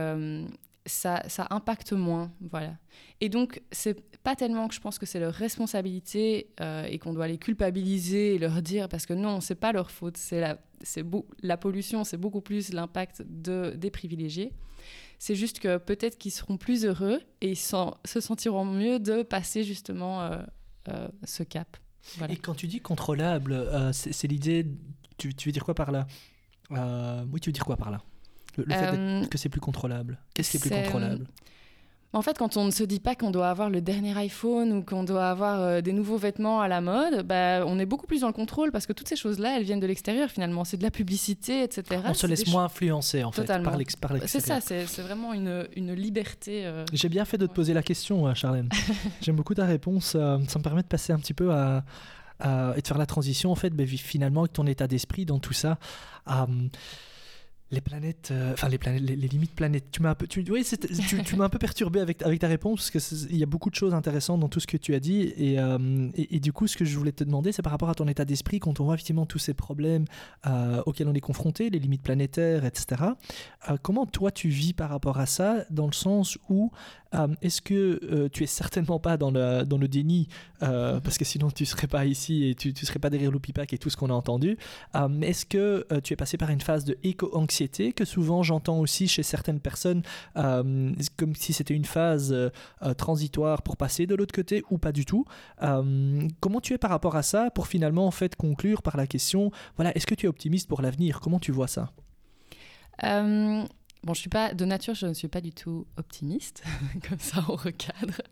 ça, 0.90 1.46
impacte 1.50 1.92
moins. 1.92 2.32
Voilà. 2.50 2.76
Et 3.20 3.28
donc, 3.28 3.62
c'est 3.70 4.00
pas 4.22 4.36
tellement 4.36 4.68
que 4.68 4.74
je 4.74 4.80
pense 4.80 4.98
que 4.98 5.06
c'est 5.06 5.20
leur 5.20 5.32
responsabilité 5.32 6.50
euh, 6.60 6.84
et 6.84 6.98
qu'on 6.98 7.12
doit 7.12 7.28
les 7.28 7.38
culpabiliser 7.38 8.34
et 8.34 8.38
leur 8.38 8.60
dire, 8.62 8.88
parce 8.88 9.06
que 9.06 9.14
non, 9.14 9.40
c'est 9.40 9.54
pas 9.54 9.72
leur 9.72 9.90
faute, 9.90 10.16
c'est 10.16 10.40
la, 10.40 10.58
la 11.42 11.56
pollution, 11.56 12.04
c'est 12.04 12.16
beaucoup 12.16 12.40
plus 12.40 12.72
l'impact 12.72 13.22
de, 13.26 13.74
des 13.76 13.90
privilégiés. 13.90 14.52
C'est 15.18 15.34
juste 15.34 15.60
que 15.60 15.76
peut-être 15.76 16.18
qu'ils 16.18 16.32
seront 16.32 16.56
plus 16.56 16.84
heureux 16.84 17.20
et 17.40 17.50
ils 17.50 17.56
se 17.56 18.20
sentiront 18.20 18.64
mieux 18.64 18.98
de 18.98 19.22
passer 19.22 19.64
justement 19.64 20.22
euh, 20.22 20.42
euh, 20.88 21.08
ce 21.24 21.42
cap. 21.42 21.76
Et 22.30 22.36
quand 22.36 22.54
tu 22.54 22.66
dis 22.66 22.80
contrôlable, 22.80 23.92
c'est, 23.92 24.26
l'idée, 24.26 24.66
tu 25.18 25.28
veux 25.44 25.52
dire 25.52 25.64
quoi 25.64 25.74
par 25.74 25.92
là? 25.92 26.06
Oui, 26.70 27.40
tu 27.40 27.50
veux 27.50 27.52
dire 27.52 27.66
quoi 27.66 27.76
par 27.76 27.90
là? 27.90 28.00
Le, 28.56 28.64
fait 28.64 28.90
euh, 28.94 29.24
que 29.26 29.38
c'est 29.38 29.48
plus 29.48 29.60
contrôlable. 29.60 30.18
Qu'est-ce 30.34 30.50
qui 30.50 30.56
est 30.56 30.60
plus 30.60 30.70
contrôlable? 30.70 31.26
en 32.12 32.22
fait, 32.22 32.36
quand 32.36 32.56
on 32.56 32.64
ne 32.64 32.72
se 32.72 32.82
dit 32.82 32.98
pas 32.98 33.14
qu'on 33.14 33.30
doit 33.30 33.48
avoir 33.48 33.70
le 33.70 33.80
dernier 33.80 34.16
iPhone 34.18 34.72
ou 34.72 34.82
qu'on 34.82 35.04
doit 35.04 35.28
avoir 35.28 35.60
euh, 35.60 35.80
des 35.80 35.92
nouveaux 35.92 36.16
vêtements 36.16 36.60
à 36.60 36.66
la 36.66 36.80
mode, 36.80 37.24
bah, 37.24 37.64
on 37.66 37.78
est 37.78 37.86
beaucoup 37.86 38.08
plus 38.08 38.22
dans 38.22 38.26
le 38.26 38.32
contrôle 38.32 38.72
parce 38.72 38.86
que 38.86 38.92
toutes 38.92 39.08
ces 39.08 39.14
choses-là, 39.14 39.56
elles 39.56 39.62
viennent 39.62 39.80
de 39.80 39.86
l'extérieur 39.86 40.28
finalement. 40.28 40.64
C'est 40.64 40.76
de 40.76 40.82
la 40.82 40.90
publicité, 40.90 41.62
etc. 41.62 42.00
On 42.04 42.14
se 42.14 42.26
laisse 42.26 42.48
moins 42.48 42.64
influencer 42.64 43.22
en 43.22 43.30
fait 43.30 43.46
par 43.46 43.76
l'extérieur. 43.76 44.24
C'est 44.26 44.40
ça, 44.40 44.60
c'est 44.60 45.02
vraiment 45.02 45.32
une, 45.32 45.68
une 45.76 45.94
liberté. 45.94 46.66
Euh, 46.66 46.84
J'ai 46.92 47.08
bien 47.08 47.24
fait 47.24 47.38
de 47.38 47.46
te 47.46 47.52
poser 47.52 47.74
la 47.74 47.82
question, 47.82 48.34
Charlène. 48.34 48.68
J'aime 49.20 49.36
beaucoup 49.36 49.54
ta 49.54 49.66
réponse. 49.66 50.06
ça 50.06 50.38
me 50.38 50.62
permet 50.62 50.82
de 50.82 50.88
passer 50.88 51.12
un 51.12 51.18
petit 51.18 51.34
peu 51.34 51.52
à, 51.52 51.84
et 52.76 52.80
de 52.80 52.86
faire 52.86 52.98
la 52.98 53.06
transition 53.06 53.52
en 53.52 53.56
fait, 53.56 53.72
mais 53.72 53.86
finalement 53.86 54.40
avec 54.40 54.54
ton 54.54 54.66
état 54.66 54.88
d'esprit 54.88 55.26
dans 55.26 55.38
tout 55.38 55.52
ça. 55.52 55.78
Les 57.72 57.80
planètes, 57.80 58.30
euh, 58.32 58.52
enfin 58.52 58.68
les 58.68 59.14
limites 59.28 59.54
planètes. 59.54 59.86
Tu 59.92 60.02
m'as 60.02 60.10
un 60.10 60.14
peu, 60.14 60.26
tu, 60.26 60.44
oui, 60.50 60.66
tu 61.24 61.36
m'as 61.36 61.44
un 61.44 61.48
peu 61.48 61.58
perturbé 61.58 62.00
avec, 62.00 62.22
avec 62.22 62.40
ta 62.40 62.48
réponse 62.48 62.90
parce 62.90 63.10
qu'il 63.10 63.36
y 63.36 63.42
a 63.42 63.46
beaucoup 63.46 63.70
de 63.70 63.76
choses 63.76 63.94
intéressantes 63.94 64.40
dans 64.40 64.48
tout 64.48 64.60
ce 64.60 64.66
que 64.66 64.76
tu 64.76 64.94
as 64.94 65.00
dit 65.00 65.32
euh, 65.38 66.08
et, 66.16 66.36
et, 66.36 66.40
du 66.40 66.52
coup, 66.52 66.66
ce 66.66 66.76
que 66.76 66.84
je 66.84 66.98
voulais 66.98 67.12
te 67.12 67.22
demander, 67.22 67.52
c'est 67.52 67.62
par 67.62 67.72
rapport 67.72 67.90
à 67.90 67.94
ton 67.94 68.08
état 68.08 68.24
d'esprit 68.24 68.58
quand 68.58 68.80
on 68.80 68.84
voit 68.84 68.94
effectivement 68.94 69.26
tous 69.26 69.38
ces 69.38 69.54
problèmes 69.54 70.04
euh, 70.46 70.82
auxquels 70.86 71.08
on 71.08 71.14
est 71.14 71.20
confronté, 71.20 71.70
les 71.70 71.78
limites 71.78 72.02
planétaires, 72.02 72.64
etc. 72.64 73.02
comment 73.82 74.06
toi 74.06 74.30
tu 74.32 74.48
vis 74.48 74.72
par 74.72 74.90
rapport 74.90 75.18
à 75.18 75.26
ça, 75.26 75.64
dans 75.70 75.86
le 75.86 75.92
sens 75.92 76.38
où 76.48 76.72
est-ce 77.42 77.60
que 77.60 78.28
tu 78.28 78.44
es 78.44 78.46
certainement 78.46 78.98
pas 78.98 79.16
dans 79.16 79.30
le 79.30 79.64
dans 79.64 79.78
le 79.78 79.88
déni 79.88 80.28
parce 80.60 81.18
que 81.18 81.24
sinon 81.24 81.50
tu 81.50 81.66
serais 81.66 81.86
pas 81.86 82.04
ici 82.04 82.48
et 82.48 82.54
tu, 82.54 82.72
tu 82.72 82.86
serais 82.86 82.98
pas 82.98 83.10
derrière 83.10 83.30
l'Oupipac 83.30 83.72
et 83.72 83.78
tout 83.78 83.90
ce 83.90 83.96
qu'on 83.96 84.10
a 84.10 84.14
entendu. 84.14 84.56
est-ce 85.22 85.46
que 85.46 85.86
tu 86.02 86.12
es 86.12 86.16
passé 86.16 86.36
par 86.36 86.50
une 86.50 86.60
phase 86.60 86.84
de 86.84 86.96
éco-anxiété 87.02 87.92
que 87.92 88.04
souvent 88.04 88.42
j'entends 88.42 88.78
aussi 88.78 89.08
chez 89.08 89.22
certaines 89.22 89.60
personnes, 89.60 90.02
euh, 90.36 90.92
comme 91.16 91.34
si 91.34 91.52
c'était 91.52 91.74
une 91.74 91.84
phase 91.84 92.32
euh, 92.32 92.50
euh, 92.82 92.94
transitoire 92.94 93.62
pour 93.62 93.76
passer 93.76 94.06
de 94.06 94.14
l'autre 94.14 94.34
côté 94.34 94.62
ou 94.70 94.78
pas 94.78 94.92
du 94.92 95.04
tout? 95.04 95.24
comment 96.40 96.60
tu 96.60 96.74
es 96.74 96.78
par 96.78 96.90
rapport 96.90 97.16
à 97.16 97.22
ça 97.22 97.50
pour 97.50 97.66
finalement 97.66 98.06
en 98.06 98.10
fait 98.10 98.34
conclure 98.34 98.82
par 98.82 98.96
la 98.96 99.06
question, 99.06 99.50
voilà, 99.76 99.94
est-ce 99.96 100.06
que 100.06 100.14
tu 100.14 100.26
es 100.26 100.28
optimiste 100.28 100.68
pour 100.68 100.82
l'avenir? 100.82 101.20
Comment 101.20 101.38
tu 101.38 101.52
vois 101.52 101.68
ça? 101.68 101.92
Bon, 104.02 104.14
je 104.14 104.20
suis 104.20 104.30
pas 104.30 104.54
de 104.54 104.64
nature, 104.64 104.94
je 104.94 105.04
ne 105.06 105.12
suis 105.12 105.28
pas 105.28 105.42
du 105.42 105.52
tout 105.52 105.86
optimiste, 105.98 106.62
comme 107.08 107.18
ça 107.18 107.44
on 107.48 107.54
recadre. 107.54 108.22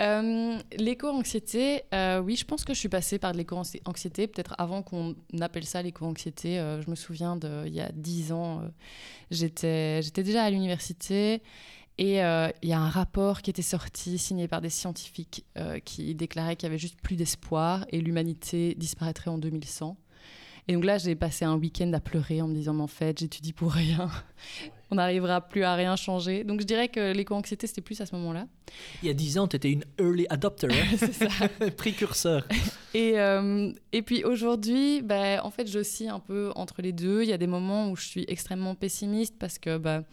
Euh, 0.00 0.58
l'éco-anxiété, 0.76 1.84
euh, 1.94 2.20
oui, 2.20 2.36
je 2.36 2.44
pense 2.44 2.62
que 2.64 2.74
je 2.74 2.78
suis 2.78 2.90
passée 2.90 3.18
par 3.18 3.32
de 3.32 3.38
l'éco-anxiété, 3.38 4.26
peut-être 4.26 4.54
avant 4.58 4.82
qu'on 4.82 5.16
appelle 5.40 5.64
ça 5.64 5.80
l'éco-anxiété. 5.80 6.58
Euh, 6.58 6.82
je 6.82 6.90
me 6.90 6.94
souviens 6.94 7.36
de, 7.36 7.64
il 7.66 7.72
y 7.72 7.80
a 7.80 7.90
dix 7.94 8.32
ans, 8.32 8.60
j'étais, 9.30 10.02
j'étais 10.02 10.22
déjà 10.22 10.44
à 10.44 10.50
l'université 10.50 11.42
et 11.96 12.18
il 12.18 12.68
y 12.68 12.72
a 12.72 12.78
un 12.78 12.90
rapport 12.90 13.40
qui 13.40 13.48
était 13.48 13.62
sorti, 13.62 14.18
signé 14.18 14.46
par 14.46 14.60
des 14.60 14.70
scientifiques, 14.70 15.46
qui 15.84 16.14
déclarait 16.14 16.54
qu'il 16.54 16.68
y 16.68 16.70
avait 16.70 16.78
juste 16.78 17.00
plus 17.00 17.16
d'espoir 17.16 17.86
et 17.88 18.00
l'humanité 18.00 18.76
disparaîtrait 18.76 19.30
en 19.30 19.38
2100. 19.38 19.96
Et 20.68 20.74
donc 20.74 20.84
là, 20.84 20.98
j'ai 20.98 21.16
passé 21.16 21.46
un 21.46 21.56
week-end 21.56 21.90
à 21.94 22.00
pleurer 22.00 22.42
en 22.42 22.46
me 22.46 22.54
disant, 22.54 22.74
mais 22.74 22.82
en 22.82 22.88
fait, 22.88 23.18
j'étudie 23.18 23.54
pour 23.54 23.72
rien 23.72 24.10
on 24.90 24.96
n'arrivera 24.96 25.40
plus 25.40 25.64
à 25.64 25.74
rien 25.74 25.96
changer. 25.96 26.44
Donc 26.44 26.60
je 26.60 26.66
dirais 26.66 26.88
que 26.88 27.12
l'éco-anxiété, 27.12 27.66
c'était 27.66 27.80
plus 27.80 28.00
à 28.00 28.06
ce 28.06 28.14
moment-là. 28.16 28.46
Il 29.02 29.08
y 29.08 29.10
a 29.10 29.14
10 29.14 29.38
ans, 29.38 29.48
tu 29.48 29.56
étais 29.56 29.70
une 29.70 29.84
early 29.98 30.26
adopter, 30.30 30.68
hein 30.68 30.86
c'est 30.96 31.12
ça. 31.12 31.28
précurseur. 31.76 32.46
Et, 32.94 33.18
euh, 33.18 33.72
et 33.92 34.02
puis 34.02 34.24
aujourd'hui, 34.24 35.02
bah, 35.02 35.44
en 35.44 35.50
fait, 35.50 35.66
j'oscille 35.66 36.08
un 36.08 36.20
peu 36.20 36.50
entre 36.54 36.80
les 36.80 36.92
deux. 36.92 37.22
Il 37.22 37.28
y 37.28 37.32
a 37.32 37.38
des 37.38 37.46
moments 37.46 37.90
où 37.90 37.96
je 37.96 38.06
suis 38.06 38.24
extrêmement 38.28 38.74
pessimiste 38.74 39.34
parce 39.38 39.58
que 39.58 39.76
bah, 39.76 40.04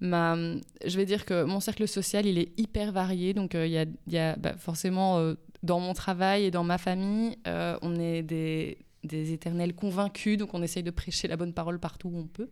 ma, 0.00 0.36
je 0.84 0.96
vais 0.96 1.06
dire 1.06 1.24
que 1.24 1.44
mon 1.44 1.60
cercle 1.60 1.86
social, 1.86 2.26
il 2.26 2.38
est 2.38 2.58
hyper 2.58 2.92
varié. 2.92 3.34
Donc 3.34 3.54
euh, 3.54 3.66
il 3.66 3.72
y 3.72 3.78
a, 3.78 3.86
y 4.08 4.18
a 4.18 4.36
bah, 4.36 4.54
forcément, 4.58 5.18
euh, 5.18 5.34
dans 5.62 5.78
mon 5.80 5.94
travail 5.94 6.44
et 6.44 6.50
dans 6.50 6.64
ma 6.64 6.78
famille, 6.78 7.36
on 7.46 7.96
est 7.98 8.22
des, 8.22 8.78
des 9.04 9.32
éternels 9.32 9.74
convaincus, 9.74 10.38
donc 10.38 10.54
on 10.54 10.62
essaye 10.62 10.82
de 10.82 10.90
prêcher 10.90 11.28
la 11.28 11.36
bonne 11.36 11.52
parole 11.52 11.78
partout 11.78 12.08
où 12.08 12.18
on 12.18 12.26
peut. 12.26 12.48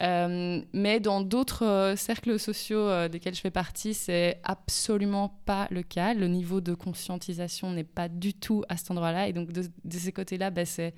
Euh, 0.00 0.62
mais 0.72 1.00
dans 1.00 1.20
d'autres 1.20 1.64
euh, 1.64 1.96
cercles 1.96 2.38
sociaux 2.38 2.88
euh, 2.88 3.08
desquels 3.08 3.34
je 3.34 3.40
fais 3.40 3.50
partie, 3.50 3.94
c'est 3.94 4.40
absolument 4.42 5.38
pas 5.44 5.68
le 5.70 5.82
cas. 5.82 6.14
Le 6.14 6.28
niveau 6.28 6.60
de 6.60 6.74
conscientisation 6.74 7.70
n'est 7.70 7.84
pas 7.84 8.08
du 8.08 8.34
tout 8.34 8.64
à 8.68 8.76
cet 8.76 8.90
endroit-là. 8.90 9.28
Et 9.28 9.32
donc, 9.32 9.52
de, 9.52 9.62
ces 9.90 10.12
côtés-là, 10.12 10.50
ben, 10.50 10.64
c'est 10.66 10.94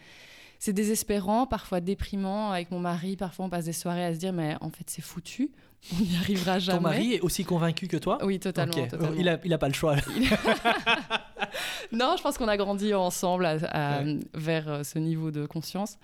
c'est 0.60 0.72
désespérant, 0.72 1.46
parfois 1.46 1.80
déprimant. 1.80 2.52
Avec 2.52 2.70
mon 2.70 2.78
mari, 2.78 3.16
parfois 3.16 3.44
on 3.46 3.50
passe 3.50 3.66
des 3.66 3.72
soirées 3.74 4.04
à 4.04 4.14
se 4.14 4.18
dire, 4.18 4.32
mais 4.32 4.56
en 4.60 4.70
fait, 4.70 4.88
c'est 4.88 5.02
foutu. 5.02 5.50
On 5.92 6.02
n'y 6.02 6.16
arrivera 6.16 6.58
jamais. 6.58 6.78
Ton 6.78 6.82
mari 6.82 7.12
est 7.14 7.20
aussi 7.20 7.44
convaincu 7.44 7.88
que 7.88 7.96
toi? 7.96 8.18
Oui, 8.22 8.40
totalement. 8.40 8.74
Il, 9.16 9.28
a, 9.28 9.38
il 9.44 9.52
a 9.52 9.58
pas 9.58 9.68
le 9.68 9.74
choix. 9.74 9.96
non, 11.92 12.14
je 12.16 12.22
pense 12.22 12.38
qu'on 12.38 12.48
a 12.48 12.56
grandi 12.56 12.94
ensemble 12.94 13.46
vers 14.34 14.80
ce 14.84 14.98
niveau 14.98 15.30
de 15.30 15.46
conscience. 15.46 15.98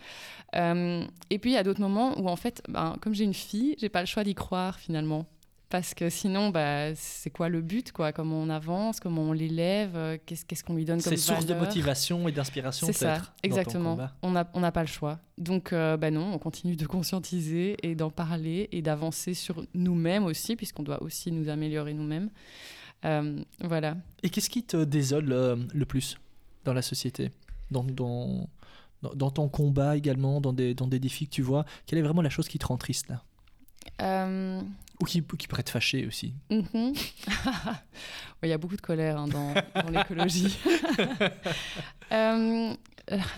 Euh, 0.57 1.05
et 1.31 1.39
puis, 1.39 1.51
il 1.51 1.55
y 1.55 1.59
a 1.59 1.63
d'autres 1.63 1.81
moments 1.81 2.19
où, 2.21 2.29
en 2.29 2.37
fait, 2.37 2.63
ben, 2.69 2.97
comme 3.01 3.15
j'ai 3.15 3.25
une 3.25 3.35
fille, 3.35 3.77
j'ai 3.79 3.89
pas 3.89 4.01
le 4.01 4.07
choix 4.07 4.25
d'y 4.25 4.35
croire 4.35 4.79
finalement. 4.79 5.27
Parce 5.71 5.95
que 5.95 6.11
sinon, 6.11 6.51
bah, 6.51 6.97
c'est 6.97 7.31
quoi 7.31 7.49
le 7.49 7.61
but 7.61 7.93
quoi? 7.93 8.13
Comment 8.13 8.43
on 8.43 8.51
avance? 8.51 8.99
Comment 8.99 9.23
on 9.23 9.33
l'élève? 9.33 9.93
Euh, 9.95 10.19
Qu'est-ce 10.27 10.65
qu'on 10.65 10.75
lui 10.75 10.85
donne 10.85 11.01
comme 11.01 11.13
C'est 11.13 11.17
source 11.17 11.47
de 11.47 11.55
motivation 11.55 12.27
et 12.27 12.33
d'inspiration 12.33 12.89
C'est 12.89 12.93
ça, 12.93 13.23
exactement. 13.45 13.97
On 14.23 14.33
n'a 14.33 14.51
on 14.53 14.69
pas 14.73 14.81
le 14.81 14.89
choix. 14.89 15.21
Donc, 15.39 15.73
euh, 15.73 15.97
bah 15.97 16.11
non, 16.11 16.35
on 16.35 16.39
continue 16.39 16.75
de 16.75 16.87
conscientiser 16.87 17.77
et 17.85 17.95
d'en 17.95 18.11
parler 18.11 18.69
et 18.73 18.83
d'avancer 18.83 19.33
sur 19.33 19.65
nous-mêmes 19.73 20.25
aussi, 20.25 20.57
puisqu'on 20.57 20.83
doit 20.83 21.01
aussi 21.05 21.31
nous 21.31 21.49
améliorer 21.49 21.95
nous-mêmes. 21.95 22.31
voilà. 23.63 23.97
Et 24.25 24.29
qu'est-ce 24.29 24.51
qui 24.51 24.65
te 24.65 24.83
désole 24.83 25.27
le 25.73 25.85
plus 25.87 26.19
dans 26.65 26.75
la 26.75 26.83
société? 26.83 27.31
Dans, 27.71 27.85
dans, 27.85 28.49
dans, 29.15 29.31
ton 29.31 29.49
combat 29.49 29.97
également, 29.97 30.41
dans 30.41 30.53
des, 30.53 30.75
dans 30.75 30.89
des 30.89 30.99
défis 30.99 31.27
que 31.27 31.31
tu 31.33 31.43
vois, 31.43 31.65
quelle 31.87 32.01
est 32.01 32.03
vraiment 32.03 32.23
la 32.23 32.31
chose 32.31 32.49
qui 32.49 32.59
te 32.59 32.67
rend 32.67 32.77
triste 32.77 33.09
là? 33.09 33.23
Euh, 34.03 34.61
Ou 35.01 35.05
qui, 35.05 35.23
qui 35.23 35.49
pourrait 35.49 35.63
te 35.63 35.71
fâcher 35.71 36.07
aussi 36.07 36.35
mhm. 36.51 36.95
Il 38.43 38.49
y 38.49 38.53
a 38.53 38.59
beaucoup 38.59 38.77
de 38.77 38.81
colère 38.81 39.19
hein, 39.19 39.29
dans, 39.29 39.53
dans 39.83 39.91
l'écologie. 39.91 40.59
euh, 42.13 42.75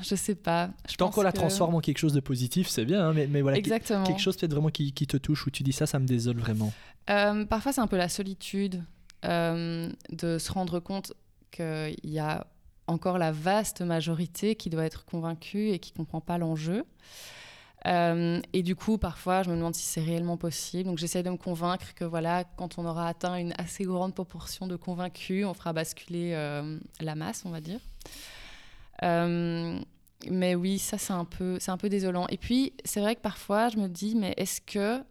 je 0.03 0.15
sais 0.15 0.35
pas. 0.35 0.71
Je 0.89 0.97
Tant 0.97 1.11
qu'on 1.11 1.23
la 1.23 1.33
transforme 1.33 1.75
en 1.75 1.81
quelque 1.81 1.99
chose 1.99 2.13
de 2.13 2.21
positif, 2.21 2.69
c'est 2.69 2.85
bien, 2.85 3.09
hein, 3.09 3.13
mais, 3.13 3.27
mais, 3.27 3.41
voilà, 3.43 3.57
Exactement. 3.57 4.05
quelque 4.05 4.21
chose 4.21 4.37
peut-être 4.37 4.53
vraiment 4.53 4.71
qui, 4.71 4.93
qui, 4.93 5.07
te 5.07 5.17
touche, 5.17 5.47
où 5.47 5.51
tu 5.51 5.63
dis 5.63 5.73
ça, 5.73 5.87
ça 5.87 5.99
me 5.99 6.07
désole 6.07 6.39
vraiment. 6.39 6.73
Euh, 7.11 7.45
parfois, 7.45 7.73
c'est 7.73 7.81
un 7.81 7.87
peu 7.87 7.97
la 7.97 8.09
solitude 8.09 8.83
euh, 9.25 9.91
de 10.11 10.39
se 10.39 10.53
rendre 10.53 10.81
compte 10.81 11.13
qu'il 11.51 11.97
y 12.05 12.19
a 12.19 12.47
encore 12.87 13.19
la 13.19 13.33
vaste 13.33 13.83
majorité 13.83 14.55
qui 14.55 14.71
doit 14.71 14.85
être 14.85 15.05
convaincue 15.05 15.71
et 15.71 15.79
qui 15.79 15.93
ne 15.93 15.97
comprend 15.97 16.21
pas 16.21 16.39
l'enjeu. 16.39 16.85
Euh, 17.87 18.41
et 18.53 18.63
du 18.63 18.77
coup, 18.77 18.99
parfois, 18.99 19.43
je 19.43 19.51
me 19.51 19.57
demande 19.57 19.75
si 19.75 19.85
c'est 19.85 20.03
réellement 20.03 20.37
possible. 20.37 20.85
Donc, 20.85 20.99
j'essaie 20.99 21.23
de 21.23 21.31
me 21.31 21.37
convaincre 21.37 21.95
que 21.95 22.05
voilà, 22.05 22.45
quand 22.57 22.79
on 22.79 22.87
aura 22.87 23.09
atteint 23.09 23.37
une 23.37 23.55
assez 23.59 23.85
grande 23.85 24.15
proportion 24.15 24.67
de 24.67 24.77
convaincus, 24.77 25.45
on 25.47 25.55
fera 25.55 25.73
basculer 25.73 26.33
euh, 26.35 26.79
la 27.01 27.15
masse, 27.15 27.43
on 27.45 27.51
va 27.51 27.61
dire. 27.61 27.81
Euh, 29.03 29.81
mais 30.31 30.55
oui, 30.55 30.79
ça, 30.79 30.99
c'est 30.99 31.13
un, 31.13 31.25
peu, 31.25 31.59
un 31.67 31.77
peu 31.77 31.89
désolant. 31.89 32.27
Et 32.29 32.37
puis, 32.37 32.73
c'est 32.85 33.01
vrai 33.01 33.17
que 33.17 33.21
parfois, 33.21 33.69
je 33.69 33.79
me 33.79 33.89
dis, 33.89 34.15
mais 34.15 34.35
est-ce 34.37 34.61
que 34.61 35.03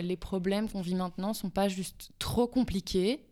les 0.00 0.16
problèmes 0.16 0.70
qu'on 0.70 0.80
vit 0.80 0.94
maintenant 0.94 1.34
sont 1.34 1.50
pas 1.50 1.66
juste 1.66 2.10
trop 2.20 2.46
compliqués 2.46 3.25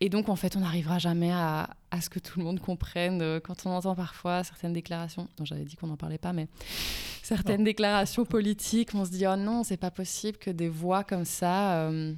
et 0.00 0.08
donc, 0.08 0.30
en 0.30 0.36
fait, 0.36 0.56
on 0.56 0.60
n'arrivera 0.60 0.98
jamais 0.98 1.30
à, 1.30 1.70
à, 1.90 2.00
ce 2.00 2.08
que 2.08 2.18
tout 2.18 2.38
le 2.38 2.44
monde 2.44 2.58
comprenne. 2.58 3.20
Euh, 3.20 3.38
quand 3.38 3.66
on 3.66 3.70
entend 3.70 3.94
parfois 3.94 4.42
certaines 4.44 4.72
déclarations, 4.72 5.28
non, 5.38 5.44
j'avais 5.44 5.64
dit 5.64 5.76
qu'on 5.76 5.88
n'en 5.88 5.98
parlait 5.98 6.18
pas, 6.18 6.32
mais 6.32 6.48
certaines 7.22 7.64
déclarations 7.64 8.24
politiques, 8.24 8.94
on 8.94 9.04
se 9.04 9.10
dit, 9.10 9.26
oh 9.26 9.36
non, 9.36 9.62
c'est 9.62 9.76
pas 9.76 9.90
possible 9.90 10.38
que 10.38 10.50
des 10.50 10.70
voix 10.70 11.04
comme 11.04 11.26
ça 11.26 11.74
euh, 11.82 12.14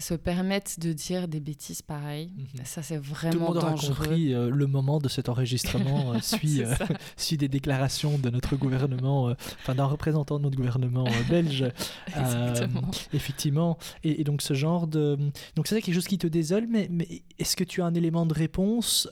se 0.00 0.14
permettent 0.14 0.80
de 0.80 0.92
dire 0.92 1.28
des 1.28 1.40
bêtises 1.40 1.82
pareilles. 1.82 2.32
Mhm. 2.36 2.64
Ça, 2.64 2.82
c'est 2.82 2.96
vraiment 2.96 3.32
Tout 3.32 3.38
le 3.38 3.44
monde 3.44 3.56
aura 3.58 3.74
compris 3.74 4.34
euh, 4.34 4.50
le 4.50 4.66
moment 4.66 4.98
de 4.98 5.08
cet 5.08 5.28
enregistrement 5.28 6.14
euh, 6.14 6.18
suit, 6.22 6.62
euh, 6.62 6.74
suit 7.16 7.36
des 7.36 7.48
déclarations 7.48 8.18
de 8.18 8.30
notre 8.30 8.56
gouvernement, 8.56 9.34
enfin 9.60 9.74
d'un 9.74 9.84
représentant 9.84 10.38
de 10.38 10.44
notre 10.44 10.56
gouvernement 10.56 11.04
belge. 11.28 11.70
effectivement. 13.12 13.78
Et, 14.04 14.24
donc, 14.24 14.42
ce 14.42 14.54
genre 14.54 14.86
de. 14.86 15.18
Donc, 15.56 15.66
c'est 15.66 15.80
quelque 15.80 15.94
chose 15.94 16.06
qui 16.06 16.18
te 16.18 16.26
désole, 16.26 16.66
mais, 16.68 16.88
mais 16.90 17.22
est-ce 17.38 17.56
que 17.56 17.64
tu 17.64 17.82
as 17.82 17.86
un 17.86 17.94
élément 17.94 18.26
de 18.26 18.34
réponse 18.34 19.08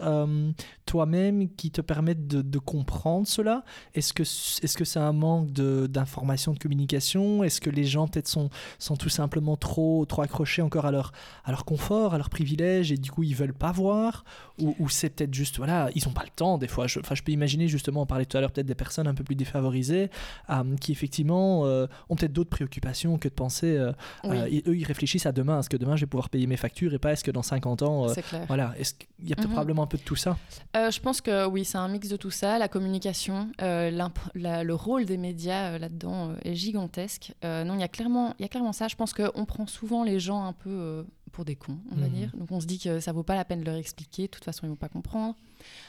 toi-même 0.86 1.48
qui 1.54 1.70
te 1.70 1.80
permette 1.80 2.26
de, 2.26 2.42
de 2.42 2.58
comprendre 2.58 3.26
cela? 3.26 3.64
Est-ce 3.94 4.12
que 4.12 4.24
c'est 4.24 4.66
-ce 4.66 4.84
c'est 4.84 4.98
un 4.98 5.12
manque 5.12 5.50
d'information, 5.52 6.52
de, 6.52 6.58
de, 6.58 6.62
communication? 6.62 7.44
Est-ce 7.44 7.60
que 7.60 7.70
les 7.70 7.84
gens, 7.84 8.08
peut-être, 8.08 8.28
sont, 8.28 8.48
sont 8.78 8.96
tout 8.96 9.08
simplement 9.08 9.56
trop, 9.56 10.06
trop 10.06 10.22
accrochés 10.22 10.62
encore 10.62 10.77
à 10.86 10.90
leur, 10.90 11.12
à 11.44 11.50
leur 11.50 11.64
confort, 11.64 12.14
à 12.14 12.18
leur 12.18 12.30
privilège, 12.30 12.92
et 12.92 12.96
du 12.96 13.10
coup 13.10 13.22
ils 13.22 13.34
veulent 13.34 13.54
pas 13.54 13.72
voir, 13.72 14.24
ou, 14.58 14.88
c'est 14.88 15.10
peut-être 15.10 15.34
juste, 15.34 15.58
voilà, 15.58 15.88
ils 15.94 16.08
ont 16.08 16.12
pas 16.12 16.24
le 16.24 16.30
temps 16.30 16.58
des 16.58 16.66
fois. 16.66 16.86
Je, 16.86 16.98
je 17.00 17.22
peux 17.22 17.32
imaginer 17.32 17.68
justement, 17.68 18.02
on 18.02 18.06
parlait 18.06 18.24
tout 18.24 18.36
à 18.36 18.40
l'heure 18.40 18.50
peut-être 18.50 18.66
des 18.66 18.74
personnes 18.74 19.06
un 19.06 19.14
peu 19.14 19.24
plus 19.24 19.36
défavorisées, 19.36 20.10
euh, 20.50 20.76
qui 20.80 20.92
effectivement 20.92 21.64
euh, 21.66 21.86
ont 22.08 22.16
peut-être 22.16 22.32
d'autres 22.32 22.50
préoccupations 22.50 23.18
que 23.18 23.28
de 23.28 23.34
penser, 23.34 23.76
euh, 23.76 23.92
eux 24.24 24.76
ils 24.76 24.84
réfléchissent 24.84 25.26
à 25.26 25.32
demain, 25.32 25.60
est-ce 25.60 25.68
que 25.68 25.76
demain 25.76 25.96
je 25.96 26.02
vais 26.02 26.06
pouvoir 26.06 26.28
payer 26.28 26.46
mes 26.46 26.56
factures, 26.56 26.92
et 26.94 26.98
pas 26.98 27.12
est-ce 27.12 27.24
que 27.24 27.30
dans 27.30 27.42
50 27.42 27.82
ans, 27.82 28.06
voilà, 28.48 28.74
est-ce 28.78 28.94
qu'il 28.94 29.28
y 29.28 29.32
a 29.32 29.36
peut-être 29.36 29.48
mhm. 29.48 29.54
probablement 29.54 29.82
un 29.84 29.86
peu 29.86 29.98
de 29.98 30.02
tout 30.02 30.16
ça? 30.16 30.36
Je 30.74 31.00
pense 31.00 31.20
que 31.20 31.46
oui, 31.46 31.64
c'est 31.64 31.78
un 31.78 31.88
mix 31.88 32.08
de 32.08 32.16
tout 32.16 32.30
ça, 32.30 32.58
la 32.58 32.68
communication, 32.68 33.50
le 33.60 34.72
rôle 34.72 35.04
des 35.04 35.16
médias 35.16 35.78
là-dedans 35.78 36.32
est 36.44 36.54
gigantesque. 36.54 37.32
non, 37.42 37.74
il 37.74 37.80
y 37.80 37.84
a 37.84 37.88
clairement, 37.88 38.34
il 38.38 38.42
y 38.42 38.44
a 38.44 38.48
clairement 38.48 38.72
ça. 38.72 38.88
Je 38.88 38.96
pense 38.96 39.12
qu'on 39.12 39.44
prend 39.44 39.66
souvent 39.66 40.04
les 40.04 40.20
gens 40.20 40.44
un 40.44 40.52
peu 40.58 40.68
euh, 40.70 41.02
pour 41.32 41.44
des 41.44 41.56
cons, 41.56 41.78
on 41.90 41.94
va 41.96 42.06
Mhm. 42.08 42.12
dire. 42.12 42.30
Donc 42.36 42.50
on 42.52 42.60
se 42.60 42.66
dit 42.66 42.78
que 42.78 43.00
ça 43.00 43.12
vaut 43.12 43.22
pas 43.22 43.34
la 43.36 43.44
peine 43.44 43.60
de 43.60 43.64
leur 43.64 43.76
expliquer, 43.76 44.22
de 44.24 44.28
toute 44.30 44.44
façon 44.44 44.66
ils 44.66 44.70
vont 44.70 44.76
pas 44.76 44.88
comprendre. 44.90 45.34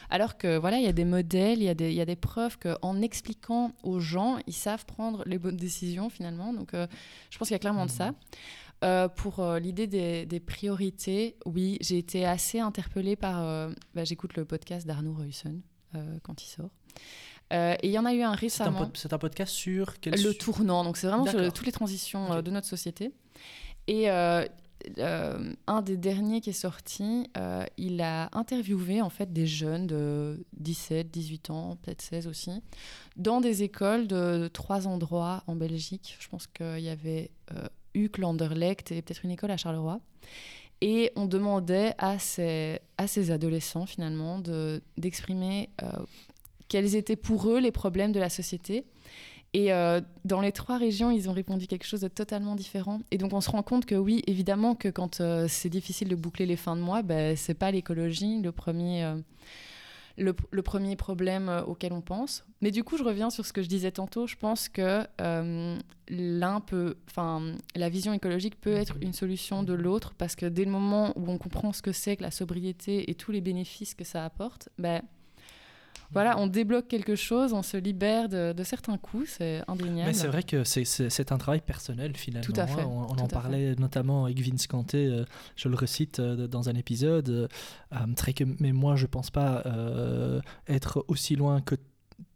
Alors 0.10 0.38
que 0.38 0.58
voilà, 0.58 0.78
il 0.78 0.84
y 0.84 0.88
a 0.88 0.94
des 0.94 1.06
modèles, 1.06 1.60
il 1.60 1.66
y, 1.66 1.70
a 1.70 1.74
des- 1.74 1.92
y 1.94 2.02
a 2.02 2.06
des 2.06 2.16
preuves 2.16 2.58
qu'en 2.58 3.02
expliquant 3.02 3.74
aux 3.84 4.00
gens, 4.00 4.38
ils 4.48 4.54
savent 4.54 4.86
prendre 4.86 5.24
les 5.26 5.38
bonnes 5.38 5.58
décisions 5.58 6.10
finalement. 6.10 6.54
Donc 6.54 6.74
euh, 6.74 6.88
je 7.30 7.38
pense 7.38 7.48
qu'il 7.50 7.56
y 7.56 7.58
a 7.58 7.60
clairement 7.60 7.86
de 7.86 7.92
ça. 7.92 8.14
Euh, 8.86 9.10
pour 9.10 9.40
euh, 9.42 9.60
l'idée 9.60 9.88
des, 9.88 10.26
des 10.26 10.40
priorités, 10.40 11.36
oui, 11.46 11.78
j'ai 11.82 11.98
été 11.98 12.26
assez 12.26 12.60
interpellée 12.62 13.18
par... 13.18 13.44
euh, 13.44 13.70
bah, 13.94 14.06
J'écoute 14.06 14.38
le 14.38 14.46
podcast 14.46 14.88
d'Arnaud 14.88 15.14
Reusen 15.14 15.62
quand 16.24 16.42
il 16.44 16.48
sort. 16.48 16.70
Et 17.52 17.78
il 17.88 17.90
y 17.92 17.98
en 17.98 18.06
a 18.06 18.14
eu 18.14 18.22
un 18.22 18.30
C'est 18.32 18.62
un, 18.62 18.66
récemment. 18.68 18.80
pod- 18.86 18.96
c'est 18.98 19.12
un 19.12 19.18
podcast 19.18 19.52
sur 19.54 20.00
quel 20.00 20.14
Le 20.22 20.34
tournant, 20.36 20.84
donc 20.84 20.98
c'est 20.98 21.08
vraiment 21.08 21.26
sur 21.26 21.52
toutes 21.52 21.66
les 21.66 21.72
transitions 21.72 22.42
de 22.44 22.52
notre 22.52 22.68
société. 22.68 23.12
Et 23.90 24.08
euh, 24.12 24.46
euh, 25.00 25.54
un 25.66 25.82
des 25.82 25.98
derniers 25.98 26.42
qui 26.42 26.52
est 26.52 26.54
sorti, 26.54 27.28
euh, 27.38 27.66
il 27.78 28.02
a 28.02 28.30
interviewé 28.34 29.02
en 29.02 29.10
fait 29.10 29.34
des 29.34 29.48
jeunes 29.48 29.88
de 29.88 30.46
17, 30.58 31.10
18 31.10 31.50
ans, 31.50 31.76
peut-être 31.82 32.04
16 32.04 32.28
aussi, 32.28 32.52
dans 33.18 33.42
des 33.42 33.64
écoles 33.64 34.08
de, 34.08 34.48
trois 34.54 34.88
endroits 34.88 35.44
en 35.48 35.56
Belgique. 35.56 36.16
Je 36.20 36.28
pense 36.30 36.46
qu'il 36.46 36.82
y 36.82 36.90
avait 36.90 37.32
Uccle, 37.96 38.24
Anderlecht 38.24 38.92
et 38.92 39.02
peut-être 39.02 39.26
une 39.26 39.32
école 39.32 39.50
à 39.50 39.58
Charleroi. 39.58 40.02
Et 40.82 41.12
on 41.16 41.26
demandait 41.26 41.96
à 41.98 42.20
ces, 42.20 42.80
à 43.00 43.08
ces 43.08 43.32
adolescents 43.32 43.88
finalement 43.88 44.38
de- 44.38 44.84
d'exprimer 44.98 45.72
quels 46.68 46.96
étaient 46.96 47.16
pour 47.16 47.50
eux 47.50 47.60
les 47.60 47.72
problèmes 47.72 48.12
de 48.12 48.20
la 48.20 48.30
société. 48.30 48.86
Et 49.54 49.74
euh, 49.74 50.00
dans 50.26 50.42
les 50.42 50.52
trois 50.52 50.78
régions, 50.78 51.10
ils 51.10 51.30
ont 51.30 51.34
répondu 51.34 51.66
quelque 51.66 51.86
chose 51.86 52.02
de 52.02 52.08
totalement 52.08 52.56
différent. 52.56 53.02
Et 53.12 53.18
donc 53.18 53.34
on 53.34 53.42
se 53.42 53.50
rend 53.50 53.64
compte 53.64 53.86
que 53.86 53.96
oui, 53.96 54.22
évidemment 54.28 54.76
que 54.76 54.90
quand 54.90 55.22
euh, 55.22 55.48
c'est 55.48 55.70
difficile 55.70 56.08
de 56.08 56.16
boucler 56.16 56.46
les 56.46 56.56
fins 56.56 56.76
de 56.76 56.82
mois, 56.82 57.02
ben, 57.02 57.36
c'est 57.36 57.56
pas 57.56 57.72
l'écologie 57.72 58.42
le 58.42 58.52
premier, 58.52 59.04
euh, 59.04 59.16
le, 60.18 60.62
premier 60.62 60.96
problème 60.96 61.64
auquel 61.66 61.94
on 61.94 62.02
pense. 62.02 62.46
Mais 62.62 62.70
du 62.70 62.84
coup, 62.84 62.98
je 62.98 63.04
reviens 63.04 63.32
sur 63.32 63.46
ce 63.46 63.54
que 63.54 63.64
je 63.64 63.70
disais 63.70 63.92
tantôt. 63.92 64.28
Je 64.28 64.36
pense 64.36 64.70
que 64.70 65.04
l'un 66.10 66.60
peut, 66.60 66.98
la 67.76 67.90
vision 67.90 68.14
écologique 68.14 68.60
peut 68.62 68.74
être 68.74 68.98
une 69.02 69.14
solution 69.14 69.64
de 69.64 69.74
l'autre 69.74 70.14
parce 70.16 70.36
que 70.36 70.46
dès 70.46 70.66
le 70.66 70.72
moment 70.72 71.14
où 71.16 71.28
on 71.28 71.40
comprend 71.40 71.74
ce 71.74 71.82
que 71.82 71.92
c'est 71.92 72.18
que 72.18 72.24
la 72.24 72.32
sobriété 72.32 73.10
et 73.10 73.16
tous 73.16 73.32
les 73.32 73.42
bénéfices 73.42 73.96
que 73.96 74.04
ça 74.04 74.26
apporte, 74.26 74.70
ben 74.78 75.02
voilà, 76.12 76.40
on 76.40 76.48
débloque 76.48 76.88
quelque 76.88 77.16
chose, 77.16 77.54
on 77.54 77.62
se 77.62 77.78
libère 77.78 78.30
de, 78.30 78.52
de 78.52 78.64
certains 78.64 78.98
coûts, 78.98 79.26
c'est 79.28 79.62
indéniable. 79.68 80.08
Mais 80.10 80.14
c'est 80.14 80.28
vrai 80.28 80.42
que 80.44 80.64
c'est- 80.64 80.84
un 81.32 81.38
travail 81.38 81.62
personnel 81.62 82.18
finalement. 82.18 82.46
Tout 82.46 82.60
à 82.60 82.66
fait, 82.66 82.82
hein. 82.82 82.88
On, 82.90 83.04
on 83.04 83.06
tout 83.08 83.22
en 83.22 83.26
à 83.26 83.28
fait. 83.28 83.34
parlait 83.36 83.76
notamment 83.76 84.26
avec 84.26 84.40
Vince 84.42 84.66
Canté, 84.68 85.06
euh, 85.06 85.26
je 85.56 85.70
le 85.70 85.76
recite 85.76 86.20
euh, 86.20 86.48
dans 86.48 86.68
un 86.70 86.74
épisode. 86.76 87.30
euh, 87.30 87.48
très 88.16 88.34
que, 88.34 88.44
mais 88.60 88.72
moi, 88.72 88.96
je 88.96 89.06
pense 89.06 89.30
pas 89.30 89.64
être 90.68 91.06
aussi 91.08 91.36
loin 91.36 91.62
que 91.62 91.76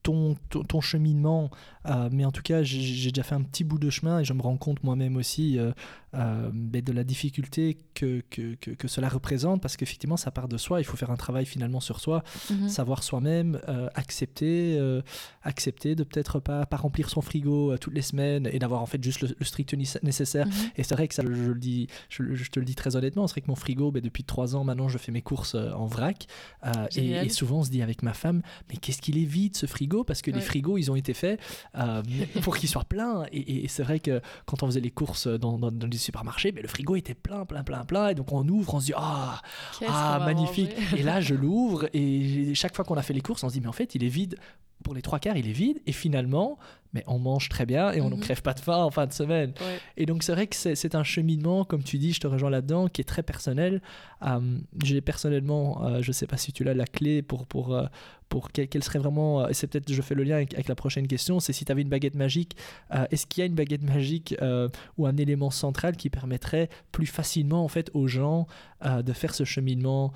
ton, 0.04 0.36
ton, 0.49 0.64
ton 0.64 0.82
cheminement. 0.82 1.49
euh, 1.86 2.10
mais 2.12 2.26
en 2.26 2.32
tout 2.32 2.41
cas, 2.41 2.62
j'ai 2.64 3.10
déjà 3.12 3.24
fait 3.24 3.36
un 3.36 3.41
petit 3.41 3.64
bout 3.64 3.80
de 3.80 3.89
chemin 3.89 4.20
et 4.20 4.26
je 4.26 4.34
me 4.34 4.41
rends 4.41 4.58
compte 4.58 4.84
moi-même 4.84 5.16
aussi 5.18 5.58
euh, 5.58 5.72
euh, 6.14 6.49
ben, 6.54 6.82
de 6.84 6.91
la 6.91 7.04
difficulté 7.04 7.78
que, 7.95 8.22
que, 8.30 8.56
que, 8.56 8.72
que 8.72 8.88
cela 8.88 9.10
représente 9.10 9.62
parce 9.62 9.78
qu'effectivement, 9.78 10.18
ça 10.18 10.30
part 10.32 10.47
de 10.47 10.58
soi. 10.58 10.80
Il 10.82 10.84
faut 10.84 10.97
faire 10.97 11.10
un 11.12 11.16
travail 11.16 11.45
finalement 11.45 11.80
sur 11.80 11.99
soi 11.99 12.24
Mhm. 12.51 12.70
savoir 12.70 13.01
soi-même, 13.04 13.60
accepter, 13.95 14.78
accepter 15.43 15.95
de 15.95 16.04
peut-être 16.04 16.39
pas, 16.39 16.66
pas 16.66 16.78
remplir 16.78 17.10
son 17.10 17.22
frigo 17.22 17.76
toutes 17.78 17.93
les 17.93 18.01
semaines 18.01 18.47
et 18.51 18.60
d'avoir 18.60 18.82
en 18.82 18.86
fait 18.86 19.01
juste 19.04 19.22
le, 19.22 19.30
le 19.38 19.45
strict 19.45 19.74
nécessaire. 20.04 20.47
Mhm. 20.47 20.54
Et 20.78 20.84
c'est 20.84 20.95
vrai 20.95 21.08
que 21.08 21.16
ça, 21.16 21.24
je, 21.24 21.28
le 21.30 21.60
dis, 21.60 21.88
je, 22.10 22.34
je 22.34 22.49
te 22.49 22.60
le 22.60 22.66
dis 22.66 22.76
très 22.76 22.95
honnêtement, 22.95 23.28
c'est 23.28 23.34
vrai 23.34 23.41
que 23.41 23.47
mon 23.47 23.56
frigo, 23.56 23.91
ben, 23.91 24.01
depuis 24.01 24.24
trois 24.24 24.56
ans 24.56 24.64
maintenant, 24.64 24.89
je 24.89 24.97
fais 24.97 25.12
mes 25.12 25.22
courses 25.22 25.56
en 25.56 25.86
vrac. 25.86 26.28
Et, 26.95 27.12
et 27.26 27.30
souvent, 27.30 27.60
on 27.60 27.64
se 27.64 27.70
dit 27.70 27.82
avec 27.82 28.04
ma 28.04 28.14
femme, 28.14 28.41
mais 28.70 28.76
qu'est-ce 28.78 29.01
qu'il 29.01 29.18
est 29.18 29.26
vide 29.26 29.56
ce 29.56 29.66
frigo? 29.66 29.93
Parce 30.04 30.22
que 30.22 30.32
les 30.32 30.41
frigos, 30.41 30.78
ils 30.78 30.89
ont 30.89 30.96
été 30.96 31.14
faits 31.14 31.39
euh, 31.76 32.02
pour 32.41 32.58
qu'ils 32.58 32.70
soient 32.70 32.86
pleins. 32.86 33.26
Et, 33.32 33.68
c'est 33.68 33.84
vrai 33.84 34.00
que 34.00 34.22
quand 34.46 34.64
on 34.64 34.68
faisait 34.68 34.80
les 34.80 34.91
courses 34.91 35.28
dans, 35.28 35.60
dans, 35.60 35.72
dans 35.72 35.88
les 35.88 35.98
supermarchés, 35.98 36.52
ben, 36.52 36.62
le 36.62 36.68
frigo 36.68 36.96
était 36.96 37.14
plein, 37.14 37.46
plein, 37.46 37.64
plein, 37.64 37.86
plein. 37.86 38.10
Et 38.10 38.16
donc 38.16 38.32
on 38.32 38.48
ouvre, 38.48 38.74
on 38.74 38.80
se 38.80 38.88
dit, 38.88 38.94
ah, 38.96 39.41
ah, 39.88 40.22
magnifique. 40.26 40.72
Et 40.98 41.04
là, 41.04 41.22
je 41.22 41.36
l'ouvre 41.44 41.88
et 41.94 42.56
chaque 42.56 42.76
fois 42.76 42.86
qu'on 42.86 42.96
a 42.96 43.04
fait 43.04 43.14
les 43.14 43.22
courses, 43.22 43.44
on 43.44 43.50
se 43.50 43.54
dit, 43.54 43.62
mais 43.62 43.68
en 43.68 43.74
fait, 43.74 43.96
il 43.96 44.04
est 44.04 44.10
vide. 44.10 44.38
Pour 44.84 44.94
les 44.94 45.02
trois 45.02 45.20
quarts, 45.20 45.38
il 45.38 45.48
est 45.50 45.54
vide. 45.54 45.80
Et 45.88 45.92
finalement, 45.92 46.58
mais 46.94 47.04
on 47.08 47.18
mange 47.18 47.50
très 47.50 47.66
bien 47.66 47.92
et 47.92 48.02
on 48.02 48.10
ne 48.12 48.16
Mhm. 48.16 48.22
crève 48.22 48.42
pas 48.44 48.54
de 48.54 48.60
faim 48.60 48.84
en 48.84 48.92
fin 48.92 49.08
de 49.08 49.14
semaine. 49.14 49.54
Ouais. 49.62 49.80
Et 49.98 50.06
donc, 50.06 50.22
c'est 50.22 50.32
vrai 50.34 50.46
que 50.46 50.56
c'est 50.56 50.94
un 50.96 51.04
cheminement, 51.04 51.66
comme 51.66 51.82
tu 51.84 51.98
dis, 51.98 52.14
je 52.14 52.20
te 52.20 52.28
rejoins 52.28 52.52
là-dedans, 52.52 52.88
qui 52.88 53.02
est 53.02 53.06
très 53.06 53.24
personnel. 53.24 53.82
Euh, 54.24 54.40
J'ai 54.84 55.02
personnellement, 55.02 55.84
euh, 55.86 56.02
je 56.04 56.10
ne 56.10 56.14
sais 56.14 56.28
pas 56.28 56.38
si 56.38 56.52
tu 56.54 56.68
as 56.70 56.74
la 56.76 56.86
clé 56.86 57.24
pour, 57.24 57.48
pour, 57.48 57.74
euh, 57.74 57.86
pour 58.30 58.52
quel, 58.52 58.68
quel 58.68 58.84
serait 58.84 59.00
vraiment, 59.00 59.48
et 59.48 59.54
c'est 59.56 59.66
peut-être, 59.68 59.92
je 59.92 60.02
fais 60.04 60.14
le 60.16 60.24
lien 60.24 60.36
avec, 60.36 60.54
avec 60.54 60.68
la 60.68 60.76
prochaine 60.76 61.08
question, 61.08 61.40
c'est 61.40 61.54
si 61.54 61.66
tu 61.66 61.72
avais 61.72 61.82
une 61.82 61.90
baguette 61.90 62.16
magique, 62.16 62.56
est-ce 63.12 63.26
qu'il 63.28 63.42
y 63.42 63.44
a 63.44 63.46
une 63.48 63.54
baguette 63.56 63.84
magique 63.84 64.36
ou 64.98 65.06
un 65.06 65.18
élément 65.18 65.52
central 65.52 65.96
qui 65.98 66.10
permettrait 66.10 66.70
plus 66.92 67.06
facilement 67.06 67.64
en 67.64 67.68
fait 67.68 67.92
aux 67.94 68.08
gens 68.08 68.48
de 68.84 69.14
faire 69.14 69.36
ce 69.36 69.44
cheminement 69.44 70.14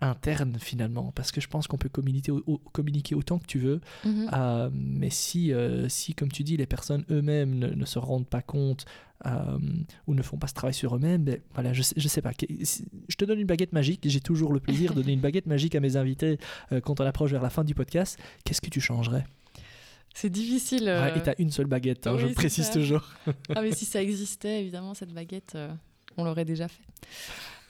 interne 0.00 0.56
finalement 0.58 1.12
parce 1.14 1.30
que 1.32 1.40
je 1.40 1.48
pense 1.48 1.66
qu'on 1.66 1.76
peut 1.76 1.88
communiquer, 1.88 2.32
au- 2.32 2.58
communiquer 2.72 3.14
autant 3.14 3.38
que 3.38 3.46
tu 3.46 3.58
veux 3.58 3.80
Mhm. 4.04 4.30
euh, 4.32 4.70
mais 4.72 5.10
si, 5.10 5.52
euh, 5.52 5.88
si, 5.88 6.14
comme 6.14 6.30
tu 6.32 6.42
dis, 6.44 6.56
les 6.56 6.66
personnes 6.66 7.04
eux-mêmes 7.10 7.54
ne, 7.58 7.68
ne 7.68 7.84
se 7.84 7.98
rendent 7.98 8.26
pas 8.28 8.42
compte 8.42 8.84
euh, 9.26 9.58
ou 10.06 10.14
ne 10.14 10.22
font 10.22 10.38
pas 10.38 10.46
ce 10.46 10.54
travail 10.54 10.72
sur 10.72 10.96
eux-mêmes, 10.96 11.24
ben, 11.24 11.38
voilà, 11.52 11.74
je 11.74 11.82
sais, 11.82 11.94
je 11.98 12.08
sais 12.08 12.22
pas. 12.22 12.30
Je 12.40 13.16
te 13.16 13.24
donne 13.26 13.38
une 13.38 13.46
baguette 13.46 13.72
magique. 13.74 14.00
J'ai 14.04 14.20
toujours 14.22 14.52
le 14.54 14.60
plaisir 14.60 14.94
de 14.94 15.02
donner 15.02 15.12
une 15.12 15.20
baguette 15.20 15.44
magique 15.46 15.74
à 15.74 15.80
mes 15.80 15.96
invités 15.96 16.38
quand 16.82 17.00
on 17.00 17.04
approche 17.04 17.30
vers 17.32 17.42
la 17.42 17.50
fin 17.50 17.62
du 17.62 17.74
podcast. 17.74 18.18
Qu'est-ce 18.44 18.62
que 18.62 18.70
tu 18.70 18.80
changerais? 18.80 19.26
C'est 20.14 20.30
difficile. 20.30 20.84
Ouais, 20.84 21.18
Et 21.18 21.22
t'as 21.22 21.34
une 21.38 21.50
seule 21.50 21.66
baguette, 21.66 22.06
hein, 22.06 22.12
je 22.16 22.22
oui, 22.22 22.22
le 22.22 22.28
c'est 22.30 22.34
précise 22.34 22.66
ça. 22.66 22.72
toujours. 22.72 23.06
Ah, 23.54 23.60
mais 23.60 23.72
si 23.72 23.84
ça 23.84 24.02
existait, 24.02 24.60
évidemment, 24.62 24.94
cette 24.94 25.12
baguette, 25.12 25.56
on 26.16 26.24
l'aurait 26.24 26.46
déjà 26.46 26.66
fait. 26.68 26.82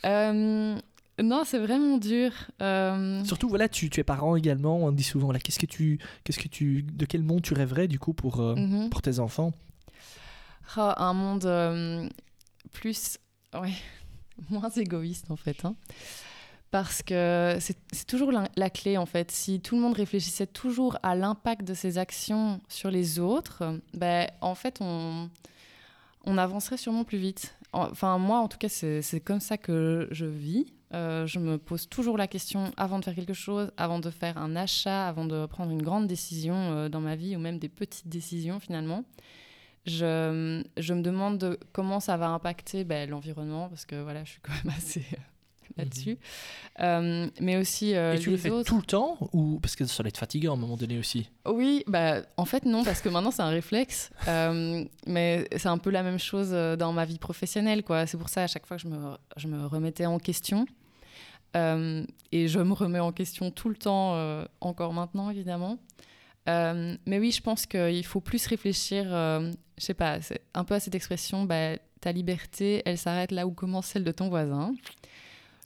Euh, 0.06 0.78
non, 1.22 1.42
c'est 1.44 1.58
vraiment 1.58 1.98
dur. 1.98 2.32
Euh, 2.62 3.22
Surtout, 3.24 3.48
voilà, 3.48 3.68
tu, 3.68 3.90
tu 3.90 4.00
es 4.00 4.04
parent 4.04 4.36
également. 4.36 4.78
On 4.78 4.92
dit 4.92 5.02
souvent, 5.02 5.32
là, 5.32 5.38
qu'est-ce 5.38 5.58
que 5.58 5.66
tu, 5.66 5.98
qu'est-ce 6.24 6.38
que 6.38 6.48
tu, 6.48 6.82
de 6.82 7.04
quel 7.06 7.22
monde 7.22 7.42
tu 7.42 7.54
rêverais 7.54 7.88
du 7.88 7.98
coup 7.98 8.12
pour, 8.12 8.40
euh, 8.40 8.54
mhm. 8.56 8.90
pour 8.90 9.02
tes 9.02 9.18
enfants? 9.18 9.52
Ah, 10.76 11.02
un 11.04 11.12
monde 11.12 11.46
euh, 11.46 12.08
plus. 12.72 13.18
Ouais, 13.54 13.72
moins 14.50 14.70
égoïste, 14.70 15.30
en 15.30 15.36
fait. 15.36 15.64
hein. 15.64 15.74
Parce 16.70 17.02
que 17.02 17.56
c'est 17.58 17.76
c'est 17.92 18.06
toujours 18.06 18.30
la, 18.30 18.48
la 18.56 18.70
clé, 18.70 18.96
en 18.96 19.06
fait. 19.06 19.32
Si 19.32 19.60
tout 19.60 19.74
le 19.74 19.82
monde 19.82 19.94
réfléchissait 19.94 20.46
toujours 20.46 20.96
à 21.02 21.16
l'impact 21.16 21.66
de 21.66 21.74
ses 21.74 21.98
actions 21.98 22.60
sur 22.68 22.92
les 22.92 23.18
autres, 23.18 23.80
ben, 23.92 24.28
en 24.40 24.54
fait, 24.54 24.78
on, 24.80 25.28
on 26.24 26.38
avancerait 26.38 26.76
sûrement 26.76 27.02
plus 27.02 27.18
vite. 27.18 27.56
Enfin, 27.72 28.18
moi, 28.18 28.38
en 28.38 28.46
tout 28.46 28.58
cas, 28.58 28.68
c'est 28.68 29.02
c'est 29.02 29.18
comme 29.20 29.40
ça 29.40 29.58
que 29.58 30.06
je 30.12 30.26
vis. 30.26 30.66
Euh, 30.92 31.26
je 31.26 31.38
me 31.38 31.56
pose 31.56 31.88
toujours 31.88 32.18
la 32.18 32.26
question 32.26 32.72
avant 32.76 32.98
de 32.98 33.04
faire 33.04 33.14
quelque 33.14 33.32
chose, 33.32 33.70
avant 33.76 34.00
de 34.00 34.10
faire 34.10 34.36
un 34.38 34.56
achat, 34.56 35.06
avant 35.06 35.24
de 35.24 35.46
prendre 35.46 35.70
une 35.70 35.82
grande 35.82 36.06
décision 36.08 36.54
euh, 36.56 36.88
dans 36.88 37.00
ma 37.00 37.14
vie 37.14 37.36
ou 37.36 37.38
même 37.38 37.58
des 37.58 37.68
petites 37.68 38.08
décisions 38.08 38.58
finalement. 38.58 39.04
Je, 39.86 40.62
je 40.76 40.94
me 40.94 41.00
demande 41.02 41.38
de 41.38 41.58
comment 41.72 42.00
ça 42.00 42.16
va 42.16 42.28
impacter 42.28 42.84
ben, 42.84 43.08
l'environnement 43.08 43.68
parce 43.68 43.86
que 43.86 43.96
voilà, 44.02 44.24
je 44.24 44.32
suis 44.32 44.40
quand 44.42 44.52
même 44.64 44.74
assez 44.76 45.00
euh, 45.12 45.16
là-dessus. 45.78 46.18
Euh, 46.80 47.28
mais 47.40 47.56
aussi 47.56 47.94
euh, 47.94 48.14
Et 48.14 48.18
tu 48.18 48.30
les 48.30 48.36
le 48.36 48.42
fais 48.42 48.50
autres. 48.50 48.68
tout 48.68 48.76
le 48.76 48.82
temps 48.82 49.16
ou 49.32 49.58
parce 49.60 49.76
que 49.76 49.86
ça 49.86 50.02
doit 50.02 50.08
être 50.08 50.18
fatigant 50.18 50.52
à 50.52 50.56
un 50.56 50.58
moment 50.58 50.76
donné 50.76 50.98
aussi? 50.98 51.30
Oui, 51.46 51.82
bah, 51.86 52.16
en 52.36 52.44
fait 52.44 52.66
non, 52.66 52.84
parce 52.84 53.00
que 53.00 53.08
maintenant 53.08 53.30
c'est 53.30 53.42
un 53.42 53.48
réflexe. 53.48 54.10
Euh, 54.28 54.84
mais 55.06 55.48
c'est 55.56 55.68
un 55.68 55.78
peu 55.78 55.90
la 55.90 56.02
même 56.02 56.18
chose 56.18 56.50
dans 56.50 56.92
ma 56.92 57.04
vie 57.06 57.18
professionnelle. 57.18 57.82
quoi. 57.82 58.06
C'est 58.06 58.18
pour 58.18 58.28
ça 58.28 58.42
à 58.42 58.46
chaque 58.48 58.66
fois 58.66 58.76
que 58.76 58.82
je 58.82 58.88
me, 58.88 59.16
je 59.36 59.48
me 59.48 59.66
remettais 59.66 60.04
en 60.06 60.18
question. 60.18 60.66
Euh, 61.56 62.04
et 62.32 62.48
je 62.48 62.60
me 62.60 62.72
remets 62.72 63.00
en 63.00 63.12
question 63.12 63.50
tout 63.50 63.68
le 63.68 63.76
temps, 63.76 64.14
euh, 64.14 64.44
encore 64.60 64.92
maintenant 64.92 65.30
évidemment. 65.30 65.78
Euh, 66.48 66.96
mais 67.06 67.18
oui, 67.18 67.32
je 67.32 67.42
pense 67.42 67.66
qu'il 67.66 68.04
faut 68.06 68.20
plus 68.20 68.46
réfléchir, 68.46 69.04
je 69.04 69.52
sais 69.78 69.94
pas, 69.94 70.18
un 70.54 70.64
peu 70.64 70.74
à 70.74 70.80
cette 70.80 70.94
expression, 70.94 71.44
bah, 71.44 71.76
ta 72.00 72.12
liberté, 72.12 72.82
elle 72.86 72.98
s'arrête 72.98 73.30
là 73.30 73.46
où 73.46 73.52
commence 73.52 73.86
celle 73.86 74.04
de 74.04 74.12
ton 74.12 74.28
voisin. 74.28 74.72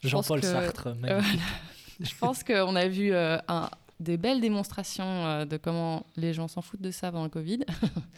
Jean-Paul 0.03 0.43
Sartre, 0.43 0.95
magnifique. 0.97 1.41
je 2.01 2.15
pense 2.19 2.43
qu'on 2.43 2.77
a 2.77 2.89
vu 2.89 3.15
un- 3.15 3.71
des 4.01 4.17
belles 4.17 4.41
démonstrations 4.41 5.47
de 5.47 5.57
comment 5.57 6.05
les 6.17 6.35
gens 6.35 6.49
s'en 6.49 6.61
foutent 6.61 6.83
de 6.83 6.91
ça 6.91 7.13
pendant 7.13 7.25
le 7.25 7.31
Covid. 7.31 7.61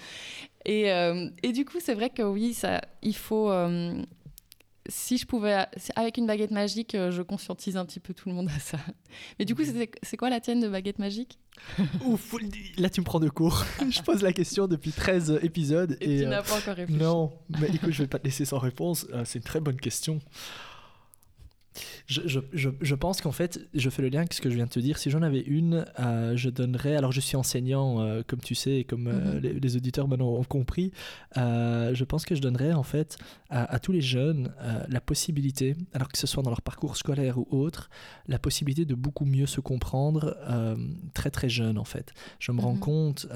et, 0.64 0.86
et 1.42 1.52
du 1.52 1.64
coup, 1.64 1.78
c'est 1.80 1.94
vrai 1.94 2.10
que 2.10 2.22
oui, 2.22 2.54
ça, 2.54 2.80
il 3.02 3.14
faut. 3.14 3.52
Si 4.88 5.18
je 5.18 5.26
pouvais, 5.26 5.66
avec 5.94 6.16
une 6.18 6.26
baguette 6.26 6.50
magique, 6.50 6.94
euh, 6.94 7.10
je 7.10 7.22
conscientise 7.22 7.76
un 7.76 7.84
petit 7.84 8.00
peu 8.00 8.14
tout 8.14 8.28
le 8.28 8.34
monde 8.34 8.48
à 8.54 8.58
ça. 8.58 8.78
Mais 9.38 9.44
du 9.44 9.54
coup, 9.54 9.62
c'est 10.02 10.16
quoi 10.16 10.30
la 10.30 10.40
tienne 10.40 10.60
de 10.60 10.68
baguette 10.68 10.98
magique? 10.98 11.38
Ouf, 12.04 12.34
là 12.76 12.90
tu 12.90 13.00
me 13.00 13.04
prends 13.04 13.20
de 13.20 13.28
court. 13.28 13.64
je 13.90 14.02
pose 14.02 14.22
la 14.22 14.32
question 14.32 14.66
depuis 14.66 14.92
13 14.92 15.40
épisodes. 15.42 15.96
Et, 16.00 16.16
Et, 16.16 16.18
tu 16.18 16.26
euh, 16.26 16.28
n'as 16.28 16.42
pas 16.42 16.56
encore 16.56 16.74
réfléchi. 16.74 16.98
non, 17.00 17.32
mais 17.60 17.68
écoute, 17.68 17.92
je 17.92 18.02
vais 18.02 18.08
pas 18.08 18.18
te 18.18 18.24
laisser 18.24 18.44
sans 18.44 18.58
réponse. 18.58 19.06
Euh, 19.12 19.24
c'est 19.24 19.38
une 19.38 19.44
très 19.44 19.60
bonne 19.60 19.80
question. 19.80 20.20
Je, 22.06 22.20
je, 22.26 22.40
je, 22.52 22.70
je 22.80 22.94
pense 22.94 23.20
qu'en 23.20 23.32
fait, 23.32 23.60
je 23.74 23.90
fais 23.90 24.02
le 24.02 24.08
lien 24.08 24.20
avec 24.20 24.32
ce 24.34 24.40
que 24.40 24.50
je 24.50 24.54
viens 24.56 24.66
de 24.66 24.70
te 24.70 24.78
dire. 24.80 24.98
Si 24.98 25.10
j'en 25.10 25.22
avais 25.22 25.40
une, 25.40 25.84
euh, 25.98 26.36
je 26.36 26.50
donnerais. 26.50 26.96
Alors, 26.96 27.12
je 27.12 27.20
suis 27.20 27.36
enseignant, 27.36 28.00
euh, 28.00 28.22
comme 28.26 28.40
tu 28.40 28.54
sais, 28.54 28.76
et 28.80 28.84
comme 28.84 29.08
euh, 29.08 29.34
Mhm. 29.34 29.38
les, 29.40 29.52
les 29.54 29.76
auditeurs 29.76 30.08
maintenant 30.08 30.28
ont 30.28 30.44
compris. 30.44 30.92
je 31.36 32.04
pense 32.04 32.24
que 32.24 32.34
je 32.34 32.40
donnerais 32.40 32.72
en 32.72 32.82
fait 32.82 33.16
à, 33.50 33.64
à 33.74 33.78
tous 33.78 33.92
les 33.92 34.00
jeunes 34.00 34.52
la 34.88 35.00
possibilité, 35.00 35.76
alors 35.92 36.08
que 36.08 36.18
ce 36.18 36.26
soit 36.26 36.42
dans 36.42 36.50
leur 36.50 36.62
parcours 36.62 36.96
scolaire 36.96 37.38
ou 37.38 37.46
autre, 37.50 37.90
la 38.26 38.38
possibilité 38.38 38.84
de 38.84 38.94
beaucoup 38.94 39.24
mieux 39.24 39.46
se 39.46 39.60
comprendre 39.60 40.36
très 41.14 41.30
très 41.30 41.48
jeune 41.48 41.78
en 41.78 41.84
fait. 41.84 42.12
Je 42.38 42.52
me 42.52 42.60
rends 42.60 42.74
Mhm. 42.74 42.80
compte. 42.80 43.26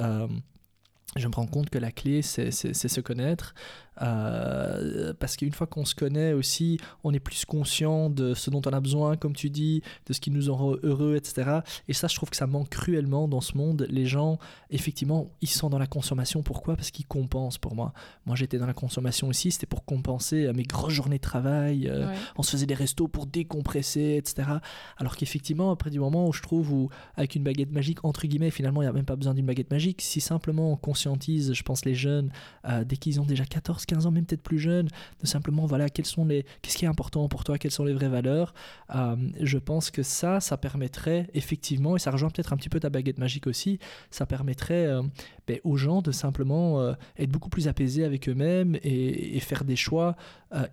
je 1.16 1.26
me 1.26 1.34
rends 1.34 1.46
compte 1.46 1.70
que 1.70 1.78
la 1.78 1.90
clé, 1.90 2.22
c'est 2.22 2.50
se 2.52 3.00
connaître. 3.00 3.54
Euh, 4.02 5.12
parce 5.18 5.36
qu'une 5.36 5.52
fois 5.52 5.66
qu'on 5.66 5.84
se 5.84 5.94
connaît 5.94 6.32
aussi, 6.32 6.78
on 7.04 7.12
est 7.12 7.20
plus 7.20 7.44
conscient 7.44 8.10
de 8.10 8.34
ce 8.34 8.50
dont 8.50 8.62
on 8.66 8.70
a 8.70 8.80
besoin, 8.80 9.16
comme 9.16 9.34
tu 9.34 9.50
dis, 9.50 9.82
de 10.06 10.12
ce 10.12 10.20
qui 10.20 10.30
nous 10.30 10.52
rend 10.54 10.74
heureux, 10.82 11.16
etc. 11.16 11.60
Et 11.88 11.92
ça, 11.92 12.08
je 12.08 12.14
trouve 12.16 12.30
que 12.30 12.36
ça 12.36 12.46
manque 12.46 12.68
cruellement 12.70 13.28
dans 13.28 13.40
ce 13.40 13.56
monde. 13.56 13.86
Les 13.90 14.06
gens, 14.06 14.38
effectivement, 14.70 15.30
ils 15.40 15.48
sont 15.48 15.70
dans 15.70 15.78
la 15.78 15.86
consommation. 15.86 16.42
Pourquoi? 16.42 16.76
Parce 16.76 16.90
qu'ils 16.90 17.06
compensent 17.06 17.58
pour 17.58 17.74
moi. 17.74 17.92
Moi, 18.26 18.36
j'étais 18.36 18.58
dans 18.58 18.66
la 18.66 18.74
consommation 18.74 19.28
aussi. 19.28 19.50
C'était 19.50 19.66
pour 19.66 19.84
compenser 19.84 20.46
euh, 20.46 20.52
mes 20.52 20.64
grosses 20.64 20.92
journées 20.92 21.16
de 21.16 21.22
travail. 21.22 21.88
euh, 21.88 22.00
Ouais. 22.00 22.14
on 22.36 22.42
se 22.42 22.52
faisait 22.52 22.66
des 22.66 22.74
restos 22.74 23.08
pour 23.08 23.26
décompresser, 23.26 24.16
etc. 24.16 24.48
Alors 24.96 25.16
qu'effectivement, 25.16 25.70
après 25.70 25.90
du 25.90 26.00
moment 26.00 26.26
où 26.28 26.32
je 26.32 26.40
trouve 26.42 26.72
où, 26.72 26.88
avec 27.16 27.34
une 27.34 27.42
baguette 27.42 27.70
magique, 27.72 28.04
entre 28.04 28.26
guillemets, 28.26 28.50
finalement, 28.50 28.80
il 28.82 28.86
n'y 28.86 28.88
a 28.88 28.92
même 28.92 29.04
pas 29.04 29.16
besoin 29.16 29.34
d'une 29.34 29.44
baguette 29.46 29.70
magique, 29.70 30.00
si 30.00 30.20
simplement 30.20 30.72
on 30.72 30.76
conscientise, 30.76 31.52
je 31.52 31.62
pense, 31.62 31.84
les 31.84 31.94
jeunes, 31.94 32.30
euh, 32.66 32.84
dès 32.84 32.96
qu'ils 32.96 33.20
ont 33.20 33.24
déjà 33.24 33.44
14, 33.44 33.84
15 33.90 34.06
ans, 34.06 34.10
même 34.12 34.24
peut-être 34.24 34.42
plus 34.42 34.60
jeunes, 34.60 34.88
de 35.20 35.26
simplement, 35.26 35.66
voilà, 35.66 35.88
quels 35.88 36.06
sont 36.06 36.24
les, 36.24 36.44
qu'est-ce 36.62 36.76
qui 36.76 36.84
est 36.84 36.88
important 36.88 37.28
pour 37.28 37.42
toi, 37.42 37.58
quelles 37.58 37.72
sont 37.72 37.84
les 37.84 37.92
vraies 37.92 38.08
valeurs, 38.08 38.54
euh, 38.94 39.16
je 39.40 39.58
pense 39.58 39.90
que 39.90 40.04
ça, 40.04 40.38
ça 40.40 40.56
permettrait 40.56 41.28
effectivement, 41.34 41.96
et 41.96 41.98
ça 41.98 42.12
rejoint 42.12 42.30
peut-être 42.30 42.52
un 42.52 42.56
petit 42.56 42.68
peu 42.68 42.78
ta 42.78 42.88
baguette 42.88 43.18
magique 43.18 43.48
aussi, 43.48 43.80
ça 44.10 44.26
permettrait 44.26 44.86
euh, 44.86 45.02
ben, 45.48 45.58
aux 45.64 45.76
gens 45.76 46.02
de 46.02 46.12
simplement 46.12 46.80
euh, 46.80 46.92
être 47.18 47.30
beaucoup 47.30 47.48
plus 47.48 47.66
apaisés 47.66 48.04
avec 48.04 48.28
eux-mêmes 48.28 48.78
et, 48.84 49.40
faire 49.40 49.64
des 49.64 49.74
choix 49.74 50.16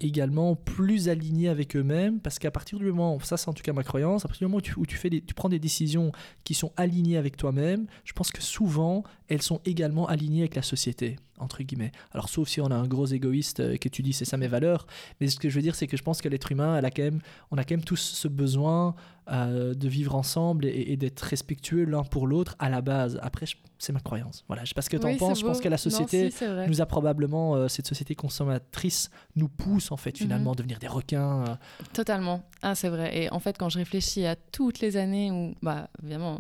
également 0.02 0.56
plus 0.56 1.07
alignés 1.07 1.48
avec 1.48 1.76
eux-mêmes 1.77 2.19
parce 2.19 2.38
qu'à 2.38 2.52
partir 2.52 2.77
du 2.80 2.85
moment, 2.85 3.18
ça 3.22 3.38
c'est 3.38 3.48
en 3.48 3.53
tout 3.53 3.64
cas 3.64 3.72
ma 3.72 3.84
croyance, 3.84 4.26
à 4.26 4.27
partir 4.27 4.45
du 4.45 4.52
moment 4.52 4.57
où 4.57 4.61
tu, 4.61 4.77
où 4.77 4.85
tu 4.85 5.34
prends 5.35 5.48
des 5.48 5.57
décisions 5.57 6.11
qui 6.44 6.53
sont 6.53 6.73
alignées 6.76 7.18
avec 7.18 7.38
toi-même, 7.38 7.88
je 8.03 8.11
pense 8.11 8.31
que 8.31 8.41
souvent 8.41 9.03
elles 9.30 9.41
sont 9.41 9.61
également 9.65 10.06
alignées 10.07 10.41
avec 10.41 10.56
la 10.56 10.61
société, 10.61 11.15
entre 11.39 11.64
guillemets. 11.64 11.91
Alors 12.11 12.30
sauf 12.30 12.47
si 12.49 12.61
on 12.61 12.68
a 12.68 12.76
un 12.76 12.88
gros 12.88 13.05
égoïste 13.07 13.59
euh, 13.59 13.77
que 13.77 13.89
tu 13.89 14.01
dis 14.01 14.14
c'est 14.14 14.26
ça 14.26 14.38
mes 14.38 14.47
valeurs, 14.47 14.88
mais 15.22 15.27
ce 15.27 15.38
que 15.39 15.49
je 15.49 15.55
veux 15.55 15.61
dire 15.61 15.76
c'est 15.76 15.88
que 15.88 15.97
je 15.97 16.03
pense 16.03 16.22
que 16.22 16.30
l'être 16.30 16.51
humain, 16.51 16.77
elle 16.77 16.85
a 16.85 16.91
quand 16.91 17.03
même, 17.03 17.19
on 17.51 17.57
a 17.57 17.64
quand 17.64 17.76
même 17.76 17.84
tous 17.84 17.97
ce 18.01 18.27
besoin 18.27 18.95
euh, 19.30 19.73
de 19.73 19.88
vivre 19.89 20.15
ensemble 20.15 20.65
et, 20.65 20.85
et 20.93 20.97
d'être 20.97 21.19
respectueux 21.19 21.84
l'un 21.84 22.03
pour 22.03 22.27
l'autre 22.27 22.55
à 22.59 22.69
la 22.69 22.81
base. 22.81 23.19
Après, 23.22 23.45
c'est 23.77 23.91
ma 23.91 23.99
croyance. 23.99 24.45
Voilà, 24.47 24.64
je 24.64 24.69
sais 24.69 24.73
pas 24.73 24.81
ce 24.81 24.89
que 24.89 24.95
tu 24.97 25.05
en 25.05 25.09
Oui, 25.09 25.18
penses, 25.18 25.41
je 25.41 25.45
pense 25.45 25.59
que 25.59 25.68
la 25.68 25.76
Non, 25.76 25.77
société 25.77 26.31
si, 26.31 26.45
nous 26.68 26.81
a 26.81 26.85
probablement, 26.85 27.55
euh, 27.55 27.68
cette 27.68 27.88
société 27.88 28.15
consommatrice 28.15 29.09
nous 29.35 29.49
pousse 29.49 29.91
en 29.91 29.97
fait 29.97 30.18
finalement 30.18 30.51
Mhm. 30.51 30.53
à 30.53 30.55
devenir 30.55 30.80
des 30.80 30.88
requins. 30.88 31.43
euh, 31.45 31.55
Totalement. 31.93 32.43
Ah, 32.61 32.73
c'est 32.76 32.89
vrai. 32.89 33.18
Et 33.18 33.30
en 33.31 33.39
fait, 33.39 33.57
quand 33.57 33.68
je 33.69 33.77
réfléchis 33.80 34.26
à 34.26 34.35
toutes 34.38 34.80
les 34.80 34.95
années 34.97 35.30
où, 35.31 35.55
bah, 35.61 35.89
évidemment, 36.01 36.39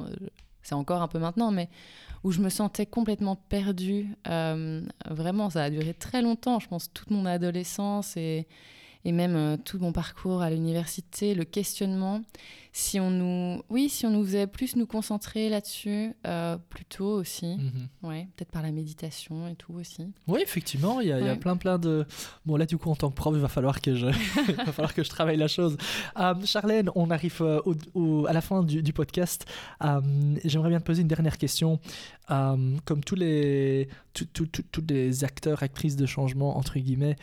c'est 0.63 0.75
encore 0.75 1.01
un 1.01 1.07
peu 1.09 1.19
maintenant, 1.19 1.51
mais 1.51 1.69
où 2.23 2.31
je 2.31 2.41
me 2.41 2.49
sentais 2.49 2.85
complètement 2.85 3.35
perdue. 3.35 4.07
euh, 4.27 4.81
vraiment, 5.09 5.49
ça 5.49 5.63
a 5.63 5.69
duré 5.69 5.93
très 5.93 6.21
longtemps. 6.21 6.59
Je 6.59 6.67
pense 6.67 6.91
toute 6.93 7.11
mon 7.11 7.25
adolescence 7.25 8.17
et, 8.17 8.47
et 9.05 9.11
même 9.11 9.35
euh, 9.35 9.57
tout 9.57 9.79
mon 9.79 9.91
parcours 9.91 10.41
à 10.41 10.49
l'université, 10.49 11.33
le 11.33 11.45
questionnement. 11.45 12.21
Si 12.79 12.99
on 12.99 13.09
nous, 13.09 13.63
oui, 13.71 13.89
si 13.89 14.05
on 14.05 14.11
nous 14.11 14.23
faisait 14.23 14.45
plus 14.45 14.75
nous 14.75 14.85
concentrer 14.85 15.49
là-dessus, 15.49 16.13
euh, 16.27 16.57
plus 16.69 16.85
tôt 16.85 17.09
aussi. 17.19 17.47
mhm. 17.57 17.87
Ouais, 18.03 18.27
peut-être 18.35 18.51
par 18.51 18.61
la 18.61 18.71
méditation 18.71 19.47
et 19.47 19.55
tout 19.55 19.73
aussi. 19.73 20.05
Oui, 20.27 20.41
effectivement, 20.43 21.01
il 21.01 21.07
y, 21.07 21.11
a- 21.11 21.33
y 21.33 21.39
plein 21.39 21.57
plein 21.57 21.79
de... 21.79 22.05
Bon, 22.45 22.55
là, 22.55 22.67
du 22.67 22.77
coup, 22.77 22.91
en 22.91 22.95
tant 22.95 23.09
que 23.09 23.15
prof, 23.15 23.33
il 23.35 23.41
va 23.41 23.47
falloir 23.47 23.81
que 23.81 23.95
je, 23.95 24.05
il 24.49 24.55
va 24.55 24.71
falloir 24.71 24.93
que 24.93 25.03
je 25.03 25.09
travaille 25.09 25.37
la 25.37 25.47
chose. 25.47 25.75
Euh, 26.19 26.35
Charlène, 26.45 26.91
on 26.93 27.09
arrive 27.09 27.37
euh, 27.41 27.59
au- 27.65 27.73
au- 27.95 28.25
à 28.27 28.33
la 28.33 28.41
fin 28.41 28.61
du, 28.61 28.83
du 28.83 28.93
podcast. 28.93 29.47
Euh, 29.83 29.99
J'aimerais 30.45 30.69
bien 30.69 30.79
te 30.79 30.85
poser 30.85 31.01
une 31.01 31.07
dernière 31.07 31.39
question. 31.39 31.79
Euh, 32.29 32.75
comme 32.85 33.03
tous 33.03 33.15
les, 33.15 33.87
tous- 34.13 34.25
tous- 34.33 34.45
tous- 34.47 34.63
tous 34.71 34.83
les 34.87 35.23
acteurs, 35.23 35.63
actrices 35.63 35.95
de 35.95 36.05
changement, 36.05 36.57
entre 36.57 36.77
guillemets, 36.77 37.15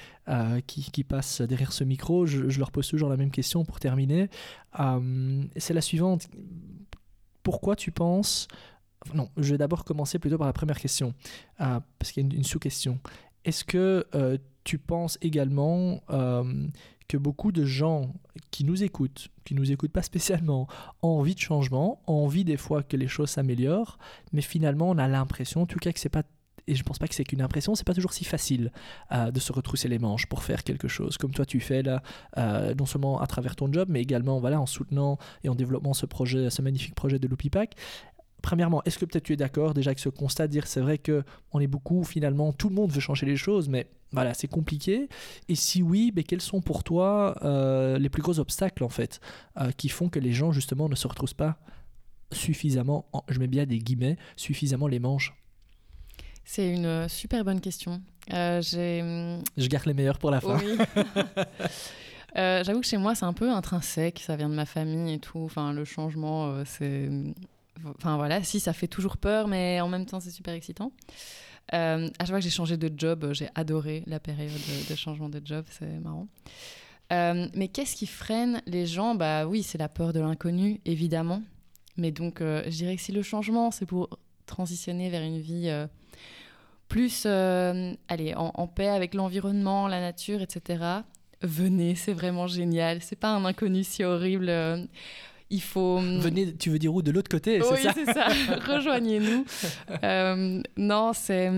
qui, 0.67 0.91
qui 0.91 1.05
passent 1.05 1.43
derrière 1.43 1.71
ce 1.73 1.85
micro, 1.85 2.25
je, 2.25 2.49
je 2.49 2.59
leur 2.59 2.71
pose 2.73 2.89
toujours 2.89 3.11
la 3.11 3.19
même 3.19 3.31
question 3.31 3.63
pour 3.67 3.79
terminer. 3.79 4.31
Euh, 4.81 5.45
C'est 5.57 5.75
la 5.75 5.81
suivante. 5.81 6.29
Pourquoi 7.43 7.77
tu 7.77 7.91
penses... 7.91 8.49
Non, 9.13 9.29
je 9.37 9.51
vais 9.51 9.59
d'abord 9.59 9.85
commencer 9.85 10.19
plutôt 10.19 10.39
par 10.39 10.47
la 10.47 10.55
première 10.55 10.79
question, 10.79 11.13
euh, 11.61 11.79
parce 11.99 12.13
qu'il 12.13 12.27
y 12.27 12.33
a 12.33 12.37
une, 12.37 12.45
sous-question. 12.45 12.99
Est-ce 13.45 13.63
que 13.63 14.07
euh, 14.15 14.39
tu 14.65 14.79
penses 14.79 15.19
également 15.21 16.03
euh, 16.11 16.67
que 17.07 17.19
beaucoup 17.19 17.53
de 17.53 17.67
gens 17.67 18.15
qui 18.51 18.65
nous 18.65 18.83
écoutent, 18.83 19.29
qui 19.45 19.55
nous 19.55 19.71
écoutent 19.71 19.93
pas 19.93 20.03
spécialement, 20.03 20.69
ont 21.03 21.19
envie 21.19 21.35
de 21.35 21.41
changement, 21.41 22.01
ont 22.07 22.25
envie 22.25 22.45
des 22.45 22.57
fois 22.57 22.83
que 22.83 22.97
les 22.97 23.09
choses 23.09 23.31
s'améliorent, 23.31 23.99
mais 24.33 24.41
finalement 24.41 24.89
on 24.89 24.97
a 24.97 25.07
l'impression, 25.07 25.63
en 25.63 25.67
tout 25.67 25.79
cas 25.79 25.93
que 25.93 26.01
c'est 26.01 26.09
pas 26.09 26.23
et 26.67 26.75
je 26.75 26.83
pense 26.83 26.99
pas 26.99 27.07
que 27.09 27.15
c'est 27.15 27.25
qu'une 27.25 27.43
impression, 27.43 27.75
c'est 27.75 27.87
pas 27.87 27.95
toujours 27.95 28.13
si 28.13 28.25
facile 28.25 28.73
euh, 29.13 29.31
de 29.31 29.41
se 29.41 29.53
retrousser 29.53 29.89
les 29.89 29.99
manches 29.99 30.27
pour 30.27 30.43
faire 30.43 30.65
quelque 30.65 30.89
chose 30.89 31.17
comme 31.19 31.33
toi 31.33 31.45
tu 31.45 31.61
fais 31.61 31.83
là, 31.83 32.03
euh, 32.39 32.75
non 32.75 32.87
seulement 32.87 33.21
à 33.21 33.27
travers 33.27 33.57
ton 33.57 33.73
job, 33.73 33.89
mais 33.91 34.01
également 34.01 34.39
voilà 34.41 34.61
en 34.61 34.67
soutenant 34.67 35.19
et 35.43 35.49
en 35.49 35.55
développant 35.55 35.95
ce 35.95 36.07
projet, 36.07 36.51
ce 36.51 36.63
magnifique 36.63 36.95
projet 36.95 37.19
de 37.19 37.29
Loopy. 37.29 37.51
Premièrement, 38.43 38.83
est-ce 38.85 38.99
que 38.99 39.07
peut-être 39.07 39.25
tu 39.25 39.33
es 39.33 39.37
d'accord 39.37 39.73
déjà 39.73 39.89
avec 39.89 39.99
ce 39.99 40.11
constat, 40.11 40.49
dire 40.49 40.67
c'est 40.67 40.81
vrai 40.81 40.99
que 40.99 41.23
on 41.53 41.61
est 41.61 41.67
beaucoup 41.67 42.05
finalement, 42.05 42.53
tout 42.53 42.69
le 42.69 42.75
monde 42.75 42.91
veut 42.93 43.01
changer 43.01 43.25
les 43.25 43.37
choses, 43.37 43.69
mais 43.71 43.87
voilà, 44.13 44.35
c'est 44.35 44.49
compliqué. 44.49 45.09
Et 45.49 45.55
si 45.55 45.83
oui, 45.83 46.13
mais 46.15 46.25
quels 46.25 46.43
sont 46.43 46.61
pour 46.61 46.85
toi 46.85 47.37
euh, 47.43 47.99
les 47.99 48.09
plus 48.11 48.23
gros 48.23 48.39
obstacles 48.39 48.85
en 48.85 48.89
fait 48.91 49.21
qui 49.77 49.89
font 49.89 50.09
que 50.09 50.19
les 50.19 50.33
gens 50.33 50.53
justement 50.53 50.89
ne 50.89 50.95
se 50.95 51.07
retrouvent 51.09 51.35
pas 51.35 51.59
suffisamment, 52.33 53.07
en- 53.13 53.23
je 53.29 53.39
mets 53.39 53.47
bien 53.47 53.65
des 53.67 53.79
guillemets, 53.79 54.17
suffisamment 54.37 54.89
les 54.89 54.99
manches? 54.99 55.35
C'est 56.45 56.71
une 56.71 56.87
euh, 56.87 57.09
super 57.09 57.45
bonne 57.45 57.61
question. 57.61 58.03
Euh, 58.33 58.59
hum, 58.59 59.43
Je 59.57 59.67
garde 59.67 59.87
les 59.87 59.95
meilleurs 59.95 60.19
pour 60.19 60.31
la 60.31 60.41
fin. 60.41 60.59
Oui. 60.59 60.79
Euh, 62.37 62.65
J'avoue 62.65 62.81
que 62.81 62.87
chez 62.89 62.97
moi, 62.97 63.15
c'est 63.15 63.27
un 63.27 63.33
peu 63.33 63.49
intrinsèque. 63.49 64.19
Ça 64.19 64.35
vient 64.35 64.49
de 64.49 64.57
ma 64.57 64.67
famille 64.67 65.15
et 65.15 65.21
tout. 65.21 65.39
Enfin, 65.39 65.73
le 65.73 65.85
changement, 65.85 66.47
euh, 66.47 66.65
c'est. 66.67 67.09
Enfin, 67.97 68.17
voilà, 68.17 68.43
si, 68.43 68.59
ça 68.59 68.73
fait 68.73 68.89
toujours 68.89 69.19
peur, 69.19 69.47
mais 69.47 69.81
en 69.81 69.87
même 69.87 70.05
temps, 70.05 70.19
c'est 70.19 70.33
super 70.33 70.53
excitant. 70.53 70.91
À 71.71 72.01
chaque 72.19 72.27
fois 72.27 72.39
que 72.39 72.45
j'ai 72.45 72.51
changé 72.51 72.77
de 72.77 72.91
job, 72.97 73.29
j'ai 73.35 73.51
adoré 73.55 74.03
la 74.09 74.19
période 74.19 74.51
de, 74.91 74.95
changement 74.97 75.29
de 75.29 75.41
job. 75.45 75.65
C'est 75.71 76.01
marrant. 76.01 76.27
Mais 77.13 77.69
qu'est-ce 77.69 77.95
qui 77.95 78.09
freine 78.09 78.61
les 78.67 78.85
gens? 78.85 79.15
Bah 79.15 79.47
oui, 79.47 79.63
c'est 79.63 79.79
la 79.79 79.89
peur 79.89 80.13
de 80.13 80.19
l'inconnu, 80.19 80.81
évidemment. 80.85 81.41
Mais 81.97 82.11
donc, 82.11 82.41
je 82.41 82.69
dirais 82.69 82.97
que 82.97 83.03
si 83.03 83.13
le 83.13 83.23
changement, 83.23 83.71
c'est 83.71 83.87
pour 83.87 84.19
transitionner 84.47 85.09
vers 85.09 85.23
une 85.23 85.39
vie 85.39 85.71
plus 86.95 87.25
euh, 87.27 87.93
allez, 88.07 88.35
en, 88.37 88.53
en 88.55 88.67
paix 88.69 88.87
avec 88.89 89.15
l'environnement, 89.15 89.89
la 89.89 90.01
nature, 90.01 90.41
etc. 90.43 90.85
Venez, 91.43 91.97
c'est 91.97 92.13
vraiment 92.13 92.47
génial. 92.47 92.99
C'est 93.03 93.19
pas 93.19 93.31
un 93.31 93.45
inconnu 93.45 93.83
si 93.83 94.05
horrible. 94.05 94.49
euh, 94.49 94.79
Il 95.51 95.61
faut. 95.61 95.99
Venez, 95.99 96.55
tu 96.55 96.71
veux 96.71 96.79
dire 96.79 96.95
où? 96.95 97.03
De 97.03 97.11
l'autre 97.11 97.29
côté, 97.29 97.61
c'est 97.61 97.73
oui, 97.73 97.83
ça? 97.83 97.93
c'est 97.95 98.13
ça. 98.13 98.29
Rejoignez-nous. 98.75 99.45
Euh, 100.05 100.63
non, 100.77 101.13
c'est. 101.13 101.51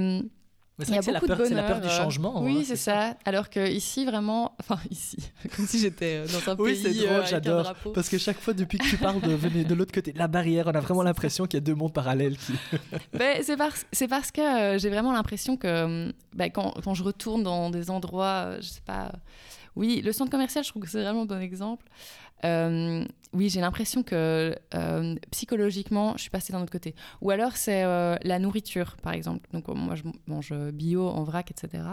Il 0.79 0.95
y 0.95 0.99
a 0.99 1.03
c'est 1.03 1.11
la 1.13 1.21
de 1.21 1.27
peur, 1.27 1.39
c'est 1.43 1.55
la 1.55 1.63
peur 1.63 1.77
bonheur, 1.77 1.81
du 1.81 1.89
euh, 1.89 2.05
changement. 2.05 2.43
Oui, 2.43 2.59
hein, 2.61 2.65
c'est 2.67 2.77
ça. 2.77 3.17
Alors 3.25 3.49
que 3.49 3.67
ici, 3.67 4.05
vraiment, 4.05 4.55
enfin 4.61 4.79
ici, 4.91 5.17
comme 5.57 5.67
si 5.67 5.79
j'étais 5.79 6.17
euh, 6.17 6.27
dans 6.27 6.53
un 6.53 6.57
Oui, 6.59 6.73
pays 6.73 6.83
c'est 6.83 7.07
drôle, 7.07 7.17
euh, 7.17 7.23
un 7.23 7.27
j'adore. 7.27 7.75
Parce 7.95 8.11
que 8.11 8.19
chaque 8.19 8.39
fois, 8.39 8.53
depuis 8.53 8.77
que 8.77 8.85
tu 8.85 8.99
parles 8.99 9.23
de 9.23 9.33
venez 9.33 9.65
de 9.65 9.75
l'autre 9.75 9.93
côté 9.93 10.13
de 10.13 10.19
la 10.19 10.29
barrière, 10.29 10.67
on 10.67 10.75
a 10.75 10.81
vraiment 10.81 11.03
l'impression 11.03 11.47
qu'il 11.47 11.57
y 11.57 11.63
a 11.63 11.65
deux 11.65 11.75
mondes 11.75 11.95
parallèles 11.95 12.37
qui. 12.37 12.53
Ben, 13.15 13.43
c'est 13.43 13.57
parce, 13.57 13.87
c'est 13.93 14.09
parce 14.09 14.31
que 14.31 14.41
euh, 14.41 14.79
j'ai 14.79 14.91
vraiment 14.91 15.13
l'impression 15.13 15.57
que 15.57 16.13
ben, 16.35 16.51
quand, 16.51 16.75
quand 16.85 16.93
je 16.93 17.03
retourne 17.03 17.43
dans 17.43 17.71
des 17.71 17.89
endroits, 17.91 18.45
euh, 18.47 18.57
je 18.61 18.69
sais 18.69 18.83
pas. 18.85 19.13
oui, 19.77 20.03
le 20.05 20.13
centre 20.13 20.31
commercial, 20.31 20.63
je 20.63 20.69
trouve 20.71 20.83
que 20.83 20.89
c'est 20.91 21.03
vraiment 21.03 21.23
un 21.23 21.27
bon 21.27 21.41
exemple. 21.41 21.87
Euh, 22.45 23.05
oui, 23.33 23.49
j'ai 23.49 23.61
l'impression 23.61 24.03
que 24.03 24.55
euh, 24.75 25.15
psychologiquement, 25.31 26.15
je 26.17 26.23
suis 26.23 26.31
passée 26.31 26.53
d'un 26.53 26.63
autre 26.63 26.73
côté. 26.73 26.95
Ou 27.21 27.31
alors, 27.31 27.57
c'est 27.57 27.85
euh, 27.85 28.17
la 28.23 28.39
nourriture, 28.39 28.97
par 29.03 29.13
exemple. 29.13 29.49
Donc, 29.53 29.69
moi, 29.69 29.95
je 29.95 30.03
mange 30.27 30.53
bio, 30.73 31.09
en 31.09 31.25
vrac, 31.25 31.51
etc. 31.51 31.85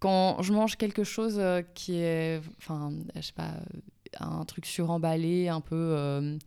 Quand 0.00 0.42
je 0.42 0.52
mange 0.52 0.76
quelque 0.76 1.04
chose 1.04 1.40
qui 1.74 1.96
est, 1.96 2.40
enfin, 2.58 2.92
je 3.14 3.20
sais 3.20 3.32
pas, 3.32 3.52
un 4.20 4.44
truc 4.44 4.66
suremballé, 4.66 5.48
un 5.48 5.60
peu 5.60 6.38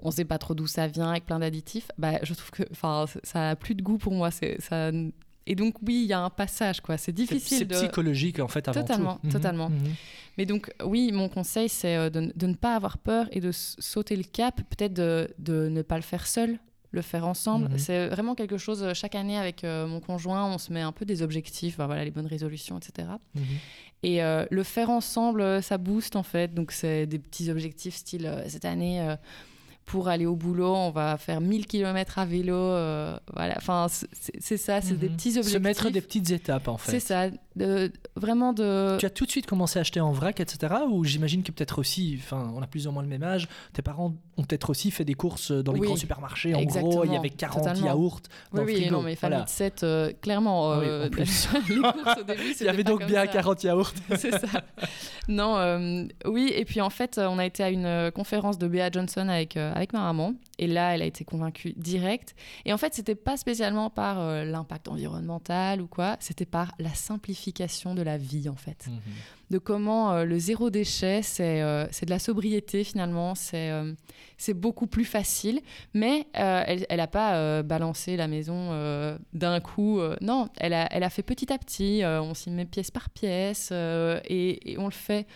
on 0.00 0.10
sait 0.10 0.24
pas 0.24 0.38
trop 0.38 0.54
d'où 0.54 0.66
ça 0.66 0.86
vient 0.86 1.10
avec 1.10 1.24
plein 1.24 1.38
d'additifs 1.38 1.88
bah 1.96 2.18
je 2.22 2.34
trouve 2.34 2.50
que 2.50 2.64
ça 3.22 3.50
a 3.50 3.56
plus 3.56 3.74
de 3.74 3.82
goût 3.82 3.96
pour 3.96 4.12
moi 4.12 4.30
ça 4.30 4.90
et 5.46 5.54
donc 5.54 5.76
oui 5.82 6.02
il 6.04 6.08
y 6.08 6.12
a 6.12 6.20
un 6.20 6.30
passage 6.30 6.80
quoi 6.80 6.96
c'est 6.96 7.12
difficile 7.12 7.66
c'est 7.70 7.86
psychologique 7.86 8.38
en 8.40 8.48
fait 8.48 8.66
avant 8.68 8.80
totalement 8.80 9.18
tout. 9.22 9.30
totalement 9.30 9.70
mhm. 9.70 9.94
mais 10.38 10.46
donc 10.46 10.72
oui 10.84 11.12
mon 11.12 11.28
conseil 11.28 11.68
c'est 11.68 11.96
euh, 11.96 12.10
de, 12.10 12.32
de, 12.34 12.46
ne 12.46 12.54
pas 12.54 12.74
avoir 12.74 12.98
peur 12.98 13.28
et 13.32 13.40
de 13.40 13.50
sauter 13.52 14.16
le 14.16 14.24
cap 14.24 14.60
peut-être 14.70 14.94
de, 14.94 15.28
de, 15.38 15.68
ne 15.68 15.82
pas 15.82 15.96
le 15.96 16.02
faire 16.02 16.26
seul 16.26 16.58
le 16.90 17.02
faire 17.02 17.26
ensemble 17.26 17.68
mhm. 17.70 17.78
c'est 17.78 18.08
vraiment 18.08 18.34
quelque 18.34 18.58
chose 18.58 18.82
euh, 18.82 18.94
chaque 18.94 19.14
année 19.14 19.36
avec 19.36 19.64
euh, 19.64 19.86
mon 19.86 20.00
conjoint 20.00 20.46
on 20.46 20.58
se 20.58 20.72
met 20.72 20.82
un 20.82 20.92
peu 20.92 21.04
des 21.04 21.22
objectifs 21.22 21.76
voilà 21.76 22.04
les 22.04 22.10
bonnes 22.10 22.26
résolutions 22.26 22.78
etc 22.78 23.08
et 24.02 24.22
mhm. 24.22 24.46
le 24.50 24.62
faire 24.62 24.90
ensemble 24.90 25.62
ça 25.62 25.78
booste 25.78 26.16
en 26.16 26.22
fait 26.22 26.54
donc 26.54 26.72
c'est 26.72 27.06
des 27.06 27.18
petits 27.18 27.50
objectifs 27.50 27.94
style 27.94 28.44
cette 28.48 28.64
année 28.64 29.16
pour 29.84 30.08
aller 30.08 30.26
au 30.26 30.36
boulot, 30.36 30.74
on 30.74 30.90
va 30.90 31.16
faire 31.18 31.40
1000 31.40 31.66
km 31.66 32.18
à 32.18 32.24
vélo. 32.24 32.54
Euh, 32.54 33.16
voilà, 33.34 33.54
enfin, 33.58 33.86
c'est 34.38 34.56
ça, 34.56 34.80
c'est 34.80 34.94
des 34.94 35.08
mhm. 35.08 35.16
petits 35.16 35.28
objectifs. 35.30 35.52
Se 35.52 35.58
mettre 35.58 35.90
des 35.90 36.00
petites 36.00 36.30
étapes, 36.30 36.68
en 36.68 36.78
fait. 36.78 36.92
C'est 36.92 37.00
ça, 37.00 37.28
de, 37.56 37.92
vraiment 38.16 38.52
de. 38.52 38.96
Tu 38.98 39.06
as 39.06 39.10
tout 39.10 39.26
de 39.26 39.30
suite 39.30 39.46
commencé 39.46 39.78
à 39.78 39.82
acheter 39.82 40.00
en 40.00 40.12
vrac, 40.12 40.40
etc. 40.40 40.74
Ou 40.90 41.04
j'imagine 41.04 41.42
que 41.42 41.52
peut-être 41.52 41.78
aussi, 41.78 42.18
enfin, 42.18 42.52
on 42.54 42.62
a 42.62 42.66
plus 42.66 42.86
ou 42.86 42.92
moins 42.92 43.02
le 43.02 43.08
même 43.08 43.22
âge, 43.22 43.48
tes 43.72 43.82
parents 43.82 44.14
ont 44.36 44.42
peut-être 44.42 44.70
aussi 44.70 44.90
fait 44.90 45.04
des 45.04 45.14
courses 45.14 45.52
dans 45.52 45.72
les 45.72 45.80
grands 45.80 45.96
supermarchés. 45.96 46.54
En 46.54 46.62
gros, 46.62 47.04
il 47.04 47.12
y 47.12 47.16
avait 47.16 47.30
40 47.30 47.78
yaourts 47.78 48.20
dans 48.52 48.62
oui, 48.62 48.72
le 48.72 48.80
frigo. 48.80 48.84
Oui, 48.84 48.90
non, 48.90 49.02
mais 49.02 49.14
famille 49.14 49.44
de 49.44 49.48
7, 49.48 49.82
euh, 49.82 50.12
clairement. 50.20 50.72
Euh, 50.72 51.08
plus. 51.08 51.48
les 51.68 51.76
courses 51.76 52.20
au 52.20 52.24
début, 52.24 52.54
il 52.60 52.66
y 52.66 52.68
avait 52.68 52.84
donc 52.84 53.06
bien 53.06 53.26
40 53.26 53.62
yaourts. 53.62 53.92
c'est 54.16 54.32
ça. 54.32 54.62
Non, 55.28 56.08
oui, 56.26 56.52
et 56.54 56.64
puis 56.64 56.80
en 56.80 56.90
fait, 56.90 57.18
on 57.18 57.38
a 57.38 57.46
été 57.46 57.62
à 57.62 57.70
une 57.70 58.10
conférence 58.12 58.58
de 58.58 58.66
Bea 58.66 58.90
Johnson 58.90 59.28
avec, 59.28 59.56
avec 59.74 59.92
ma 59.92 60.00
maman. 60.00 60.34
Et 60.58 60.66
là, 60.66 60.94
elle 60.94 61.02
a 61.02 61.04
été 61.04 61.24
convaincue 61.24 61.74
direct. 61.76 62.34
Et 62.64 62.72
en 62.72 62.78
fait, 62.78 62.94
c'était 62.94 63.16
pas 63.16 63.36
spécialement 63.36 63.90
par 63.90 64.20
euh, 64.20 64.44
l'impact 64.44 64.88
environnemental 64.88 65.82
ou 65.82 65.88
quoi, 65.88 66.16
c'était 66.20 66.46
par 66.46 66.72
la 66.78 66.94
simplification 66.94 67.94
de 67.94 68.02
la 68.02 68.16
vie, 68.16 68.48
en 68.48 68.54
fait. 68.54 68.86
Mhm. 68.86 69.00
De 69.50 69.58
comment 69.58 70.12
euh, 70.12 70.24
le 70.24 70.38
zéro 70.38 70.70
déchet, 70.70 71.20
euh, 71.40 71.86
c'est 71.90 72.06
de 72.06 72.10
la 72.10 72.18
sobriété 72.18 72.82
finalement, 72.82 73.34
c'est 73.34 73.70
c'est 74.36 74.54
beaucoup 74.54 74.86
plus 74.86 75.04
facile. 75.04 75.60
Mais 75.92 76.26
elle 76.32 76.86
n'a 76.90 77.06
pas 77.06 77.62
balancé 77.62 78.16
la 78.16 78.28
maison 78.28 79.18
d'un 79.32 79.60
coup. 79.60 80.00
non, 80.20 80.48
elle 80.56 80.72
a, 80.72 80.88
elle 80.92 81.02
a 81.02 81.10
fait 81.10 81.22
petit 81.22 81.52
à 81.52 81.58
petit. 81.58 82.02
on 82.04 82.34
s'y 82.34 82.50
met 82.50 82.64
pièce 82.64 82.90
par 82.90 83.10
pièce 83.10 83.72
et, 83.72 84.72
et 84.72 84.78
on 84.78 84.86
le 84.86 84.92
fait 84.92 85.26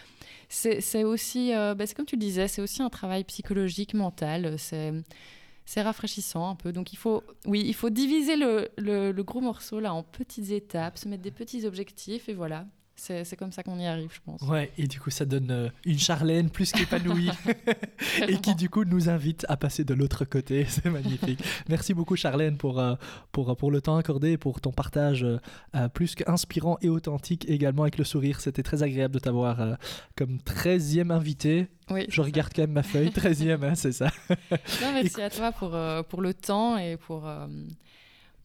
c'est 0.49 1.05
aussi, 1.05 1.55
euh, 1.55 1.75
bah, 1.75 1.85
comme 1.95 2.07
tu 2.07 2.17
le 2.17 2.21
disais, 2.21 2.49
c'est 2.49 2.63
aussi 2.63 2.83
un 2.83 2.89
travail 2.89 3.25
psychologique, 3.25 3.95
mental. 3.95 4.57
C'est 4.59 5.83
rafraîchissant 5.83 6.49
un 6.49 6.55
peu. 6.55 6.73
Donc 6.73 6.93
il 6.95 6.97
faut, 6.97 7.23
oui, 7.45 7.63
il 7.67 7.75
faut 7.75 7.91
diviser 7.91 8.37
le, 8.37 8.71
le, 8.79 9.13
le, 9.13 9.23
gros 9.23 9.43
morceau 9.43 9.81
là 9.81 9.93
en 9.93 10.03
petites 10.03 10.51
étapes, 10.51 10.97
se 10.97 11.09
mettre 11.09 11.23
des 11.23 11.31
petits 11.31 11.67
objectifs 11.67 12.31
et 12.31 12.35
voilà. 12.35 12.67
C'est 13.01 13.37
comme 13.37 13.53
ça 13.53 13.63
qu'on 13.63 13.79
y 13.79 13.87
arrive, 13.87 14.11
je 14.13 14.21
pense. 14.25 14.43
Ouais, 14.43 14.73
et 14.77 14.89
du 14.89 14.99
coup, 14.99 15.11
ça 15.11 15.25
donne 15.25 15.51
euh, 15.53 15.69
une 15.85 16.01
Charlène 16.01 16.51
plus 16.51 16.73
qu'épanouie 16.73 17.31
et 18.29 18.39
qui, 18.39 18.57
du 18.57 18.69
coup, 18.69 18.85
nous 18.85 19.09
invite 19.09 19.47
à 19.49 19.57
passer 19.57 19.85
de 19.85 19.95
l'autre 19.95 20.25
côté. 20.25 20.65
C'est 20.69 20.91
magnifique. 20.91 21.41
Merci 21.69 21.95
beaucoup, 21.95 22.17
Charlène, 22.17 22.57
pour, 22.57 22.81
euh, 22.81 22.97
pour, 23.31 23.57
pour 23.57 23.71
le 23.71 23.81
temps 23.81 23.97
accordé, 23.97 24.37
pour 24.37 24.61
ton 24.61 24.73
partage 24.73 25.25
euh, 25.25 25.89
plus 25.95 26.17
qu'inspirant 26.17 26.77
et 26.83 26.89
authentique 26.89 27.49
également 27.49 27.83
avec 27.83 27.99
le 27.99 28.05
sourire. 28.05 28.41
C'était 28.41 28.65
très 28.65 28.83
agréable 28.83 29.15
de 29.15 29.21
t'avoir 29.21 29.79
comme 30.17 30.39
13e 30.39 31.13
invité. 31.13 31.69
Oui, 31.91 32.05
je 32.09 32.21
regarde 32.21 32.53
quand 32.55 32.63
même 32.63 32.73
ma 32.73 32.83
feuille, 32.83 33.11
13e, 33.11 33.65
hein, 33.65 33.75
c'est 33.77 33.93
ça. 33.93 34.11
non, 34.51 34.93
merci 34.93 35.23
à 35.23 35.31
toi 35.31 35.53
pour, 35.53 35.79
pour 36.09 36.21
le 36.21 36.35
temps 36.35 36.77
et 36.77 36.97
pour. 36.97 37.31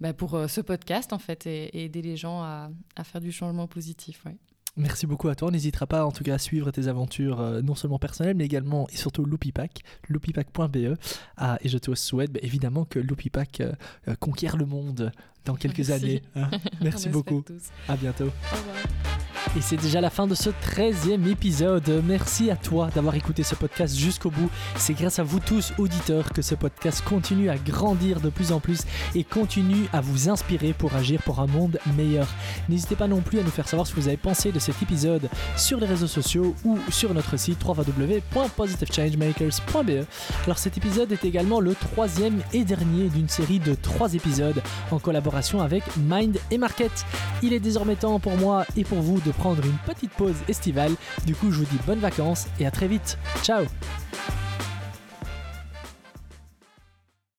Bah, 0.03 0.11
pour 0.11 0.35
euh, 0.35 0.47
ce 0.49 0.59
podcast 0.59 1.13
en 1.13 1.17
fait 1.17 1.47
et, 1.47 1.85
aider 1.85 2.01
les 2.01 2.17
gens 2.17 2.41
à, 2.41 2.69
à, 2.97 3.05
faire 3.05 3.21
du 3.21 3.31
changement 3.31 3.67
positif. 3.67 4.21
Ouais. 4.25 4.35
Merci 4.75 5.07
beaucoup 5.07 5.29
à 5.29 5.35
toi. 5.35 5.47
On 5.47 5.51
n'hésitera 5.51 5.87
pas 5.87 6.05
en 6.05 6.11
tout 6.11 6.25
cas 6.25 6.33
à 6.33 6.37
suivre 6.37 6.71
tes 6.71 6.89
aventures 6.89 7.39
euh, 7.39 7.61
non 7.61 7.73
seulement 7.73 7.99
personnelles 7.99 8.35
mais 8.35 8.43
également 8.43 8.85
et 8.89 8.97
surtout 8.97 9.23
Loopipack, 9.23 9.79
loopipack.be. 10.09 10.97
Ah, 11.37 11.57
et 11.61 11.69
je 11.69 11.77
te 11.77 11.95
souhaite 11.95 12.33
bah, 12.33 12.41
évidemment 12.43 12.83
que 12.83 12.99
Loopipack 12.99 13.61
euh, 13.61 14.15
conquiert 14.19 14.57
le 14.57 14.65
monde 14.65 15.13
dans 15.45 15.55
quelques 15.55 15.91
années. 15.91 16.21
Hein. 16.35 16.49
Merci 16.81 17.07
beaucoup. 17.07 17.41
À 17.87 17.95
bientôt. 17.95 18.25
Au 18.25 18.57
revoir. 18.57 19.22
Et 19.55 19.61
c'est 19.61 19.77
déjà 19.77 20.01
la 20.01 20.09
fin 20.09 20.25
de 20.25 20.33
ce 20.33 20.49
13e 20.49 21.29
épisode. 21.29 22.01
Merci 22.07 22.49
à 22.49 22.55
toi 22.55 22.89
d'avoir 22.95 23.13
écouté 23.13 23.43
ce 23.43 23.53
podcast 23.53 23.95
jusqu'au 23.95 24.31
bout. 24.31 24.49
C'est 24.77 24.95
grâce 24.95 25.19
à 25.19 25.23
vous 25.23 25.39
tous, 25.39 25.73
auditeurs, 25.77 26.33
que 26.33 26.41
ce 26.41 26.55
podcast 26.55 27.03
continue 27.07 27.51
à 27.51 27.57
grandir 27.57 28.19
de 28.19 28.29
plus 28.29 28.51
en 28.51 28.59
plus 28.59 28.79
et 29.13 29.23
continue 29.23 29.85
à 29.93 30.01
vous 30.01 30.29
inspirer 30.29 30.73
pour 30.73 30.95
agir 30.95 31.21
pour 31.21 31.39
un 31.39 31.45
monde 31.45 31.77
meilleur. 31.95 32.25
N'hésitez 32.67 32.95
pas 32.95 33.07
non 33.07 33.21
plus 33.21 33.37
à 33.39 33.43
nous 33.43 33.51
faire 33.51 33.67
savoir 33.67 33.85
ce 33.85 33.93
que 33.93 33.99
vous 33.99 34.07
avez 34.07 34.17
pensé 34.17 34.51
de 34.51 34.57
cet 34.57 34.81
épisode 34.81 35.29
sur 35.55 35.79
les 35.79 35.85
réseaux 35.85 36.07
sociaux 36.07 36.55
ou 36.65 36.79
sur 36.89 37.13
notre 37.13 37.37
site 37.37 37.63
www.positivechangemakers.be. 37.63 40.07
Alors 40.45 40.57
cet 40.57 40.77
épisode 40.77 41.11
est 41.11 41.25
également 41.25 41.59
le 41.59 41.75
troisième 41.75 42.41
et 42.53 42.63
dernier 42.63 43.09
d'une 43.09 43.29
série 43.29 43.59
de 43.59 43.75
trois 43.75 44.15
épisodes 44.15 44.63
en 44.89 44.97
collaboration 44.97 45.61
avec 45.61 45.83
Mind 45.97 46.39
et 46.49 46.57
Market. 46.57 47.05
Il 47.43 47.53
est 47.53 47.59
désormais 47.59 47.95
temps 47.95 48.19
pour 48.19 48.35
moi 48.37 48.65
et 48.75 48.83
pour 48.83 49.01
vous 49.01 49.19
de 49.19 49.31
prendre 49.33 49.63
une 49.65 49.77
petite 49.85 50.11
pause 50.11 50.35
estivale. 50.47 50.93
Du 51.25 51.35
coup, 51.35 51.51
je 51.51 51.59
vous 51.59 51.65
dis 51.65 51.79
bonnes 51.85 51.99
vacances 51.99 52.47
et 52.59 52.65
à 52.65 52.71
très 52.71 52.87
vite. 52.87 53.17
Ciao 53.43 53.65